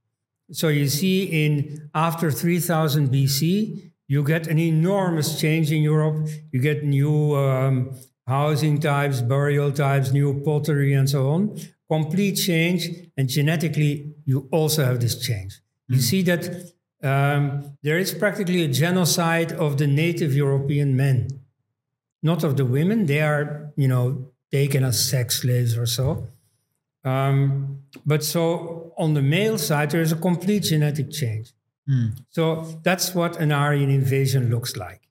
So 0.52 0.68
you 0.68 0.88
see, 0.88 1.45
in 1.45 1.90
after 1.94 2.32
3000 2.32 3.10
BC, 3.10 3.91
you 4.07 4.24
get 4.24 4.48
an 4.48 4.60
enormous 4.60 5.40
change 5.40 5.72
in 5.72 5.82
Europe. 5.82 6.28
You 6.52 6.62
get 6.62 6.84
new 6.84 7.36
um, 7.36 7.95
housing 8.28 8.80
types, 8.80 9.22
burial 9.22 9.72
types, 9.72 10.12
new 10.12 10.41
pottery, 10.41 10.94
and 10.94 11.10
so 11.10 11.30
on. 11.30 11.60
Complete 11.90 12.36
change, 12.36 12.90
and 13.18 13.28
genetically, 13.30 14.14
you 14.26 14.48
also 14.52 14.84
have 14.84 14.99
this 14.99 15.20
change. 15.20 15.60
You 15.88 15.99
see 15.99 16.22
that 16.24 16.74
um, 17.03 17.78
there 17.84 17.98
is 17.99 18.12
practically 18.12 18.64
a 18.64 18.68
genocide 18.68 19.52
of 19.52 19.78
the 19.78 19.86
native 19.86 20.34
European 20.34 20.95
men, 20.95 21.28
not 22.24 22.44
of 22.44 22.57
the 22.57 22.66
women. 22.66 23.06
They 23.06 23.22
are, 23.22 23.72
you 23.76 23.88
know, 23.88 24.32
taken 24.52 24.84
as 24.84 25.07
sex 25.07 25.41
slaves 25.41 25.78
or 25.78 25.86
so. 25.86 26.28
Um, 27.06 27.84
but 28.06 28.23
so 28.23 28.94
on 28.98 29.14
the 29.14 29.22
male 29.22 29.57
side, 29.57 29.91
there 29.91 30.02
is 30.02 30.11
a 30.11 30.15
complete 30.18 30.64
genetic 30.64 31.11
change. 31.11 31.53
So 32.32 32.80
that's 32.84 33.14
what 33.14 33.38
an 33.38 33.52
Aryan 33.52 33.91
invasion 33.91 34.49
looks 34.49 34.76
like. 34.76 35.02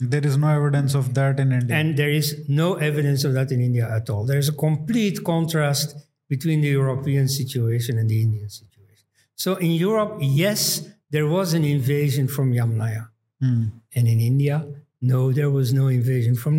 There 0.00 0.26
is 0.26 0.36
no 0.36 0.48
evidence 0.48 0.94
of 0.94 1.14
that 1.14 1.38
in 1.38 1.52
India. 1.52 1.76
And 1.76 1.96
there 1.96 2.10
is 2.10 2.48
no 2.48 2.74
evidence 2.74 3.22
of 3.24 3.34
that 3.34 3.52
in 3.52 3.60
India 3.60 3.88
at 3.88 4.10
all. 4.10 4.24
There's 4.24 4.48
a 4.48 4.52
complete 4.52 5.22
contrast 5.22 5.94
between 6.28 6.62
the 6.62 6.68
European 6.68 7.28
situation 7.28 7.98
and 7.98 8.08
the 8.08 8.20
Indian 8.22 8.48
situation. 8.48 9.04
So 9.36 9.56
in 9.56 9.72
Europe, 9.72 10.18
yes, 10.20 10.88
there 11.10 11.26
was 11.26 11.52
an 11.52 11.64
invasion 11.64 12.28
from 12.28 12.52
Yamnaya. 12.52 13.08
Hmm. 13.40 13.64
And 13.94 14.08
in 14.08 14.20
India, 14.20 14.66
no, 15.00 15.32
there 15.32 15.50
was 15.50 15.72
no 15.72 15.88
invasion 15.88 16.34
from, 16.34 16.58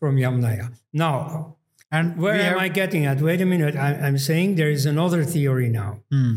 from 0.00 0.16
Yamnaya. 0.16 0.72
Now, 0.92 1.55
and 1.96 2.16
where 2.16 2.34
am 2.34 2.52
have- 2.52 2.58
I 2.58 2.68
getting 2.68 3.06
at? 3.06 3.20
Wait 3.20 3.40
a 3.40 3.46
minute. 3.46 3.76
I, 3.76 3.94
I'm 3.94 4.18
saying 4.18 4.56
there 4.56 4.70
is 4.70 4.86
another 4.86 5.24
theory 5.24 5.68
now. 5.68 6.00
Hmm. 6.10 6.34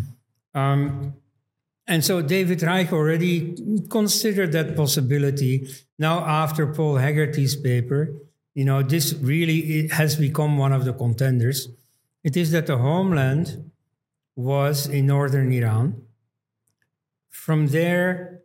Um, 0.53 1.13
and 1.87 2.03
so 2.05 2.21
David 2.21 2.61
Reich 2.61 2.93
already 2.93 3.57
considered 3.89 4.51
that 4.51 4.75
possibility. 4.75 5.67
Now, 5.97 6.19
after 6.19 6.67
Paul 6.67 6.95
Heggarty's 6.95 7.55
paper, 7.55 8.13
you 8.53 8.65
know, 8.65 8.83
this 8.83 9.13
really 9.13 9.87
has 9.87 10.15
become 10.15 10.57
one 10.57 10.71
of 10.71 10.85
the 10.85 10.93
contenders. 10.93 11.67
It 12.23 12.37
is 12.37 12.51
that 12.51 12.67
the 12.67 12.77
homeland 12.77 13.71
was 14.35 14.87
in 14.87 15.07
northern 15.07 15.51
Iran. 15.51 16.01
From 17.29 17.67
there, 17.67 18.41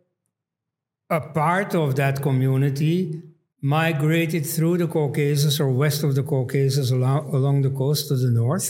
a 1.09 1.21
part 1.21 1.75
of 1.75 1.95
that 1.95 2.21
community 2.21 3.21
migrated 3.65 4.45
through 4.45 4.77
the 4.77 4.87
Caucasus 4.87 5.59
or 5.59 5.69
west 5.71 6.03
of 6.03 6.13
the 6.13 6.21
Caucasus 6.21 6.91
along, 6.91 7.33
along 7.33 7.63
the 7.63 7.71
coast 7.71 8.09
to 8.09 8.15
the 8.15 8.29
north. 8.29 8.67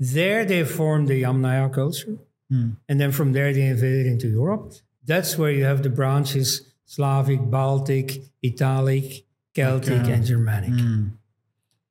There 0.00 0.44
they 0.44 0.64
formed 0.64 1.06
the 1.06 1.22
Yamnaya 1.22 1.72
culture. 1.72 2.18
Hmm. 2.50 2.70
And 2.88 3.00
then 3.00 3.12
from 3.12 3.32
there 3.32 3.52
they 3.52 3.66
invaded 3.66 4.06
into 4.06 4.26
Europe. 4.26 4.72
That's 5.04 5.38
where 5.38 5.52
you 5.52 5.64
have 5.64 5.84
the 5.84 5.90
branches 5.90 6.72
Slavic, 6.86 7.40
Baltic, 7.50 8.08
Italic, 8.44 9.24
Celtic, 9.54 10.06
and 10.14 10.26
Germanic. 10.26 10.74
Hmm. 10.80 11.08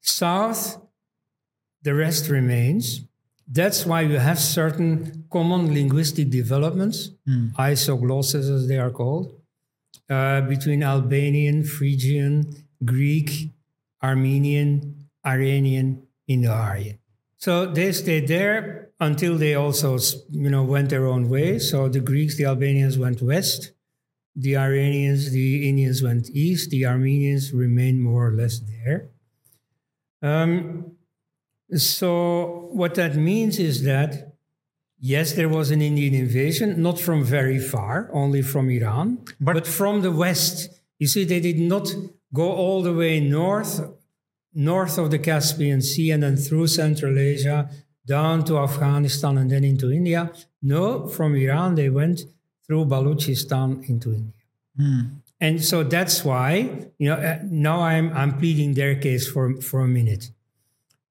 South, 0.01 0.77
the 1.81 1.95
rest 1.95 2.27
remains. 2.27 3.01
That's 3.47 3.85
why 3.85 4.01
you 4.01 4.19
have 4.19 4.39
certain 4.39 5.25
common 5.31 5.73
linguistic 5.73 6.29
developments, 6.29 7.11
hmm. 7.25 7.47
isoglosses 7.57 8.53
as 8.53 8.67
they 8.67 8.77
are 8.77 8.91
called, 8.91 9.40
uh, 10.11 10.41
between 10.41 10.83
Albanian, 10.83 11.63
Phrygian, 11.63 12.53
Greek, 12.83 13.51
Armenian, 14.03 15.07
Iranian, 15.25 16.03
Indo-Aryan. 16.27 16.99
So 17.37 17.65
they 17.65 17.91
stayed 17.93 18.27
there 18.27 18.89
until 18.99 19.37
they 19.37 19.55
also, 19.55 19.97
you 20.29 20.49
know, 20.49 20.63
went 20.63 20.89
their 20.89 21.07
own 21.07 21.29
way. 21.29 21.59
So 21.59 21.87
the 21.87 22.01
Greeks, 22.01 22.37
the 22.37 22.45
Albanians 22.45 22.97
went 22.97 23.21
west, 23.21 23.71
the 24.35 24.57
Iranians, 24.57 25.31
the 25.31 25.67
Indians 25.67 26.03
went 26.03 26.29
east, 26.29 26.69
the 26.69 26.85
Armenians 26.85 27.53
remained 27.53 28.03
more 28.03 28.27
or 28.27 28.33
less 28.33 28.59
there. 28.59 29.09
Um, 30.21 30.97
so 31.73 32.69
what 32.73 32.95
that 32.95 33.15
means 33.15 33.59
is 33.59 33.83
that 33.85 34.30
yes, 35.01 35.33
there 35.33 35.49
was 35.49 35.71
an 35.71 35.81
Indian 35.81 36.13
invasion, 36.13 36.81
not 36.81 36.99
from 36.99 37.23
very 37.23 37.59
far, 37.59 38.09
only 38.13 38.41
from 38.41 38.69
Iran, 38.69 39.17
But- 39.39 39.53
but, 39.55 39.67
from 39.67 40.01
the 40.01 40.11
west. 40.11 40.69
You 40.99 41.07
see, 41.07 41.23
they 41.25 41.39
did 41.41 41.59
not 41.59 41.87
go 42.33 42.47
all 42.51 42.81
the 42.83 42.93
way 42.93 43.19
north, 43.19 43.81
north 44.53 44.97
of 44.97 45.09
the 45.11 45.19
Caspian 45.19 45.81
Sea, 45.81 46.11
and 46.11 46.21
then 46.23 46.37
through 46.37 46.67
Central 46.67 47.17
Asia 47.17 47.69
down 48.05 48.43
to 48.45 48.57
Afghanistan 48.57 49.37
and 49.37 49.49
then 49.49 49.63
into 49.63 49.91
India. 49.91 50.31
No, 50.61 51.07
from 51.07 51.35
Iran 51.35 51.75
they 51.75 51.89
went 51.89 52.21
through 52.65 52.85
Balochistan 52.85 53.87
into 53.89 54.13
India. 54.13 54.33
And 55.39 55.63
so 55.63 55.83
that's 55.83 56.23
why, 56.23 56.51
you 56.99 57.09
know, 57.09 57.15
uh, 57.15 57.39
now 57.49 57.81
I'm, 57.81 58.11
I'm 58.13 58.37
pleading 58.37 58.73
their 58.75 58.95
case 58.95 59.27
for, 59.27 59.59
for 59.61 59.81
a 59.81 59.87
minute. 59.87 60.29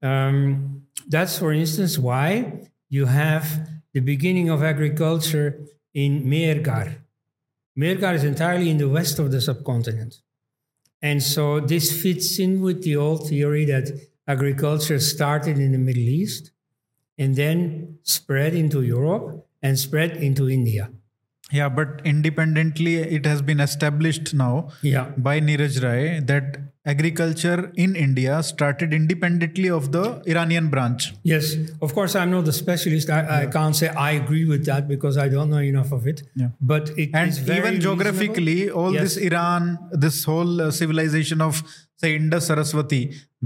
Um, 0.03 0.87
that's, 1.09 1.39
for 1.39 1.53
instance, 1.53 1.99
why 1.99 2.53
you 2.89 3.07
have 3.07 3.45
the 3.93 4.01
beginning 4.01 4.49
of 4.49 4.63
agriculture 4.63 5.61
in 5.95 6.25
Mehrgarh. 6.25 6.97
Mehrgarh 7.79 8.15
is 8.15 8.25
entirely 8.25 8.71
in 8.71 8.79
the 8.79 8.89
west 8.89 9.19
of 9.19 9.31
the 9.31 9.41
subcontinent. 9.41 10.17
And 11.03 11.23
so 11.23 11.61
this 11.61 12.01
fits 12.03 12.39
in 12.39 12.61
with 12.61 12.83
the 12.83 12.97
old 12.97 13.29
theory 13.29 13.65
that 13.67 13.91
agriculture 14.29 15.01
started 15.01 15.59
in 15.59 15.73
the 15.73 15.79
Middle 15.79 16.03
East 16.03 16.51
and 17.19 17.37
then 17.37 17.99
spread 18.03 18.55
into 18.55 18.83
Europe 18.83 19.47
and 19.63 19.79
spread 19.79 20.17
into 20.17 20.49
India. 20.49 20.91
Yeah, 21.53 21.69
but 21.69 22.01
independently, 22.05 22.97
it 22.97 23.27
has 23.27 23.43
been 23.43 23.61
established 23.61 24.33
now 24.35 24.69
Yeah. 24.83 25.11
by 25.17 25.41
Niraj 25.41 25.83
Rai 25.83 26.21
that 26.21 26.70
agriculture 26.93 27.59
in 27.85 27.95
India 28.05 28.37
started 28.51 28.95
independently 28.99 29.69
of 29.79 29.91
the 29.97 30.05
Iranian 30.35 30.69
branch. 30.75 31.13
Yes, 31.33 31.51
of 31.87 31.95
course, 31.99 32.15
I'm 32.21 32.31
not 32.37 32.49
a 32.53 32.55
specialist. 32.61 33.11
I, 33.19 33.21
I 33.43 33.47
can't 33.57 33.77
say 33.81 33.89
I 34.07 34.11
agree 34.23 34.45
with 34.53 34.65
that 34.71 34.89
because 34.95 35.19
I 35.25 35.29
don't 35.35 35.51
know 35.55 35.63
enough 35.73 35.93
of 35.99 36.07
it. 36.13 36.23
Yeah. 36.43 36.49
But 36.73 36.91
it 37.05 37.11
And 37.15 37.29
is 37.35 37.39
very 37.39 37.69
even 37.69 37.81
geographically, 37.87 38.57
reasonable. 38.63 38.81
all 38.85 38.95
Yes. 38.99 39.03
this 39.05 39.17
Iran, 39.31 39.71
this 40.07 40.25
whole 40.25 40.61
uh, 40.67 40.71
civilization 40.81 41.41
of 41.49 41.63
say 42.03 42.11
Indus 42.17 42.47
Saraswati, 42.51 43.01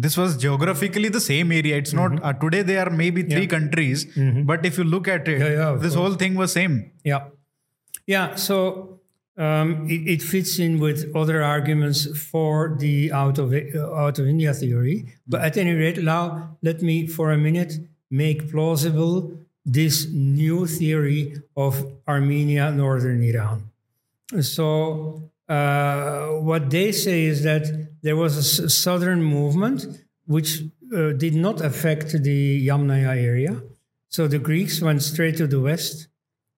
this 0.07 0.17
was 0.23 0.37
geographically 0.47 1.09
the 1.09 1.21
same 1.21 1.51
area. 1.61 1.77
It's 1.77 1.93
not 2.01 2.13
uh, 2.23 2.33
today. 2.45 2.63
There 2.73 2.81
are 2.87 2.91
maybe 3.05 3.23
three 3.35 3.47
countries, 3.55 4.07
but 4.53 4.65
if 4.73 4.79
you 4.79 4.85
look 4.97 5.09
at 5.17 5.29
it, 5.29 5.41
Mm-hmm. 5.41 5.53
Yeah, 5.55 5.71
yeah, 5.73 5.79
this 5.87 5.95
whole 6.03 6.15
thing 6.25 6.35
was 6.43 6.53
same. 6.53 6.77
Yeah. 7.13 7.25
Yeah. 8.07 8.35
So 8.37 9.01
um, 9.37 9.89
it, 9.89 10.09
it 10.09 10.23
fits 10.23 10.59
in 10.59 10.79
with 10.79 11.11
other 11.15 11.43
arguments 11.43 12.07
for 12.31 12.77
the 12.79 13.11
out 13.13 13.39
of, 13.39 13.53
uh, 13.53 13.95
out 13.95 14.19
of 14.19 14.27
India 14.29 14.55
theory. 14.55 15.15
But 15.27 15.43
at 15.43 15.57
any 15.57 15.73
rate, 15.73 16.03
now 16.03 16.57
let 16.63 16.83
me 16.83 17.07
for 17.07 17.33
a 17.33 17.39
minute 17.39 17.75
make 18.11 18.51
plausible 18.51 19.33
this 19.65 20.07
new 20.11 20.67
theory 20.67 21.37
of 21.57 21.85
Armenia, 22.07 22.71
northern 22.71 23.23
Iran. 23.23 23.71
So 24.41 25.31
uh, 25.49 26.27
what 26.29 26.71
they 26.71 26.93
say 26.93 27.25
is 27.25 27.43
that 27.43 27.89
there 28.03 28.17
was 28.17 28.59
a 28.59 28.71
southern 28.71 29.23
movement 29.23 29.87
which 30.27 30.63
uh, 30.95 31.13
did 31.13 31.35
not 31.35 31.61
affect 31.61 32.13
the 32.23 32.67
Yamnaya 32.67 33.17
area. 33.17 33.63
So 34.09 34.29
the 34.29 34.39
Greeks 34.39 34.81
went 34.81 35.03
straight 35.03 35.37
to 35.39 35.47
the 35.47 35.61
west, 35.61 36.09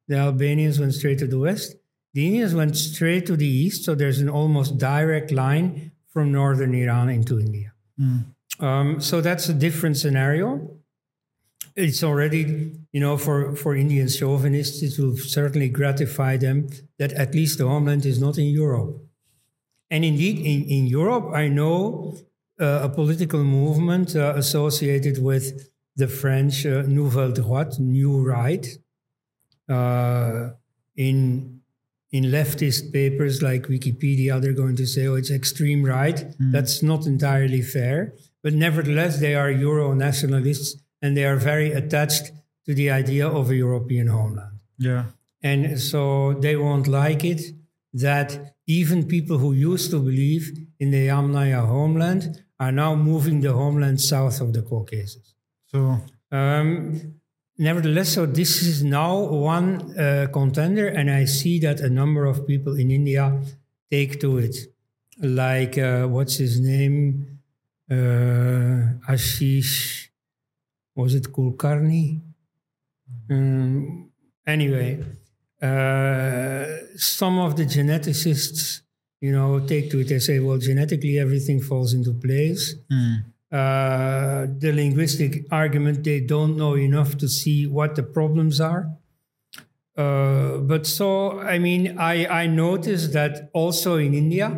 the 0.08 0.18
Albanians 0.18 0.78
went 0.78 0.94
straight 0.94 1.18
to 1.20 1.26
the 1.26 1.38
west, 1.38 1.76
the 2.16 2.26
Indians 2.26 2.54
went 2.54 2.74
straight 2.78 3.26
to 3.26 3.36
the 3.36 3.46
east. 3.46 3.84
So 3.84 3.94
there's 3.94 4.20
an 4.20 4.30
almost 4.30 4.78
direct 4.78 5.30
line 5.30 5.92
from 6.08 6.32
northern 6.32 6.74
Iran 6.74 7.10
into 7.10 7.38
India. 7.38 7.74
Um, 8.58 9.02
so 9.02 9.20
that's 9.20 9.50
a 9.50 9.52
different 9.52 9.98
scenario. 9.98 10.78
It's 11.76 12.02
already, 12.02 12.72
you 12.90 13.00
know, 13.00 13.18
for, 13.18 13.54
for 13.54 13.76
Indian 13.76 14.08
chauvinists, 14.08 14.82
it 14.82 14.98
will 14.98 15.18
certainly 15.18 15.68
gratify 15.68 16.38
them 16.38 16.70
that 16.98 17.12
at 17.12 17.34
least 17.34 17.58
the 17.58 17.68
homeland 17.68 18.06
is 18.06 18.18
not 18.18 18.38
in 18.38 18.46
Europe. 18.46 18.96
And 19.90 20.02
indeed, 20.02 20.38
in, 20.38 20.64
in 20.70 20.86
Europe, 20.86 21.34
I 21.34 21.48
know 21.48 22.16
uh, 22.58 22.80
a 22.84 22.88
political 22.88 23.44
movement 23.44 24.16
uh, 24.16 24.32
associated 24.36 25.22
with 25.22 25.68
the 25.96 26.08
French 26.08 26.64
uh, 26.64 26.80
Nouvelle 26.86 27.32
Droite, 27.32 27.78
New 27.78 28.26
Right. 28.26 28.66
Uh, 29.68 30.52
in 30.96 31.55
in 32.16 32.24
leftist 32.38 32.82
papers 32.92 33.36
like 33.48 33.62
Wikipedia, 33.74 34.32
they're 34.40 34.62
going 34.64 34.78
to 34.82 34.86
say, 34.94 35.02
"Oh, 35.10 35.18
it's 35.20 35.34
extreme 35.40 35.82
right." 35.96 36.18
That's 36.54 36.76
not 36.90 37.00
entirely 37.14 37.62
fair, 37.76 37.98
but 38.44 38.52
nevertheless, 38.66 39.14
they 39.24 39.34
are 39.40 39.50
Euro 39.68 39.88
nationalists 40.08 40.70
and 41.02 41.10
they 41.16 41.26
are 41.30 41.40
very 41.52 41.70
attached 41.80 42.26
to 42.66 42.74
the 42.80 42.88
idea 42.90 43.26
of 43.28 43.50
a 43.50 43.56
European 43.56 44.06
homeland. 44.08 44.56
Yeah. 44.78 45.04
And 45.42 45.80
so 45.90 46.02
they 46.44 46.56
won't 46.56 46.88
like 47.02 47.22
it 47.24 47.42
that 47.92 48.28
even 48.66 49.06
people 49.16 49.38
who 49.38 49.52
used 49.72 49.90
to 49.90 49.98
believe 50.10 50.44
in 50.82 50.90
the 50.90 51.06
Yamnaya 51.12 51.62
homeland 51.66 52.22
are 52.58 52.72
now 52.72 52.94
moving 52.94 53.40
the 53.40 53.52
homeland 53.52 54.00
south 54.00 54.40
of 54.40 54.52
the 54.52 54.62
Caucasus. 54.62 55.34
So 55.72 55.78
Um, 56.32 57.15
nevertheless, 57.58 58.10
so 58.10 58.26
this 58.26 58.62
is 58.62 58.82
now 58.82 59.18
one 59.18 59.98
uh, 59.98 60.28
contender, 60.32 60.88
and 60.88 61.10
I 61.10 61.24
see 61.24 61.58
that 61.60 61.80
a 61.80 61.88
number 61.88 62.24
of 62.24 62.46
people 62.46 62.76
in 62.78 62.90
India 62.90 63.40
take 63.90 64.20
to 64.20 64.38
it. 64.38 64.56
Like, 65.20 65.78
uh, 65.78 66.06
what's 66.06 66.36
his 66.36 66.60
name? 66.60 67.38
Uh, 67.90 68.98
Ashish, 69.08 70.08
was 70.94 71.14
it 71.14 71.24
Kulkarni? 71.32 72.20
Um, 73.30 74.10
anyway, 74.46 75.02
uh, 75.62 76.66
some 76.96 77.38
of 77.38 77.56
the 77.56 77.64
geneticists, 77.64 78.82
you 79.20 79.32
know, 79.32 79.60
take 79.60 79.90
to 79.90 80.00
it. 80.00 80.08
They 80.08 80.18
say, 80.18 80.40
well, 80.40 80.58
genetically 80.58 81.18
everything 81.18 81.60
falls 81.60 81.94
into 81.94 82.12
place. 82.12 82.74
Uh, 83.56 84.46
the 84.58 84.70
linguistic 84.72 85.32
argument, 85.50 86.04
they 86.04 86.20
don't 86.20 86.56
know 86.56 86.74
enough 86.74 87.16
to 87.16 87.26
see 87.26 87.66
what 87.66 87.94
the 87.94 88.02
problems 88.02 88.60
are. 88.60 88.82
Uh, 89.96 90.58
but 90.58 90.86
so, 90.86 91.40
I 91.40 91.58
mean, 91.58 91.98
I, 91.98 92.26
I 92.42 92.46
noticed 92.46 93.14
that 93.14 93.48
also 93.54 93.96
in 93.96 94.12
India, 94.12 94.48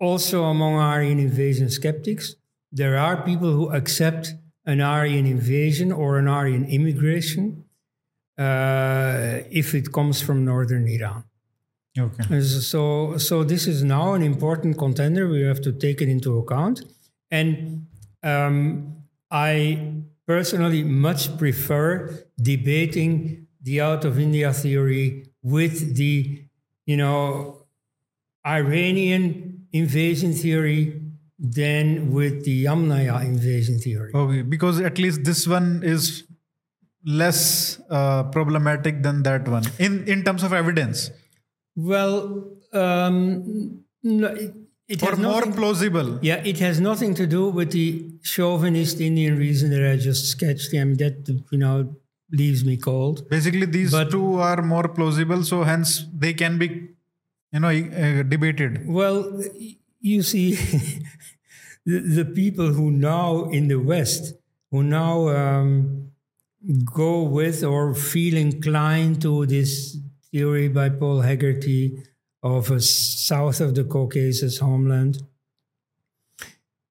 also 0.00 0.44
among 0.44 0.74
Aryan 0.76 1.18
invasion 1.18 1.68
skeptics, 1.68 2.36
there 2.70 2.96
are 2.96 3.22
people 3.22 3.50
who 3.52 3.70
accept 3.70 4.32
an 4.64 4.80
Aryan 4.80 5.26
invasion 5.26 5.92
or 5.92 6.18
an 6.18 6.28
Aryan 6.28 6.64
immigration 6.64 7.64
uh, 8.38 9.40
if 9.50 9.74
it 9.74 9.92
comes 9.92 10.22
from 10.22 10.46
northern 10.46 10.88
Iran. 10.88 11.24
okay. 11.98 12.40
So, 12.40 13.18
so 13.18 13.44
this 13.44 13.66
is 13.66 13.84
now 13.84 14.14
an 14.14 14.22
important 14.22 14.78
contender. 14.78 15.28
We 15.28 15.42
have 15.42 15.60
to 15.62 15.72
take 15.72 16.00
it 16.00 16.08
into 16.08 16.38
account, 16.38 16.80
and 17.32 17.86
um, 18.22 19.02
I 19.30 19.94
personally 20.26 20.84
much 20.84 21.36
prefer 21.38 22.24
debating 22.40 23.48
the 23.62 23.80
out 23.80 24.04
of 24.04 24.18
India 24.18 24.52
theory 24.52 25.26
with 25.42 25.96
the, 25.96 26.44
you 26.86 26.96
know, 26.96 27.66
Iranian 28.46 29.66
invasion 29.72 30.32
theory 30.32 31.00
than 31.38 32.12
with 32.12 32.44
the 32.44 32.66
Yamnaya 32.66 33.24
invasion 33.24 33.78
theory. 33.78 34.12
Okay, 34.14 34.42
because 34.42 34.80
at 34.80 34.98
least 34.98 35.24
this 35.24 35.48
one 35.48 35.82
is 35.82 36.24
less 37.04 37.80
uh, 37.90 38.24
problematic 38.24 39.02
than 39.02 39.22
that 39.24 39.48
one 39.48 39.64
in 39.78 40.06
in 40.06 40.22
terms 40.22 40.42
of 40.44 40.52
evidence. 40.52 41.10
Well, 41.74 42.52
um, 42.72 43.84
no, 44.02 44.36
it 44.88 45.02
or 45.02 45.16
more 45.16 45.32
nothing- 45.40 45.52
plausible. 45.54 46.18
Yeah, 46.22 46.42
it 46.44 46.58
has 46.58 46.80
nothing 46.80 47.14
to 47.14 47.26
do 47.26 47.48
with 47.48 47.72
the 47.72 48.10
chauvinist 48.22 49.00
Indian 49.00 49.36
reason 49.38 49.70
that 49.70 49.84
I 49.90 49.96
just 49.96 50.26
sketched. 50.28 50.74
I 50.74 50.84
mean, 50.84 50.96
that 50.98 51.28
you 51.50 51.58
know 51.58 51.96
leaves 52.30 52.64
me 52.64 52.76
cold. 52.76 53.28
Basically, 53.28 53.66
these 53.66 53.90
But- 53.90 54.10
two 54.10 54.34
are 54.36 54.62
more 54.62 54.88
plausible, 54.88 55.42
so 55.44 55.62
hence 55.64 56.04
they 56.18 56.32
can 56.34 56.58
be, 56.58 56.68
you 57.52 57.60
know, 57.60 57.68
uh, 57.68 58.22
debated. 58.22 58.86
Well, 58.86 59.42
you 60.00 60.22
see, 60.22 60.54
the, 61.86 61.98
the 62.18 62.24
people 62.24 62.72
who 62.72 62.90
now 62.90 63.44
in 63.50 63.68
the 63.68 63.78
West, 63.78 64.34
who 64.70 64.82
now 64.82 65.28
um, 65.28 66.08
go 66.84 67.22
with 67.22 67.62
or 67.64 67.94
feel 67.94 68.36
inclined 68.36 69.20
to 69.22 69.46
this 69.46 69.96
theory 70.30 70.68
by 70.68 70.88
Paul 70.88 71.20
Heggarty 71.22 72.02
of 72.42 72.70
a 72.70 72.80
south 72.80 73.60
of 73.60 73.74
the 73.74 73.84
Caucasus 73.84 74.58
homeland, 74.58 75.22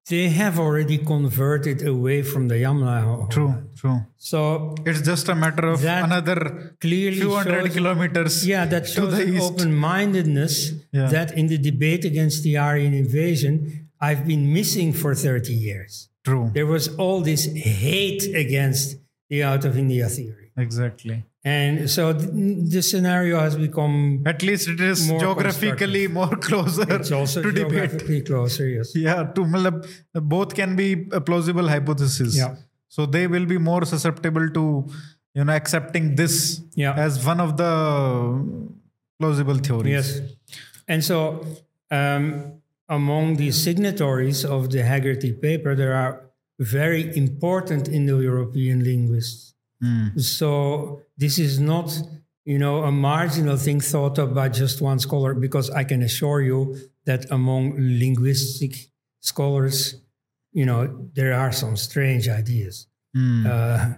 they 0.08 0.28
have 0.30 0.58
already 0.58 0.98
converted 0.98 1.86
away 1.86 2.22
from 2.22 2.48
the 2.48 2.56
Yamna. 2.56 3.02
homeland. 3.02 3.30
True, 3.30 3.54
true. 3.76 4.00
So 4.16 4.74
It's 4.84 5.00
just 5.02 5.28
a 5.28 5.34
matter 5.34 5.66
of 5.68 5.84
another 5.84 6.74
clearly 6.80 7.18
few 7.20 7.34
hundred 7.34 7.66
shows- 7.66 7.74
kilometers. 7.76 8.46
Yeah, 8.46 8.64
that 8.66 8.84
to 8.86 8.90
shows 8.92 9.16
the 9.16 9.22
an 9.24 9.38
open-mindedness 9.38 10.72
Yeah. 10.92 11.08
that 11.08 11.36
in 11.38 11.46
the 11.46 11.58
debate 11.58 12.04
against 12.04 12.42
the 12.42 12.56
Aryan 12.56 12.94
invasion, 12.94 13.88
I've 14.00 14.26
been 14.26 14.52
missing 14.52 14.92
for 14.92 15.14
30 15.14 15.54
years. 15.54 16.08
True, 16.24 16.50
There 16.52 16.66
was 16.66 16.88
all 16.96 17.20
this 17.20 17.44
hate 17.46 18.24
against 18.34 18.96
the 19.30 19.42
out 19.44 19.64
of 19.64 19.78
India 19.78 20.08
theory. 20.08 20.50
exactly. 20.56 21.24
And 21.44 21.90
so 21.90 22.12
th- 22.12 22.30
the 22.74 22.82
scenario 22.82 23.40
has 23.40 23.56
become 23.56 24.22
At 24.24 24.42
least 24.44 24.68
it 24.68 24.80
is 24.80 25.08
More 25.08 25.18
geographically 25.18 26.06
more 26.06 26.36
closer 26.36 26.86
it's 26.94 27.10
also 27.10 27.42
to 27.42 27.50
debate. 27.50 27.70
geographically 27.70 28.20
closer, 28.22 28.68
yes. 28.68 28.94
Yeah, 28.94 29.24
to 29.24 29.82
both 30.14 30.54
can 30.54 30.76
be 30.76 31.08
a 31.10 31.20
plausible 31.20 31.66
hypothesis. 31.68 32.36
Yeah. 32.36 32.54
So 32.88 33.06
they 33.06 33.26
will 33.26 33.46
be 33.46 33.58
more 33.58 33.84
susceptible 33.84 34.50
to, 34.50 34.86
you 35.34 35.44
know, 35.44 35.52
accepting 35.52 36.14
this 36.14 36.60
Yeah. 36.76 36.94
as 36.94 37.24
one 37.26 37.40
of 37.40 37.56
the 37.56 37.72
plausible 39.18 39.56
theories. 39.56 39.90
Yes. 39.90 40.20
And 40.86 41.02
so 41.04 41.44
um, 41.90 42.60
among 42.88 43.36
the 43.36 43.50
signatories 43.50 44.44
of 44.44 44.70
the 44.70 44.78
Heggarty 44.78 45.40
paper, 45.40 45.74
there 45.74 45.94
are 45.94 46.20
very 46.60 47.16
important 47.16 47.88
Indo-European 47.88 48.84
linguists. 48.84 49.51
So 50.16 51.02
this 51.16 51.38
is 51.38 51.58
not, 51.58 51.92
you 52.44 52.58
know, 52.58 52.84
a 52.84 52.92
marginal 52.92 53.56
thing 53.56 53.80
thought 53.80 54.18
of 54.18 54.34
by 54.34 54.48
just 54.48 54.80
one 54.80 54.98
scholar, 54.98 55.34
because 55.34 55.70
I 55.70 55.84
can 55.84 56.02
assure 56.02 56.40
you 56.40 56.76
that 57.04 57.30
among 57.30 57.74
linguistic 57.76 58.90
scholars, 59.20 59.96
you 60.52 60.66
know, 60.66 61.08
there 61.14 61.34
are 61.34 61.52
some 61.52 61.76
strange 61.76 62.28
ideas. 62.28 62.86
Uh, 63.16 63.94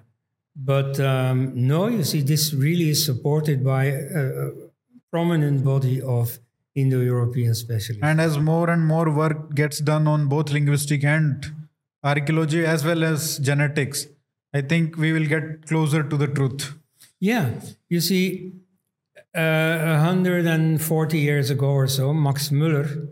but 0.57 0.99
um, 1.01 1.53
no, 1.55 1.89
you 1.89 2.05
see, 2.05 2.23
this 2.23 2.55
really 2.55 2.89
is 2.91 3.05
supported 3.05 3.65
by 3.65 3.85
a, 3.87 4.47
a 4.47 4.51
prominent 5.11 5.65
body 5.65 6.01
of 6.01 6.39
Indo-European 6.75 7.55
specialists. 7.55 8.03
And 8.03 8.21
as 8.21 8.39
more 8.39 8.71
and 8.71 8.87
more 8.87 9.11
work 9.11 9.55
gets 9.55 9.79
done 9.79 10.09
on 10.09 10.29
both 10.29 10.51
linguistic 10.51 11.05
and 11.05 11.45
archaeology 12.03 12.65
as 12.65 12.85
well 12.85 13.05
as 13.05 13.39
genetics, 13.39 14.07
I 14.55 14.61
think 14.61 14.97
we 14.97 15.13
will 15.13 15.27
get 15.27 15.67
closer 15.67 16.03
to 16.05 16.17
the 16.17 16.29
truth. 16.29 16.75
Yeah, 17.19 17.61
you 17.89 18.01
see, 18.01 18.53
uh, 19.35 19.99
140 19.99 21.19
years 21.19 21.51
ago 21.51 21.71
or 21.71 21.89
so, 21.89 22.13
Max 22.15 22.51
Müller 22.51 23.09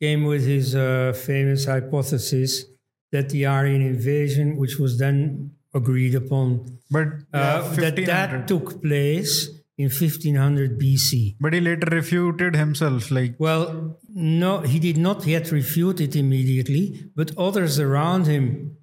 came 0.00 0.24
with 0.24 0.44
his 0.46 0.74
uh, 0.74 1.14
famous 1.16 1.64
hypothesis 1.64 2.64
that 3.12 3.30
the 3.30 3.46
Aryan 3.46 3.80
invasion, 3.80 4.56
which 4.56 4.78
was 4.78 4.98
then 4.98 5.52
agreed 5.74 6.14
upon, 6.14 6.78
But 6.90 7.08
yeah, 7.32 7.40
uh, 7.40 7.74
that 7.74 7.96
that 8.06 8.48
took 8.48 8.82
place 8.82 9.48
in 9.78 9.88
1500 9.90 10.78
BC. 10.78 11.36
But 11.40 11.52
he 11.52 11.60
later 11.60 11.88
refuted 11.90 12.56
himself. 12.56 13.10
Like, 13.10 13.34
Well, 13.38 13.98
no, 14.14 14.60
he 14.60 14.78
did 14.78 14.96
not 14.96 15.26
yet 15.26 15.52
refute 15.52 16.00
it 16.00 16.16
immediately, 16.16 17.10
but 17.14 17.36
others 17.36 17.78
around 17.78 18.26
him. 18.26 18.76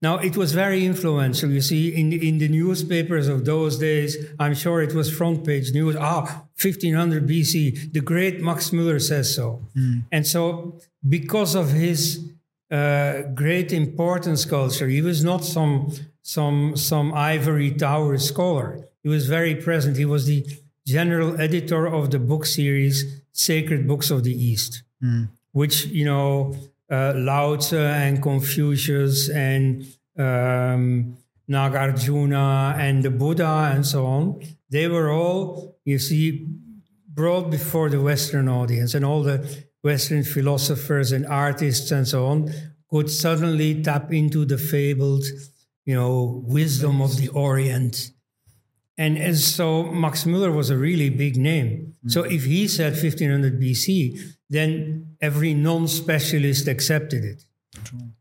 Now, 0.00 0.18
it 0.18 0.36
was 0.36 0.52
very 0.52 0.86
influential. 0.86 1.50
You 1.50 1.60
see, 1.60 1.92
in 1.94 2.10
the, 2.10 2.28
in 2.28 2.38
the 2.38 2.48
newspapers 2.48 3.26
of 3.26 3.44
those 3.44 3.78
days, 3.78 4.16
I'm 4.38 4.54
sure 4.54 4.80
it 4.80 4.94
was 4.94 5.12
front 5.12 5.44
page 5.44 5.72
news. 5.72 5.96
Ah, 5.98 6.44
1500 6.60 7.26
BC, 7.26 7.92
the 7.92 8.00
great 8.00 8.40
Max 8.40 8.70
Müller 8.70 9.00
says 9.02 9.34
so. 9.34 9.60
And 10.12 10.24
so, 10.26 10.78
because 11.08 11.56
of 11.56 11.70
his 11.72 12.30
uh, 12.70 13.22
great 13.34 13.72
importance 13.72 14.44
culture, 14.44 14.86
he 14.86 15.02
was 15.02 15.24
not 15.24 15.44
some, 15.44 15.90
some, 16.22 16.76
some 16.76 17.12
ivory 17.14 17.72
tower 17.72 18.18
scholar. 18.18 18.84
He 19.02 19.08
was 19.08 19.26
very 19.26 19.56
present. 19.56 19.96
He 19.96 20.04
was 20.04 20.26
the 20.26 20.46
general 20.86 21.40
editor 21.40 21.86
of 21.86 22.10
the 22.12 22.18
book 22.20 22.46
series 22.46 23.20
Sacred 23.32 23.86
Books 23.88 24.10
of 24.10 24.22
the 24.24 24.32
East, 24.32 24.82
which, 25.52 25.86
you 25.86 26.04
know, 26.04 26.54
uh, 26.90 27.12
Lao 27.16 27.58
and 27.72 28.22
Confucius 28.22 29.28
and 29.28 29.82
um, 30.18 31.16
Nagarjuna 31.48 32.76
and 32.78 33.02
the 33.02 33.10
Buddha 33.10 33.70
and 33.74 33.86
so 33.86 34.06
on, 34.06 34.42
they 34.70 34.88
were 34.88 35.10
all, 35.10 35.78
you 35.84 35.98
see, 35.98 36.46
brought 37.08 37.50
before 37.50 37.88
the 37.88 38.00
Western 38.00 38.48
audience, 38.48 38.94
and 38.94 39.04
all 39.04 39.22
the 39.22 39.64
Western 39.82 40.22
philosophers 40.22 41.12
and 41.12 41.26
artists 41.26 41.90
and 41.90 42.06
so 42.06 42.26
on 42.26 42.52
could 42.90 43.10
suddenly 43.10 43.82
tap 43.82 44.12
into 44.12 44.44
the 44.44 44.58
fabled, 44.58 45.24
you 45.84 45.94
know, 45.94 46.42
wisdom 46.46 47.00
of 47.00 47.16
the 47.16 47.28
Orient. 47.28 48.12
And, 48.96 49.16
and 49.16 49.36
so 49.36 49.84
Max 49.84 50.24
Müller 50.24 50.54
was 50.54 50.70
a 50.70 50.76
really 50.76 51.08
big 51.10 51.36
name. 51.36 51.94
So 52.06 52.24
if 52.24 52.44
he 52.44 52.66
said 52.66 52.92
1500 52.92 53.60
BC, 53.60 54.18
then 54.50 55.07
every 55.20 55.54
non 55.54 55.88
specialist 55.88 56.68
accepted 56.68 57.24
it. 57.24 57.44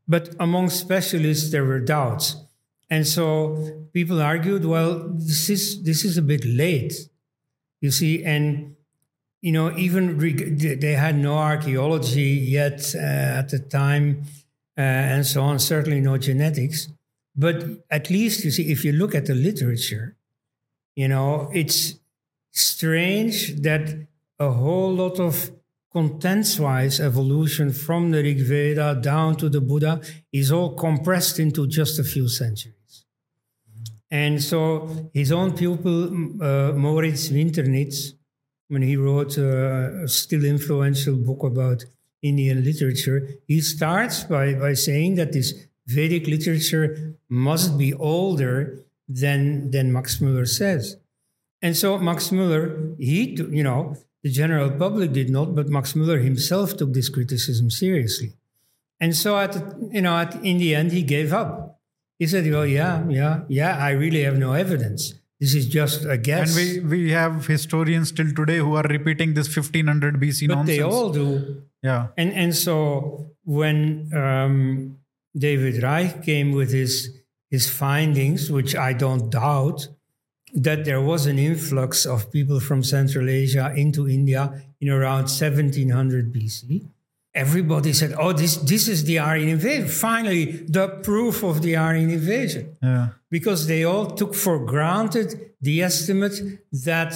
But 0.07 0.35
among 0.39 0.69
specialists, 0.69 1.51
there 1.51 1.65
were 1.65 1.79
doubts. 1.79 2.35
And 2.89 3.05
so 3.05 3.87
people 3.93 4.21
argued, 4.21 4.65
well, 4.65 5.09
this 5.13 5.49
is, 5.49 5.83
this 5.83 6.05
is 6.05 6.17
a 6.17 6.21
bit 6.21 6.45
late, 6.45 6.93
you 7.81 7.91
see, 7.91 8.23
and 8.23 8.75
you 9.41 9.51
know, 9.51 9.75
even 9.77 10.17
reg- 10.17 10.59
they 10.59 10.93
had 10.93 11.17
no 11.17 11.37
archaeology 11.37 12.21
yet 12.21 12.93
uh, 12.95 13.39
at 13.39 13.49
the 13.49 13.59
time, 13.59 14.23
uh, 14.77 14.81
and 14.81 15.25
so 15.25 15.43
on. 15.43 15.59
Certainly 15.59 16.01
no 16.01 16.17
genetics, 16.17 16.87
but 17.35 17.63
at 17.89 18.09
least 18.09 18.43
you 18.43 18.51
see, 18.51 18.71
if 18.71 18.83
you 18.83 18.91
look 18.91 19.13
at 19.13 19.25
the 19.25 19.35
literature, 19.35 20.15
you 20.95 21.07
know, 21.07 21.49
it's 21.53 21.95
strange 22.51 23.61
that 23.61 24.07
a 24.39 24.51
whole 24.51 24.93
lot 24.93 25.19
of 25.19 25.51
contents-wise 25.93 26.99
evolution 26.99 27.71
from 27.71 28.11
the 28.11 28.21
Rig 28.21 28.41
Veda 28.41 28.99
down 29.01 29.35
to 29.37 29.49
the 29.49 29.61
Buddha 29.61 30.01
is 30.31 30.51
all 30.51 30.75
compressed 30.75 31.39
into 31.39 31.67
just 31.67 31.97
a 31.99 32.03
few 32.03 32.27
centuries. 32.27 33.05
And 34.09 34.41
so 34.41 35.09
his 35.13 35.31
own 35.31 35.53
pupil, 35.53 36.05
uh, 36.41 36.71
Moritz 36.73 37.29
Winternitz, 37.29 38.13
when 38.69 38.81
he 38.81 38.95
wrote 38.95 39.37
uh, 39.37 40.03
a 40.03 40.07
still 40.07 40.43
influential 40.45 41.15
book 41.15 41.43
about 41.43 41.85
Indian 42.21 42.63
literature, 42.63 43.27
he 43.47 43.61
starts 43.61 44.23
by, 44.23 44.53
by 44.53 44.73
saying 44.73 45.15
that 45.15 45.31
this 45.31 45.53
Vedic 45.87 46.27
literature 46.27 47.15
must 47.29 47.77
be 47.77 47.93
older 47.93 48.83
than, 49.07 49.71
than 49.71 49.93
Max 49.93 50.17
Müller 50.17 50.47
says. 50.47 50.97
And 51.61 51.75
so 51.75 51.97
Max 51.97 52.29
Müller, 52.29 52.95
he, 52.99 53.37
you 53.49 53.63
know, 53.63 53.95
the 54.27 54.33
general 54.33 54.69
public 54.69 55.13
did 55.13 55.29
not, 55.29 55.55
but 55.55 55.69
Max 55.69 55.93
Müller 55.93 56.21
himself 56.21 56.75
took 56.75 56.91
this 56.91 57.07
criticism 57.07 57.69
seriously. 57.69 58.33
And 58.99 59.15
so 59.15 59.37
at, 59.37 59.55
you 59.89 60.01
know, 60.01 60.17
at, 60.17 60.35
in 60.43 60.57
the 60.57 60.75
end, 60.75 60.91
he 60.91 61.01
gave 61.01 61.31
up. 61.31 61.79
He 62.19 62.27
said, 62.27 62.43
well, 62.51 62.65
yeah, 62.65 63.07
yeah, 63.07 63.41
yeah, 63.47 63.77
I 63.77 63.91
really 63.91 64.23
have 64.23 64.37
no 64.37 64.51
evidence. 64.51 65.13
This 65.39 65.53
is 65.55 65.67
just 65.69 66.03
a 66.03 66.17
guess." 66.17 66.57
and 66.57 66.89
we, 66.89 66.97
we 66.97 67.11
have 67.11 67.45
historians 67.45 68.11
till 68.11 68.33
today 68.33 68.57
who 68.57 68.75
are 68.75 68.87
repeating 68.89 69.33
this 69.33 69.47
1500 69.55 70.15
BC 70.19 70.47
but 70.47 70.55
nonsense. 70.55 70.77
they 70.77 70.83
all 70.83 71.09
do. 71.09 71.61
yeah. 71.81 72.07
And 72.17 72.33
and 72.33 72.55
so 72.55 73.31
when 73.45 74.11
um, 74.13 74.97
David 75.37 75.83
Reich 75.83 76.23
came 76.23 76.51
with 76.51 76.71
his 76.71 76.93
his 77.51 77.69
findings, 77.69 78.51
which 78.51 78.75
I 78.75 78.91
don't 78.93 79.29
doubt, 79.29 79.87
that 80.53 80.85
there 80.85 81.01
was 81.01 81.25
an 81.25 81.37
influx 81.37 82.05
of 82.05 82.31
people 82.31 82.59
from 82.59 82.81
Central 82.83 83.29
Asia 83.29 83.73
into 83.75 84.07
India 84.07 84.63
in 84.81 84.89
around 84.89 85.23
1700 85.29 86.33
BC. 86.33 86.87
Everybody 87.33 87.93
said, 87.93 88.13
"Oh, 88.17 88.33
this 88.33 88.57
this 88.57 88.87
is 88.87 89.03
the 89.03 89.19
Aryan 89.19 89.49
invasion. 89.49 89.87
Finally, 89.87 90.45
the 90.67 90.87
proof 91.03 91.43
of 91.43 91.61
the 91.61 91.75
Aryan 91.75 92.09
invasion." 92.09 92.65
Yeah. 92.81 93.07
because 93.29 93.67
they 93.67 93.83
all 93.83 94.05
took 94.19 94.33
for 94.33 94.57
granted 94.73 95.27
the 95.61 95.83
estimate 95.83 96.35
that 96.71 97.11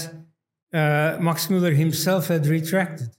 uh, 0.74 1.18
Max 1.22 1.48
Müller 1.48 1.74
himself 1.76 2.28
had 2.28 2.46
retracted. 2.48 3.10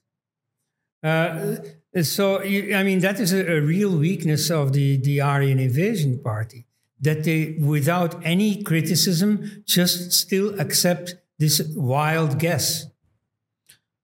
Uh, 1.02 1.56
So, 2.02 2.40
I 2.80 2.82
mean, 2.88 3.00
that 3.00 3.20
is 3.20 3.32
a, 3.34 3.42
a 3.56 3.60
real 3.60 3.94
weakness 3.98 4.50
of 4.50 4.72
the, 4.72 4.96
the 5.08 5.20
Aryan 5.20 5.58
Invasion 5.58 6.18
Party, 6.20 6.64
that 7.02 7.24
they, 7.24 7.56
without 7.60 8.24
any 8.24 8.62
criticism, 8.62 9.62
just 9.66 10.12
still 10.12 10.58
accept 10.60 11.16
this 11.38 11.60
wild 11.74 12.38
guess. 12.38 12.86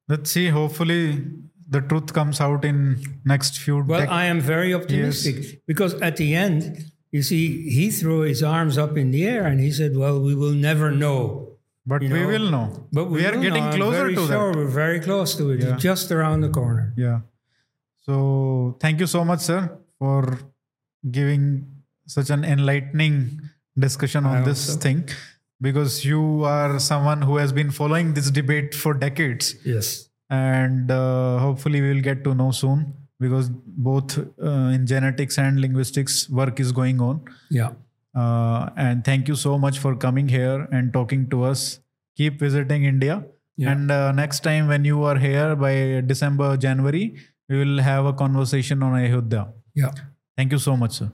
Let's 0.09 0.31
see. 0.31 0.49
Hopefully, 0.49 1.25
the 1.69 1.81
truth 1.81 2.13
comes 2.13 2.41
out 2.41 2.65
in 2.65 3.21
next 3.25 3.59
few. 3.59 3.83
Well, 3.83 4.01
dec- 4.01 4.09
I 4.09 4.25
am 4.25 4.41
very 4.41 4.75
optimistic 4.75 5.63
because 5.67 5.95
at 6.01 6.17
the 6.17 6.35
end, 6.35 6.91
you 7.13 7.23
see, 7.23 7.71
he 7.71 7.91
threw 7.91 8.21
his 8.21 8.43
arms 8.43 8.77
up 8.79 8.97
in 8.97 9.11
the 9.11 9.27
air 9.27 9.47
and 9.47 9.61
he 9.61 9.71
said, 9.71 9.97
Well, 9.97 10.21
we 10.21 10.35
will 10.35 10.53
never 10.53 10.91
know. 10.91 11.53
but 11.87 12.03
you 12.03 12.11
we 12.13 12.21
know, 12.21 12.27
will 12.29 12.51
know. 12.51 12.87
But 12.93 13.11
we, 13.11 13.25
are 13.25 13.37
getting 13.37 13.65
know. 13.65 13.77
Closer 13.77 14.09
to 14.09 14.15
sure 14.27 14.53
that. 14.53 14.57
We're 14.59 14.67
very 14.67 15.01
close 15.01 15.35
to 15.37 15.51
it. 15.51 15.61
Yeah. 15.61 15.77
Just 15.77 16.11
around 16.11 16.41
the 16.41 16.51
corner. 16.51 16.93
Yeah. 16.97 17.21
So 18.05 18.77
thank 18.81 19.01
you 19.01 19.07
so 19.07 19.25
much, 19.25 19.41
sir, 19.41 19.79
for 19.99 20.39
giving 21.11 21.67
such 22.17 22.31
an 22.31 22.45
enlightening 22.45 23.41
discussion 23.87 24.27
on 24.27 24.45
this 24.45 24.61
so. 24.75 24.79
thing, 24.85 25.09
because 25.61 26.05
you 26.05 26.45
are 26.45 26.79
someone 26.81 27.23
who 27.23 27.37
has 27.37 27.53
been 27.53 27.71
following 27.71 28.15
this 28.15 28.31
debate 28.31 28.75
for 28.75 28.95
decades, 28.95 29.55
Yes. 29.65 30.09
and 30.31 30.91
uh, 30.91 31.39
hopefully 31.39 31.81
we 31.81 31.95
will 31.95 32.07
get 32.13 32.25
to 32.25 32.35
know 32.35 32.51
soon. 32.51 32.95
Because 33.21 33.49
both 33.51 34.17
uh, 34.19 34.49
in 34.75 34.87
genetics 34.87 35.39
and 35.39 35.61
linguistics, 35.61 36.29
work 36.31 36.61
is 36.61 36.71
going 36.71 37.01
on. 37.01 37.17
Yeah. 37.51 37.71
Uh, 38.15 38.71
and 38.77 39.05
thank 39.05 39.27
you 39.27 39.35
so 39.35 39.59
much 39.59 39.81
for 39.81 39.97
coming 39.97 40.29
here 40.29 40.69
and 40.71 40.93
talking 40.93 41.29
to 41.31 41.43
us. 41.43 41.81
Keep 42.17 42.39
visiting 42.39 42.85
India. 42.85 43.25
Yeah. 43.57 43.73
And 43.73 43.91
uh, 43.91 44.13
next 44.13 44.45
time 44.45 44.69
when 44.69 44.85
you 44.85 45.03
are 45.03 45.19
here 45.19 45.57
by 45.57 45.73
December, 46.07 46.57
January, 46.57 47.17
we 47.49 47.59
will 47.59 47.83
have 47.83 48.07
a 48.07 48.13
conversation 48.13 48.85
on 48.85 48.95
Ayodhya. 48.95 49.49
Yeah. 49.75 49.91
Thank 50.37 50.53
you 50.53 50.61
so 50.61 50.77
much, 50.77 50.93
sir. 51.01 51.11